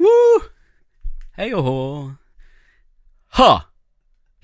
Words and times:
Woo! 0.00 0.42
Hej 1.32 1.54
och 1.54 1.64
hå! 1.64 2.12
Ha! 3.28 3.64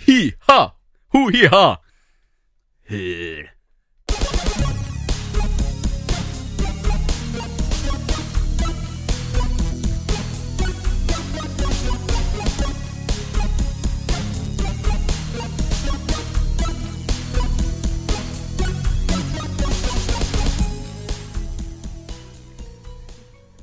Hi 0.06 0.34
ha! 0.40 0.80
Ho 1.08 1.30
hi 1.30 1.46
ha! 1.46 1.84
Hur? 2.82 3.55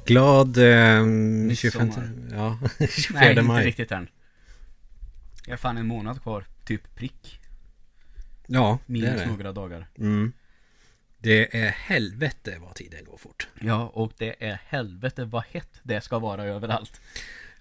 Glad 0.05 0.57
eh, 0.57 0.63
25... 0.63 1.47
Midsommar. 1.47 2.09
Ja, 2.31 2.59
24 2.89 3.19
Nej, 3.19 3.29
inte 3.29 3.41
maj. 3.41 3.65
riktigt 3.65 3.91
än. 3.91 4.07
Jag 5.45 5.51
har 5.51 5.57
fan 5.57 5.77
en 5.77 5.87
månad 5.87 6.21
kvar, 6.21 6.45
typ 6.65 6.95
prick. 6.95 7.39
Ja, 8.47 8.79
det 8.85 8.91
är 8.91 9.01
Minus 9.01 9.21
det. 9.21 9.25
några 9.27 9.51
dagar. 9.51 9.87
Mm. 9.97 10.33
Det 11.19 11.61
är 11.63 11.69
helvete 11.69 12.57
vad 12.61 12.75
tiden 12.75 13.05
går 13.05 13.17
fort. 13.17 13.47
Ja, 13.59 13.87
och 13.93 14.13
det 14.17 14.47
är 14.47 14.59
helvete 14.67 15.25
vad 15.25 15.43
hett 15.43 15.79
det 15.83 16.01
ska 16.01 16.19
vara 16.19 16.43
överallt. 16.45 17.01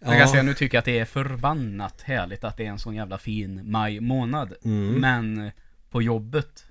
Ja. 0.01 0.11
Jag 0.11 0.19
kan 0.19 0.29
säga 0.29 0.43
nu 0.43 0.55
tycker 0.55 0.77
jag 0.77 0.81
att 0.81 0.85
det 0.85 0.99
är 0.99 1.05
förbannat 1.05 2.03
härligt 2.03 2.45
att 2.45 2.57
det 2.57 2.67
är 2.67 2.71
en 2.71 2.79
sån 2.79 2.95
jävla 2.95 3.19
fin 3.19 3.71
maj 3.71 4.01
månad. 4.01 4.55
Mm. 4.65 4.95
Men 4.95 5.51
på 5.91 6.03
jobbet 6.03 6.67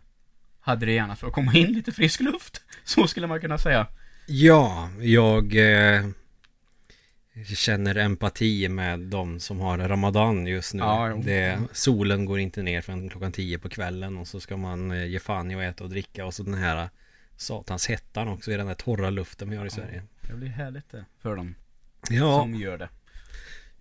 hade 0.60 0.86
det 0.86 0.92
gärna 0.92 1.16
för 1.16 1.28
att 1.28 1.34
komma 1.34 1.54
in 1.54 1.74
lite 1.74 1.92
frisk 1.92 2.20
luft. 2.20 2.62
Så 2.84 3.08
skulle 3.08 3.28
man 3.28 3.42
kunna 3.42 3.58
säga. 3.58 3.88
Ja, 4.34 4.90
jag 5.00 5.56
eh, 5.56 6.06
känner 7.56 7.96
empati 7.98 8.70
med 8.70 9.00
de 9.00 9.40
som 9.40 9.60
har 9.60 9.78
Ramadan 9.78 10.48
just 10.48 10.74
nu. 10.74 10.80
Ja, 10.80 11.20
det, 11.24 11.60
solen 11.72 12.26
går 12.26 12.40
inte 12.40 12.62
ner 12.62 12.82
förrän 12.82 13.10
klockan 13.10 13.32
10 13.32 13.60
på 13.60 13.70
kvällen 13.70 14.18
och 14.18 14.28
så 14.28 14.40
ska 14.40 14.58
man 14.58 14.92
eh, 14.92 15.06
ge 15.06 15.20
fan 15.20 15.52
i 15.52 15.56
att 15.56 15.76
äta 15.76 15.84
och 15.84 15.90
dricka 15.90 16.26
och 16.26 16.34
så 16.34 16.44
den 16.44 16.54
här 16.54 16.90
satans 17.38 17.90
hettan 17.90 18.28
också 18.28 18.52
i 18.52 18.58
den 18.58 18.68
där 18.68 18.74
torra 18.74 19.10
luften 19.10 19.50
vi 19.50 19.56
har 19.56 19.66
i 19.66 19.70
Sverige. 19.70 20.04
Det 20.22 20.34
blir 20.34 20.50
härligt 20.50 20.90
det 20.90 21.06
för 21.22 21.36
dem 21.36 21.56
Ja, 22.10 22.40
som 22.42 22.56
gör 22.56 22.78
det. 22.78 22.90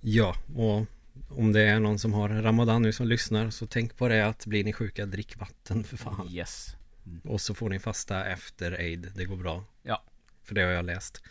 ja, 0.00 0.34
och 0.56 0.86
om 1.28 1.52
det 1.52 1.62
är 1.62 1.80
någon 1.80 1.98
som 1.98 2.12
har 2.12 2.28
Ramadan 2.28 2.82
nu 2.82 2.92
som 2.92 3.06
lyssnar 3.08 3.50
så 3.50 3.66
tänk 3.66 3.96
på 3.96 4.08
det 4.08 4.26
att 4.26 4.46
blir 4.46 4.64
ni 4.64 4.72
sjuka, 4.72 5.06
drick 5.06 5.36
vatten 5.36 5.84
för 5.84 5.96
fan. 5.96 6.28
Yes. 6.30 6.76
Och 7.24 7.40
så 7.40 7.54
får 7.54 7.68
ni 7.68 7.78
fasta 7.78 8.26
efter 8.26 8.72
aid, 8.72 9.12
det 9.16 9.24
går 9.24 9.36
bra. 9.36 9.64
Ja. 9.82 10.02
För 10.50 10.54
det 10.54 10.62
har 10.62 10.70
jag 10.70 10.84
läst. 10.84 11.22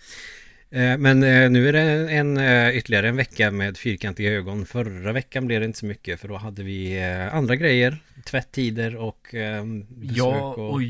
Eh, 0.70 0.98
Men 0.98 1.24
eh, 1.24 1.50
nu 1.50 1.70
är 1.70 1.74
det 1.74 2.12
en, 2.12 2.38
eh, 2.38 2.78
ytterligare 2.78 3.10
en 3.10 3.16
vecka 3.16 3.52
med 3.52 3.78
fyrkantiga 3.78 4.32
ögon. 4.32 4.66
Förra 4.66 5.12
veckan 5.12 5.48
blev 5.48 5.60
det 5.60 5.66
inte 5.66 5.80
så 5.80 5.86
mycket 5.86 6.20
för 6.20 6.28
då 6.28 6.38
hade 6.38 6.64
vi 6.64 7.04
andra 7.32 7.56
grejer. 7.56 7.98
Tvättider 8.26 8.96
och 8.96 9.28
besök 9.90 10.18
Ja, 10.18 10.54
och... 10.54 10.74
och 10.74 10.82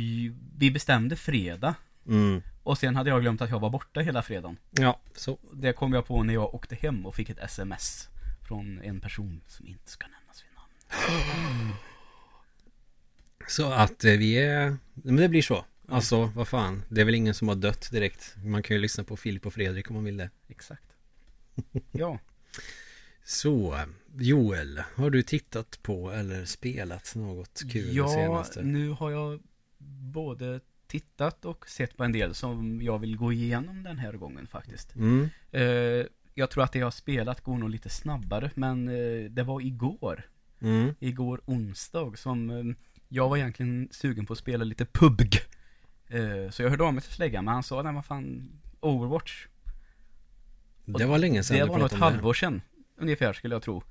vi 0.57 0.71
bestämde 0.73 1.15
fredag. 1.15 1.75
Mm. 2.07 2.41
Och 2.63 2.77
sen 2.77 2.95
hade 2.95 3.09
jag 3.09 3.21
glömt 3.21 3.41
att 3.41 3.49
jag 3.49 3.59
var 3.59 3.69
borta 3.69 3.99
hela 3.99 4.21
fredagen. 4.21 4.57
Ja, 4.71 4.99
så. 5.15 5.37
Det 5.53 5.73
kom 5.73 5.93
jag 5.93 6.05
på 6.05 6.23
när 6.23 6.33
jag 6.33 6.55
åkte 6.55 6.75
hem 6.75 7.05
och 7.05 7.15
fick 7.15 7.29
ett 7.29 7.39
sms. 7.39 8.09
Från 8.47 8.81
en 8.83 8.99
person 8.99 9.41
som 9.47 9.67
inte 9.67 9.91
ska 9.91 10.07
nämnas 10.07 10.43
vid 10.43 10.55
namn. 10.55 11.73
Så 13.47 13.71
att 13.71 14.03
vi 14.03 14.37
är... 14.37 14.77
Men 14.93 15.15
det 15.15 15.29
blir 15.29 15.41
så. 15.41 15.65
Alltså, 15.91 16.31
vad 16.35 16.47
fan. 16.47 16.83
Det 16.89 17.01
är 17.01 17.05
väl 17.05 17.15
ingen 17.15 17.33
som 17.33 17.47
har 17.47 17.55
dött 17.55 17.91
direkt. 17.91 18.35
Man 18.43 18.63
kan 18.63 18.75
ju 18.75 18.81
lyssna 18.81 19.03
på 19.03 19.17
Filip 19.17 19.45
och 19.45 19.53
Fredrik 19.53 19.89
om 19.89 19.95
man 19.95 20.03
vill 20.03 20.17
det. 20.17 20.29
Exakt. 20.47 20.83
Ja. 21.91 22.19
Så, 23.23 23.79
Joel. 24.17 24.83
Har 24.95 25.09
du 25.09 25.21
tittat 25.21 25.79
på 25.81 26.11
eller 26.11 26.45
spelat 26.45 27.15
något 27.15 27.61
kul 27.71 27.95
ja, 27.95 28.07
senaste? 28.07 28.61
nu 28.61 28.89
har 28.89 29.11
jag 29.11 29.39
både 30.13 30.59
tittat 30.87 31.45
och 31.45 31.69
sett 31.69 31.97
på 31.97 32.03
en 32.03 32.11
del 32.11 32.35
som 32.35 32.81
jag 32.81 32.99
vill 32.99 33.17
gå 33.17 33.33
igenom 33.33 33.83
den 33.83 33.97
här 33.97 34.13
gången 34.13 34.47
faktiskt. 34.47 34.95
Mm. 34.95 35.29
Eh, 35.51 36.05
jag 36.33 36.49
tror 36.49 36.63
att 36.63 36.71
det 36.71 36.79
jag 36.79 36.85
har 36.85 36.91
spelat 36.91 37.41
går 37.41 37.57
nog 37.57 37.69
lite 37.69 37.89
snabbare, 37.89 38.51
men 38.55 38.87
eh, 38.87 39.29
det 39.29 39.43
var 39.43 39.61
igår. 39.61 40.23
Mm. 40.61 40.95
Igår 40.99 41.41
onsdag 41.45 42.17
som 42.17 42.49
eh, 42.49 42.75
jag 43.07 43.29
var 43.29 43.37
egentligen 43.37 43.89
sugen 43.91 44.25
på 44.25 44.33
att 44.33 44.39
spela 44.39 44.63
lite 44.63 44.85
PUBG. 44.85 45.39
Eh, 46.09 46.49
så 46.49 46.61
jag 46.61 46.69
hörde 46.69 46.83
av 46.83 46.93
mig 46.93 47.03
till 47.03 47.13
släggan, 47.13 47.45
men 47.45 47.53
han 47.53 47.63
sa, 47.63 47.81
nej 47.81 47.93
vad 47.93 48.05
fan, 48.05 48.51
Overwatch. 48.79 49.47
Det 50.85 51.05
var 51.05 51.17
länge 51.17 51.43
sedan 51.43 51.57
Det 51.57 51.65
var 51.65 51.85
ett 51.85 51.93
halvår 51.93 52.33
sedan, 52.33 52.61
ungefär 52.97 53.33
skulle 53.33 53.55
jag 53.55 53.61
tro. 53.61 53.83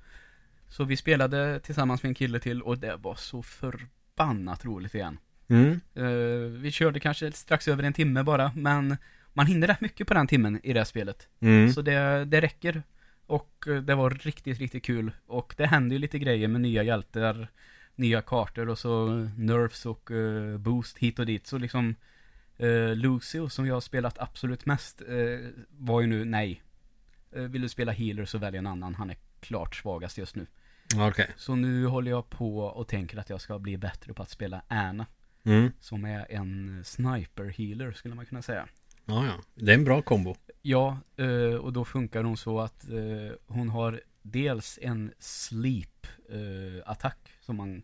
Så 0.67 0.83
vi 0.83 0.97
spelade 0.97 1.59
tillsammans 1.59 2.03
med 2.03 2.09
en 2.09 2.15
kille 2.15 2.39
till 2.39 2.61
och 2.61 2.77
det 2.77 2.95
var 2.95 3.15
så 3.15 3.43
förbannat 3.43 4.65
roligt 4.65 4.95
igen. 4.95 5.17
Mm. 5.47 5.79
Eh, 5.95 6.61
vi 6.61 6.71
körde 6.71 6.99
kanske 6.99 7.31
strax 7.31 7.67
över 7.67 7.83
en 7.83 7.93
timme 7.93 8.23
bara, 8.23 8.51
men 8.55 8.97
man 9.33 9.45
hinner 9.45 9.67
rätt 9.67 9.81
mycket 9.81 10.07
på 10.07 10.13
den 10.13 10.27
timmen 10.27 10.59
i 10.63 10.73
det 10.73 10.79
här 10.79 10.85
spelet. 10.85 11.27
Mm. 11.39 11.73
Så 11.73 11.81
det, 11.81 12.25
det 12.25 12.41
räcker. 12.41 12.83
Och 13.25 13.65
eh, 13.67 13.75
det 13.75 13.95
var 13.95 14.09
riktigt, 14.09 14.59
riktigt 14.59 14.85
kul. 14.85 15.11
Och 15.27 15.53
det 15.57 15.65
händer 15.65 15.93
ju 15.93 15.99
lite 15.99 16.19
grejer 16.19 16.47
med 16.47 16.61
nya 16.61 16.83
hjältar, 16.83 17.47
nya 17.99 18.21
kartor 18.21 18.69
och 18.69 18.79
så 18.79 19.07
nerfs 19.37 19.85
och 19.85 20.11
eh, 20.11 20.57
boost 20.57 20.97
hit 20.97 21.19
och 21.19 21.25
dit. 21.25 21.47
Så 21.47 21.57
liksom 21.57 21.95
uh, 22.63 22.95
Lucio 22.95 23.49
som 23.49 23.65
jag 23.65 23.73
har 23.73 23.81
spelat 23.81 24.19
absolut 24.19 24.65
mest 24.65 25.01
eh, 25.01 25.49
var 25.69 26.01
ju 26.01 26.07
nu 26.07 26.25
nej. 26.25 26.63
Vill 27.31 27.61
du 27.61 27.69
spela 27.69 27.91
healer 27.91 28.25
så 28.25 28.37
välj 28.37 28.57
en 28.57 28.67
annan. 28.67 28.95
Han 28.95 29.09
är 29.09 29.17
klart 29.39 29.75
svagast 29.75 30.17
just 30.17 30.35
nu. 30.35 30.47
Okej. 30.97 31.29
Så 31.37 31.55
nu 31.55 31.85
håller 31.85 32.11
jag 32.11 32.29
på 32.29 32.59
och 32.59 32.87
tänker 32.87 33.17
att 33.17 33.29
jag 33.29 33.41
ska 33.41 33.59
bli 33.59 33.77
bättre 33.77 34.13
på 34.13 34.23
att 34.23 34.29
spela 34.29 34.61
Anna. 34.67 35.05
Mm. 35.43 35.71
Som 35.79 36.05
är 36.05 36.31
en 36.31 36.81
sniper 36.85 37.45
healer 37.45 37.91
skulle 37.91 38.15
man 38.15 38.25
kunna 38.25 38.41
säga. 38.41 38.67
Ja, 39.05 39.25
ja. 39.25 39.33
Det 39.55 39.71
är 39.71 39.75
en 39.75 39.83
bra 39.83 40.01
kombo. 40.01 40.35
Ja, 40.61 40.97
och 41.61 41.73
då 41.73 41.85
funkar 41.85 42.23
hon 42.23 42.37
så 42.37 42.59
att 42.59 42.85
hon 43.47 43.69
har 43.69 44.01
dels 44.21 44.79
en 44.81 45.11
sleep 45.19 46.07
eh, 46.29 46.89
attack 46.91 47.29
som 47.49 47.57
man 47.57 47.81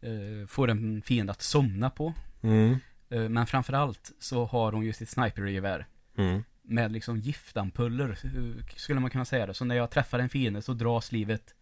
eh, 0.00 0.46
får 0.48 0.70
en 0.70 1.02
fiende 1.02 1.32
att 1.32 1.42
somna 1.42 1.90
på. 1.90 2.14
Mm. 2.42 2.76
Eh, 3.10 3.28
men 3.28 3.46
framförallt 3.46 4.12
så 4.20 4.44
har 4.44 4.72
hon 4.72 4.84
ju 4.84 4.92
sitt 4.92 5.08
snipergevär 5.08 5.86
Mm. 6.16 6.42
med 6.62 6.92
liksom 6.92 7.18
giftampuller 7.18 8.08
eh, 8.24 8.64
skulle 8.76 9.00
man 9.00 9.10
kunna 9.10 9.24
säga 9.24 9.46
det. 9.46 9.54
Så 9.54 9.64
när 9.64 9.74
jag 9.76 9.90
träffar 9.90 10.18
en 10.18 10.28
fiende 10.28 10.62
så 10.62 10.72
dras 10.72 11.12
livet 11.12 11.54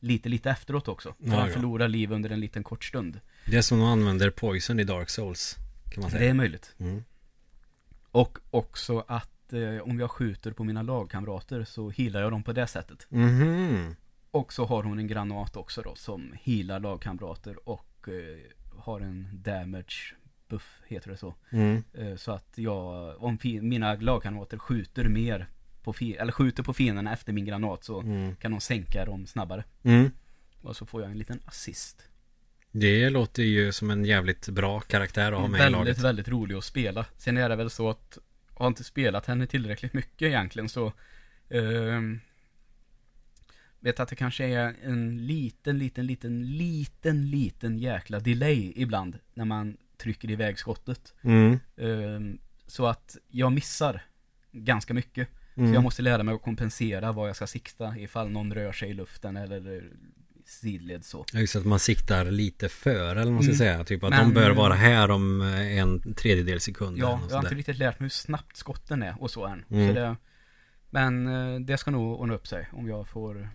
lite, 0.00 0.28
lite 0.28 0.50
efteråt 0.50 0.88
också. 0.88 1.08
Så 1.08 1.14
Ja, 1.26 1.34
han 1.36 1.48
ja. 1.48 1.54
förlorar 1.54 1.88
liv 1.88 2.12
under 2.12 2.30
en 2.30 2.40
liten 2.40 2.64
kort 2.64 2.84
stund. 2.84 3.20
Det 3.46 3.56
är 3.56 3.62
som 3.62 3.78
de 3.78 3.88
använder 3.88 4.30
poison 4.30 4.80
i 4.80 4.84
Dark 4.84 5.10
Souls. 5.10 5.56
Kan 5.92 6.00
man 6.00 6.10
Det 6.10 6.16
säga. 6.18 6.30
är 6.30 6.34
möjligt. 6.34 6.74
Mm. 6.78 7.04
Och 8.10 8.38
också 8.50 9.04
att 9.08 9.52
eh, 9.52 9.82
om 9.82 10.00
jag 10.00 10.10
skjuter 10.10 10.52
på 10.52 10.64
mina 10.64 10.82
lagkamrater 10.82 11.64
så 11.64 11.90
healar 11.90 12.20
jag 12.20 12.30
dem 12.32 12.42
på 12.42 12.52
det 12.52 12.66
sättet. 12.66 13.06
Mhm. 13.08 13.96
Och 14.34 14.52
så 14.52 14.64
har 14.64 14.82
hon 14.82 14.98
en 14.98 15.06
granat 15.06 15.56
också 15.56 15.82
då 15.82 15.94
som 15.94 16.34
healar 16.42 16.80
lagkamrater 16.80 17.68
och 17.68 18.08
eh, 18.08 18.78
har 18.78 19.00
en 19.00 19.28
damage 19.32 20.14
buff, 20.48 20.80
heter 20.86 21.10
det 21.10 21.16
så. 21.16 21.34
Mm. 21.50 21.82
Eh, 21.94 22.16
så 22.16 22.32
att 22.32 22.52
jag, 22.56 23.14
om 23.22 23.38
mina 23.42 23.94
lagkamrater 23.94 24.58
skjuter 24.58 25.08
mer 25.08 25.46
på 25.82 25.94
eller 26.00 26.32
skjuter 26.32 26.62
på 26.62 26.74
fienderna 26.74 27.12
efter 27.12 27.32
min 27.32 27.44
granat 27.44 27.84
så 27.84 28.00
Mm. 28.00 28.36
kan 28.36 28.50
de 28.50 28.60
sänka 28.60 29.04
dem 29.04 29.26
snabbare. 29.26 29.64
Mm. 29.82 30.10
Och 30.62 30.76
så 30.76 30.86
får 30.86 31.02
jag 31.02 31.10
en 31.10 31.18
liten 31.18 31.40
assist. 31.44 32.08
Det 32.70 33.10
låter 33.10 33.42
ju 33.42 33.72
som 33.72 33.90
en 33.90 34.04
jävligt 34.04 34.48
bra 34.48 34.80
karaktär 34.80 35.32
att 35.32 35.40
ha 35.40 35.48
med 35.48 35.58
i 35.58 35.62
väldigt, 35.62 35.78
laget. 35.78 35.98
väldigt 35.98 36.28
rolig 36.28 36.54
att 36.54 36.64
spela. 36.64 37.06
Sen 37.16 37.36
är 37.36 37.48
det 37.48 37.56
väl 37.56 37.70
så 37.70 37.90
att 37.90 38.18
har 38.54 38.66
inte 38.66 38.84
spelat 38.84 39.26
henne 39.26 39.46
tillräckligt 39.46 39.92
mycket 39.92 40.22
egentligen 40.26 40.68
så 40.68 40.92
ehm, 41.50 42.20
vet 43.84 44.00
att 44.00 44.08
det 44.08 44.16
kanske 44.16 44.44
är 44.44 44.74
en 44.84 45.26
liten, 45.26 45.78
liten, 45.78 46.06
liten, 46.06 46.56
liten, 46.56 47.30
liten 47.30 47.78
jäkla 47.78 48.20
delay 48.20 48.72
ibland 48.76 49.18
när 49.34 49.44
man 49.44 49.76
trycker 49.96 50.30
iväg 50.30 50.58
skottet. 50.58 51.14
Mm. 51.22 51.58
Ehm, 51.76 52.38
så 52.66 52.86
att 52.86 53.16
jag 53.28 53.52
missar 53.52 54.02
ganska 54.52 54.94
mycket. 54.94 55.28
Mm. 55.56 55.68
Så 55.70 55.74
jag 55.76 55.82
måste 55.82 56.02
lära 56.02 56.22
mig 56.22 56.34
att 56.34 56.42
kompensera 56.42 57.12
vad 57.12 57.28
jag 57.28 57.36
ska 57.36 57.46
sikta 57.46 57.98
ifall 57.98 58.30
någon 58.30 58.54
rör 58.54 58.72
sig 58.72 58.90
i 58.90 58.94
luften 58.94 59.36
eller 59.36 59.90
sidled 60.46 61.04
så. 61.04 61.24
Ja, 61.32 61.40
Just 61.40 61.56
att 61.56 61.64
man 61.66 61.78
siktar 61.78 62.24
lite 62.24 62.68
före 62.68 63.10
eller 63.10 63.24
vad 63.24 63.32
man 63.32 63.42
ska 63.42 63.50
Mm. 63.50 63.58
säga. 63.58 63.84
Typ 63.84 64.04
att 64.04 64.10
Men- 64.10 64.28
de 64.28 64.34
bör 64.34 64.50
vara 64.50 64.74
här 64.74 65.10
om 65.10 65.40
eh, 65.40 65.78
en 65.78 66.14
tredjedel 66.14 66.60
sekund. 66.60 66.98
Ja, 66.98 67.20
jag 67.28 67.36
har 67.36 67.42
inte 67.42 67.54
riktigt 67.54 67.78
lärt 67.78 68.00
mig 68.00 68.04
hur 68.04 68.10
snabbt 68.10 68.56
skotten 68.56 69.02
är 69.02 69.22
och 69.22 69.30
så 69.30 69.46
än. 69.46 69.64
Mm. 69.70 69.88
Så 69.88 69.94
det, 70.00 70.16
men 70.90 71.26
eh, 71.26 71.60
det 71.60 71.76
ska 71.76 71.90
nog 71.90 72.20
ordna 72.20 72.34
upp 72.34 72.46
sig 72.46 72.68
om 72.72 72.88
jag 72.88 73.08
får 73.08 73.48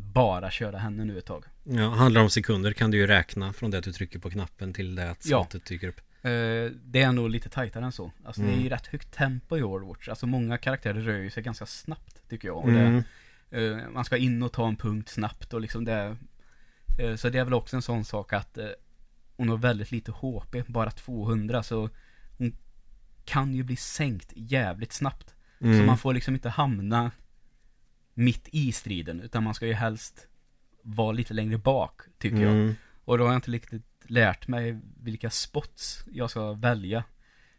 bara 0.00 0.50
köra 0.50 0.78
henne 0.78 1.04
nu 1.04 1.18
ett 1.18 1.24
tag. 1.26 1.44
Ja, 1.64 1.88
handlar 1.88 2.20
om 2.20 2.30
sekunder 2.30 2.72
kan 2.72 2.90
du 2.90 2.96
ju 2.98 3.06
räkna 3.06 3.52
från 3.52 3.70
det 3.70 3.78
att 3.78 3.84
du 3.84 3.92
trycker 3.92 4.18
på 4.18 4.30
knappen 4.30 4.72
till 4.72 4.94
det 4.94 5.10
att 5.10 5.22
skottet 5.24 5.64
dyker 5.64 5.88
upp. 5.88 6.00
Eh, 6.22 6.30
det 6.84 7.02
är 7.02 7.12
nog 7.12 7.30
lite 7.30 7.48
tajtare 7.48 7.84
än 7.84 7.92
så. 7.92 8.12
Alltså 8.24 8.42
det 8.42 8.48
är 8.48 8.52
ju 8.52 8.56
Mm. 8.58 8.70
rätt 8.70 8.86
högt 8.86 9.12
tempo 9.14 9.56
i 9.58 9.62
Overwatch. 9.62 10.08
Alltså 10.08 10.26
många 10.26 10.58
karaktärer 10.58 11.00
rör 11.00 11.18
ju 11.18 11.30
sig 11.30 11.42
ganska 11.42 11.66
snabbt 11.66 12.22
tycker 12.28 12.48
jag. 12.48 12.68
Mm. 12.68 13.02
det, 13.50 13.66
eh, 13.66 13.88
man 13.90 14.04
ska 14.04 14.16
in 14.16 14.42
och 14.42 14.52
ta 14.52 14.68
en 14.68 14.76
punkt 14.76 15.08
snabbt 15.08 15.54
och 15.54 15.60
liksom 15.60 15.84
det. 15.84 16.16
Eh, 16.98 17.16
så 17.16 17.28
det 17.28 17.38
är 17.38 17.44
väl 17.44 17.54
också 17.54 17.76
en 17.76 17.82
sån 17.82 18.04
sak 18.04 18.32
att 18.32 18.58
eh, 18.58 18.68
hon 19.36 19.48
har 19.48 19.56
väldigt 19.56 19.90
lite 19.90 20.12
HP, 20.12 20.62
bara 20.66 20.90
200 20.90 21.62
så 21.62 21.90
hon 22.38 22.56
kan 23.24 23.54
ju 23.54 23.62
bli 23.62 23.76
sänkt 23.76 24.32
jävligt 24.36 24.92
snabbt. 24.92 25.34
Så 25.58 25.66
Mm. 25.66 25.86
man 25.86 25.98
får 25.98 26.14
liksom 26.14 26.34
inte 26.34 26.48
hamna 26.48 27.10
mitt 28.20 28.48
i 28.52 28.72
striden 28.72 29.20
utan 29.20 29.42
man 29.44 29.54
ska 29.54 29.66
ju 29.66 29.72
helst 29.72 30.26
vara 30.82 31.12
lite 31.12 31.34
längre 31.34 31.58
bak 31.58 32.00
tycker 32.18 32.40
jag. 32.42 32.52
Mm. 32.52 32.74
Och 33.04 33.18
då 33.18 33.24
har 33.24 33.30
jag 33.32 33.38
inte 33.38 33.50
riktigt 33.50 33.82
lärt 34.06 34.48
mig 34.48 34.78
vilka 35.02 35.30
spots 35.30 36.04
jag 36.12 36.30
ska 36.30 36.52
välja. 36.52 37.04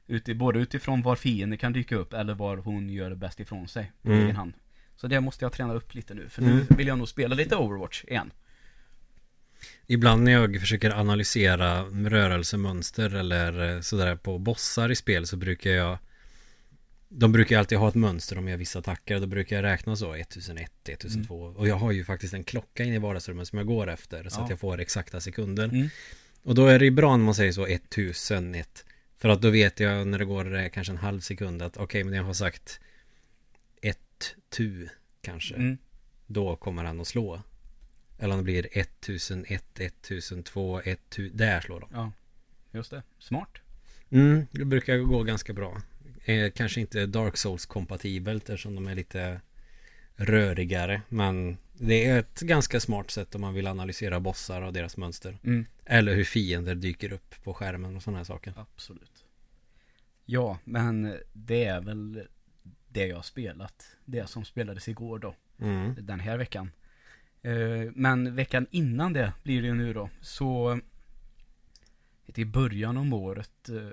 Uti, 0.08 0.34
både 0.34 0.60
utifrån 0.60 1.02
var 1.02 1.16
fienden 1.16 1.58
kan 1.60 1.74
dyka 1.74 1.96
upp 1.96 2.14
eller 2.14 2.34
var 2.34 2.58
hon 2.58 2.90
gör 2.90 3.16
bäst 3.16 3.40
ifrån 3.40 3.68
sig 3.68 3.92
på 4.02 4.10
Mm. 4.12 4.24
egen 4.24 4.36
hand. 4.36 4.54
Så 4.96 5.08
det 5.08 5.22
måste 5.22 5.46
jag 5.46 5.52
träna 5.52 5.74
upp 5.74 5.96
lite 5.96 6.14
nu, 6.14 6.30
för 6.30 6.42
Mm. 6.42 6.56
nu 6.58 6.66
vill 6.76 6.88
jag 6.88 6.98
nog 6.98 7.08
spela 7.10 7.36
lite 7.36 7.56
Overwatch 7.56 8.04
igen. 8.04 8.32
Ibland 9.88 10.24
när 10.24 10.32
jag 10.32 10.60
försöker 10.60 10.92
analysera 10.92 11.84
rörelsemönster 11.84 13.16
eller 13.16 13.76
eh, 13.76 13.82
sådär 13.82 14.16
på 14.16 14.38
bossar 14.38 14.92
i 14.92 14.96
spel 14.96 15.28
så 15.28 15.38
brukar 15.38 15.72
jag 15.72 15.98
De 17.14 17.32
brukar 17.32 17.60
alltid 17.60 17.78
ha 17.78 17.88
ett 17.90 17.96
mönster 17.96 18.38
om 18.38 18.48
jag 18.48 18.58
vissa 18.58 18.80
attacker 18.80 19.16
och 19.16 19.22
då 19.22 19.28
brukar 19.28 19.56
jag 19.56 19.64
räkna 19.64 19.96
så 19.96 20.14
1001, 20.14 20.72
1002 20.90 21.36
och 21.58 21.68
jag 21.68 21.76
har 21.76 21.92
ju 21.92 22.04
faktiskt 22.06 22.34
en 22.34 22.44
klocka 22.44 22.84
inne 22.84 22.96
i 22.96 23.00
vardagsrummet 23.00 23.48
som 23.48 23.58
jag 23.58 23.68
går 23.68 23.90
efter 23.90 24.30
så 24.30 24.40
Ja. 24.40 24.44
att 24.44 24.50
jag 24.50 24.60
får 24.60 24.80
exakta 24.80 25.22
sekunder 25.22 25.64
Mm. 25.66 25.90
Och 26.44 26.56
då 26.56 26.68
är 26.68 26.80
det 26.80 26.86
ju 26.86 26.92
bra 26.92 27.18
när 27.18 27.26
man 27.26 27.36
säger 27.36 27.52
så 27.52 27.66
1001 27.68 28.86
För 29.18 29.30
att 29.30 29.42
då 29.42 29.50
vet 29.50 29.80
jag 29.80 30.08
när 30.08 30.20
det 30.20 30.26
går 30.26 30.56
eh, 30.56 30.70
kanske 30.70 30.94
en 30.94 30.98
halv 30.98 31.20
sekund 31.20 31.62
att 31.62 31.78
okej 31.78 32.04
men 32.04 32.14
jag 32.14 32.24
har 32.24 32.34
sagt 32.34 32.80
ett 33.82 34.36
tu 34.50 34.88
kanske 35.22 35.56
Mm. 35.56 35.78
Då 36.28 36.56
kommer 36.56 36.84
han 36.84 37.02
att 37.02 37.08
slå 37.08 37.42
Eller 38.20 38.32
om 38.34 38.38
det 38.38 38.44
blir 38.44 38.68
1001, 38.72 39.80
1002, 39.80 40.80
1000 40.82 41.38
Där 41.38 41.62
slår 41.62 41.80
de 41.80 41.90
Ja, 41.94 42.12
just 42.72 42.92
det. 42.92 43.04
Smart. 43.20 43.50
Mm, 44.10 44.48
det 44.52 44.66
brukar 44.66 44.98
gå 44.98 45.24
ganska 45.24 45.54
bra 45.54 45.82
eh, 46.26 46.52
Kanske 46.52 46.82
inte 46.82 47.06
Dark 47.06 47.38
Souls 47.38 47.66
kompatibelt 47.66 48.50
eftersom 48.50 48.76
de 48.76 48.88
är 48.88 48.96
lite 48.96 49.42
rörigare 50.16 51.02
Men 51.10 51.58
det 51.74 52.06
är 52.06 52.20
ett 52.20 52.40
ganska 52.40 52.80
smart 52.80 53.12
sätt 53.12 53.36
om 53.36 53.42
man 53.42 53.54
vill 53.54 53.68
analysera 53.68 54.20
bossar 54.20 54.62
och 54.62 54.74
deras 54.74 54.98
mönster 54.98 55.38
Mm. 55.44 55.66
Eller 55.86 56.16
hur 56.16 56.24
fiender 56.24 56.76
dyker 56.76 57.14
upp 57.14 57.44
på 57.44 57.54
skärmen 57.54 57.96
och 57.96 58.04
sådana 58.04 58.18
här 58.18 58.26
saker 58.26 58.54
Absolut. 58.58 59.26
Ja, 60.26 60.60
men 60.64 61.18
det 61.34 61.64
är 61.66 61.82
väl 61.82 62.28
det 62.88 63.08
jag 63.08 63.16
har 63.16 63.24
spelat. 63.24 63.96
Det 64.06 64.30
som 64.30 64.46
spelades 64.46 64.88
igår 64.88 65.20
då. 65.20 65.36
mm. 65.60 65.96
den 66.00 66.20
här 66.20 66.38
veckan. 66.38 66.72
Eh, 67.42 67.92
Men 67.96 68.36
veckan 68.36 68.68
innan 68.72 69.14
det 69.14 69.34
blir 69.44 69.62
det 69.62 69.68
ju 69.68 69.74
nu 69.74 69.94
då. 69.94 70.10
Så 70.22 70.80
i 72.36 72.46
början 72.46 72.98
om 72.98 73.14
året 73.14 73.70
eh, 73.70 73.90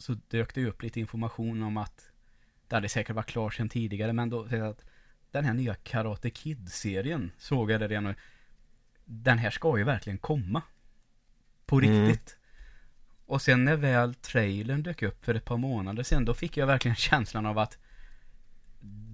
så 0.00 0.14
dök 0.28 0.54
det 0.54 0.64
upp 0.66 0.82
lite 0.82 1.00
information 1.00 1.62
om 1.62 1.76
att 1.76 2.10
det 2.68 2.74
hade 2.76 2.88
säkert 2.88 3.16
varit 3.16 3.26
klart 3.26 3.54
sedan 3.54 3.68
tidigare 3.68 4.12
men 4.12 4.30
då 4.30 4.42
att 4.44 4.84
den 5.30 5.44
här 5.44 5.54
nya 5.54 5.74
Karate 5.74 6.30
Kid-serien 6.30 7.32
såg 7.38 7.70
jag 7.70 7.80
det 7.80 7.88
redan 7.88 8.04
nu. 8.04 8.14
Den 9.04 9.38
här 9.38 9.50
ska 9.50 9.78
ju 9.78 9.84
verkligen 9.84 10.18
komma. 10.18 10.62
På 11.66 11.78
Mm. 11.80 12.06
riktigt. 12.08 12.36
Och 13.26 13.42
sen 13.42 13.64
när 13.64 13.76
väl 13.76 14.14
trailern 14.14 14.82
dök 14.82 15.02
upp 15.02 15.24
för 15.24 15.34
ett 15.34 15.44
par 15.44 15.56
månader 15.56 16.02
sedan 16.02 16.24
då 16.24 16.34
fick 16.34 16.56
jag 16.56 16.66
verkligen 16.66 16.94
känslan 17.10 17.46
av 17.46 17.58
att 17.58 17.78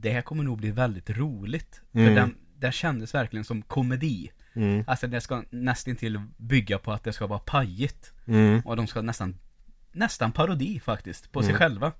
det 0.00 0.10
här 0.10 0.22
kommer 0.22 0.44
nog 0.44 0.58
bli 0.58 0.70
väldigt 0.70 1.10
roligt. 1.10 1.80
För 1.92 1.98
Mm. 1.98 2.14
den, 2.14 2.36
den 2.56 2.72
kändes 2.72 3.14
verkligen 3.14 3.44
som 3.44 3.62
komedi. 3.62 4.30
Mm. 4.54 4.84
Alltså 4.86 5.06
det 5.06 5.20
ska 5.20 5.42
nästan 5.50 5.96
till 5.96 6.20
bygga 6.36 6.78
på 6.78 6.92
att 6.92 7.04
det 7.04 7.12
ska 7.12 7.26
vara 7.26 7.38
pajigt. 7.38 8.12
Mm. 8.26 8.60
Och 8.60 8.76
de 8.76 8.86
ska 8.86 9.02
nästan, 9.02 9.38
nästan 9.96 10.32
parodi 10.32 10.80
faktiskt, 10.80 11.32
på 11.32 11.42
sig 11.42 11.50
Mm. 11.50 11.58
själva. 11.58 11.92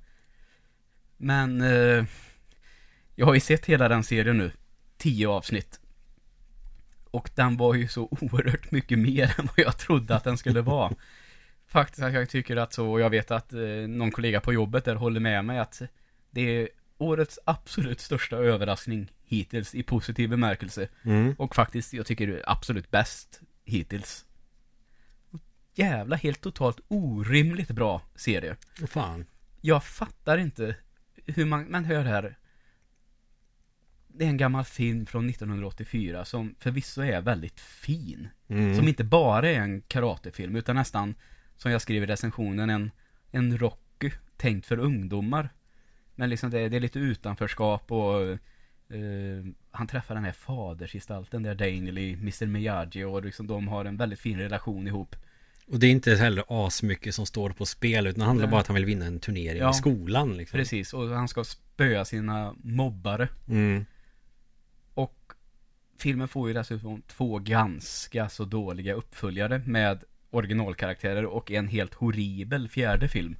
Men 1.16 1.60
eh, 1.60 2.04
jag 3.14 3.26
har 3.26 3.34
ju 3.34 3.40
sett 3.40 3.66
hela 3.66 3.88
den 3.88 4.04
serien 4.04 4.38
nu, 4.38 4.50
tio 4.96 5.28
avsnitt. 5.28 5.80
Och 7.10 7.30
den 7.34 7.56
var 7.56 7.74
ju 7.74 7.88
så 7.88 8.02
oerhört 8.10 8.70
mycket 8.70 8.98
mer 8.98 9.34
än 9.38 9.46
vad 9.46 9.66
jag 9.66 9.78
trodde 9.78 10.16
att 10.16 10.24
den 10.24 10.38
skulle 10.38 10.60
vara. 10.60 10.92
Faktiskt 11.68 12.02
att 12.02 12.12
jag 12.12 12.28
tycker 12.28 12.56
att 12.56 12.72
så, 12.72 12.90
och 12.92 13.00
jag 13.00 13.10
vet 13.10 13.30
att 13.30 13.52
eh, 13.52 13.60
någon 13.88 14.10
kollega 14.10 14.40
på 14.40 14.52
jobbet 14.52 14.84
där 14.84 14.94
håller 14.94 15.20
med 15.20 15.44
mig 15.44 15.58
att 15.58 15.82
det 16.30 16.40
är 16.40 16.68
årets 16.98 17.38
absolut 17.44 18.00
största 18.00 18.36
överraskning 18.36 19.12
hittills 19.24 19.74
i 19.74 19.82
positiv 19.82 20.28
bemärkelse. 20.30 20.88
Mm. 21.02 21.34
Och 21.38 21.54
faktiskt, 21.54 21.92
jag 21.92 22.06
tycker 22.06 22.26
det 22.26 22.32
är 22.32 22.50
absolut 22.50 22.90
bäst 22.90 23.40
hittills. 23.64 24.24
Jävla 25.78 26.16
helt 26.16 26.40
totalt 26.40 26.80
orimligt 26.88 27.70
bra 27.70 28.02
serie. 28.14 28.56
Åh 28.82 28.86
fan 28.86 29.26
Jag 29.60 29.84
fattar 29.84 30.38
inte 30.38 30.76
hur 31.26 31.44
man, 31.44 31.70
man 31.70 31.84
hör 31.84 32.04
här. 32.04 32.38
Det 34.08 34.24
är 34.24 34.28
en 34.28 34.36
gammal 34.36 34.64
film 34.64 35.06
från 35.06 35.28
1984 35.28 36.24
som 36.24 36.54
förvisso 36.58 37.02
är 37.02 37.20
väldigt 37.20 37.60
fin. 37.60 38.28
mm. 38.48 38.76
Som 38.76 38.88
inte 38.88 39.04
bara 39.04 39.50
är 39.50 39.60
en 39.60 39.80
karatefilm 39.82 40.56
utan 40.56 40.76
nästan, 40.76 41.14
som 41.56 41.72
jag 41.72 41.82
skriver 41.82 42.06
i 42.06 42.10
recensionen, 42.10 42.70
en, 42.70 42.90
en 43.30 43.58
Rocky 43.58 44.10
tänkt 44.36 44.66
för 44.66 44.78
ungdomar. 44.78 45.48
Men 46.14 46.30
liksom 46.30 46.50
det, 46.50 46.68
det 46.68 46.76
är 46.76 46.80
lite 46.80 46.98
utanförskap 46.98 47.92
och 47.92 48.22
eh, 48.94 49.44
han 49.70 49.86
träffar 49.86 50.14
den 50.14 50.24
här 50.24 50.32
fadersgestalten 50.32 51.42
där 51.42 51.54
Daniel 51.54 51.98
i 51.98 52.12
Mr 52.12 52.46
Miyagi 52.46 53.04
och 53.04 53.24
liksom 53.24 53.46
de 53.46 53.68
har 53.68 53.84
en 53.84 53.96
väldigt 53.96 54.20
fin 54.20 54.38
relation 54.38 54.86
ihop. 54.86 55.16
Och 55.68 55.78
det 55.78 55.86
är 55.86 55.90
inte 55.90 56.14
heller 56.14 56.44
asmycket 56.48 57.14
som 57.14 57.26
står 57.26 57.50
på 57.50 57.66
spel 57.66 58.06
utan 58.06 58.18
det 58.18 58.24
handlar 58.24 58.46
Nej. 58.46 58.50
bara 58.50 58.56
om 58.56 58.60
att 58.60 58.66
han 58.66 58.74
vill 58.74 58.84
vinna 58.84 59.06
en 59.06 59.20
turnering 59.20 59.58
Ja. 59.60 59.70
i 59.70 59.74
skolan 59.74 60.36
liksom. 60.36 60.58
Precis, 60.58 60.94
och 60.94 61.08
han 61.08 61.28
ska 61.28 61.44
spöa 61.44 62.04
sina 62.04 62.54
mobbare. 62.62 63.28
Mm. 63.48 63.84
Och 64.94 65.32
filmen 65.98 66.28
får 66.28 66.48
ju 66.48 66.54
dessutom 66.54 67.02
två 67.02 67.38
ganska 67.38 68.28
så 68.28 68.44
dåliga 68.44 68.94
uppföljare 68.94 69.58
med 69.66 70.04
originalkaraktärer 70.30 71.24
och 71.24 71.50
en 71.50 71.68
helt 71.68 71.94
horribel 71.94 72.68
fjärde 72.68 73.08
film. 73.08 73.36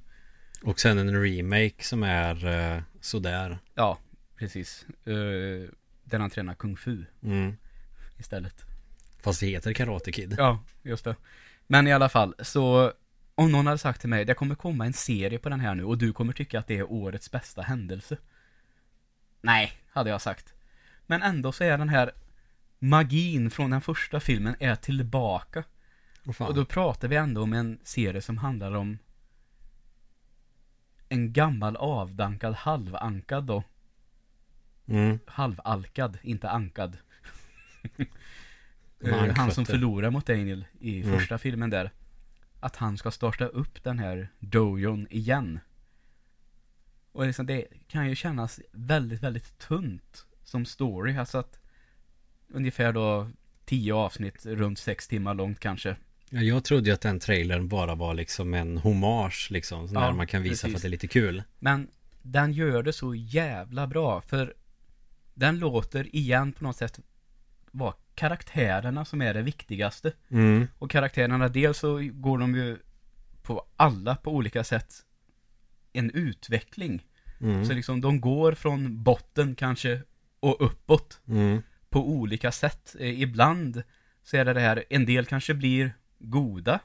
Och 0.63 0.79
sen 0.79 0.97
en 0.97 1.23
remake 1.23 1.83
som 1.83 2.03
är 2.03 2.45
uh, 2.75 2.81
sådär. 3.01 3.59
Ja, 3.75 3.97
precis. 4.37 4.85
Uh, 5.07 5.69
där 6.03 6.19
han 6.19 6.29
tränar 6.29 6.53
kung 6.53 6.77
fu 6.77 7.05
Mm. 7.23 7.57
istället. 8.17 8.65
Fast 9.23 9.39
det 9.39 9.47
heter 9.47 9.73
Karate 9.73 10.11
Kid. 10.11 10.35
Ja, 10.37 10.63
just 10.83 11.03
det. 11.05 11.15
Men 11.67 11.87
i 11.87 11.93
alla 11.93 12.09
fall, 12.09 12.35
så 12.39 12.93
om 13.35 13.51
någon 13.51 13.65
hade 13.65 13.77
sagt 13.77 14.01
till 14.01 14.09
mig, 14.09 14.25
det 14.25 14.33
kommer 14.33 14.55
komma 14.55 14.85
en 14.85 14.93
serie 14.93 15.39
på 15.39 15.49
den 15.49 15.59
här 15.59 15.75
nu 15.75 15.83
och 15.83 15.97
du 15.97 16.13
kommer 16.13 16.33
tycka 16.33 16.59
att 16.59 16.67
det 16.67 16.77
är 16.77 16.91
årets 16.91 17.31
bästa 17.31 17.61
händelse. 17.61 18.17
Nej, 19.41 19.71
hade 19.89 20.09
jag 20.09 20.21
sagt. 20.21 20.53
Men 21.05 21.21
ändå 21.23 21.51
så 21.51 21.63
är 21.63 21.77
den 21.77 21.89
här 21.89 22.11
magin 22.79 23.51
från 23.51 23.69
den 23.69 23.81
första 23.81 24.19
filmen 24.19 24.55
är 24.59 24.75
tillbaka. 24.75 25.63
Fan. 26.33 26.47
Och 26.47 26.53
då 26.55 26.65
pratar 26.65 27.07
vi 27.07 27.15
ändå 27.15 27.43
om 27.43 27.53
en 27.53 27.79
serie 27.83 28.21
som 28.21 28.37
handlar 28.37 28.71
om 28.71 28.97
en 31.09 31.33
gammal 31.33 31.75
avdankad 31.75 32.53
halvankad 32.53 33.43
då. 33.43 33.63
Mm. 34.87 35.19
Halvalkad, 35.25 36.17
inte 36.21 36.49
ankad. 36.49 36.97
Med 38.99 39.29
Eh, 39.29 39.35
han 39.35 39.51
som 39.51 39.65
förlorar 39.65 40.09
mot 40.09 40.25
Daniel 40.25 40.65
i 40.79 41.01
Mm. 41.01 41.19
första 41.19 41.37
filmen 41.37 41.69
där. 41.69 41.91
Att 42.59 42.75
han 42.75 42.97
ska 42.97 43.11
starta 43.11 43.45
upp 43.45 43.83
den 43.83 43.99
här 43.99 44.29
dojon 44.39 45.07
igen. 45.09 45.59
Och 47.11 47.25
liksom 47.27 47.45
det 47.45 47.67
kan 47.87 48.09
ju 48.09 48.15
kännas 48.15 48.59
väldigt, 48.71 49.23
väldigt 49.23 49.57
tunt 49.57 50.25
som 50.43 50.65
story. 50.65 51.17
Alltså 51.17 51.37
att 51.37 51.59
ungefär 52.47 52.93
då 52.93 53.29
tio 53.65 53.93
avsnitt, 53.93 54.45
runt 54.45 54.79
sex 54.79 55.07
timmar 55.07 55.33
långt 55.33 55.59
kanske. 55.59 55.95
Ja, 56.29 56.41
jag 56.41 56.63
trodde 56.63 56.85
ju 56.89 56.93
att 56.93 57.01
den 57.01 57.19
trailern 57.19 57.67
bara 57.67 57.95
var 57.95 58.13
liksom 58.13 58.53
en 58.53 58.77
hommage 58.77 59.47
liksom. 59.51 59.87
Sån 59.87 59.97
Ja, 60.03 60.13
man 60.13 60.27
kan 60.27 60.41
visa 60.43 60.51
precis. 60.51 60.71
för 60.71 60.77
att 60.77 60.81
det 60.81 60.87
är 60.87 60.89
lite 60.89 61.07
kul. 61.07 61.43
Men 61.59 61.87
den 62.21 62.53
gör 62.53 62.83
det 62.83 62.93
så 62.93 63.15
jävla 63.15 63.87
bra 63.87 64.21
för 64.21 64.53
den 65.33 65.59
låter 65.59 66.15
igen 66.15 66.51
på 66.53 66.63
något 66.63 66.75
sätt 66.75 66.99
vara 67.71 67.93
karaktärerna 68.17 69.05
som 69.05 69.21
är 69.21 69.33
det 69.33 69.41
viktigaste. 69.41 70.11
Mm. 70.31 70.67
Och 70.79 70.91
karaktärerna, 70.91 71.47
dels 71.47 71.77
så 71.77 72.09
går 72.13 72.37
de 72.37 72.55
ju 72.55 72.77
på 73.41 73.65
alla 73.75 74.15
på 74.15 74.31
olika 74.35 74.63
sätt 74.63 74.93
en 75.93 76.11
utveckling. 76.11 77.03
Mm. 77.41 77.65
Så 77.65 77.73
liksom 77.73 78.01
de 78.01 78.21
går 78.21 78.51
från 78.53 79.03
botten 79.03 79.55
kanske 79.55 80.01
och 80.39 80.65
uppåt 80.65 81.19
Mm. 81.27 81.61
på 81.89 82.09
olika 82.09 82.51
sätt. 82.51 82.95
Eh, 82.99 83.21
ibland 83.21 83.83
så 84.23 84.37
är 84.37 84.45
det 84.45 84.53
det 84.53 84.59
här, 84.61 84.83
en 84.89 85.05
del 85.05 85.25
kanske 85.25 85.53
blir 85.53 85.91
goda 86.19 86.79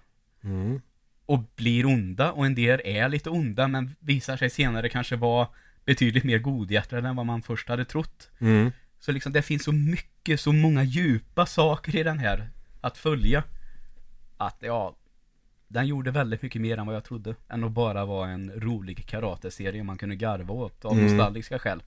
Mm. 0.45 0.81
och 1.27 1.39
blir 1.57 1.87
onda 1.87 2.33
och 2.33 2.47
en 2.47 2.55
del 2.55 2.81
är 2.85 3.09
lite 3.09 3.31
onda 3.31 3.69
men 3.69 3.91
visar 4.01 4.37
sig 4.37 4.51
senare 4.51 4.89
kanske 4.89 5.17
vara 5.17 5.49
betydligt 5.85 6.25
mer 6.25 6.39
godhjärtade 6.39 7.09
än 7.09 7.17
vad 7.17 7.27
man 7.27 7.43
först 7.43 7.69
hade 7.69 7.85
trott. 7.85 8.31
Mm. 8.41 8.71
Så 9.03 9.13
liksom 9.13 9.33
det 9.33 9.43
finns 9.43 9.65
så 9.65 9.73
mycket, 9.73 10.41
så 10.41 10.53
många 10.53 10.83
djupa 10.83 11.47
saker 11.47 11.97
i 11.97 12.03
den 12.03 12.19
här 12.19 12.51
att 12.81 12.99
följa. 12.99 13.45
Att 14.37 14.57
ja, 14.61 14.97
den 15.69 15.87
gjorde 15.87 16.11
väldigt 16.11 16.43
mycket 16.43 16.61
mer 16.63 16.79
än 16.79 16.87
vad 16.87 16.97
jag 16.97 17.05
trodde. 17.05 17.35
Än 17.49 17.65
att 17.65 17.73
bara 17.73 18.05
vara 18.05 18.29
en 18.31 18.53
rolig 18.55 19.07
karateserie 19.07 19.83
man 19.83 19.99
kunde 19.99 20.17
garva 20.17 20.55
åt 20.55 20.85
av 20.85 20.93
Mm. 20.93 21.05
nostalgiska 21.05 21.59
skäl. 21.59 21.83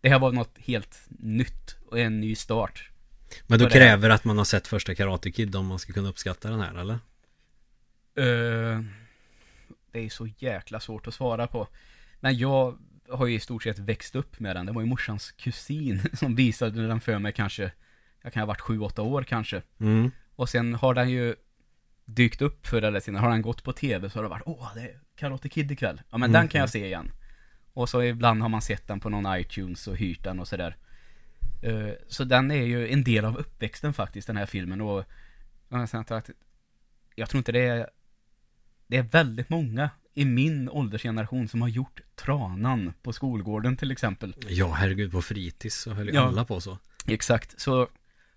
Det 0.00 0.08
här 0.08 0.18
var 0.18 0.32
något 0.32 0.58
helt 0.58 1.00
nytt 1.08 1.76
och 1.86 1.98
en 1.98 2.20
ny 2.20 2.34
start. 2.34 2.90
Men 3.46 3.58
då 3.58 3.64
Vad 3.64 3.72
det 3.72 3.78
kräver 3.78 4.10
att 4.10 4.24
man 4.24 4.38
har 4.38 4.44
sett 4.44 4.66
första 4.66 4.94
Karate 4.94 5.30
Kid 5.30 5.56
om 5.56 5.66
man 5.66 5.78
ska 5.78 5.92
kunna 5.92 6.08
uppskatta 6.08 6.50
den 6.50 6.60
här 6.60 6.74
eller? 6.74 6.94
Eh, 8.14 8.82
det 9.92 10.00
är 10.00 10.08
så 10.08 10.28
jäkla 10.38 10.80
svårt 10.80 11.06
att 11.06 11.14
svara 11.14 11.46
på. 11.46 11.68
Men 12.20 12.38
jag 12.38 12.78
har 13.10 13.26
ju 13.26 13.34
i 13.34 13.40
stort 13.40 13.62
sett 13.62 13.78
växt 13.78 14.16
upp 14.16 14.40
med 14.40 14.56
den. 14.56 14.66
Det 14.66 14.72
var 14.72 14.82
ju 14.82 14.86
morsans 14.86 15.30
kusin 15.32 16.02
som 16.12 16.34
visade 16.34 16.86
den 16.88 17.00
för 17.00 17.18
mig 17.18 17.32
kanske, 17.32 17.72
jag 18.22 18.32
kan 18.32 18.40
ha 18.40 18.46
varit 18.46 18.60
sju 18.60 18.80
åtta 18.80 19.02
år 19.02 19.22
kanske. 19.22 19.62
Mm. 19.80 20.10
Och 20.36 20.48
sen 20.48 20.74
har 20.74 20.94
den 20.94 21.10
ju 21.10 21.34
dykt 22.04 22.42
upp 22.42 22.66
förr 22.66 22.82
eller 22.82 23.00
senare. 23.00 23.20
Har 23.22 23.30
den 23.30 23.42
gått 23.42 23.64
på 23.64 23.72
tv 23.72 24.10
så 24.10 24.18
har 24.18 24.22
det 24.22 24.28
varit, 24.28 24.42
åh 24.46 24.70
det 24.74 24.80
är 24.80 25.00
Karate 25.16 25.48
Kid 25.48 25.72
ikväll. 25.72 26.00
Ja 26.10 26.18
men 26.18 26.30
Mm. 26.30 26.40
den 26.40 26.48
kan 26.48 26.60
jag 26.60 26.70
se 26.70 26.86
igen. 26.86 27.10
Och 27.72 27.88
så 27.88 28.02
ibland 28.02 28.42
har 28.42 28.48
man 28.48 28.62
sett 28.62 28.86
den 28.86 29.00
på 29.00 29.08
någon 29.08 29.36
iTunes 29.40 29.86
och 29.88 29.96
hyrt 29.96 30.24
den 30.24 30.40
och 30.40 30.48
sådär. 30.48 30.76
Eh, 31.62 31.90
Så 32.08 32.24
den 32.24 32.50
är 32.50 32.62
ju 32.64 32.88
en 32.92 33.04
del 33.04 33.24
av 33.24 33.36
uppväxten 33.36 33.92
faktiskt, 33.94 34.26
den 34.26 34.36
här 34.36 34.46
filmen. 34.46 34.80
Och 34.80 35.04
jag 37.14 37.28
tror 37.28 37.38
inte 37.38 37.52
det 37.52 37.66
är, 37.66 37.90
det 38.88 38.96
är 38.96 39.02
väldigt 39.02 39.48
många 39.48 39.90
i 40.14 40.24
min 40.24 40.68
åldersgeneration 40.68 41.48
som 41.48 41.62
har 41.62 41.68
gjort 41.68 42.00
tranan 42.14 42.92
på 43.02 43.12
skolgården 43.12 43.76
till 43.76 43.90
exempel. 43.90 44.34
Ja, 44.48 44.72
herregud 44.72 45.12
på 45.12 45.22
fritids 45.22 45.76
så 45.76 45.92
höll 45.92 46.08
ju 46.08 46.14
Ja. 46.14 46.26
alla 46.26 46.44
på 46.44 46.60
så. 46.60 46.78
Exakt, 47.06 47.60
så 47.60 47.88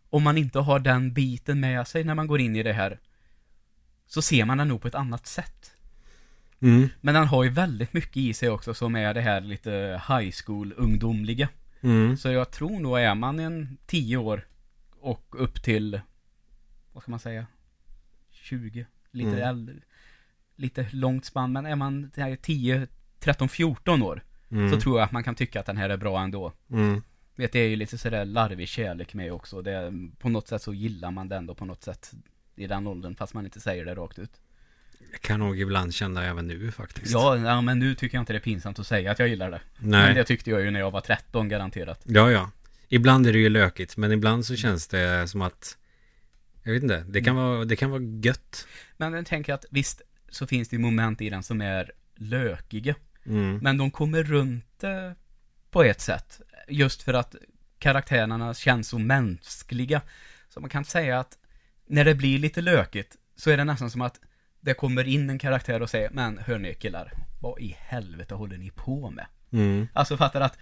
om 0.10 0.24
man 0.24 0.38
inte 0.38 0.60
har 0.60 0.80
den 0.80 1.14
biten 1.14 1.60
med 1.60 1.88
sig 1.88 2.04
när 2.04 2.16
man 2.16 2.28
går 2.28 2.40
in 2.42 2.56
i 2.56 2.64
det 2.64 2.74
här 2.74 3.00
så 4.08 4.22
ser 4.22 4.46
man 4.46 4.58
den 4.58 4.68
nog 4.68 4.82
på 4.82 4.88
ett 4.88 4.96
annat 4.96 5.28
sätt. 5.28 5.72
Mm. 6.60 6.90
Men 7.02 7.14
den 7.16 7.28
har 7.28 7.44
ju 7.44 7.50
väldigt 7.50 7.94
mycket 7.94 8.18
i 8.18 8.34
sig 8.34 8.50
också 8.50 8.74
som 8.74 8.96
är 8.96 9.14
det 9.14 9.22
här 9.22 9.42
lite 9.42 10.02
high 10.08 10.32
school-ungdomliga. 10.46 11.48
Mm. 11.82 12.18
Så 12.18 12.30
jag 12.32 12.52
tror 12.52 12.80
nog 12.80 13.00
är 13.00 13.16
man 13.16 13.40
en 13.40 13.78
10 13.86 14.18
år 14.18 14.48
och 15.00 15.36
upp 15.44 15.64
till, 15.64 16.02
vad 16.94 17.04
ska 17.04 17.10
man 17.12 17.20
säga, 17.20 17.46
20, 18.32 18.86
lite 19.12 19.30
Mm. 19.30 19.42
äldre, 19.50 19.76
lite 20.56 20.88
långt 20.92 21.26
spann, 21.26 21.52
men 21.52 21.66
är 21.66 21.76
man 21.76 22.12
här 22.16 22.36
10, 22.36 22.88
13, 23.20 23.50
14 23.50 24.02
år 24.02 24.24
Mm. 24.52 24.72
så 24.72 24.82
tror 24.82 25.00
jag 25.00 25.06
att 25.06 25.12
man 25.12 25.24
kan 25.24 25.36
tycka 25.36 25.60
att 25.60 25.66
den 25.66 25.78
här 25.78 25.90
är 25.90 25.98
bra 25.98 26.22
ändå. 26.22 26.54
Mm. 26.72 27.02
Vet, 27.36 27.52
det 27.52 27.60
är 27.60 27.68
ju 27.70 27.76
lite 27.76 27.98
sådär 27.98 28.26
larvig 28.26 28.68
kärlek 28.68 29.14
med 29.14 29.34
också. 29.34 29.62
Det 29.62 29.72
är, 29.72 30.18
på 30.20 30.30
något 30.30 30.48
sätt 30.48 30.62
så 30.62 30.74
gillar 30.74 31.12
man 31.12 31.30
den 31.30 31.46
då 31.46 31.56
på 31.56 31.66
något 31.66 31.84
sätt 31.84 32.12
i 32.56 32.68
den 32.68 32.88
åldern, 32.88 33.16
fast 33.16 33.34
man 33.34 33.46
inte 33.46 33.60
säger 33.60 33.86
det 33.86 33.96
rakt 33.96 34.20
ut. 34.20 34.32
Jag 35.12 35.22
kan 35.22 35.40
nog 35.40 35.60
ibland 35.60 35.94
känna 35.94 36.26
även 36.26 36.48
nu 36.48 36.72
faktiskt. 36.72 37.12
Ja, 37.14 37.38
ja, 37.38 37.62
men 37.62 37.80
nu 37.80 37.96
tycker 37.96 38.18
jag 38.18 38.22
inte 38.22 38.34
det 38.34 38.38
är 38.38 38.44
pinsamt 38.44 38.80
att 38.80 38.88
säga 38.88 39.12
att 39.12 39.20
jag 39.20 39.28
gillar 39.28 39.52
det. 39.52 39.62
Men 39.78 39.90
Nej. 39.90 40.14
det 40.14 40.24
tyckte 40.24 40.50
jag 40.50 40.62
ju 40.62 40.72
när 40.72 40.80
jag 40.80 40.92
var 40.92 41.02
13 41.02 41.50
garanterat. 41.50 42.02
Ja, 42.06 42.32
ja. 42.32 42.52
Ibland 42.88 43.28
är 43.28 43.34
det 43.34 43.40
ju 43.40 43.50
lökigt, 43.50 43.98
men 43.98 44.12
ibland 44.12 44.46
så 44.46 44.56
känns 44.56 44.88
det 44.88 45.28
som 45.28 45.42
att 45.42 45.78
jag 46.64 46.74
vet 46.74 46.84
inte, 46.84 47.06
det 47.10 47.22
kan 47.22 47.36
vara, 47.36 47.66
det 47.66 47.76
kan 47.76 47.90
vara 47.92 48.02
gött. 48.24 48.68
Men 48.98 49.14
jag 49.14 49.26
tänker 49.26 49.54
att 49.54 49.66
visst 49.70 50.02
så 50.32 50.48
finns 50.48 50.70
det 50.70 50.76
ju 50.76 50.82
moment 50.82 51.22
i 51.22 51.30
den 51.30 51.44
som 51.44 51.62
är 51.62 51.92
lökiga. 52.16 52.96
Mm. 53.26 53.58
Men 53.58 53.78
de 53.78 53.92
kommer 53.92 54.24
runt 54.24 54.80
det 54.80 55.16
på 55.72 55.84
ett 55.84 56.02
sätt. 56.02 56.42
Just 56.68 57.04
för 57.04 57.14
att 57.14 57.36
karaktärerna 57.80 58.54
känns 58.54 58.88
så 58.88 59.00
mänskliga. 59.00 60.02
Så 60.50 60.60
man 60.60 60.70
kan 60.70 60.86
säga 60.86 61.20
att 61.20 61.38
när 61.88 62.06
det 62.06 62.16
blir 62.16 62.40
lite 62.40 62.62
lökigt 62.62 63.16
så 63.36 63.52
är 63.52 63.58
det 63.58 63.64
nästan 63.64 63.92
som 63.92 64.02
att 64.02 64.20
det 64.62 64.74
kommer 64.74 65.08
in 65.08 65.30
en 65.30 65.40
karaktär 65.40 65.82
och 65.82 65.90
säger 65.90 66.10
Men 66.10 66.38
hörni 66.38 66.74
killar, 66.74 67.14
vad 67.42 67.60
i 67.60 67.78
helvete 67.80 68.36
håller 68.36 68.58
ni 68.58 68.72
på 68.72 69.10
med? 69.10 69.26
Mm. 69.52 69.88
Alltså 69.94 70.18
fattar 70.18 70.42
att 70.42 70.58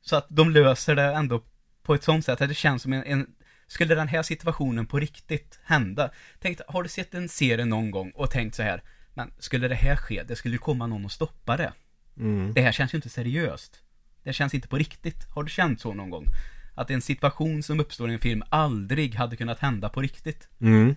Så 0.00 0.16
att 0.16 0.26
de 0.28 0.50
löser 0.50 0.96
det 0.96 1.02
ändå 1.14 1.42
på 1.82 1.94
ett 1.94 2.04
sånt 2.04 2.24
sätt 2.24 2.40
att 2.40 2.48
det 2.48 2.54
känns 2.54 2.82
som 2.82 2.92
en, 2.92 3.04
en 3.04 3.26
Skulle 3.66 3.94
den 3.94 4.08
här 4.08 4.22
situationen 4.22 4.86
på 4.86 4.98
riktigt 4.98 5.60
hända 5.64 6.10
Tänk, 6.38 6.58
har 6.68 6.82
du 6.82 6.88
sett 6.88 7.14
en 7.14 7.28
serie 7.28 7.64
någon 7.64 7.90
gång 7.90 8.10
och 8.10 8.30
tänkt 8.30 8.54
så 8.54 8.62
här 8.62 8.82
Men 9.14 9.30
skulle 9.38 9.68
det 9.68 9.74
här 9.74 9.96
ske, 9.96 10.22
det 10.22 10.36
skulle 10.36 10.54
ju 10.54 10.58
komma 10.58 10.86
någon 10.86 11.04
och 11.04 11.12
stoppa 11.12 11.56
det 11.56 11.72
Mm. 12.16 12.52
det 12.54 12.60
här 12.62 12.72
känns 12.72 12.94
ju 12.94 12.96
inte 12.96 13.08
seriöst. 13.08 13.80
Det 14.22 14.32
känns 14.32 14.54
inte 14.54 14.68
på 14.68 14.78
riktigt. 14.78 15.26
Har 15.30 15.42
du 15.42 15.50
känt 15.50 15.80
så 15.80 15.94
någon 15.94 16.10
gång? 16.10 16.26
Att 16.74 16.90
en 16.90 17.02
situation 17.02 17.62
som 17.62 17.80
uppstår 17.80 18.10
i 18.10 18.12
en 18.12 18.18
film 18.20 18.42
aldrig 18.48 19.14
hade 19.14 19.36
kunnat 19.36 19.58
hända 19.58 19.88
på 19.88 20.00
riktigt. 20.00 20.48
Mm. 20.60 20.94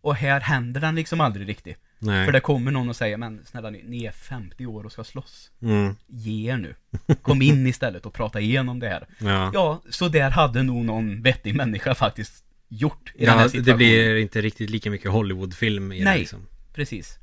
Och 0.00 0.16
här 0.16 0.40
händer 0.40 0.80
den 0.80 0.94
liksom 0.94 1.20
aldrig 1.20 1.48
riktigt. 1.48 1.78
Nej. 1.98 2.26
För 2.26 2.32
det 2.32 2.40
kommer 2.40 2.70
någon 2.70 2.88
och 2.88 2.96
säger, 2.96 3.16
men 3.16 3.44
snälla 3.44 3.70
ni, 3.70 3.82
ni 3.86 4.04
är 4.04 4.12
50 4.12 4.66
år 4.66 4.84
och 4.84 4.92
ska 4.92 5.04
slåss. 5.04 5.50
Mm. 5.62 5.96
Ge 6.06 6.50
er 6.52 6.56
nu. 6.56 6.74
Kom 7.22 7.42
in 7.42 7.66
istället 7.66 8.06
och 8.06 8.14
prata 8.14 8.40
igenom 8.40 8.78
det 8.80 8.88
här. 8.88 9.06
Ja. 9.18 9.50
Ja, 9.54 9.82
så 9.90 10.08
där 10.08 10.30
hade 10.30 10.62
nog 10.62 10.84
någon 10.84 11.22
vettig 11.22 11.54
människa 11.54 11.94
faktiskt 11.94 12.44
gjort 12.68 13.12
i 13.14 13.24
den 13.26 13.34
här 13.34 13.42
Ja, 13.44 13.48
situationen. 13.48 13.64
det 13.64 13.76
blir 13.76 14.16
inte 14.16 14.40
riktigt 14.40 14.70
lika 14.70 14.90
mycket 14.90 15.10
Hollywoodfilm 15.10 15.92
i 15.92 15.98
det 15.98 16.04
Nej. 16.04 16.18
liksom. 16.18 16.46
Precis. 16.74 17.18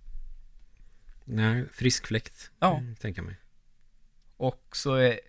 Nej, 1.30 1.66
frisk 1.74 2.08
fläkt. 2.08 2.52
Ja. 2.60 2.82
Tänka 3.02 3.22
mig. 3.22 3.36
Och 4.38 4.68
så 4.72 4.96
är, 4.96 5.20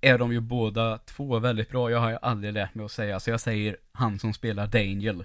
är 0.00 0.18
de 0.18 0.32
ju 0.32 0.40
båda 0.40 0.98
två 0.98 1.38
väldigt 1.38 1.68
bra. 1.68 1.90
Jag 1.90 2.00
har 2.00 2.10
ju 2.10 2.18
aldrig 2.22 2.52
lärt 2.52 2.74
mig 2.74 2.84
att 2.84 2.92
säga, 2.92 3.20
så 3.20 3.30
jag 3.30 3.40
säger 3.40 3.76
han 3.92 4.18
som 4.18 4.34
spelar 4.34 4.66
Daniel. 4.66 5.24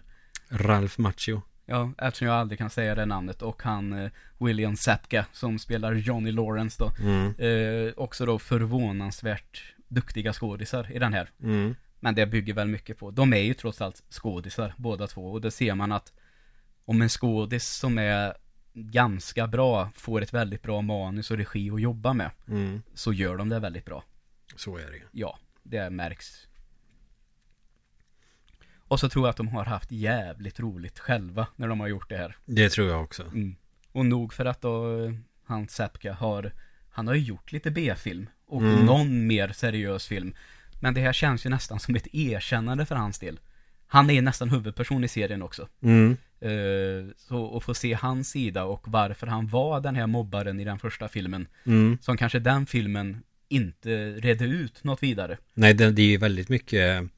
Ralph 0.50 1.00
Macchio. 1.00 1.42
Ja, 1.66 1.92
eftersom 1.98 2.28
jag 2.28 2.38
aldrig 2.38 2.60
kan 2.60 2.70
säga 2.70 2.96
det 2.96 3.06
namnet. 3.06 3.42
Och 3.42 3.64
han 3.64 3.94
eh, 3.94 4.12
William 4.38 4.76
Sapka 4.76 5.26
som 5.32 5.60
spelar 5.60 5.94
Johnny 5.94 6.32
Lawrence 6.32 6.84
då. 6.84 6.92
Mm. 7.00 7.34
Eh, 7.38 7.94
också 7.98 8.26
då 8.26 8.40
förvånansvärt 8.40 9.76
duktiga 9.88 10.34
skådisar 10.34 10.92
i 10.92 11.00
den 11.00 11.14
här. 11.14 11.30
Mm. 11.44 11.76
Men 12.00 12.16
det 12.16 12.26
bygger 12.26 12.54
väl 12.54 12.68
mycket 12.68 13.00
på, 13.00 13.12
de 13.12 13.34
är 13.34 13.42
ju 13.42 13.54
trots 13.54 13.82
allt 13.82 14.04
skådisar 14.10 14.74
båda 14.78 15.08
två. 15.08 15.32
Och 15.32 15.42
det 15.42 15.52
ser 15.52 15.76
man 15.76 15.92
att 15.92 16.14
om 16.86 17.02
en 17.02 17.10
skådis 17.10 17.68
som 17.68 17.98
är 17.98 18.34
ganska 18.76 19.48
bra 19.48 19.90
får 19.96 20.22
ett 20.22 20.34
väldigt 20.34 20.62
bra 20.62 20.82
manus 20.82 21.32
och 21.32 21.38
regi 21.38 21.72
att 21.72 21.82
jobba 21.82 22.14
med. 22.14 22.32
Mm. 22.48 22.82
Så 22.94 23.14
gör 23.14 23.38
de 23.38 23.50
det 23.50 23.60
väldigt 23.60 23.86
bra. 23.86 24.04
Så 24.56 24.78
är 24.78 24.92
det. 24.92 25.02
Ja, 25.12 25.40
det 25.64 25.90
märks. 25.90 26.48
Och 28.88 29.00
så 29.00 29.10
tror 29.10 29.26
jag 29.26 29.30
att 29.30 29.38
de 29.38 29.48
har 29.48 29.66
haft 29.66 29.92
jävligt 29.92 30.60
roligt 30.60 31.00
själva 31.00 31.48
när 31.56 31.68
de 31.68 31.80
har 31.80 31.88
gjort 31.88 32.10
det 32.10 32.18
här. 32.18 32.36
Det 32.46 32.70
tror 32.70 32.90
jag 32.90 33.04
också. 33.04 33.24
Mm. 33.24 33.56
Och 33.92 34.06
nog 34.06 34.34
för 34.34 34.46
att 34.46 34.62
då 34.62 35.04
eh, 35.06 35.14
han 35.46 35.68
Sapka 35.68 36.14
har, 36.14 36.52
han 36.90 37.08
har 37.08 37.14
ju 37.16 37.22
gjort 37.22 37.52
lite 37.52 37.72
B-film 37.72 38.28
och 38.48 38.62
Mm. 38.62 38.86
någon 38.86 39.28
mer 39.28 39.50
seriös 39.50 40.08
film. 40.08 40.36
Men 40.82 40.94
det 40.94 41.02
här 41.02 41.14
känns 41.14 41.46
ju 41.46 41.50
nästan 41.50 41.80
som 41.80 41.96
ett 41.96 42.08
erkännande 42.14 42.86
för 42.86 42.96
hans 42.96 43.20
del. 43.20 43.40
Han 43.88 44.10
är 44.10 44.22
nästan 44.22 44.50
huvudperson 44.50 45.04
i 45.04 45.08
serien 45.08 45.42
också. 45.42 45.68
Mm. 45.82 46.18
Eh, 46.46 47.06
så 47.18 47.58
att 47.58 47.64
få 47.64 47.74
se 47.74 47.94
hans 47.94 48.30
sida 48.30 48.64
och 48.64 48.88
varför 48.88 49.28
han 49.28 49.48
var 49.48 49.82
den 49.82 49.96
här 49.96 50.08
mobbaren 50.08 50.60
i 50.60 50.64
den 50.64 50.80
första 50.80 51.08
filmen. 51.08 51.48
Mm. 51.66 51.98
Som 52.02 52.18
kanske 52.18 52.40
den 52.40 52.66
filmen 52.66 53.24
inte 53.50 54.12
redde 54.12 54.46
ut 54.46 54.84
något 54.84 55.04
vidare. 55.04 55.38
Nej, 55.54 55.74
det, 55.74 55.92
det 55.92 56.02
är 56.02 56.08
ju 56.08 56.18
väldigt 56.18 56.50
mycket 56.50 57.10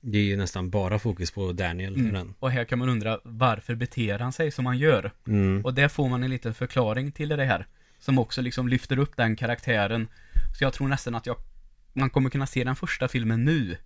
Det 0.00 0.18
är 0.18 0.22
ju 0.22 0.36
nästan 0.36 0.70
bara 0.70 0.98
fokus 0.98 1.30
på 1.30 1.52
Daniel 1.52 2.12
den. 2.12 2.34
Och 2.38 2.50
här 2.50 2.64
kan 2.64 2.78
man 2.78 2.88
undra 2.88 3.20
varför 3.24 3.74
beter 3.74 4.18
han 4.18 4.32
sig 4.32 4.50
som 4.50 4.66
han 4.66 4.78
gör? 4.78 5.10
Mm. 5.26 5.64
Och 5.64 5.74
där 5.74 5.88
får 5.88 6.08
man 6.08 6.22
en 6.22 6.30
liten 6.30 6.54
förklaring 6.54 7.12
till 7.12 7.28
det 7.28 7.44
här. 7.44 7.66
Som 7.98 8.18
också 8.18 8.42
liksom 8.42 8.68
lyfter 8.68 8.98
upp 8.98 9.16
den 9.16 9.36
karaktären. 9.36 10.08
Så 10.58 10.64
jag 10.64 10.72
tror 10.72 10.88
nästan 10.88 11.14
att 11.14 11.26
jag, 11.26 11.36
man 11.92 12.10
kommer 12.10 12.30
kunna 12.30 12.46
se 12.46 12.64
den 12.64 12.76
första 12.76 13.08
filmen 13.08 13.44
nu. 13.44 13.76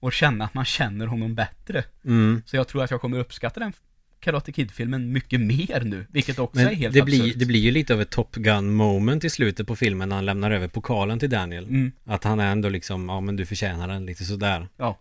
Och 0.00 0.12
känna 0.12 0.44
att 0.44 0.54
man 0.54 0.64
känner 0.64 1.06
honom 1.06 1.34
bättre. 1.34 1.84
Mm. 2.04 2.42
Så 2.46 2.56
jag 2.56 2.68
tror 2.68 2.84
att 2.84 2.90
jag 2.90 3.00
kommer 3.00 3.18
uppskatta 3.18 3.60
den 3.60 3.72
Karate 4.20 4.52
Kid-filmen 4.52 5.12
mycket 5.12 5.40
mer 5.40 5.80
nu. 5.84 6.06
Vilket 6.10 6.38
också 6.38 6.60
är 6.60 6.64
Men 6.64 6.74
helt 6.74 6.94
det 6.94 7.00
absurt. 7.00 7.22
blir, 7.24 7.34
det 7.34 7.46
blir 7.46 7.60
ju 7.60 7.70
lite 7.70 7.94
av 7.94 8.00
ett 8.00 8.10
Top 8.10 8.34
Gun 8.36 8.70
moment 8.70 9.24
i 9.24 9.30
slutet 9.30 9.66
på 9.66 9.76
filmen 9.76 10.08
när 10.08 10.16
han 10.16 10.26
lämnar 10.26 10.50
över 10.50 10.68
pokalen 10.68 11.18
till 11.18 11.30
Daniel. 11.30 11.64
Mm, 11.64 11.92
Att 12.04 12.24
han 12.24 12.40
är 12.40 12.52
ändå 12.52 12.68
liksom, 12.68 13.08
ja 13.08 13.20
men 13.20 13.36
du 13.36 13.46
förtjänar 13.46 13.88
den 13.88 14.06
lite 14.06 14.24
sådär. 14.24 14.68
ja. 14.76 14.98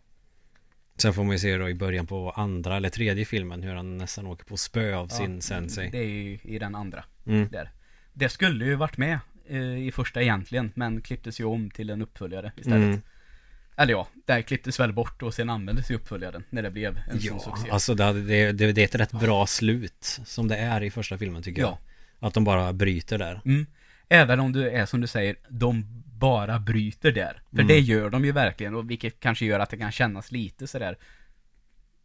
Sen 0.99 1.13
får 1.13 1.23
man 1.23 1.31
ju 1.31 1.39
se 1.39 1.57
då 1.57 1.69
i 1.69 1.73
början 1.73 2.07
på 2.07 2.31
andra 2.31 2.77
eller 2.77 2.89
tredje 2.89 3.25
filmen 3.25 3.63
hur 3.63 3.73
han 3.75 3.97
nästan 3.97 4.27
åker 4.27 4.45
på 4.45 4.57
spö 4.57 4.95
av 4.95 5.07
sin 5.07 5.35
ja, 5.35 5.41
sensei. 5.41 5.89
Det 5.91 5.97
är 5.97 6.03
ju 6.09 6.39
i 6.43 6.59
den 6.59 6.75
andra. 6.75 7.03
Mm. 7.27 7.47
Där. 7.51 7.71
Det 8.13 8.29
skulle 8.29 8.65
ju 8.65 8.75
varit 8.75 8.97
med 8.97 9.19
eh, 9.49 9.87
i 9.87 9.91
första 9.91 10.21
egentligen. 10.21 10.71
Men 10.75 11.01
klipptes 11.01 11.39
ju 11.39 11.43
om 11.43 11.69
till 11.69 11.89
en 11.89 12.01
uppföljare 12.01 12.51
istället. 12.57 12.83
Mm. 12.83 13.01
Eller 13.77 13.91
ja, 13.93 14.07
det 14.25 14.41
klipptes 14.43 14.79
väl 14.79 14.93
bort 14.93 15.21
och 15.23 15.33
sen 15.33 15.49
användes 15.49 15.91
ju 15.91 15.95
uppföljaren 15.95 16.43
när 16.49 16.63
det 16.63 16.71
blev 16.71 16.97
en 17.09 17.19
sån 17.21 17.37
Ja, 17.37 17.39
succé. 17.55 17.69
alltså 17.71 17.95
det, 17.95 18.03
hade- 18.03 18.21
det, 18.21 18.51
det, 18.51 18.71
det 18.71 18.81
är 18.81 18.85
ett 18.85 18.95
rätt 18.95 19.11
bra 19.11 19.47
slut 19.47 20.19
som 20.25 20.47
det 20.47 20.57
är 20.57 20.83
i 20.83 20.91
första 20.91 21.17
filmen 21.17 21.43
tycker 21.43 21.61
jag. 21.61 21.69
Ja. 22.19 22.27
Att 22.27 22.33
de 22.33 22.43
bara 22.43 22.73
bryter 22.73 23.17
där. 23.17 23.41
Mm. 23.45 23.65
Även 24.09 24.39
om 24.39 24.51
du 24.53 24.69
är 24.69 24.85
som 24.85 25.01
du 25.01 25.07
säger, 25.07 25.35
de 25.49 25.85
bara 26.05 26.59
bryter 26.59 27.11
där. 27.11 27.41
För 27.49 27.55
Mm. 27.57 27.67
det 27.67 27.79
gör 27.79 28.09
de 28.09 28.25
ju 28.25 28.31
verkligen 28.31 28.75
och 28.75 28.89
vilket 28.91 29.19
kanske 29.19 29.45
gör 29.45 29.59
att 29.59 29.69
det 29.69 29.77
kan 29.77 29.91
kännas 29.91 30.31
lite 30.31 30.67
sådär 30.67 30.97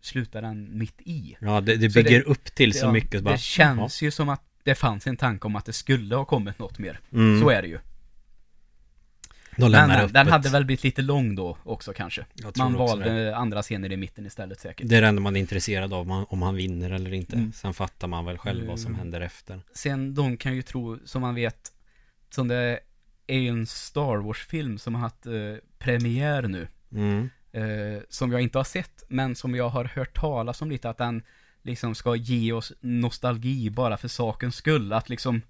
Slutar 0.01 0.43
den 0.43 0.79
mitt 0.79 1.01
i? 1.01 1.37
Ja, 1.41 1.61
det, 1.61 1.77
det 1.77 1.89
bygger 1.95 2.11
det- 2.19 2.23
upp 2.25 2.45
till 2.45 2.73
så 2.75 2.87
Ja, 2.87 2.93
mycket. 2.93 3.11
Det 3.11 3.21
Bara, 3.23 3.37
känns 3.39 4.03
ju 4.03 4.11
som 4.11 4.29
att 4.29 4.43
det 4.63 4.75
fanns 4.75 5.07
en 5.07 5.17
tanke 5.17 5.47
om 5.47 5.57
att 5.57 5.65
det 5.65 5.73
skulle 5.73 6.15
ha 6.17 6.25
kommit 6.25 6.59
något 6.59 6.79
mer. 6.79 7.01
ja. 7.11 7.19
mm, 7.19 7.41
Så 7.41 7.51
är 7.51 7.63
det 7.63 7.69
ju. 7.69 7.79
De 9.57 9.63
Men 9.63 9.71
lämnar 9.71 9.95
den, 9.97 10.05
öppet. 10.05 10.15
den 10.15 10.29
hade 10.29 10.49
väl 10.49 10.65
blivit 10.65 10.85
lite 10.85 11.03
lång 11.03 11.35
då 11.35 11.57
också 11.65 11.93
kanske. 11.93 12.27
Man 12.57 12.75
också 12.77 12.97
valde 12.97 13.25
det. 13.25 13.37
andra 13.37 13.63
scener 13.63 13.93
i 13.93 13.97
mitten 13.97 14.27
istället 14.27 14.61
säkert. 14.61 14.89
Det 14.89 14.97
är 14.97 15.03
det 15.03 15.09
enda 15.09 15.23
man 15.23 15.37
är 15.37 15.41
intresserad 15.41 15.93
av, 15.93 16.27
om 16.29 16.43
han, 16.43 16.55
vinner 16.55 16.91
eller 16.91 17.15
inte. 17.15 17.37
Mm. 17.37 17.53
Sen 17.53 17.75
fattar 17.75 18.09
man 18.09 18.25
väl 18.25 18.39
själv 18.39 18.67
vad 18.67 18.81
som 18.81 18.89
Mm. 18.89 18.99
händer 18.99 19.21
efter. 19.21 19.61
Sen 19.75 20.15
de 20.15 20.37
kan 20.37 20.55
ju 20.55 20.63
tro, 20.63 20.99
som 21.05 21.21
man 21.23 21.35
vet, 21.35 21.73
som 22.31 22.49
det 22.49 22.81
är 23.27 23.39
ju 23.39 23.49
en 23.49 23.67
Star 23.67 24.17
Wars-film 24.17 24.79
som 24.79 24.95
har 24.95 25.03
haft 25.03 25.27
eh, 25.27 25.33
premiär 25.79 26.43
nu. 26.43 26.69
Mm. 26.93 27.31
eh, 27.53 28.03
som 28.09 28.33
jag 28.33 28.41
inte 28.41 28.59
har 28.59 28.65
sett, 28.65 29.05
men 29.09 29.35
som 29.35 29.55
jag 29.55 29.69
har 29.69 29.85
hört 29.85 30.15
talas 30.21 30.63
om 30.63 30.71
lite, 30.71 30.91
att 30.91 30.99
den 30.99 31.23
liksom 31.63 31.95
ska 31.95 32.17
ge 32.17 32.53
oss 32.53 32.73
nostalgi 32.81 33.71
bara 33.71 33.97
för 33.97 34.09
sakens 34.09 34.57
skull. 34.57 34.93
Att 34.93 35.09
liksom 35.09 35.43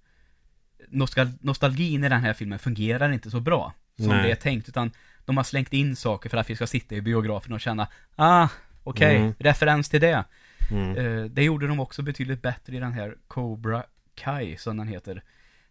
nostal 0.88 1.28
nostalgin 1.40 2.04
i 2.04 2.08
den 2.08 2.20
här 2.20 2.32
filmen 2.32 2.58
fungerar 2.58 3.12
inte 3.12 3.30
så 3.30 3.40
bra 3.40 3.72
som 3.96 4.06
Nej. 4.08 4.22
det 4.22 4.30
är 4.30 4.34
tänkt, 4.36 4.68
utan 4.68 4.90
de 5.24 5.36
har 5.36 5.44
slängt 5.44 5.72
in 5.72 5.96
saker 5.96 6.28
för 6.30 6.36
att 6.36 6.50
vi 6.50 6.56
ska 6.56 6.66
sitta 6.66 6.94
i 6.94 7.00
biografen 7.00 7.52
och 7.52 7.60
känna, 7.60 7.88
ah, 8.16 8.48
okej, 8.84 9.16
Mm. 9.16 9.34
referens 9.38 9.88
till 9.88 10.00
det. 10.00 10.24
Mm. 10.70 10.96
Eh, 10.96 11.24
det 11.24 11.44
gjorde 11.44 11.66
de 11.66 11.80
också 11.80 12.02
betydligt 12.02 12.42
bättre 12.42 12.76
i 12.76 12.78
den 12.78 12.92
här 12.92 13.14
Cobra 13.28 13.84
Kai, 14.14 14.56
som 14.56 14.76
den 14.76 14.88
heter. 14.88 15.22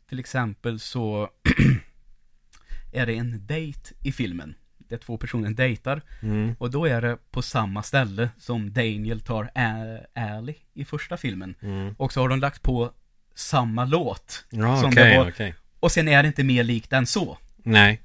Till 0.09 0.19
exempel 0.19 0.79
så 0.79 1.29
är 2.93 3.05
det 3.05 3.13
en 3.17 3.47
date 3.47 3.93
i 4.03 4.11
filmen. 4.11 4.55
Där 4.77 4.97
två 4.97 5.17
personer 5.17 5.49
dejtar. 5.49 6.01
Mm. 6.21 6.55
Och 6.59 6.71
då 6.71 6.85
är 6.85 7.01
det 7.01 7.17
på 7.31 7.41
samma 7.41 7.83
ställe 7.83 8.29
som 8.37 8.73
Daniel 8.73 9.21
tar 9.21 9.51
A- 9.55 9.99
Ali 10.15 10.55
i 10.73 10.85
första 10.85 11.17
filmen. 11.17 11.55
Mm. 11.61 11.95
Och 11.97 12.13
så 12.13 12.21
har 12.21 12.29
de 12.29 12.39
lagt 12.39 12.61
på 12.61 12.91
samma 13.35 13.85
låt. 13.85 14.45
Ja, 14.49 14.77
Som 14.81 14.89
okej, 14.89 15.11
det 15.11 15.17
var- 15.17 15.29
okej. 15.29 15.55
Och 15.79 15.91
sen 15.91 16.07
är 16.07 16.23
det 16.23 16.27
inte 16.27 16.43
mer 16.43 16.63
likt 16.63 16.93
än 16.93 17.05
så. 17.05 17.37
Nej. 17.57 18.01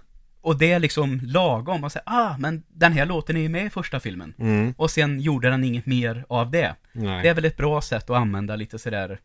Och 0.46 0.58
det 0.58 0.72
är 0.72 0.78
liksom 0.78 1.20
lagom. 1.22 1.80
Man 1.80 1.90
säger, 1.90 2.04
ah, 2.06 2.36
men 2.38 2.62
den 2.68 2.92
här 2.92 3.06
låten 3.06 3.36
är 3.36 3.40
ju 3.40 3.48
med 3.48 3.66
i 3.66 3.70
första 3.70 4.00
filmen. 4.00 4.34
Mm. 4.38 4.74
Och 4.76 4.90
sen 4.90 5.20
gjorde 5.20 5.50
den 5.50 5.64
inget 5.64 5.86
mer 5.86 6.24
av 6.28 6.50
det. 6.50 6.76
Nej. 6.92 7.22
Det 7.22 7.28
är 7.28 7.34
väl 7.34 7.44
ett 7.44 7.56
bra 7.56 7.80
sätt 7.80 8.10
att 8.10 8.16
använda 8.16 8.56
lite 8.56 8.78
sådär, 8.78 9.20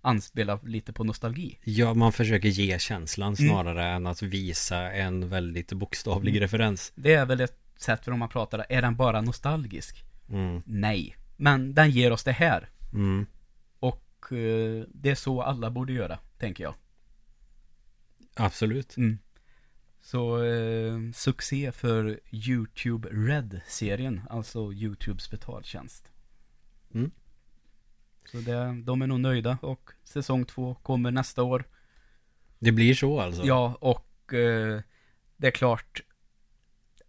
anspela 0.00 0.60
lite 0.62 0.92
på 0.92 1.04
nostalgi. 1.04 1.58
Ja, 1.64 1.94
man 1.94 2.12
försöker 2.12 2.48
ge 2.48 2.78
känslan 2.78 3.34
Mm. 3.38 3.50
snarare 3.50 3.84
än 3.86 4.06
att 4.06 4.22
visa 4.22 4.92
en 4.92 5.28
väldigt 5.28 5.72
bokstavlig 5.72 6.30
Mm. 6.32 6.40
referens. 6.40 6.92
Det 6.94 7.14
är 7.14 7.26
väl 7.26 7.40
ett 7.40 7.58
sätt 7.76 8.04
för 8.04 8.12
om 8.12 8.18
man 8.18 8.28
pratar, 8.28 8.66
är 8.68 8.82
den 8.82 8.96
bara 8.96 9.20
nostalgisk? 9.20 10.04
Mm. 10.30 10.62
Nej. 10.66 11.16
Men 11.36 11.74
den 11.74 11.90
ger 11.90 12.10
oss 12.12 12.24
det 12.24 12.32
här. 12.32 12.68
Mm. 12.92 13.26
Och 13.80 14.32
eh, 14.32 14.84
det 14.88 15.10
är 15.10 15.14
så 15.14 15.42
alla 15.42 15.70
borde 15.70 15.92
göra, 15.92 16.18
tänker 16.38 16.64
jag. 16.64 16.74
Absolut. 18.36 18.96
Så 20.04 20.44
eh, 20.44 20.98
succé 21.14 21.72
för 21.72 22.20
YouTube 22.32 23.08
Red-serien, 23.08 24.20
alltså 24.30 24.72
YouTubes 24.72 25.30
betaltjänst. 25.30 26.12
Mm. 26.94 27.10
Så 28.24 28.36
det, 28.36 28.82
de 28.84 29.02
är 29.02 29.06
nog 29.06 29.20
nöjda 29.20 29.58
och 29.62 29.90
säsong 30.04 30.44
två 30.44 30.74
kommer 30.74 31.10
nästa 31.10 31.42
år. 31.42 31.64
Det 32.58 32.72
blir 32.72 32.94
så 32.94 33.20
alltså? 33.20 33.42
Ja, 33.44 33.76
och 33.80 34.34
eh, 34.34 34.80
det 35.36 35.46
är 35.46 35.50
klart 35.50 36.00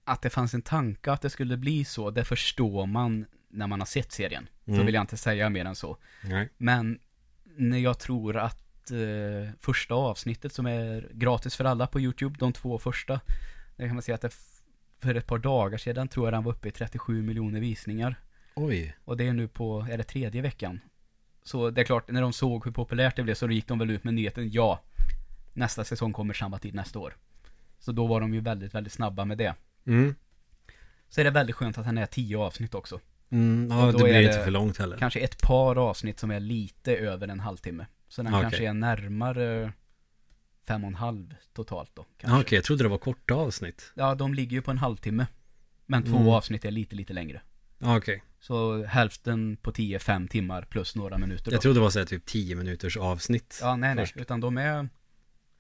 att 0.04 0.22
det 0.22 0.30
fanns 0.30 0.54
en 0.54 0.62
tanke 0.62 1.12
att 1.12 1.22
det 1.22 1.30
skulle 1.30 1.58
bli 1.58 1.86
så, 1.86 2.12
det 2.12 2.26
förstår 2.26 2.86
man 2.86 3.26
när 3.50 3.68
man 3.68 3.80
har 3.82 3.86
sett 3.86 4.12
serien. 4.12 4.50
Så 4.66 4.72
Mm. 4.72 4.86
vill 4.86 4.96
jag 4.96 5.04
inte 5.04 5.18
säga 5.18 5.50
mer 5.50 5.66
än 5.66 5.76
så. 5.76 5.98
Nej. 6.24 6.50
Men 6.58 7.00
när 7.44 7.78
jag 7.78 8.00
tror 8.00 8.38
att 8.38 8.63
eh, 8.92 9.50
första 9.60 9.94
avsnittet 9.94 10.54
som 10.54 10.66
är 10.66 11.10
gratis 11.14 11.56
för 11.56 11.66
alla 11.66 11.88
på 11.88 12.00
YouTube, 12.00 12.36
de 12.40 12.54
två 12.54 12.78
första, 12.78 13.20
där 13.76 13.86
kan 13.86 13.96
man 13.96 14.02
säga 14.02 14.16
att 14.16 14.22
det 14.22 14.34
för 15.00 15.16
ett 15.16 15.28
par 15.28 15.38
dagar 15.38 15.78
sedan 15.78 16.08
tror 16.08 16.26
jag 16.26 16.34
den 16.34 16.44
var 16.44 16.52
uppe 16.52 16.68
i 16.68 16.72
37 16.72 17.22
miljoner 17.22 17.60
visningar. 17.60 18.16
Oj. 18.56 18.96
Och 19.06 19.18
det 19.18 19.28
är 19.28 19.34
nu 19.34 19.48
på, 19.48 19.88
är 19.92 19.98
det 19.98 20.04
tredje 20.04 20.42
veckan? 20.42 20.80
Så 21.44 21.70
det 21.70 21.82
är 21.82 21.86
klart, 21.86 22.12
när 22.12 22.22
de 22.22 22.34
såg 22.34 22.66
hur 22.66 22.72
populärt 22.72 23.16
det 23.16 23.24
blev 23.24 23.36
så 23.36 23.50
gick 23.52 23.68
de 23.68 23.80
väl 23.80 23.90
ut 23.90 24.04
med 24.04 24.14
nyheten, 24.14 24.52
ja, 24.52 24.80
nästa 25.54 25.84
säsong 25.84 26.14
kommer 26.14 26.34
samma 26.34 26.60
tid 26.60 26.76
nästa 26.76 27.00
år. 27.00 27.16
Så 27.80 27.92
då 27.92 28.08
var 28.08 28.22
de 28.22 28.34
ju 28.34 28.40
väldigt, 28.40 28.76
väldigt 28.76 28.94
snabba 28.94 29.26
med 29.26 29.38
det. 29.38 29.56
Mm. 29.86 30.16
Så 31.10 31.22
är 31.22 31.26
det 31.26 31.32
väldigt 31.32 31.56
skönt 31.56 31.78
att 31.78 31.86
den 31.86 31.98
är 31.98 32.06
tio 32.06 32.38
avsnitt 32.38 32.76
också. 32.76 33.00
Mm, 33.30 33.68
ja, 33.72 33.86
det 33.86 34.04
blir 34.04 34.14
är 34.14 34.22
inte 34.22 34.44
för 34.44 34.52
långt 34.52 34.78
heller. 34.78 34.98
Kanske 34.98 35.20
ett 35.20 35.42
par 35.42 35.76
avsnitt 35.76 36.20
som 36.20 36.32
är 36.32 36.40
lite 36.40 36.96
över 36.96 37.28
en 37.28 37.40
halvtimme. 37.40 37.86
Så 38.14 38.24
den 38.24 38.34
Okej. 38.34 38.42
kanske 38.44 38.68
är 38.68 38.74
närmare 38.74 39.74
fem 40.68 40.84
och 40.84 40.88
en 40.88 40.96
halv 40.96 41.36
totalt 41.54 41.92
då. 41.96 42.02
Ja, 42.02 42.08
Kanske. 42.18 42.42
Okej, 42.42 42.56
jag 42.58 42.64
trodde 42.66 42.84
det 42.84 42.88
var 42.90 42.98
korta 42.98 43.34
avsnitt. 43.34 43.92
Ja, 43.96 44.16
de 44.16 44.34
ligger 44.34 44.52
ju 44.58 44.62
på 44.62 44.72
en 44.72 44.78
halvtimme. 44.78 45.28
Men 45.86 46.04
två 46.04 46.16
Mm. 46.18 46.28
avsnitt 46.30 46.66
är 46.66 46.72
lite, 46.72 46.96
lite 46.96 47.14
längre. 47.14 47.42
Ja, 47.80 47.98
Okej. 47.98 48.24
Så 48.40 48.84
hälften 48.86 49.58
på 49.62 49.72
tio, 49.72 50.00
fem 50.00 50.28
timmar 50.28 50.62
plus 50.62 50.96
några 50.96 51.18
minuter 51.18 51.46
då. 51.52 51.56
Jag 51.56 51.62
trodde 51.62 51.80
det 51.80 51.84
var 51.84 51.90
så 51.90 52.00
här, 52.00 52.06
typ 52.06 52.26
10 52.26 52.56
minuters 52.56 52.98
avsnitt. 52.98 53.60
Ja, 53.62 53.76
nej, 53.76 53.96
nej. 53.96 54.06
först. 54.06 54.18
Utan 54.18 54.40
de 54.42 54.58
är 54.58 54.90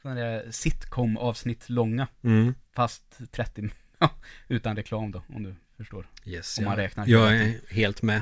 sådana 0.02 0.20
där 0.22 0.52
sitcom-avsnitt 0.52 1.70
långa. 1.70 2.08
Mm. 2.22 2.54
Fast 2.76 3.32
30, 3.32 3.70
ja, 4.00 4.10
utan 4.48 4.76
reklam 4.76 5.12
då, 5.12 5.24
om 5.28 5.44
du 5.44 5.56
förstår. 5.78 6.08
Yes, 6.26 6.58
Om 6.58 6.64
man 6.66 6.72
jag, 6.72 6.80
räknar 6.80 7.08
jag 7.08 7.36
är 7.38 7.74
helt 7.74 8.02
med. 8.02 8.22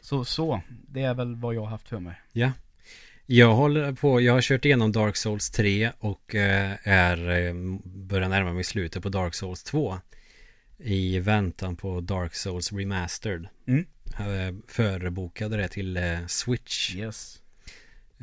Så, 0.00 0.24
så. 0.24 0.60
Det 0.68 1.02
är 1.02 1.14
väl 1.14 1.34
vad 1.36 1.54
jag 1.54 1.60
har 1.60 1.68
haft 1.68 1.88
för 1.88 2.00
mig. 2.00 2.20
Jag 3.26 3.54
håller 3.54 3.92
på, 3.92 4.20
jag 4.20 4.32
har 4.32 4.40
kört 4.40 4.64
igenom 4.64 4.92
Dark 4.92 5.16
Souls 5.16 5.50
3 5.50 5.92
och 5.98 6.34
eh, 6.34 6.72
är, 6.82 7.30
eh, 7.30 7.54
börjar 7.84 8.28
närma 8.28 8.52
mig 8.52 8.64
slutet 8.64 9.02
på 9.02 9.08
Dark 9.08 9.34
Souls 9.34 9.62
2. 9.62 9.98
I 10.78 11.18
väntan 11.18 11.76
på 11.76 12.00
Dark 12.00 12.34
Souls 12.34 12.72
Remastered. 12.72 13.48
Mm. 13.66 13.86
Jag 14.18 14.62
förebokade 14.68 15.56
det 15.56 15.68
till 15.68 15.96
eh, 15.96 16.26
Switch. 16.26 16.94
Yes. 16.94 17.40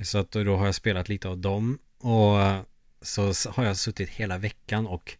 Så 0.04 0.18
att 0.18 0.32
då 0.32 0.56
har 0.56 0.66
jag 0.66 0.76
spelat 0.76 1.10
lite 1.10 1.28
av 1.30 1.38
dem. 1.38 1.80
Och 2.00 2.42
eh, 2.42 2.62
så 3.02 3.34
har 3.50 3.66
jag 3.66 3.78
suttit 3.78 4.10
hela 4.10 4.38
veckan 4.38 4.88
och 4.88 5.18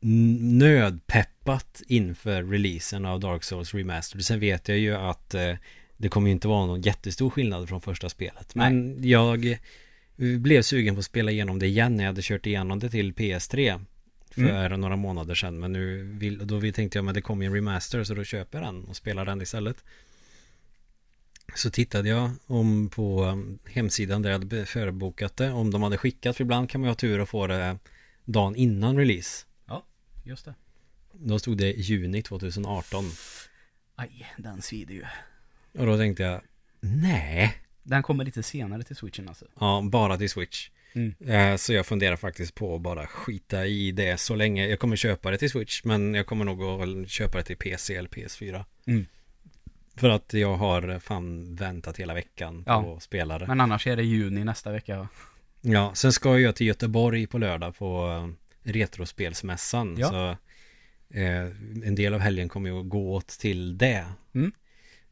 nödpeppat 0.00 1.82
inför 1.86 2.42
releasen 2.42 3.04
av 3.04 3.20
Dark 3.20 3.44
Souls 3.44 3.74
Remastered. 3.74 4.24
Sen 4.24 4.40
vet 4.40 4.68
jag 4.68 4.78
ju 4.78 4.94
att 4.94 5.34
eh, 5.34 5.54
det 6.00 6.08
kommer 6.08 6.28
ju 6.28 6.32
inte 6.32 6.48
vara 6.48 6.66
någon 6.66 6.80
jättestor 6.80 7.30
skillnad 7.30 7.68
från 7.68 7.80
första 7.80 8.08
spelet. 8.08 8.54
Men 8.54 9.04
jag 9.08 9.46
eh, 9.46 9.58
blev 10.38 10.62
sugen 10.62 10.94
på 10.94 10.98
att 10.98 11.04
spela 11.04 11.30
igenom 11.30 11.58
det 11.58 11.66
igen 11.66 11.96
när 11.96 12.04
jag 12.04 12.08
hade 12.08 12.22
kört 12.22 12.46
igenom 12.46 12.78
det 12.78 12.90
till 12.90 13.12
PS3 13.12 13.84
för 14.30 14.76
några 14.76 14.96
månader 14.96 15.34
sedan. 15.34 15.58
Men 15.58 15.72
nu 15.72 16.02
vill, 16.02 16.46
då 16.46 16.60
tänkte 16.60 16.98
jag 16.98 17.04
men 17.04 17.14
det 17.14 17.20
kommer 17.20 17.44
ju 17.44 17.46
en 17.46 17.54
remaster 17.54 18.04
så 18.04 18.14
då 18.14 18.24
köper 18.24 18.58
jag 18.58 18.68
den 18.68 18.84
och 18.84 18.96
spelar 18.96 19.24
den 19.24 19.42
istället. 19.42 19.84
Så 21.54 21.70
tittade 21.70 22.08
jag 22.08 22.30
om 22.46 22.88
på 22.88 23.24
um, 23.24 23.58
hemsidan 23.64 24.22
där 24.22 24.30
jag 24.30 24.38
hade 24.38 24.66
förbokat 24.66 25.36
det 25.36 25.50
om 25.50 25.70
de 25.70 25.82
hade 25.82 25.96
skickat 25.96 26.36
för 26.36 26.44
ibland 26.44 26.70
kan 26.70 26.80
man 26.80 26.88
ju 26.88 26.90
ha 26.90 26.96
tur 26.96 27.18
och 27.18 27.28
få 27.28 27.46
det 27.46 27.78
dagen 28.24 28.56
innan 28.56 28.96
release. 28.96 29.46
Just 30.24 30.44
det. 30.44 30.54
Då 31.12 31.38
stod 31.38 31.58
det 31.58 31.70
juni 31.70 32.22
2018 32.22 33.04
Aj, 33.96 34.26
den 34.38 34.62
svider 34.62 34.94
ju. 34.94 35.04
Och 35.78 35.86
då 35.86 35.96
tänkte 35.96 36.22
jag 36.22 36.40
nej, 36.80 37.54
Den 37.82 38.02
kommer 38.02 38.24
lite 38.24 38.42
senare 38.42 38.82
till 38.82 38.96
switchen 38.96 39.28
alltså. 39.28 39.44
ja 39.60 39.82
bara 39.84 40.16
till 40.16 40.30
Switch. 40.30 40.70
Mm. 40.92 41.14
Eh, 41.26 41.56
Så 41.56 41.72
jag 41.72 41.86
funderar 41.86 42.16
faktiskt 42.16 42.54
på 42.54 42.74
att 42.74 42.80
bara 42.80 43.06
skita 43.06 43.66
i 43.66 43.92
det 43.92 44.20
så 44.20 44.34
länge. 44.34 44.66
Jag 44.66 44.78
kommer 44.78 44.96
köpa 44.96 45.30
det 45.30 45.38
till 45.38 45.50
Switch 45.50 45.84
men 45.84 46.14
jag 46.14 46.26
kommer 46.26 46.44
nog 46.44 46.62
att 46.62 47.08
köpa 47.10 47.38
det 47.38 47.44
till 47.44 47.56
PC 47.56 47.94
eller 47.96 48.08
PS4. 48.08 48.64
Mm. 48.86 49.06
För 49.96 50.08
att 50.08 50.32
jag 50.34 50.54
har 50.56 50.98
fan 50.98 51.54
väntat 51.56 51.96
hela 51.96 52.14
veckan 52.14 52.64
på 52.64 52.70
Ja. 52.70 52.96
att 52.96 53.02
spela 53.02 53.38
det. 53.38 53.46
Men 53.46 53.60
annars 53.60 53.86
är 53.86 53.96
det 53.96 54.02
juni 54.02 54.44
nästa 54.44 54.72
vecka. 54.72 55.08
Ja, 55.60 55.94
sen 55.94 56.12
ska 56.12 56.38
jag 56.38 56.56
till 56.56 56.66
Göteborg 56.66 57.26
på 57.26 57.38
lördag 57.38 57.76
på 57.76 58.08
eh, 58.64 58.70
Retrospelsmässan. 58.72 59.96
Ja. 59.98 60.08
Så 60.10 60.30
eh, 61.18 61.42
en 61.84 61.94
del 61.94 62.14
av 62.14 62.20
helgen 62.20 62.48
kommer 62.48 62.70
ju 62.70 62.80
att 62.80 62.88
gå 62.88 63.14
åt 63.14 63.28
till 63.28 63.78
det. 63.78 64.04
Mm. 64.34 64.52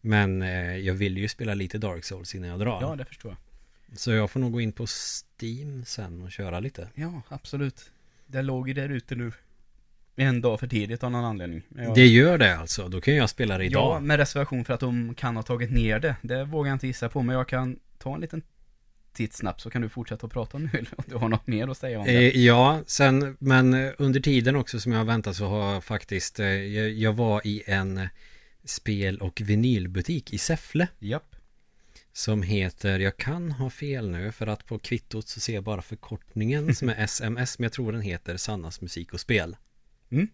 Men 0.00 0.42
eh, 0.42 0.76
jag 0.76 0.94
vill 0.94 1.18
ju 1.18 1.28
spela 1.28 1.54
lite 1.54 1.78
Dark 1.78 2.04
Souls 2.04 2.34
innan 2.34 2.48
jag 2.48 2.60
drar. 2.60 2.78
Ja, 2.80 2.96
det 2.96 3.04
förstår 3.04 3.30
jag. 3.30 3.98
Så 3.98 4.12
jag 4.12 4.30
får 4.30 4.40
nog 4.40 4.52
gå 4.52 4.60
in 4.60 4.72
på 4.72 4.86
Steam 4.86 5.84
sen 5.84 6.22
och 6.22 6.32
köra 6.32 6.60
lite. 6.60 6.88
Ja, 6.94 7.22
absolut. 7.28 7.90
Det 8.26 8.42
låg 8.42 8.68
ju 8.68 8.74
där 8.74 8.88
ute 8.88 9.14
nu. 9.14 9.32
En 10.16 10.40
dag 10.40 10.60
för 10.60 10.66
tidigt 10.66 11.04
av 11.04 11.10
någon 11.10 11.24
anledning. 11.24 11.62
Ja, 11.76 11.94
Det 11.94 12.06
gör 12.06 12.38
det 12.38 12.56
alltså, 12.56 12.88
då 12.88 13.00
kan 13.00 13.14
jag 13.14 13.30
spela 13.30 13.58
det 13.58 13.64
ja, 13.64 13.70
idag. 13.70 14.02
med 14.02 14.16
reservation 14.16 14.64
för 14.64 14.74
att 14.74 14.80
de 14.80 15.14
kan 15.14 15.36
ha 15.36 15.42
tagit 15.42 15.70
ner 15.70 15.98
det. 15.98 16.16
Det 16.22 16.44
vågar 16.44 16.70
jag 16.70 16.74
inte 16.74 16.86
gissa 16.86 17.08
på, 17.08 17.22
men 17.22 17.36
jag 17.36 17.48
kan 17.48 17.78
ta 17.98 18.14
en 18.14 18.20
liten 18.20 18.42
tidsnabbt 19.12 19.60
så 19.60 19.70
kan 19.70 19.82
du 19.82 19.88
fortsätta 19.88 20.26
att 20.26 20.32
prata 20.32 20.58
nu 20.58 20.70
om 20.96 21.04
du 21.06 21.16
har 21.16 21.28
något 21.28 21.46
mer 21.46 21.68
att 21.68 21.78
säga 21.78 21.98
om 21.98 22.04
det. 22.04 22.12
Eh, 22.12 22.44
ja, 22.44 22.80
sen, 22.86 23.36
men 23.40 23.74
eh, 23.74 23.92
under 23.98 24.20
tiden 24.20 24.56
också 24.56 24.80
som 24.80 24.92
jag 24.92 24.98
har 24.98 25.06
väntat 25.06 25.36
så 25.36 25.46
har 25.48 25.72
jag 25.72 25.84
faktiskt, 25.84 26.40
eh, 26.40 26.46
jag, 26.46 26.90
jag 26.90 27.12
var 27.12 27.46
i 27.46 27.62
en 27.66 28.08
spel 28.68 29.18
och 29.20 29.40
vinylbutik 29.44 30.32
i 30.32 30.38
Säffle. 30.38 30.88
Japp. 30.98 31.34
Som 32.12 32.42
heter, 32.42 32.98
jag 32.98 33.16
kan 33.16 33.50
ha 33.50 33.70
fel 33.70 34.10
nu 34.10 34.32
för 34.32 34.46
att 34.46 34.66
på 34.66 34.78
kvittot 34.78 35.28
så 35.28 35.40
ser 35.40 35.54
jag 35.54 35.64
bara 35.64 35.82
förkortningen 35.82 36.74
som 36.74 36.88
är 36.88 37.04
SMS 37.04 37.58
men 37.58 37.62
jag 37.64 37.72
tror 37.72 37.92
den 37.92 38.00
heter 38.00 38.36
Sannas 38.36 38.80
musik 38.80 39.12
och 39.12 39.20
spel. 39.20 39.56
Mm. 40.10 40.28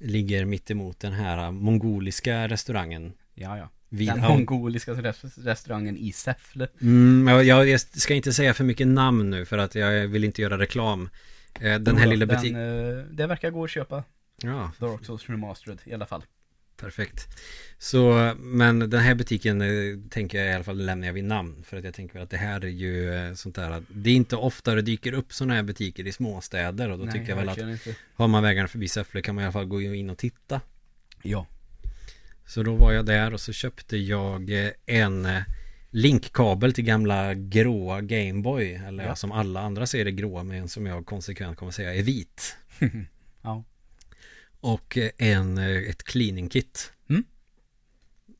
Ligger 0.00 0.44
mitt 0.44 0.70
emot 0.70 1.00
den 1.00 1.12
här 1.12 1.50
mongoliska 1.50 2.48
restaurangen. 2.48 3.12
Ja, 3.34 3.58
ja. 3.58 3.70
Vid 3.88 4.08
Den 4.08 4.20
mongoliska 4.20 4.92
res- 4.92 5.38
restaurangen 5.38 5.96
i 5.96 6.12
Säffle. 6.12 6.68
Mm, 6.80 7.28
jag, 7.46 7.68
jag 7.68 7.80
ska 7.80 8.14
inte 8.14 8.32
säga 8.32 8.54
för 8.54 8.64
mycket 8.64 8.86
namn 8.86 9.30
nu 9.30 9.44
för 9.44 9.58
att 9.58 9.74
jag 9.74 10.08
vill 10.08 10.24
inte 10.24 10.42
göra 10.42 10.58
reklam. 10.58 11.08
Eh, 11.60 11.78
Den 11.78 11.96
här 11.96 12.06
lilla 12.06 12.26
butiken. 12.26 12.56
eh, 12.98 13.04
Det 13.10 13.26
verkar 13.26 13.50
gå 13.50 13.64
att 13.64 13.70
köpa. 13.70 14.04
Ja, 14.42 14.72
Dark 14.78 15.04
Souls 15.04 15.26
Remastered 15.28 15.78
i 15.84 15.94
alla 15.94 16.06
fall. 16.06 16.22
Perfekt. 16.80 17.28
Så, 17.78 18.32
men 18.38 18.78
den 18.78 19.00
här 19.00 19.14
butiken 19.14 19.62
eh, 19.62 19.68
tänker 20.10 20.38
jag 20.38 20.50
i 20.50 20.54
alla 20.54 20.64
fall 20.64 20.84
lämna 20.84 21.06
jag 21.06 21.12
vid 21.12 21.24
namn. 21.24 21.62
För 21.64 21.76
att 21.76 21.84
jag 21.84 21.94
tänker 21.94 22.14
väl 22.14 22.22
att 22.22 22.30
det 22.30 22.36
här 22.36 22.64
är 22.64 22.68
ju 22.68 23.14
eh, 23.14 23.34
sånt 23.34 23.54
där 23.54 23.82
det 23.88 24.10
är 24.10 24.14
inte 24.14 24.36
ofta 24.36 24.74
det 24.74 24.82
dyker 24.82 25.12
upp 25.12 25.32
sådana 25.32 25.54
här 25.54 25.62
butiker 25.62 26.06
i 26.06 26.12
småstäder. 26.12 26.90
Och 26.90 26.98
då 26.98 27.06
tycker 27.06 27.28
jag 27.28 27.36
väl 27.36 27.48
att 27.48 27.58
inte. 27.58 27.94
har 28.14 28.28
man 28.28 28.42
vägarna 28.42 28.68
förbi 28.68 28.88
Säffle 28.88 29.22
kan 29.22 29.34
man 29.34 29.42
i 29.42 29.44
alla 29.44 29.52
fall 29.52 29.64
gå 29.64 29.82
in 29.82 30.10
och 30.10 30.18
titta. 30.18 30.60
Ja. 31.22 31.46
Så 32.46 32.62
då 32.62 32.74
var 32.74 32.92
jag 32.92 33.06
där 33.06 33.34
och 33.34 33.40
så 33.40 33.52
köpte 33.52 33.96
jag 33.96 34.50
eh, 34.50 34.70
en 34.86 35.28
linkkabel 35.90 36.72
till 36.72 36.84
gamla 36.84 37.34
gråa 37.34 38.00
Gameboy. 38.00 38.74
Eller 38.74 39.04
ja. 39.04 39.16
som 39.16 39.32
alla 39.32 39.60
andra 39.60 39.86
ser 39.86 40.04
det 40.04 40.12
gråa 40.12 40.42
men 40.42 40.68
som 40.68 40.86
jag 40.86 41.06
konsekvent 41.06 41.56
kommer 41.56 41.72
säga 41.72 41.94
är 41.94 42.02
vit. 42.02 42.56
Ja. 43.42 43.64
Och 44.60 44.98
eh, 44.98 45.10
en, 45.18 45.58
eh, 45.58 45.90
ett 45.90 46.04
cleaning 46.04 46.48
kit. 46.48 46.92
Mm. 47.10 47.24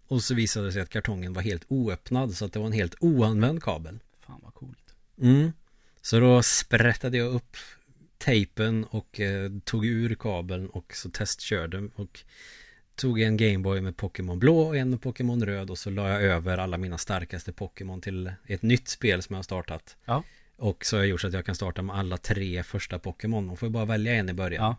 Och 0.09 0.23
så 0.23 0.35
visade 0.35 0.67
det 0.67 0.73
sig 0.73 0.83
att 0.83 0.89
kartongen 0.89 1.33
var 1.33 1.43
helt 1.43 1.65
oöppnad 1.69 2.35
så 2.35 2.45
att 2.45 2.53
det 2.53 2.59
var 2.59 2.67
en 2.67 2.73
helt 2.73 2.95
oanvänd 3.01 3.63
kabel. 3.63 3.99
Fan 4.21 4.41
vad 4.43 4.55
coolt. 4.55 4.95
Mm. 5.21 5.53
Så 6.03 6.21
då 6.21 6.43
sprättade 6.43 7.19
jag 7.19 7.33
upp 7.33 7.57
tejpen 8.19 8.85
och 8.85 9.21
eh, 9.21 9.51
tog 9.65 9.87
ur 9.87 10.15
kabeln 10.15 10.69
och 10.69 10.93
så 10.95 11.11
testkörde 11.11 11.89
och 11.95 12.21
tog 12.95 13.21
en 13.21 13.37
Gameboy 13.37 13.81
med 13.81 13.97
Pokémon 13.97 14.39
blå 14.39 14.61
och 14.61 14.77
en 14.77 14.91
med 14.91 15.03
Pokémon 15.03 15.47
röd 15.47 15.71
och 15.71 15.79
så 15.79 15.91
la 15.91 16.09
jag 16.09 16.23
över 16.23 16.59
alla 16.59 16.79
mina 16.79 16.99
starkaste 16.99 17.53
Pokémon 17.53 18.01
till 18.01 18.33
ett 18.47 18.63
nytt 18.63 18.89
spel 18.89 19.23
som 19.23 19.35
jag 19.35 19.39
har 19.39 19.43
startat. 19.43 19.97
Ja. 20.05 20.23
Och 20.57 20.85
så 20.85 20.97
har 20.97 21.01
jag 21.01 21.09
gjort 21.09 21.21
så 21.21 21.27
att 21.27 21.33
jag 21.33 21.47
kan 21.47 21.55
starta 21.55 21.83
med 21.83 21.97
alla 21.97 22.17
tre 22.17 22.63
första 22.63 22.99
Pokémon. 22.99 23.47
Man 23.47 23.57
får 23.57 23.69
ju 23.69 23.73
bara 23.73 23.85
välja 23.85 24.15
en 24.15 24.29
i 24.29 24.33
början. 24.33 24.65
Ja. 24.65 24.77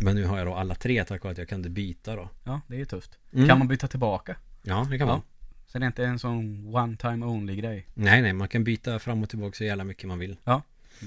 Men 0.00 0.14
nu 0.16 0.24
har 0.24 0.38
jag 0.38 0.46
då 0.46 0.54
alla 0.54 0.74
tre 0.74 1.04
tack 1.04 1.22
vare 1.24 1.32
att 1.32 1.38
jag 1.38 1.48
kunde 1.48 1.68
byta 1.68 2.16
då. 2.16 2.28
Ja, 2.44 2.60
det 2.66 2.74
är 2.74 2.78
ju 2.78 2.84
tufft. 2.84 3.18
Mm. 3.32 3.48
Kan 3.48 3.58
man 3.58 3.68
byta 3.68 3.88
tillbaka? 3.88 4.36
Ja, 4.62 4.86
det 4.90 4.98
kan 4.98 5.08
Ja. 5.08 5.14
man. 5.14 5.22
Så 5.66 5.78
det 5.78 5.84
är 5.84 5.86
inte 5.86 6.04
en 6.04 6.18
sån 6.18 6.66
one 6.74 6.96
time 6.96 7.26
only 7.26 7.56
grej. 7.56 7.86
Nej, 7.94 8.22
nej, 8.22 8.32
man 8.32 8.48
kan 8.48 8.64
byta 8.64 8.98
fram 8.98 9.22
och 9.22 9.28
tillbaka 9.28 9.54
så 9.56 9.64
jävla 9.64 9.84
mycket 9.84 10.08
man 10.08 10.18
vill. 10.18 10.36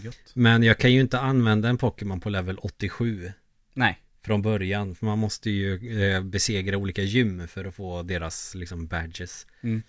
Gött. 0.04 0.18
Men 0.34 0.64
jag 0.64 0.78
kan 0.78 0.94
ju 0.94 1.02
inte 1.02 1.20
använda 1.20 1.70
en 1.70 1.78
Pokémon 1.78 2.20
på 2.20 2.30
level 2.30 2.58
87 2.58 3.32
Nej. 3.74 4.00
från 4.22 4.42
början. 4.42 4.96
För 4.96 5.06
man 5.06 5.20
måste 5.20 5.50
ju 5.50 6.02
eh, 6.04 6.22
besegra 6.24 6.78
olika 6.78 7.02
gym 7.02 7.48
för 7.48 7.66
att 7.66 7.76
få 7.76 8.04
deras 8.04 8.56
liksom 8.56 8.88
badges. 8.88 9.48
Mm. 9.62 9.84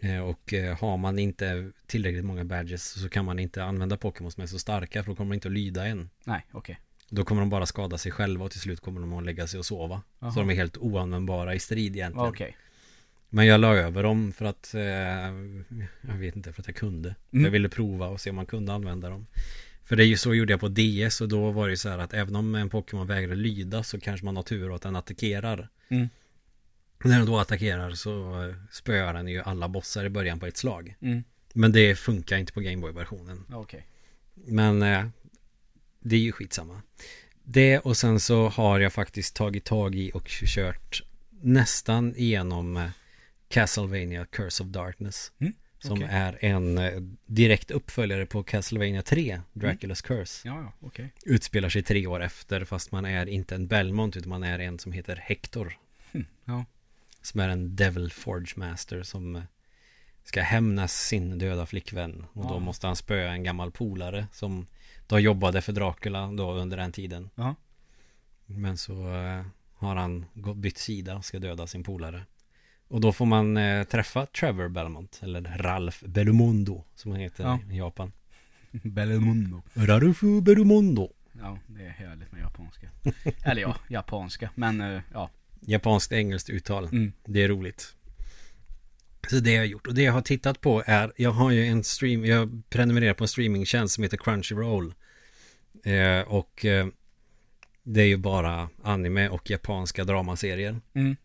Eh, 0.00 0.18
och 0.20 0.54
eh, 0.54 0.78
har 0.78 0.96
man 0.96 1.18
inte 1.18 1.70
tillräckligt 1.86 2.24
många 2.24 2.44
badges 2.44 3.00
så 3.02 3.08
kan 3.08 3.24
man 3.24 3.38
inte 3.38 3.64
använda 3.64 3.96
Pokémon 3.96 4.30
som 4.32 4.42
är 4.42 4.46
så 4.46 4.58
starka 4.58 5.02
för 5.02 5.10
då 5.10 5.16
kommer 5.16 5.30
de 5.30 5.34
inte 5.34 5.48
att 5.48 5.54
lyda 5.54 5.86
en. 5.86 6.10
Nej, 6.24 6.46
okej. 6.52 6.80
Då 7.12 7.24
kommer 7.24 7.42
de 7.42 7.50
bara 7.50 7.66
skada 7.66 7.98
sig 7.98 8.12
själva 8.12 8.44
och 8.44 8.50
till 8.50 8.60
slut 8.60 8.80
kommer 8.80 9.00
de 9.00 9.12
att 9.12 9.24
lägga 9.24 9.46
sig 9.46 9.58
och 9.58 9.66
sova. 9.66 10.02
Jaha. 10.18 10.32
Så 10.32 10.40
de 10.40 10.50
är 10.50 10.54
helt 10.54 10.76
oanvändbara 10.76 11.54
i 11.54 11.58
strid 11.58 11.96
egentligen. 11.96 12.28
Okej. 12.28 12.56
Men 13.28 13.46
jag 13.46 13.60
la 13.60 13.74
över 13.74 14.02
dem 14.02 14.32
för 14.32 14.44
att 14.44 14.74
eh, 14.74 14.80
Jag 16.00 16.18
vet 16.18 16.36
inte, 16.36 16.52
för 16.52 16.62
att 16.62 16.66
jag 16.66 16.76
kunde 16.76 17.14
Mm. 17.32 17.44
Jag 17.44 17.52
ville 17.52 17.68
prova 17.68 18.06
och 18.06 18.20
se 18.20 18.30
om 18.30 18.36
man 18.36 18.46
kunde 18.46 18.72
använda 18.72 19.08
dem 19.08 19.26
För 19.84 19.96
det 19.96 20.04
är 20.04 20.06
ju 20.06 20.16
så 20.16 20.34
gjorde 20.34 20.52
jag 20.52 20.60
på 20.60 20.68
DS 20.68 21.20
och 21.20 21.28
då 21.28 21.50
var 21.50 21.66
det 21.66 21.70
ju 21.70 21.76
så 21.76 21.88
här 21.88 21.98
att 21.98 22.14
även 22.14 22.36
om 22.36 22.54
en 22.54 22.68
Pokémon 22.70 23.06
vägrar 23.06 23.34
lyda 23.34 23.82
så 23.82 24.00
kanske 24.00 24.24
man 24.24 24.36
har 24.36 24.42
tur 24.42 24.74
att 24.74 24.82
den 24.82 24.96
attackerar 24.96 25.68
Mm. 25.88 26.08
När 27.04 27.18
den 27.18 27.26
då 27.26 27.38
attackerar 27.38 27.90
så 27.90 28.44
eh, 28.44 28.54
spöar 28.70 29.14
den 29.14 29.28
ju 29.28 29.40
alla 29.40 29.68
bossar 29.68 30.04
i 30.04 30.08
början 30.08 30.40
på 30.40 30.46
ett 30.46 30.56
slag 30.56 30.96
Mm. 31.00 31.24
Men 31.52 31.72
det 31.72 31.94
funkar 31.98 32.36
inte 32.36 32.52
på 32.52 32.60
Gameboy-versionen 32.60 33.44
Okej. 33.52 33.86
Men 34.34 34.82
eh, 34.82 35.06
Det 36.00 36.16
är 36.16 36.20
ju 36.20 36.32
skitsamma. 36.32 36.82
Det 37.44 37.78
och 37.78 37.96
sen 37.96 38.20
så 38.20 38.48
har 38.48 38.80
jag 38.80 38.92
faktiskt 38.92 39.34
tagit 39.36 39.64
tag 39.64 39.94
i 39.94 40.10
och 40.14 40.26
kört 40.28 41.02
Nästan 41.42 42.14
igenom 42.16 42.76
eh, 42.76 42.90
Castlevania 43.48 44.24
Curse 44.26 44.62
of 44.62 44.68
Darkness. 44.68 45.32
Mm, 45.38 45.52
Som 45.78 46.02
är 46.02 46.38
en 46.44 46.78
eh, 46.78 47.00
direkt 47.26 47.70
uppföljare 47.70 48.26
på 48.26 48.42
Castlevania 48.42 49.02
3 49.02 49.40
Draculas 49.52 50.02
Curse. 50.02 50.48
Ja, 50.48 50.72
okej. 50.80 51.12
Utspelar 51.24 51.68
sig 51.68 51.82
tre 51.82 52.06
år 52.06 52.22
efter 52.22 52.64
fast 52.64 52.92
man 52.92 53.04
är 53.04 53.26
inte 53.28 53.54
en 53.54 53.66
Belmont 53.66 54.16
utan 54.16 54.28
man 54.28 54.42
är 54.42 54.58
en 54.58 54.78
som 54.78 54.92
heter 54.92 55.16
Hector. 55.16 55.78
Hm, 56.12 56.24
Ja. 56.44 56.64
Som 57.22 57.40
är 57.40 57.48
en 57.48 57.76
Devil 57.76 58.12
Forge 58.12 58.52
Master 58.56 59.02
som 59.02 59.36
eh, 59.36 59.42
Ska 60.24 60.42
hämnas 60.42 61.06
sin 61.06 61.38
döda 61.38 61.66
flickvän. 61.66 62.26
Och 62.32 62.46
då 62.48 62.54
Ja. 62.54 62.58
måste 62.58 62.86
han 62.86 62.96
spöa 62.96 63.32
en 63.32 63.42
gammal 63.44 63.70
polare 63.70 64.26
Som 64.32 64.66
då 65.10 65.20
jobbade 65.20 65.62
för 65.62 65.72
Dracula 65.72 66.26
då 66.26 66.52
under 66.52 66.76
den 66.76 66.92
tiden 66.92 67.30
Ja. 67.34 67.54
Men 68.46 68.76
så 68.78 68.92
eh, 69.14 69.44
har 69.74 69.96
han 69.96 70.24
bytt 70.56 70.78
sida 70.78 71.16
och 71.16 71.24
ska 71.24 71.38
döda 71.38 71.66
sin 71.66 71.82
polare 71.82 72.22
Och 72.88 73.00
då 73.00 73.12
får 73.12 73.26
man 73.26 73.56
eh, 73.56 73.84
träffa 73.84 74.26
Trevor 74.26 74.68
Belmont 74.68 75.20
Eller 75.22 75.40
Ralph 75.58 76.04
Belmondo 76.06 76.84
Som 76.94 77.10
han 77.12 77.20
heter 77.20 77.44
Ja. 77.44 77.58
i 77.70 77.76
Japan 77.78 78.12
Belmundo. 78.70 79.62
Ralph 79.74 80.24
Belmondo 80.42 81.12
Ja, 81.32 81.58
det 81.66 81.82
är 81.86 81.90
härligt 81.90 82.32
med 82.32 82.40
japanska. 82.40 82.88
Eller 83.44 83.62
ja, 83.62 83.76
japanska. 83.88 84.50
Men 84.54 84.80
eh, 84.80 85.00
ja. 85.12 85.30
Japanskt 85.60 86.12
engelskt 86.12 86.50
uttal 86.50 86.84
Mm. 86.84 87.12
Det 87.24 87.42
är 87.42 87.48
roligt 87.48 87.96
Så 89.28 89.40
det 89.40 89.52
jag 89.52 89.60
har 89.60 89.66
gjort 89.66 89.86
och 89.86 89.94
det 89.94 90.02
jag 90.02 90.12
har 90.12 90.22
tittat 90.22 90.60
på 90.60 90.82
är 90.86 91.12
Jag 91.16 91.30
har 91.30 91.50
ju 91.50 91.66
en 91.66 91.84
stream 91.84 92.24
Jag 92.24 92.62
prenumererar 92.70 93.14
på 93.14 93.24
en 93.24 93.28
streamingtjänst 93.28 93.94
som 93.94 94.04
heter 94.04 94.16
Crunchyroll 94.16 94.94
eh, 95.84 96.20
Och 96.20 96.64
eh, 96.64 96.86
Det 97.82 98.00
är 98.00 98.06
ju 98.06 98.16
bara 98.16 98.68
anime 98.82 99.28
och 99.28 99.50
japanska 99.50 100.04
dramaserier 100.04 100.80
Mm. 100.94 101.16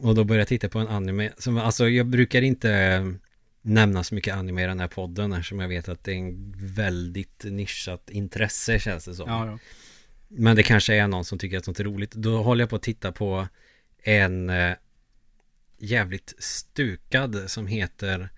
Och 0.00 0.14
då 0.14 0.24
började 0.24 0.40
jag 0.40 0.48
titta 0.48 0.68
på 0.68 0.78
en 0.78 0.88
anime 0.88 1.32
som, 1.38 1.58
Alltså 1.58 1.88
jag 1.88 2.06
brukar 2.06 2.42
inte 2.42 3.14
Nämna 3.62 4.04
så 4.04 4.14
mycket 4.14 4.34
anime 4.34 4.64
i 4.64 4.66
den 4.66 4.80
här 4.80 4.88
podden 4.88 5.32
Eftersom 5.32 5.60
jag 5.60 5.68
vet 5.68 5.88
att 5.88 6.04
det 6.04 6.12
är 6.12 6.16
en 6.16 6.54
väldigt 6.58 7.44
nischat 7.44 8.10
intresse 8.10 8.78
känns 8.78 9.04
det 9.04 9.14
som 9.14 9.28
Ja, 9.28 9.46
ja. 9.46 9.58
men 10.28 10.56
det 10.56 10.62
kanske 10.62 10.94
är 10.94 11.08
någon 11.08 11.24
som 11.24 11.38
tycker 11.38 11.58
att 11.58 11.64
sånt 11.64 11.80
är 11.80 11.84
roligt. 11.84 12.12
Då 12.12 12.42
håller 12.42 12.62
jag 12.62 12.70
på 12.70 12.76
att 12.76 12.82
titta 12.82 13.12
på 13.12 13.48
en 14.02 14.50
eh, 14.50 14.74
jävligt 15.84 16.34
stukad 16.38 17.50
som 17.50 17.66
heter 17.66 18.28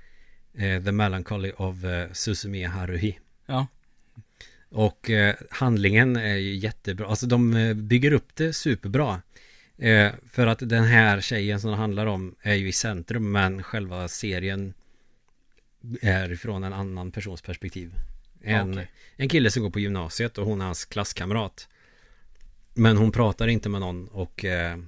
eh, 0.54 0.84
The 0.84 0.92
Melancholy 0.92 1.52
of 1.56 1.84
eh, 1.84 2.12
Susumiya 2.12 2.68
Haruhi. 2.68 3.18
Ja. 3.46 3.66
Och 4.68 5.10
eh, 5.10 5.34
handlingen 5.50 6.16
är 6.16 6.36
ju 6.36 6.54
jättebra. 6.54 7.06
Alltså 7.06 7.26
de 7.26 7.56
eh, 7.56 7.74
bygger 7.74 8.12
upp 8.12 8.36
det 8.36 8.52
superbra. 8.52 9.22
Eh, 9.78 10.12
för 10.30 10.46
att 10.46 10.58
den 10.68 10.84
här 10.84 11.20
tjejen 11.20 11.60
som 11.60 11.70
det 11.70 11.76
handlar 11.76 12.06
om 12.06 12.34
är 12.42 12.54
ju 12.54 12.68
i 12.68 12.72
centrum 12.72 13.32
men 13.32 13.62
själva 13.62 14.08
serien 14.08 14.74
är 16.02 16.34
från 16.34 16.64
en 16.64 16.72
annan 16.72 17.12
persons 17.12 17.42
perspektiv. 17.42 17.94
En, 18.42 18.72
Okej. 18.72 18.90
en 19.16 19.28
kille 19.28 19.50
som 19.50 19.62
går 19.62 19.70
på 19.70 19.80
gymnasiet 19.80 20.38
och 20.38 20.46
hon 20.46 20.60
är 20.60 20.64
hans 20.64 20.84
klasskamrat. 20.84 21.68
Men 22.74 22.96
hon 22.96 23.12
pratar 23.12 23.48
inte 23.48 23.68
med 23.68 23.80
någon 23.80 24.08
och 24.08 24.44
eh, 24.44 24.78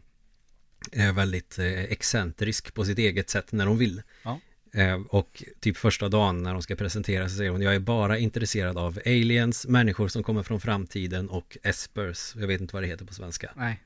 är 0.92 1.12
väldigt 1.12 1.58
eh, 1.58 1.66
excentrisk 1.82 2.74
på 2.74 2.84
sitt 2.84 2.98
eget 2.98 3.30
sätt 3.30 3.52
när 3.52 3.66
hon 3.66 3.78
vill. 3.78 4.02
Ja. 4.24 4.40
Eh, 4.74 5.00
och 5.08 5.42
typ 5.60 5.76
första 5.76 6.08
dagen 6.08 6.42
när 6.42 6.52
hon 6.52 6.62
ska 6.62 6.76
presentera 6.76 7.28
sig 7.28 7.38
säger 7.38 7.50
hon 7.50 7.62
Jag 7.62 7.74
är 7.74 7.78
bara 7.80 8.18
intresserad 8.18 8.78
av 8.78 8.98
aliens, 9.06 9.66
människor 9.66 10.08
som 10.08 10.22
kommer 10.22 10.42
från 10.42 10.60
framtiden 10.60 11.28
och 11.28 11.56
espers. 11.62 12.32
Jag 12.36 12.46
vet 12.46 12.60
inte 12.60 12.74
vad 12.74 12.82
det 12.82 12.86
heter 12.86 13.04
på 13.04 13.14
svenska. 13.14 13.50
Nej. 13.56 13.82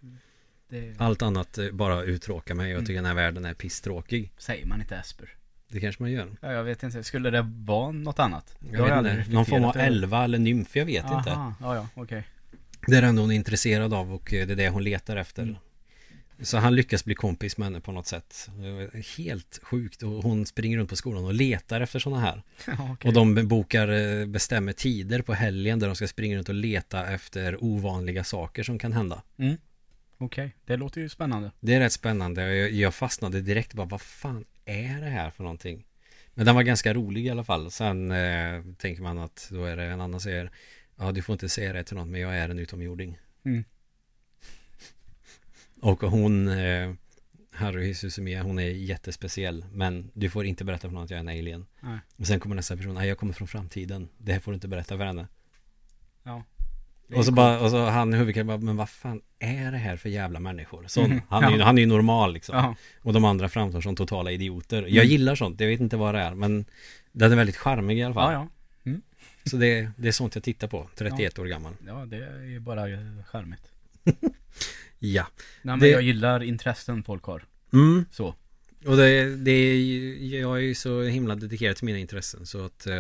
Det 0.69 0.95
Allt 0.99 1.23
annat 1.23 1.59
eh, 1.59 1.71
bara 1.71 2.03
uttråkar 2.03 2.55
mig. 2.55 2.67
Jag 2.67 2.73
Mm. 2.75 2.85
tycker 2.87 2.95
den 2.97 3.05
här 3.05 3.15
världen 3.15 3.45
är 3.45 3.55
pisstråkig. 3.55 4.33
säger 4.39 4.67
man 4.67 4.81
inte 4.81 4.97
Esper. 4.97 5.29
Det 5.69 5.81
kanske 5.81 6.03
man 6.03 6.13
gör. 6.13 6.29
Ja, 6.41 6.53
jag 6.53 6.65
vet 6.65 6.83
inte. 6.83 7.05
Skulle 7.05 7.31
det 7.31 7.43
vara 7.65 7.91
något 7.93 8.19
annat? 8.19 8.57
Jag 8.73 8.83
vet 8.83 8.93
aldrig 8.93 9.19
inte. 9.19 9.31
Någon 9.31 9.47
form 9.47 9.65
av 9.65 9.77
elva 9.77 10.25
eller 10.25 10.39
nymf, 10.39 10.77
jag 10.77 10.85
vet 10.87 11.05
inte. 11.05 11.31
Aha, 11.33 11.55
ja, 11.61 11.75
ja, 11.75 11.89
okej. 11.95 12.25
Det 12.87 12.97
är 12.97 13.03
det 13.03 13.09
enda 13.09 13.23
hon 13.23 13.31
är 13.31 13.35
intresserad 13.37 13.95
av 13.95 14.15
och 14.15 14.27
det 14.31 14.41
är 14.41 14.57
det 14.57 14.69
hon 14.69 14.85
letar 14.85 15.17
efter. 15.17 15.43
Mm. 15.43 15.57
Så 16.43 16.59
han 16.59 16.77
lyckas 16.77 17.05
bli 17.05 17.15
kompis 17.15 17.57
med 17.57 17.67
henne 17.67 17.81
på 17.81 17.93
något 17.93 18.07
sätt. 18.07 18.51
Helt 19.17 19.61
sjukt. 19.63 20.03
Och 20.03 20.11
hon 20.11 20.47
springer 20.47 20.79
runt 20.79 20.91
på 20.91 20.97
skolan 20.97 21.25
och 21.25 21.35
letar 21.35 21.81
efter 21.81 21.99
sådana 21.99 22.21
här. 22.21 22.43
Ja, 22.67 22.93
okej. 22.93 23.09
Och 23.09 23.15
de 23.15 23.49
bokar, 23.49 23.89
eh, 23.89 24.27
bestämmer 24.27 24.73
tider 24.73 25.23
på 25.23 25.33
helgen 25.33 25.79
där 25.79 25.87
de 25.87 25.97
ska 25.97 26.09
springa 26.09 26.37
runt 26.37 26.49
och 26.49 26.55
leta 26.55 27.07
efter 27.07 27.65
ovanliga 27.65 28.25
saker 28.25 28.63
som 28.63 28.79
kan 28.79 28.93
hända. 28.93 29.23
Mm. 29.39 29.57
Okej, 30.19 30.55
det 30.67 30.77
låter 30.77 31.01
ju 31.01 31.09
spännande. 31.09 31.51
Det 31.61 31.75
är 31.75 31.81
rätt 31.81 31.93
spännande. 31.93 32.55
Jag, 32.57 32.71
jag 32.71 32.95
fastnade 32.95 33.41
direkt 33.41 33.75
bara, 33.75 33.87
vad 33.87 34.01
fan 34.01 34.45
är 34.65 35.01
det 35.01 35.09
här 35.09 35.31
för 35.31 35.43
någonting? 35.43 35.85
Men 36.35 36.47
den 36.47 36.55
var 36.55 36.63
ganska 36.63 36.95
rolig 36.95 37.27
i 37.27 37.31
alla 37.31 37.45
fall. 37.45 37.71
Sen 37.71 38.11
eh, 38.11 38.63
tänker 38.79 39.03
man 39.03 39.19
att 39.19 39.49
då 39.51 39.65
är 39.65 39.77
det 39.77 39.85
en 39.85 40.01
annan 40.01 40.21
säger, 40.21 40.51
ja 40.97 41.13
du 41.13 41.23
får 41.23 41.33
inte 41.33 41.49
säga 41.49 41.73
det 41.73 41.85
till 41.85 41.97
någon 41.97 42.11
men 42.11 42.21
jag 42.21 42.37
är 42.37 42.49
en 42.49 42.59
utomjording. 42.59 43.19
Mm. 43.45 43.65
Och 45.83 46.03
hon, 46.03 46.49
eh, 46.49 46.93
Haruhi 47.53 47.95
Suzumiya, 47.95 48.43
hon 48.43 48.59
är 48.59 48.67
jättespeciell. 48.69 49.65
Men 49.73 50.11
du 50.15 50.31
får 50.31 50.47
inte 50.47 50.65
berätta 50.65 50.89
för 50.89 50.95
någon 50.95 51.05
att 51.05 51.11
jag 51.11 51.17
är 51.17 51.21
en 51.21 51.29
alien. 51.29 51.67
Nej. 51.81 51.99
Och 52.17 52.27
sen 52.27 52.41
kommer 52.41 52.57
nästa 52.57 52.77
person, 52.77 52.95
nej 52.95 53.09
jag 53.09 53.19
kommer 53.19 53.33
från 53.33 53.49
framtiden. 53.49 54.09
Det 54.19 54.33
här 54.33 54.41
får 54.41 54.53
du 54.53 54.55
inte 54.55 54.69
berätta 54.69 54.97
för 54.99 55.05
henne. 55.05 55.29
Ja. 56.23 56.45
Och 57.17 57.25
så 57.25 57.33
bara, 57.33 57.61
och 57.61 57.71
så 57.71 57.85
han 57.87 58.13
huvudkaraktären 58.13 58.47
bara, 58.47 58.59
men 58.67 58.77
vad 58.77 58.89
fan 58.91 59.21
är 59.39 59.73
det 59.73 59.79
här 59.79 59.97
för 59.97 60.09
jävla 60.09 60.41
människor? 60.41 60.85
Sån, 60.87 61.11
Mhm, 61.11 61.21
han, 61.29 61.45
är 61.45 61.51
ju, 61.51 61.57
ja. 61.59 61.65
han 61.65 61.79
är 61.79 61.83
ju 61.83 61.89
normal 61.89 62.33
liksom. 62.33 62.57
Ja. 62.57 62.75
Och 63.03 63.13
de 63.13 63.25
andra 63.25 63.49
framstår 63.49 63.81
som 63.81 63.97
totala 63.97 64.31
idioter. 64.31 64.83
Jag 64.83 64.89
Mm. 64.91 65.07
gillar 65.09 65.35
sånt, 65.35 65.61
jag 65.61 65.69
vet 65.69 65.81
inte 65.81 65.97
vad 65.97 66.15
det 66.15 66.21
är, 66.21 66.35
men 66.35 66.65
den 67.13 67.33
är 67.33 67.37
väldigt 67.37 67.57
charmig 67.57 67.99
i 67.99 68.03
alla 68.03 68.15
fall. 68.15 68.33
Ja, 68.33 68.49
ja. 68.83 68.93
Så 69.45 69.57
det, 69.57 69.91
det 69.97 70.09
är 70.09 70.13
sånt 70.13 70.35
jag 70.35 70.45
tittar 70.45 70.69
på, 70.69 70.89
31 70.97 71.39
år 71.39 71.47
gammal. 71.47 71.73
Ja, 71.87 72.05
det 72.07 72.17
är 72.17 72.43
ju 72.43 72.61
bara 72.61 72.83
charmigt. 73.27 73.73
Ja. 75.05 75.27
Nej, 75.33 75.47
men 75.63 75.79
Det- 75.81 75.89
jag 75.89 76.03
gillar 76.03 76.43
intressen 76.43 77.03
folk 77.05 77.25
har. 77.25 77.45
Mm. 77.73 78.05
Så. 78.11 78.35
Och 78.87 78.97
det, 78.97 79.37
det 79.37 79.77
jag 80.21 80.57
är 80.57 80.61
ju 80.61 80.75
så 80.75 81.03
himla 81.03 81.35
dedikerad 81.35 81.77
till 81.77 81.85
mina 81.85 81.99
intressen 81.99 82.47
så 82.47 82.65
att 82.65 82.87
eh, 82.87 82.93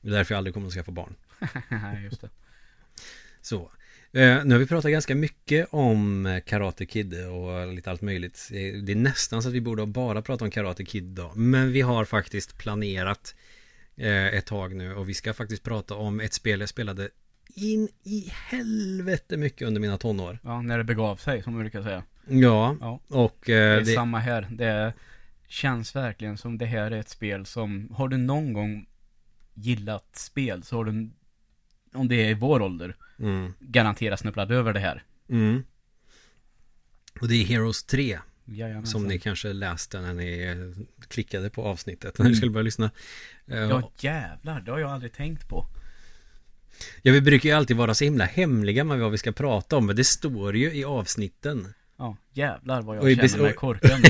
det 0.00 0.08
är 0.08 0.12
därför 0.12 0.34
jag 0.34 0.38
aldrig 0.38 0.54
kommer 0.54 0.66
att 0.66 0.72
skaffa 0.74 0.92
barn. 0.92 1.14
Just 2.04 2.20
det. 2.20 2.30
Så. 3.40 3.70
Eh, 4.12 4.44
nu 4.44 4.54
har 4.54 4.58
vi 4.58 4.66
pratat 4.66 4.90
ganska 4.90 5.14
mycket 5.14 5.66
om 5.70 6.26
eh, 6.26 6.40
Karate 6.40 6.86
Kid 6.86 7.14
och 7.28 7.74
lite 7.74 7.90
allt 7.90 8.02
möjligt. 8.02 8.48
Det 8.50 8.92
är 8.92 8.96
nästan 8.96 9.42
så 9.42 9.48
att 9.48 9.54
vi 9.54 9.60
borde 9.60 9.86
bara 9.86 10.22
prata 10.22 10.44
om 10.44 10.50
Karate 10.50 10.84
Kid 10.84 11.04
då. 11.04 11.32
Men 11.34 11.72
vi 11.72 11.80
har 11.80 12.04
faktiskt 12.04 12.58
planerat 12.58 13.34
eh, 13.96 14.26
ett 14.26 14.46
tag 14.46 14.74
nu 14.76 14.94
och 14.94 15.08
vi 15.08 15.14
ska 15.14 15.34
faktiskt 15.34 15.62
prata 15.62 15.94
om 15.94 16.20
ett 16.20 16.34
spel 16.34 16.60
jag 16.60 16.68
spelade 16.68 17.08
in 17.48 17.88
i 18.02 18.28
helvete 18.34 19.36
mycket 19.36 19.68
under 19.68 19.80
mina 19.80 19.98
tonår. 19.98 20.38
Ja, 20.42 20.62
när 20.62 20.78
det 20.78 20.84
begav 20.84 21.16
sig 21.16 21.42
som 21.42 21.52
man 21.52 21.62
brukar 21.62 21.82
säga. 21.82 22.02
Ja, 22.28 22.76
Ja. 22.80 23.00
och 23.08 23.38
Det 23.46 23.52
är 23.54 23.78
eh, 23.78 23.84
det, 23.84 23.94
samma 23.94 24.18
här. 24.18 24.48
Det 24.50 24.92
känns 25.48 25.96
verkligen 25.96 26.38
som 26.38 26.58
det 26.58 26.66
här 26.66 26.90
är 26.90 27.00
ett 27.00 27.08
spel 27.08 27.46
som, 27.46 27.88
har 27.94 28.08
du 28.08 28.16
någon 28.16 28.52
gång 28.52 28.86
gillat 29.54 30.16
spel 30.16 30.62
så 30.62 30.76
har 30.76 30.84
du, 30.84 31.10
om 31.94 32.08
det 32.08 32.14
är 32.14 32.30
i 32.30 32.34
vår 32.34 32.62
ålder, 32.62 32.96
mm, 33.18 33.52
garanterat 33.60 34.20
snubblat 34.20 34.50
över 34.50 34.72
det 34.72 34.80
här. 34.80 35.02
mm. 35.28 35.64
Och 37.20 37.28
det 37.28 37.34
är 37.34 37.44
Heroes 37.44 37.84
3 37.84 38.18
Jajamensan. 38.44 38.86
som 39.00 39.08
ni 39.08 39.18
kanske 39.18 39.52
läste 39.52 40.00
när 40.00 40.14
ni 40.14 40.42
eh, 40.42 40.84
klickade 41.08 41.50
på 41.50 41.62
avsnittet 41.64 42.18
Mm. 42.18 42.24
när 42.24 42.30
ni 42.30 42.36
skulle 42.36 42.52
börja 42.52 42.62
lyssna. 42.64 42.90
Eh, 43.46 43.58
Ja 43.58 43.90
jävlar, 43.98 44.60
det 44.60 44.70
har 44.70 44.78
jag 44.78 44.90
aldrig 44.90 45.12
tänkt 45.12 45.48
på. 45.48 45.66
Ja, 47.02 47.12
vi 47.12 47.20
brukar 47.20 47.48
ju 47.48 47.54
alltid 47.56 47.76
vara 47.76 47.94
så 47.94 48.04
himla 48.04 48.24
hemliga 48.24 48.84
med 48.84 48.98
vad 48.98 49.10
vi 49.12 49.18
ska 49.18 49.32
prata 49.32 49.76
om, 49.76 49.86
men 49.86 49.96
det 49.96 50.04
står 50.04 50.56
ju 50.56 50.72
i 50.74 50.84
avsnitten. 50.84 51.74
Ja, 51.98 52.16
jävlar 52.32 52.82
vad 52.82 52.96
jag 52.96 53.02
känner 53.30 53.42
mig 53.42 53.52
korkad 53.52 54.00
nu. 54.02 54.08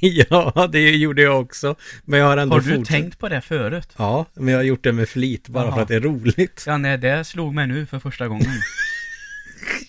ja, 0.00 0.68
det 0.72 0.90
gjorde 0.96 1.22
jag 1.22 1.40
också. 1.40 1.76
Men 2.04 2.20
jag 2.20 2.26
har 2.26 2.36
ändå 2.36 2.54
Har 2.54 2.60
du 2.60 2.74
fortsatt- 2.74 2.86
tänkt 2.86 3.18
på 3.18 3.28
det 3.28 3.40
förut? 3.40 3.88
Ja, 3.96 4.26
men 4.34 4.48
jag 4.48 4.58
har 4.58 4.64
gjort 4.64 4.84
det 4.84 4.92
med 4.92 5.08
flit 5.08 5.48
bara 5.48 5.64
Jaha. 5.64 5.74
för 5.74 5.82
att 5.82 5.88
det 5.88 5.94
är 5.94 6.00
roligt. 6.00 6.64
Ja, 6.66 6.76
nej, 6.76 6.98
det 6.98 7.24
slog 7.24 7.54
mig 7.54 7.66
nu 7.66 7.86
för 7.86 7.98
första 7.98 8.28
gången. 8.28 8.46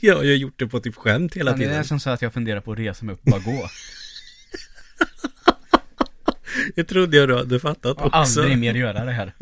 Ja, 0.01 0.13
jag 0.13 0.17
har 0.17 0.23
gjort 0.23 0.59
det 0.59 0.67
på 0.67 0.79
typ 0.79 0.95
skämt 0.95 1.33
hela 1.37 1.51
Ja, 1.51 1.57
det 1.57 1.63
tiden. 1.63 1.79
är 1.79 1.83
som 1.83 1.99
så 1.99 2.09
att 2.09 2.21
jag 2.21 2.33
funderar 2.33 2.61
på 2.61 2.71
att 2.71 2.79
resa 2.79 3.05
mig 3.05 3.13
upp 3.13 3.19
och 3.25 3.31
bara 3.31 3.41
gå. 3.41 3.69
Det 6.75 6.83
trodde 6.83 7.17
jag 7.17 7.29
du 7.29 7.35
hade 7.35 7.59
fattat 7.59 7.97
Och 7.97 8.05
också. 8.05 8.17
aldrig 8.41 8.57
mer 8.57 8.73
göra 8.73 9.05
det 9.05 9.11
här. 9.11 9.33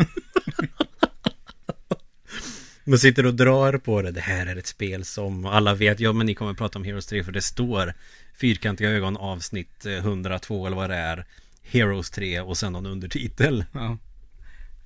Man 2.87 2.99
sitter 2.99 3.25
och 3.25 3.33
drar 3.33 3.77
på 3.77 4.01
det. 4.01 4.11
Det 4.11 4.21
här 4.21 4.45
är 4.45 4.55
ett 4.55 4.67
spel 4.67 5.05
som 5.05 5.45
alla 5.45 5.73
vet. 5.73 5.99
Ja, 5.99 6.13
men 6.13 6.25
ni 6.25 6.35
kommer 6.35 6.53
prata 6.53 6.79
om 6.79 6.85
Heroes 6.85 7.05
3 7.05 7.23
för 7.23 7.31
det 7.31 7.41
står 7.41 7.93
Fyrkantiga 8.39 8.89
ögon 8.89 9.17
avsnitt 9.17 9.85
eh, 9.85 9.93
102 9.93 10.65
eller 10.67 10.75
vad 10.75 10.89
det 10.89 10.95
är. 10.95 11.25
Heroes 11.63 12.09
3 12.09 12.41
och 12.41 12.57
sen 12.57 12.73
någon 12.73 12.85
undertitel. 12.85 13.65
Ja. 13.71 13.97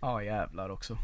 Ja, 0.01 0.23
jävlar 0.23 0.69
också. 0.69 0.97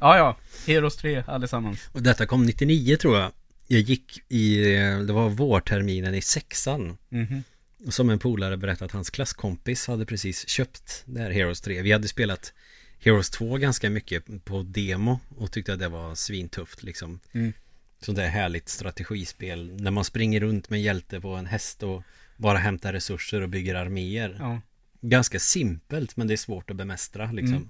Ja, 0.00 0.16
ja. 0.16 0.36
Heroes 0.66 0.96
3 0.96 1.24
allesammans. 1.26 1.88
Och 1.92 2.02
detta 2.02 2.26
kom 2.26 2.46
99 2.46 2.96
tror 2.96 3.18
jag. 3.18 3.32
Jag 3.66 3.80
gick 3.80 4.22
i, 4.28 4.74
eh, 4.74 4.98
det 4.98 5.12
var 5.12 5.28
vårterminen 5.28 6.14
i 6.14 6.22
sexan. 6.22 6.96
Mhm. 7.08 7.42
Och 7.86 7.94
Som 7.94 8.10
en 8.10 8.18
polare 8.18 8.56
berättade 8.56 8.84
att 8.84 8.92
hans 8.92 9.10
klasskompis 9.10 9.86
hade 9.86 10.06
precis 10.06 10.48
köpt 10.48 11.02
det 11.04 11.20
här 11.20 11.30
Heroes 11.30 11.60
3. 11.60 11.82
Vi 11.82 11.92
hade 11.92 12.08
spelat 12.08 12.52
Heroes 12.98 13.30
2 13.30 13.56
ganska 13.56 13.90
mycket 13.90 14.44
på 14.44 14.62
demo 14.62 15.20
och 15.36 15.52
tyckte 15.52 15.72
att 15.72 15.78
det 15.78 15.88
var 15.88 16.14
svintufft 16.14 16.82
liksom. 16.82 17.20
Mm. 17.32 17.52
Sånt 18.00 18.18
där 18.18 18.28
härligt 18.28 18.68
strategispel. 18.68 19.76
När 19.80 19.90
man 19.90 20.04
springer 20.04 20.40
runt 20.40 20.70
med 20.70 20.82
hjälte 20.82 21.20
på 21.20 21.28
en 21.28 21.46
häst 21.46 21.82
och 21.82 22.02
bara 22.36 22.58
hämtar 22.58 22.92
resurser 22.92 23.40
och 23.40 23.48
bygger 23.48 23.74
arméer. 23.74 24.36
Ja. 24.38 24.60
Ganska 25.00 25.38
simpelt 25.38 26.16
men 26.16 26.26
det 26.26 26.34
är 26.34 26.36
svårt 26.36 26.70
att 26.70 26.76
bemästra 26.76 27.32
liksom. 27.32 27.56
Mm. 27.56 27.68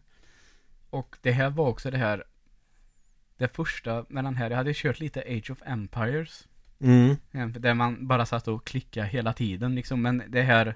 Och 0.90 1.16
det 1.22 1.32
här 1.32 1.50
var 1.50 1.68
också 1.68 1.90
det 1.90 1.98
här 1.98 2.24
Det 3.36 3.56
första 3.56 4.06
med 4.08 4.24
den 4.24 4.36
här, 4.36 4.50
jag 4.50 4.56
hade 4.56 4.72
kört 4.74 5.00
lite 5.00 5.20
Age 5.20 5.50
of 5.50 5.58
Empires 5.66 6.48
Mm. 6.80 7.16
Där 7.58 7.74
man 7.74 8.06
bara 8.06 8.26
satt 8.26 8.48
och 8.48 8.66
klickade 8.66 9.06
hela 9.06 9.32
tiden 9.32 9.74
liksom 9.74 10.02
Men 10.02 10.22
det 10.28 10.42
här 10.42 10.74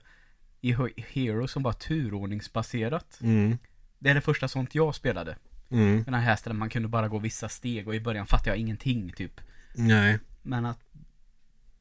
i 0.60 0.74
He- 0.74 1.04
Hero 1.08 1.48
som 1.48 1.62
var 1.62 1.72
turordningsbaserat 1.72 3.18
Mm. 3.22 3.58
Det 4.00 4.10
är 4.10 4.14
det 4.14 4.20
första 4.20 4.48
sånt 4.48 4.74
jag 4.74 4.94
spelade 4.94 5.36
Mm. 5.72 6.04
Den 6.04 6.14
här 6.14 6.36
ställen 6.36 6.58
man 6.58 6.70
kunde 6.70 6.88
bara 6.88 7.08
gå 7.08 7.18
vissa 7.18 7.48
steg 7.48 7.88
och 7.88 7.94
i 7.94 8.00
början 8.00 8.26
fattade 8.26 8.50
jag 8.50 8.58
ingenting 8.58 9.12
typ 9.12 9.40
Nej. 9.74 10.18
Men 10.42 10.66
att 10.66 10.78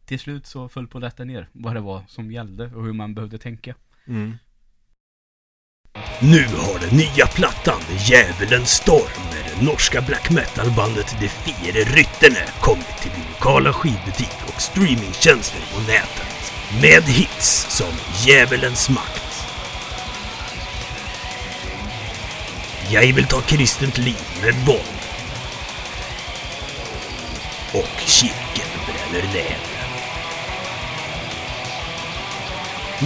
till 0.06 0.20
slut 0.20 0.48
så 0.48 0.70
föll 0.70 0.88
på 0.88 1.00
detta 1.00 1.24
ner 1.24 1.50
vad 1.52 1.76
det 1.76 1.80
var 1.80 2.04
som 2.08 2.32
gällde 2.32 2.66
och 2.66 2.84
hur 2.86 2.94
man 2.94 3.16
behövde 3.16 3.38
tänka. 3.38 3.76
Mm. 4.08 4.38
Nu 6.22 6.44
har 6.46 6.80
den 6.80 6.98
nya 6.98 7.26
plattan 7.26 7.82
Djävulens 8.00 8.70
storm 8.70 9.24
med 9.34 9.44
det 9.46 9.66
norska 9.66 10.02
black 10.02 10.30
metal-bandet 10.30 11.16
De 11.22 11.28
Fire 11.28 11.80
Rytterne 11.80 12.46
kommit 12.62 12.98
till 13.02 13.12
din 13.12 13.30
lokala 13.30 13.74
skivbutik 13.74 14.38
och 14.48 14.62
streamingtjänster 14.62 15.62
på 15.74 15.80
nätet. 15.80 16.54
Med 16.82 17.04
hits 17.04 17.78
som 17.78 17.94
Djävulens 18.26 18.90
makt. 18.90 19.29
Jag 22.92 23.14
vill 23.14 23.26
ta 23.26 23.42
kristent 23.42 23.98
liv 23.98 24.18
med 24.44 24.54
våld. 24.54 24.80
Och 27.74 28.00
Kirken 28.00 28.70
bränner 28.86 29.34
ner. 29.34 29.58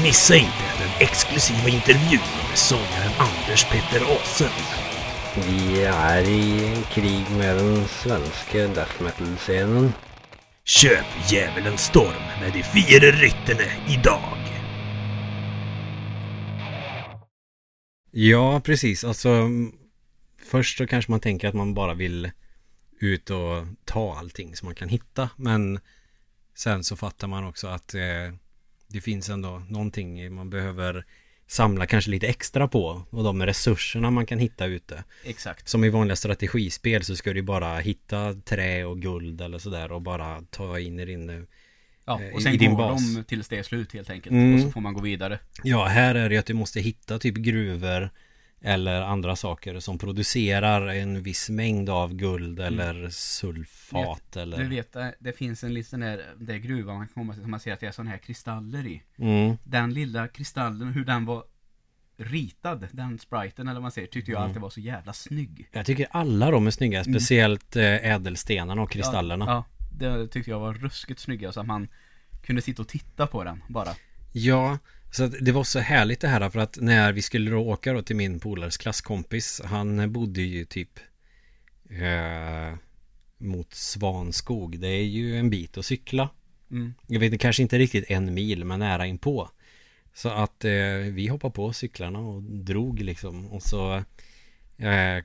Missa 0.03 0.35
inte 0.35 0.63
den 0.79 0.89
exklusiva 0.99 1.69
intervjun 1.69 2.19
med 2.49 2.57
sångaren 2.57 3.11
Anders 3.17 3.65
Petter 3.65 4.01
Asen. 4.15 4.49
Vi 5.35 5.83
är 5.83 6.23
i 6.23 6.67
en 6.67 6.83
krig 6.83 7.25
med 7.37 7.57
den 7.57 7.87
svenska 7.87 8.67
death 8.67 9.01
metal-scenen. 9.01 9.93
Köp 10.65 11.05
Djävulens 11.29 11.81
storm 11.81 12.23
med 12.41 12.53
de 12.53 12.63
fyra 12.63 13.11
ryttarna 13.11 13.71
idag. 13.87 14.52
Ja, 18.15 18.59
precis. 18.59 19.03
Alltså, 19.03 19.29
mm, 19.29 19.71
först 20.37 20.77
så 20.77 20.87
kanske 20.87 21.11
man 21.11 21.19
tänker 21.19 21.47
att 21.47 21.53
man 21.53 21.73
bara 21.73 21.93
vill 21.93 22.31
ut 22.99 23.29
och 23.29 23.65
ta 23.85 24.15
allting 24.17 24.55
som 24.55 24.65
man 24.65 24.75
kan 24.75 24.89
hitta. 24.89 25.29
Men 25.35 25.79
sen 26.55 26.83
så 26.83 26.95
fattar 26.95 27.27
man 27.27 27.47
också 27.47 27.67
att 27.67 27.93
eh, 27.93 28.33
det 28.87 29.01
finns 29.01 29.29
ändå 29.29 29.61
någonting 29.69 30.33
man 30.33 30.49
behöver 30.49 31.05
samla 31.47 31.85
kanske 31.85 32.11
lite 32.11 32.27
extra 32.27 32.67
på. 32.67 33.03
Och 33.09 33.23
de 33.23 33.45
resurserna 33.45 34.11
man 34.11 34.25
kan 34.25 34.39
hitta 34.39 34.65
ute. 34.65 35.03
Exakt. 35.23 35.69
Som 35.69 35.83
i 35.83 35.89
vanliga 35.89 36.15
strategispel 36.15 37.03
så 37.03 37.15
ska 37.15 37.33
du 37.33 37.41
bara 37.41 37.79
hitta 37.79 38.33
trä 38.33 38.85
och 38.85 39.01
guld 39.01 39.41
eller 39.41 39.59
sådär 39.59 39.91
och 39.91 40.01
bara 40.01 40.41
ta 40.41 40.79
in 40.79 40.99
i 40.99 41.05
din... 41.05 41.47
eh, 42.07 42.13
Ja, 42.13 42.21
Eh, 42.21 42.33
och 42.33 42.39
i 42.39 42.43
sen 42.43 42.57
din 42.57 42.71
går 42.71 42.77
bas. 42.77 43.15
de 43.15 43.23
tills 43.23 43.47
det 43.47 43.57
är 43.57 43.63
slut 43.63 43.93
helt 43.93 44.09
enkelt. 44.09 44.33
Mm. 44.33 44.55
Och 44.55 44.61
så 44.61 44.69
får 44.69 44.81
man 44.81 44.93
gå 44.93 45.01
vidare. 45.01 45.39
Ja, 45.63 45.85
här 45.85 46.15
är 46.15 46.29
det 46.29 46.37
att 46.37 46.45
du 46.45 46.53
måste 46.53 46.79
hitta 46.79 47.19
typ 47.19 47.35
gruvor 47.35 48.09
Eller 48.65 49.01
andra 49.01 49.35
saker 49.35 49.79
som 49.79 49.97
producerar 49.97 50.87
en 50.87 51.23
viss 51.23 51.49
mängd 51.49 51.89
av 51.89 52.13
guld 52.13 52.59
eller 52.59 53.09
sulfat 53.09 54.35
eller... 54.37 54.57
Du 54.57 54.67
vet, 54.67 54.93
det, 54.93 55.15
det 55.19 55.33
finns 55.33 55.63
en 55.63 55.73
liten 55.73 55.99
där, 55.99 56.21
där 56.39 56.57
gruvan 56.57 56.95
man 56.97 57.07
kan 57.07 57.13
komma 57.13 57.33
till, 57.33 57.41
som 57.41 57.51
man 57.51 57.59
ser 57.59 57.73
att 57.73 57.79
det 57.79 57.87
är 57.87 57.91
sådana 57.91 58.11
här 58.11 58.17
kristaller 58.17 58.87
i. 58.87 59.03
Mm. 59.17 59.57
Den 59.63 59.93
lilla 59.93 60.27
kristallen, 60.27 60.93
hur 60.93 61.05
den 61.05 61.25
var 61.25 61.43
ritad, 62.17 62.87
den 62.91 63.19
spriten 63.19 63.67
eller 63.67 63.73
vad 63.75 63.81
man 63.81 63.91
säger, 63.91 64.07
tyckte 64.07 64.31
jag 64.31 64.37
Mm. 64.39 64.49
alltid 64.49 64.61
var 64.61 64.69
så 64.69 64.79
jävla 64.79 65.13
snygg. 65.13 65.69
Jag 65.71 65.85
tycker 65.85 66.07
alla 66.11 66.51
de 66.51 66.67
är 66.67 66.71
snygga, 66.71 67.03
speciellt 67.03 67.75
eh, 67.75 67.83
ädelstenarna 68.11 68.81
och 68.81 68.91
kristallerna. 68.91 69.45
Ja, 69.45 69.51
ja, 69.53 69.82
det 69.97 70.27
tyckte 70.27 70.51
jag 70.51 70.59
var 70.59 70.73
ruskigt 70.73 71.19
snygga 71.19 71.51
så 71.51 71.59
att 71.59 71.65
man 71.65 71.87
kunde 72.41 72.61
sitta 72.61 72.81
och 72.81 72.87
titta 72.87 73.27
på 73.27 73.43
den 73.43 73.63
bara. 73.67 73.95
Ja, 74.31 74.77
så 75.11 75.27
det 75.27 75.51
var 75.51 75.63
så 75.63 75.79
härligt 75.79 76.21
det 76.21 76.27
här 76.27 76.49
för 76.49 76.59
att 76.59 76.77
när 76.81 77.13
vi 77.13 77.21
skulle 77.21 77.51
då 77.51 77.57
åka 77.57 77.93
då 77.93 78.01
till 78.01 78.15
min 78.15 78.39
polares 78.39 78.77
klasskompis 78.77 79.61
Han 79.65 80.11
bodde 80.11 80.41
ju 80.41 80.65
typ 80.65 80.99
eh, 81.89 82.77
Mot 83.37 83.73
Svanskog 83.73 84.79
Det 84.79 84.87
är 84.87 85.03
ju 85.03 85.39
en 85.39 85.49
bit 85.49 85.77
att 85.77 85.85
cykla 85.85 86.29
Mm. 86.71 86.93
Jag 87.07 87.19
vet 87.19 87.39
kanske 87.39 87.61
inte 87.61 87.77
riktigt 87.77 88.05
en 88.07 88.33
mil 88.33 88.65
men 88.65 88.79
nära 88.79 89.05
inpå 89.05 89.49
Så 90.13 90.29
att 90.29 90.65
eh, 90.65 90.71
vi 91.11 91.27
hoppade 91.27 91.53
på 91.53 91.73
cyklarna 91.73 92.19
och 92.19 92.43
drog 92.43 92.99
liksom 92.99 93.47
Och 93.47 93.63
så 93.63 94.03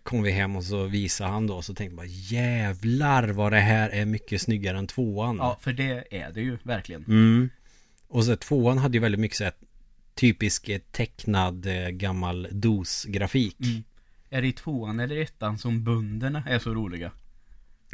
kom 0.02 0.22
vi 0.22 0.30
hem 0.30 0.56
och 0.56 0.64
så 0.64 0.84
visade 0.84 1.30
han 1.30 1.46
då 1.46 1.54
och 1.56 1.64
så 1.64 1.74
tänkte 1.74 1.90
jag 1.92 1.96
bara 1.96 2.06
Jävlar 2.06 3.28
vad 3.28 3.52
det 3.52 3.60
här 3.60 3.90
är 3.90 4.04
mycket 4.04 4.42
snyggare 4.42 4.78
än 4.78 4.86
tvåan 4.86 5.36
Ja, 5.36 5.58
för 5.60 5.72
det 5.72 6.04
är 6.10 6.32
det 6.32 6.40
ju 6.40 6.58
verkligen. 6.62 7.04
Mm. 7.04 7.50
Och 8.08 8.24
så 8.24 8.36
tvåan 8.36 8.78
hade 8.78 8.94
ju 8.96 9.00
väldigt 9.00 9.20
mycket 9.20 9.38
så 9.38 9.44
här 9.44 9.52
typisk 10.14 10.68
eh, 10.68 10.78
tecknad 10.78 11.66
eh, 11.66 11.88
gammal 11.88 12.48
DOS-grafik. 12.50 13.60
Mm. 13.60 13.82
Är 14.30 14.42
det 14.42 14.48
i 14.48 14.52
tvåan 14.52 15.00
eller 15.00 15.16
ettan 15.16 15.58
som 15.58 15.84
bunderna 15.84 16.42
är 16.48 16.58
så 16.58 16.74
roliga? 16.74 17.10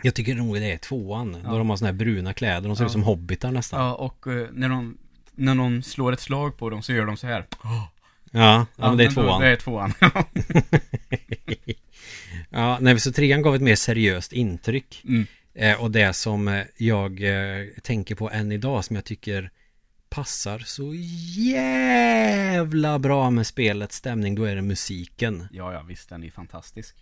Jag 0.03 0.14
tycker 0.14 0.35
nog 0.35 0.55
det 0.55 0.73
är 0.73 0.77
tvåan. 0.79 1.37
Ja. 1.45 1.51
Då 1.51 1.59
de 1.59 1.71
har 1.71 1.77
såna 1.77 1.90
här 1.90 1.99
bruna 1.99 2.33
kläder. 2.33 2.69
De 2.69 2.77
ser 2.77 2.85
Ja. 2.85 2.87
ut 2.87 2.93
som 2.93 3.03
hobbitar 3.03 3.51
nästan. 3.51 3.81
Ja, 3.81 3.95
och 3.95 4.27
eh, 4.27 4.49
när 4.53 4.69
de 4.69 4.99
när 5.37 5.55
någon 5.55 5.83
slår 5.83 6.12
ett 6.12 6.21
slag 6.21 6.57
på 6.59 6.71
dem 6.71 6.83
så 6.83 6.93
gör 6.93 7.07
de 7.07 7.17
så 7.17 7.27
här. 7.27 7.47
Ja, 8.35 8.66
men 8.77 8.97
det 8.97 9.05
är 9.05 9.11
tvåan. 9.11 9.40
Det 9.40 9.49
är 9.49 9.57
tvåan. 9.57 9.92
Ja, 12.51 12.79
nej, 12.81 13.01
så 13.01 13.12
trean 13.12 13.42
gav 13.42 13.55
ett 13.55 13.62
mer 13.62 13.77
seriöst 13.77 14.33
intryck. 14.33 15.03
mm. 15.05 15.27
Eh, 15.55 15.83
och 15.83 15.90
det 15.90 16.12
som 16.12 16.49
eh, 16.49 16.64
jag 16.77 17.23
eh, 17.23 17.66
tänker 17.83 18.14
på 18.14 18.31
än 18.31 18.53
idag 18.53 18.85
som 18.85 18.97
jag 18.97 19.05
tycker 19.05 19.51
passar 20.09 20.59
så 20.59 20.94
jävla 21.37 22.99
bra 22.99 23.31
med 23.31 23.47
spelets 23.47 23.97
stämning, 23.97 24.35
då 24.35 24.44
är 24.44 24.57
det 24.57 24.62
musiken. 24.62 25.49
Ja, 25.53 25.73
ja, 25.73 25.83
visst, 25.83 26.09
den 26.09 26.25
är 26.25 26.31
fantastisk. 26.31 26.97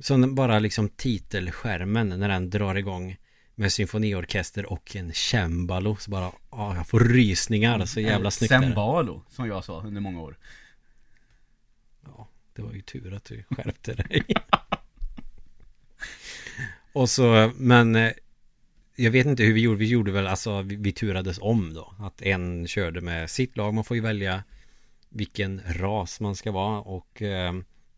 Som 0.00 0.34
bara 0.34 0.58
liksom 0.58 0.88
titelskärmen 0.88 2.08
när 2.08 2.28
den 2.28 2.50
drar 2.50 2.74
igång 2.74 3.16
med 3.54 3.72
symfoniorkester 3.72 4.72
och 4.72 4.96
en 4.96 5.12
cembalo 5.12 5.96
så 5.96 6.10
bara, 6.10 6.32
ja, 6.50 6.76
jag 6.76 6.88
får 6.88 7.00
rysningar 7.00 7.84
så 7.84 8.00
jävla 8.00 8.30
snyggt. 8.30 8.52
Sembalo, 8.52 9.22
som 9.28 9.46
jag 9.46 9.64
sa 9.64 9.80
under 9.80 10.00
många 10.00 10.20
år. 10.20 10.36
Det 12.56 12.62
var 12.62 12.72
ju 12.72 12.82
tur 12.82 13.14
att 13.14 13.24
du 13.24 13.44
skärpte 13.50 13.94
dig. 13.94 14.22
och 16.92 17.10
så, 17.10 17.52
men 17.56 17.96
eh, 17.96 18.12
jag 18.96 19.10
vet 19.10 19.26
inte 19.26 19.42
hur 19.42 19.52
vi 19.52 19.60
gjorde. 19.60 19.78
Vi 19.78 19.88
gjorde 19.88 20.12
väl, 20.12 20.26
alltså 20.26 20.62
vi, 20.62 20.76
vi 20.76 20.92
turades 20.92 21.38
om 21.40 21.74
då. 21.74 21.94
Att 21.98 22.22
en 22.22 22.66
körde 22.66 23.00
med 23.00 23.30
sitt 23.30 23.56
lag. 23.56 23.74
Man 23.74 23.84
får 23.84 23.96
ju 23.96 24.00
välja 24.00 24.44
vilken 25.08 25.60
ras 25.66 26.20
man 26.20 26.36
ska 26.36 26.52
vara 26.52 26.80
och 26.80 27.22
eh, 27.22 27.54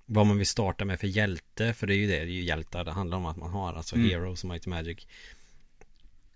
vad 0.07 0.27
man 0.27 0.39
vill 0.39 0.47
starta 0.47 0.85
med 0.85 1.01
för 1.01 1.07
hjälte. 1.07 1.75
För 1.75 1.87
det 1.87 1.95
är 1.95 1.97
ju 1.97 2.07
det, 2.07 2.19
det 2.19 2.21
är 2.21 2.27
ju 2.27 2.43
hjältar 2.43 2.85
det 2.85 2.91
handlar 2.91 3.19
om 3.19 3.27
att 3.27 3.37
man 3.37 3.51
har. 3.51 3.75
Alltså 3.75 3.97
Mm. 3.97 4.11
Heroes 4.11 4.45
och 4.45 4.51
Mighty 4.51 4.71
Magic. 4.71 5.07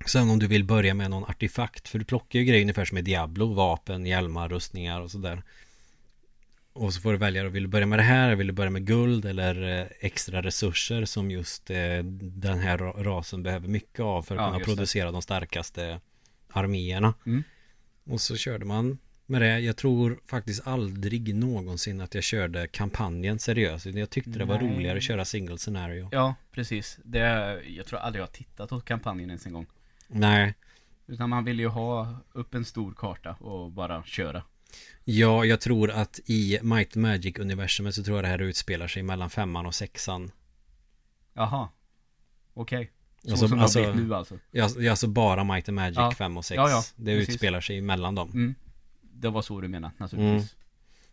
Sen 0.07 0.31
om 0.31 0.39
du 0.39 0.47
vill 0.47 0.65
börja 0.65 0.95
med 0.95 1.11
någon 1.11 1.25
artefakt. 1.25 1.89
För 1.89 1.99
du 1.99 2.05
plockar 2.05 2.39
ju 2.39 2.45
grejer 2.45 2.63
ungefär 2.63 2.85
som 2.85 2.99
i 2.99 3.03
Diablo. 3.03 3.55
Vapen, 3.55 4.07
hjälmar, 4.07 4.49
rustningar 4.49 5.01
och 5.01 5.11
sådär. 5.11 5.43
Och 6.75 6.95
så 6.95 7.01
får 7.01 7.13
du 7.13 7.19
välja, 7.19 7.49
vill 7.49 7.63
du 7.63 7.69
börja 7.69 7.87
med 7.87 7.99
det 7.99 8.03
här, 8.03 8.35
vill 8.35 8.47
du 8.47 8.53
börja 8.53 8.71
med 8.71 8.87
guld 8.87 9.25
eller 9.25 9.81
eh, 9.81 9.87
extra 10.01 10.43
resurser 10.43 11.05
som 11.05 11.31
just 11.31 11.71
eh, 11.71 11.99
den 12.21 12.59
här 12.59 12.79
ra- 12.79 13.03
rasen 13.05 13.43
behöver 13.43 13.69
mycket 13.69 14.01
av 14.01 14.23
för 14.23 14.35
att 14.35 14.41
Ja, 14.41 14.47
kunna 14.47 14.59
just 14.59 14.67
det. 14.69 14.75
producera 14.75 15.11
de 15.13 15.23
starkaste 15.23 16.01
arméerna. 16.51 17.15
Mm. 17.27 17.43
Och 18.07 18.21
så 18.21 18.37
körde 18.37 18.65
man 18.65 18.99
med 19.27 19.43
det. 19.43 19.59
Jag 19.61 19.77
tror 19.77 20.21
faktiskt 20.27 20.67
aldrig 20.67 21.35
någonsin 21.35 22.01
att 22.01 22.15
jag 22.15 22.25
körde 22.25 22.67
kampanjen 22.67 23.39
seriöst. 23.39 23.87
Jag 23.87 24.11
tyckte 24.11 24.31
det 24.31 24.45
var 24.45 24.61
Nej. 24.61 24.75
roligare 24.77 24.97
att 24.99 25.05
köra 25.05 25.25
single 25.25 25.59
scenario. 25.59 26.09
Ja, 26.13 26.35
precis. 26.53 26.99
Det, 27.05 27.19
jag 27.69 27.87
tror 27.87 27.99
aldrig 27.99 28.21
jag 28.21 28.27
har 28.27 28.33
tittat 28.33 28.73
åt 28.73 28.85
kampanjen 28.85 29.31
ens 29.31 29.47
en 29.47 29.53
gång. 29.53 29.67
Nej, 30.09 30.55
Utan 31.07 31.31
man 31.31 31.45
vill 31.45 31.59
ju 31.61 31.67
ha 31.69 32.17
upp 32.33 32.55
en 32.55 32.65
stor 32.65 32.93
karta 32.97 33.33
och 33.33 33.71
bara 33.71 34.03
köra. 34.05 34.43
Ja, 35.05 35.45
jag 35.45 35.61
tror 35.61 35.91
att 35.91 36.21
i 36.27 36.59
Might 36.63 36.95
Magic-universumet 36.97 37.93
så 37.95 38.05
tror 38.05 38.17
jag 38.17 38.25
det 38.25 38.29
här 38.29 38.43
utspelar 38.43 38.89
sig 38.89 39.03
mellan 39.03 39.31
femman 39.31 39.67
och 39.67 39.75
sexan. 39.75 40.31
Jaha. 41.35 41.69
Okej. 42.55 42.91
Så 43.25 43.31
Alltså- 43.31 43.49
som 43.49 43.59
alltså- 43.61 43.79
det 43.79 43.85
har 43.87 43.93
blivit 43.93 44.09
nu 44.11 44.15
alltså. 44.17 44.39
Ja, 44.51 44.71
ja, 44.79 44.91
alltså 44.91 45.07
bara 45.07 45.45
Might 45.45 45.69
and 45.69 45.77
Magic 45.77 45.97
Ja. 45.97 46.13
5 46.19 46.37
och 46.37 46.45
6. 46.45 46.57
Ja, 46.57 46.71
ja, 46.71 46.85
det 46.97 47.19
precis. 47.19 47.29
utspelar 47.35 47.61
sig 47.61 47.81
mellan 47.81 48.15
dem. 48.15 48.31
Mm. 48.31 48.55
Det 49.03 49.29
var 49.29 49.43
så 49.43 49.61
du 49.61 49.69
menade 49.69 49.95
naturligtvis. 49.99 50.57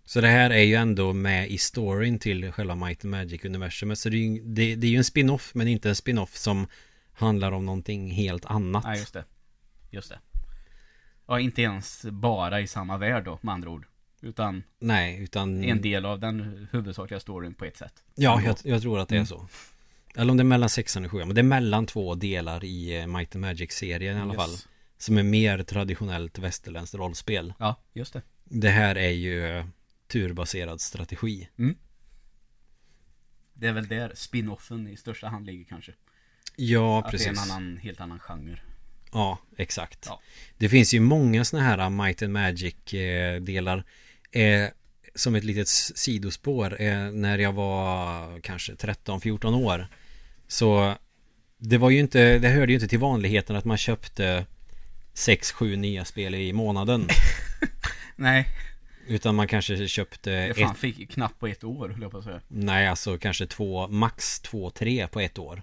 Så 0.06 0.22
det 0.22 0.28
här 0.28 0.50
är 0.50 0.63
ju 0.63 0.76
ändå 0.76 1.13
med 1.13 1.50
i 1.50 1.58
storyn 1.58 2.19
till 2.19 2.52
själva 2.52 2.76
Might 2.76 3.06
and 3.06 3.13
Magic-universumet. 3.15 3.95
Så 3.95 4.10
det 4.10 4.17
är, 4.17 4.19
ju, 4.19 4.41
det, 4.43 4.76
det 4.76 4.88
är 4.88 4.91
ju 4.91 4.98
en 4.98 5.04
spin-off, 5.04 5.52
men 5.56 5.67
inte 5.67 5.89
en 5.89 5.95
spin-off 5.95 6.36
som 6.38 6.67
handlar 7.13 7.52
om 7.52 7.65
någonting 7.65 8.12
helt 8.12 8.45
annat. 8.45 8.84
Nej, 8.84 9.00
just 9.00 9.13
det. 9.13 9.26
Just 9.91 10.10
det. 10.10 10.19
Ja, 11.30 11.39
inte 11.39 11.62
ens 11.62 12.06
bara 12.06 12.62
i 12.62 12.68
samma 12.68 12.98
värld 12.98 13.24
då, 13.26 13.39
med 13.42 13.54
andra 13.54 13.70
ord. 13.70 13.86
Utan 14.22 14.63
Nej, 14.80 15.20
utan... 15.24 15.63
en 15.63 15.82
del 15.82 16.06
av 16.06 16.20
den 16.20 16.68
huvudsakliga 16.72 17.20
storyn 17.20 17.54
på 17.54 17.65
ett 17.65 17.78
sätt. 17.78 18.04
Ja, 18.15 18.42
jag, 18.46 18.56
jag 18.63 18.82
tror 18.82 19.00
att 19.00 19.10
det 19.10 19.15
är 19.15 19.18
Mm. 19.18 19.26
så. 19.28 19.48
Eller 20.15 20.32
om 20.32 20.38
det 20.38 20.42
är 20.42 20.46
mellan 20.46 20.70
sexan 20.70 21.06
och 21.06 21.12
sjuan. 21.12 21.28
Men 21.28 21.36
det 21.36 21.42
är 21.42 21.44
mellan 21.44 21.86
två 21.86 22.15
delar 22.15 22.63
i 22.63 23.00
eh, 23.00 23.08
Might 23.08 23.36
and 23.36 23.42
Magic-serien 23.46 24.18
i 24.18 24.22
alla 24.22 24.34
Yes. 24.34 24.42
fall. 24.42 24.72
Som 24.98 25.18
är 25.18 25.24
mer 25.24 25.63
traditionellt 25.63 26.39
västerländskt 26.39 26.96
rollspel. 26.96 27.54
Ja, 27.60 27.76
just 27.94 28.13
det. 28.13 28.22
Det 28.44 28.70
här 28.70 28.96
är 28.96 29.10
ju 29.10 29.58
eh, 29.58 29.65
turbaserad 30.08 30.82
strategi. 30.82 31.50
Det 33.54 33.68
är 33.68 33.74
väl 33.74 33.88
där 33.88 34.12
spin-offen 34.15 34.88
i 34.88 34.98
största 34.98 35.28
hand 35.28 35.46
ligger 35.46 35.65
kanske. 35.65 35.94
Ja, 36.56 37.00
Att 37.06 37.12
precis. 37.12 37.28
det 37.28 37.32
är 37.34 37.46
en 37.46 37.52
annan, 37.52 37.78
helt 37.78 38.02
annan 38.02 38.20
genre. 38.20 38.62
Ja, 39.12 39.38
exakt. 39.58 40.06
Ja. 40.06 40.22
Det 40.58 40.69
finns 40.69 40.93
ju 40.93 41.00
många 41.00 41.45
sådana 41.45 41.67
här 41.67 41.89
Might 41.89 42.22
and 42.22 42.34
Magic 42.34 42.93
eh. 42.93 43.82
Eh, 44.32 44.69
som 45.15 45.36
ett 45.36 45.43
litet 45.43 45.67
sidospår. 45.67 46.82
Eh, 46.82 47.12
när 47.12 47.38
jag 47.38 47.54
var 47.54 48.39
kanske 48.39 48.74
13-14 48.74 49.63
år. 49.65 49.88
Så 50.48 50.93
det 51.58 51.78
var 51.78 51.89
ju 51.89 52.00
inte, 52.00 52.39
det 52.39 52.50
hörde 52.50 52.72
ju 52.72 52.76
inte 52.76 52.88
till 52.88 53.00
vanligheten 53.00 53.56
att 53.56 53.65
man 53.65 53.78
köpte 53.78 54.45
6-7 55.13 55.76
nya 55.76 56.06
spel 56.06 56.36
i 56.36 56.54
månaden. 56.54 57.08
Nej, 58.15 58.48
Utan 59.10 59.36
man 59.36 59.48
kanske 59.48 59.88
köpte 59.88 60.32
jag 60.32 60.50
ett, 60.50 60.58
fan 60.58 60.76
fick 60.76 61.12
knappt 61.12 61.39
på 61.39 61.48
ett 61.48 61.63
år, 61.63 61.89
höll 61.89 62.02
jag 62.02 62.12
på 62.12 62.17
att 62.17 62.24
säga. 62.24 62.41
nej 62.48 62.88
alltså 62.88 63.17
kanske 63.17 63.45
två, 63.48 63.88
max 63.88 64.39
två, 64.39 64.69
tre 64.69 65.08
på 65.08 65.19
ett 65.19 65.39
år. 65.39 65.62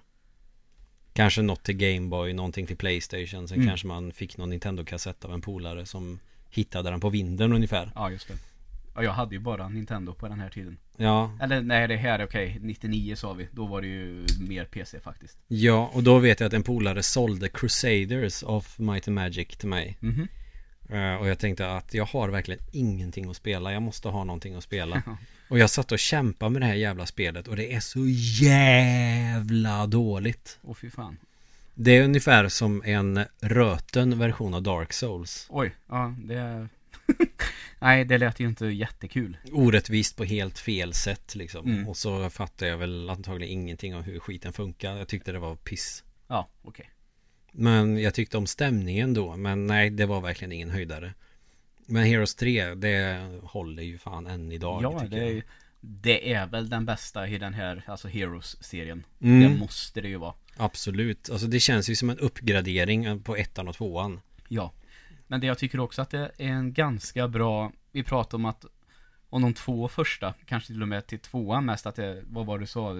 Kanske 1.17 1.41
något 1.41 1.63
till 1.63 1.77
Gameboy, 1.77 2.33
någonting 2.33 2.67
till 2.67 2.77
Playstation. 2.77 3.47
Sen 3.47 3.55
Mm. 3.57 3.67
kanske 3.67 3.87
man 3.87 4.11
fick 4.11 4.37
någon 4.37 4.49
Nintendo-kassett 4.49 5.25
av 5.25 5.33
en 5.33 5.41
polare 5.41 5.85
som 5.85 6.19
hittade 6.49 6.89
den 6.89 6.99
på 6.99 7.09
vinden 7.09 7.53
ungefär. 7.53 7.91
Ja, 7.95 8.11
just 8.11 8.27
det. 8.27 8.33
Ja, 8.95 9.03
jag 9.03 9.11
hade 9.11 9.35
ju 9.35 9.39
bara 9.41 9.69
Nintendo 9.69 10.13
på 10.13 10.27
den 10.27 10.39
här 10.39 10.49
tiden. 10.49 10.77
Ja, 10.97 11.31
Eller 11.41 11.61
nej, 11.61 11.87
det 11.87 11.95
här 11.97 12.19
är 12.19 12.25
okej. 12.25 12.57
99 12.61 13.15
sa 13.15 13.33
vi. 13.33 13.47
Då 13.51 13.65
var 13.65 13.81
det 13.81 13.87
ju 13.87 14.25
mer 14.39 14.65
PC 14.65 14.99
faktiskt. 14.99 15.37
ja 15.47 15.91
och 15.93 16.03
då 16.03 16.19
vet 16.19 16.39
jag 16.39 16.47
att 16.47 16.53
en 16.53 16.63
polare 16.63 17.03
sålde 17.03 17.49
Crusaders 17.49 18.43
of 18.43 18.79
Might 18.79 19.07
and 19.07 19.15
Magic 19.15 19.47
till 19.47 19.67
mig. 19.69 19.97
Mhm. 19.99 20.27
Eh, 20.89 21.15
och 21.15 21.27
jag 21.27 21.39
tänkte 21.39 21.71
att 21.71 21.93
jag 21.93 22.05
har 22.05 22.29
verkligen 22.29 22.61
ingenting 22.71 23.29
att 23.29 23.35
spela. 23.35 23.73
Jag 23.73 23.81
måste 23.81 24.07
ha 24.09 24.23
någonting 24.23 24.55
att 24.55 24.63
spela. 24.63 25.03
och 25.49 25.59
jag 25.59 25.69
satt 25.69 25.91
och 25.91 25.99
kämpade 25.99 26.51
med 26.51 26.61
det 26.61 26.65
här 26.65 26.73
jävla 26.73 27.05
spelet 27.05 27.47
och 27.47 27.55
det 27.55 27.73
är 27.73 27.79
så 27.79 28.05
jävla 28.45 29.87
dåligt. 29.87 30.59
Åh 30.63 30.75
fy 30.75 30.89
fan. 30.89 31.17
Det 31.75 31.91
är 31.91 32.03
ungefär 32.03 32.49
som 32.49 32.81
en 32.85 33.25
röten 33.39 34.19
version 34.19 34.53
av 34.53 34.63
Dark 34.63 34.93
Souls. 34.93 35.47
Oj, 35.49 35.75
ja 35.87 36.15
det... 36.17 36.67
nej, 37.79 38.05
det 38.05 38.17
lät 38.17 38.39
ju 38.39 38.47
inte 38.47 38.65
jättekul. 38.65 39.37
Orättvist 39.51 40.15
på 40.15 40.23
helt 40.23 40.59
fel 40.59 40.93
sätt 40.93 41.35
liksom. 41.35 41.65
Mm. 41.65 41.87
Och 41.87 41.97
så 41.97 42.29
fattade 42.29 42.71
jag 42.71 42.77
väl 42.77 43.09
antagligen 43.09 43.53
ingenting 43.61 43.95
om 43.95 44.03
hur 44.03 44.19
skiten 44.19 44.53
funkar. 44.53 44.97
Jag 44.97 45.07
tyckte 45.07 45.31
det 45.31 45.39
var 45.39 45.55
piss. 45.55 46.03
Ja, 46.27 46.47
okej. 46.61 46.89
Men 47.51 48.01
jag 48.01 48.13
tyckte 48.13 48.37
om 48.37 48.47
stämningen 48.47 49.13
då. 49.13 49.35
Men 49.35 49.67
nej, 49.67 49.89
det 49.89 50.05
var 50.05 50.21
verkligen 50.21 50.51
ingen 50.51 50.69
höjdare. 50.69 51.13
Men 51.89 52.03
Heroes 52.03 52.35
3, 52.35 52.75
det 52.75 53.27
håller 53.43 53.83
ju 53.83 53.97
fan 53.97 54.27
än 54.27 54.51
idag. 54.51 54.83
Ja, 54.83 55.03
det 55.09 55.19
är 55.19 55.29
ju... 55.31 55.41
Det 55.79 56.33
är 56.33 56.47
väl 56.47 56.69
den 56.69 56.85
bästa 56.85 57.27
i 57.27 57.37
den 57.37 57.53
här, 57.53 57.83
alltså 57.87 58.07
Heroes-serien. 58.07 59.03
Mm. 59.21 59.39
Det 59.53 59.59
måste 59.59 60.01
det 60.01 60.07
ju 60.07 60.17
vara. 60.17 60.33
Absolut, 60.57 61.29
alltså 61.29 61.47
det 61.47 61.59
känns 61.59 61.89
ju 61.89 61.95
som 61.95 62.09
en 62.09 62.19
uppgradering 62.19 63.23
på 63.23 63.35
ettan 63.35 63.67
och 63.67 63.75
tvåan. 63.75 64.19
Ja. 64.47 64.73
Men 65.27 65.39
det 65.41 65.47
jag 65.47 65.57
tycker 65.57 65.79
också 65.79 66.01
att 66.01 66.09
det 66.09 66.19
är 66.37 66.47
en 66.47 66.73
ganska 66.73 67.27
bra, 67.27 67.71
vi 67.91 68.03
pratar 68.03 68.37
om 68.37 68.45
att 68.45 68.65
om 69.29 69.41
de 69.41 69.53
två 69.53 69.87
första, 69.87 70.33
kanske 70.45 70.67
till 70.67 70.81
och 70.81 70.87
med 70.87 71.07
till 71.07 71.19
tvåan 71.19 71.65
mest 71.65 71.85
att 71.85 71.95
det, 71.95 72.23
vad 72.27 72.45
var 72.45 72.57
det 72.57 72.63
du 72.63 72.67
sa, 72.67 72.95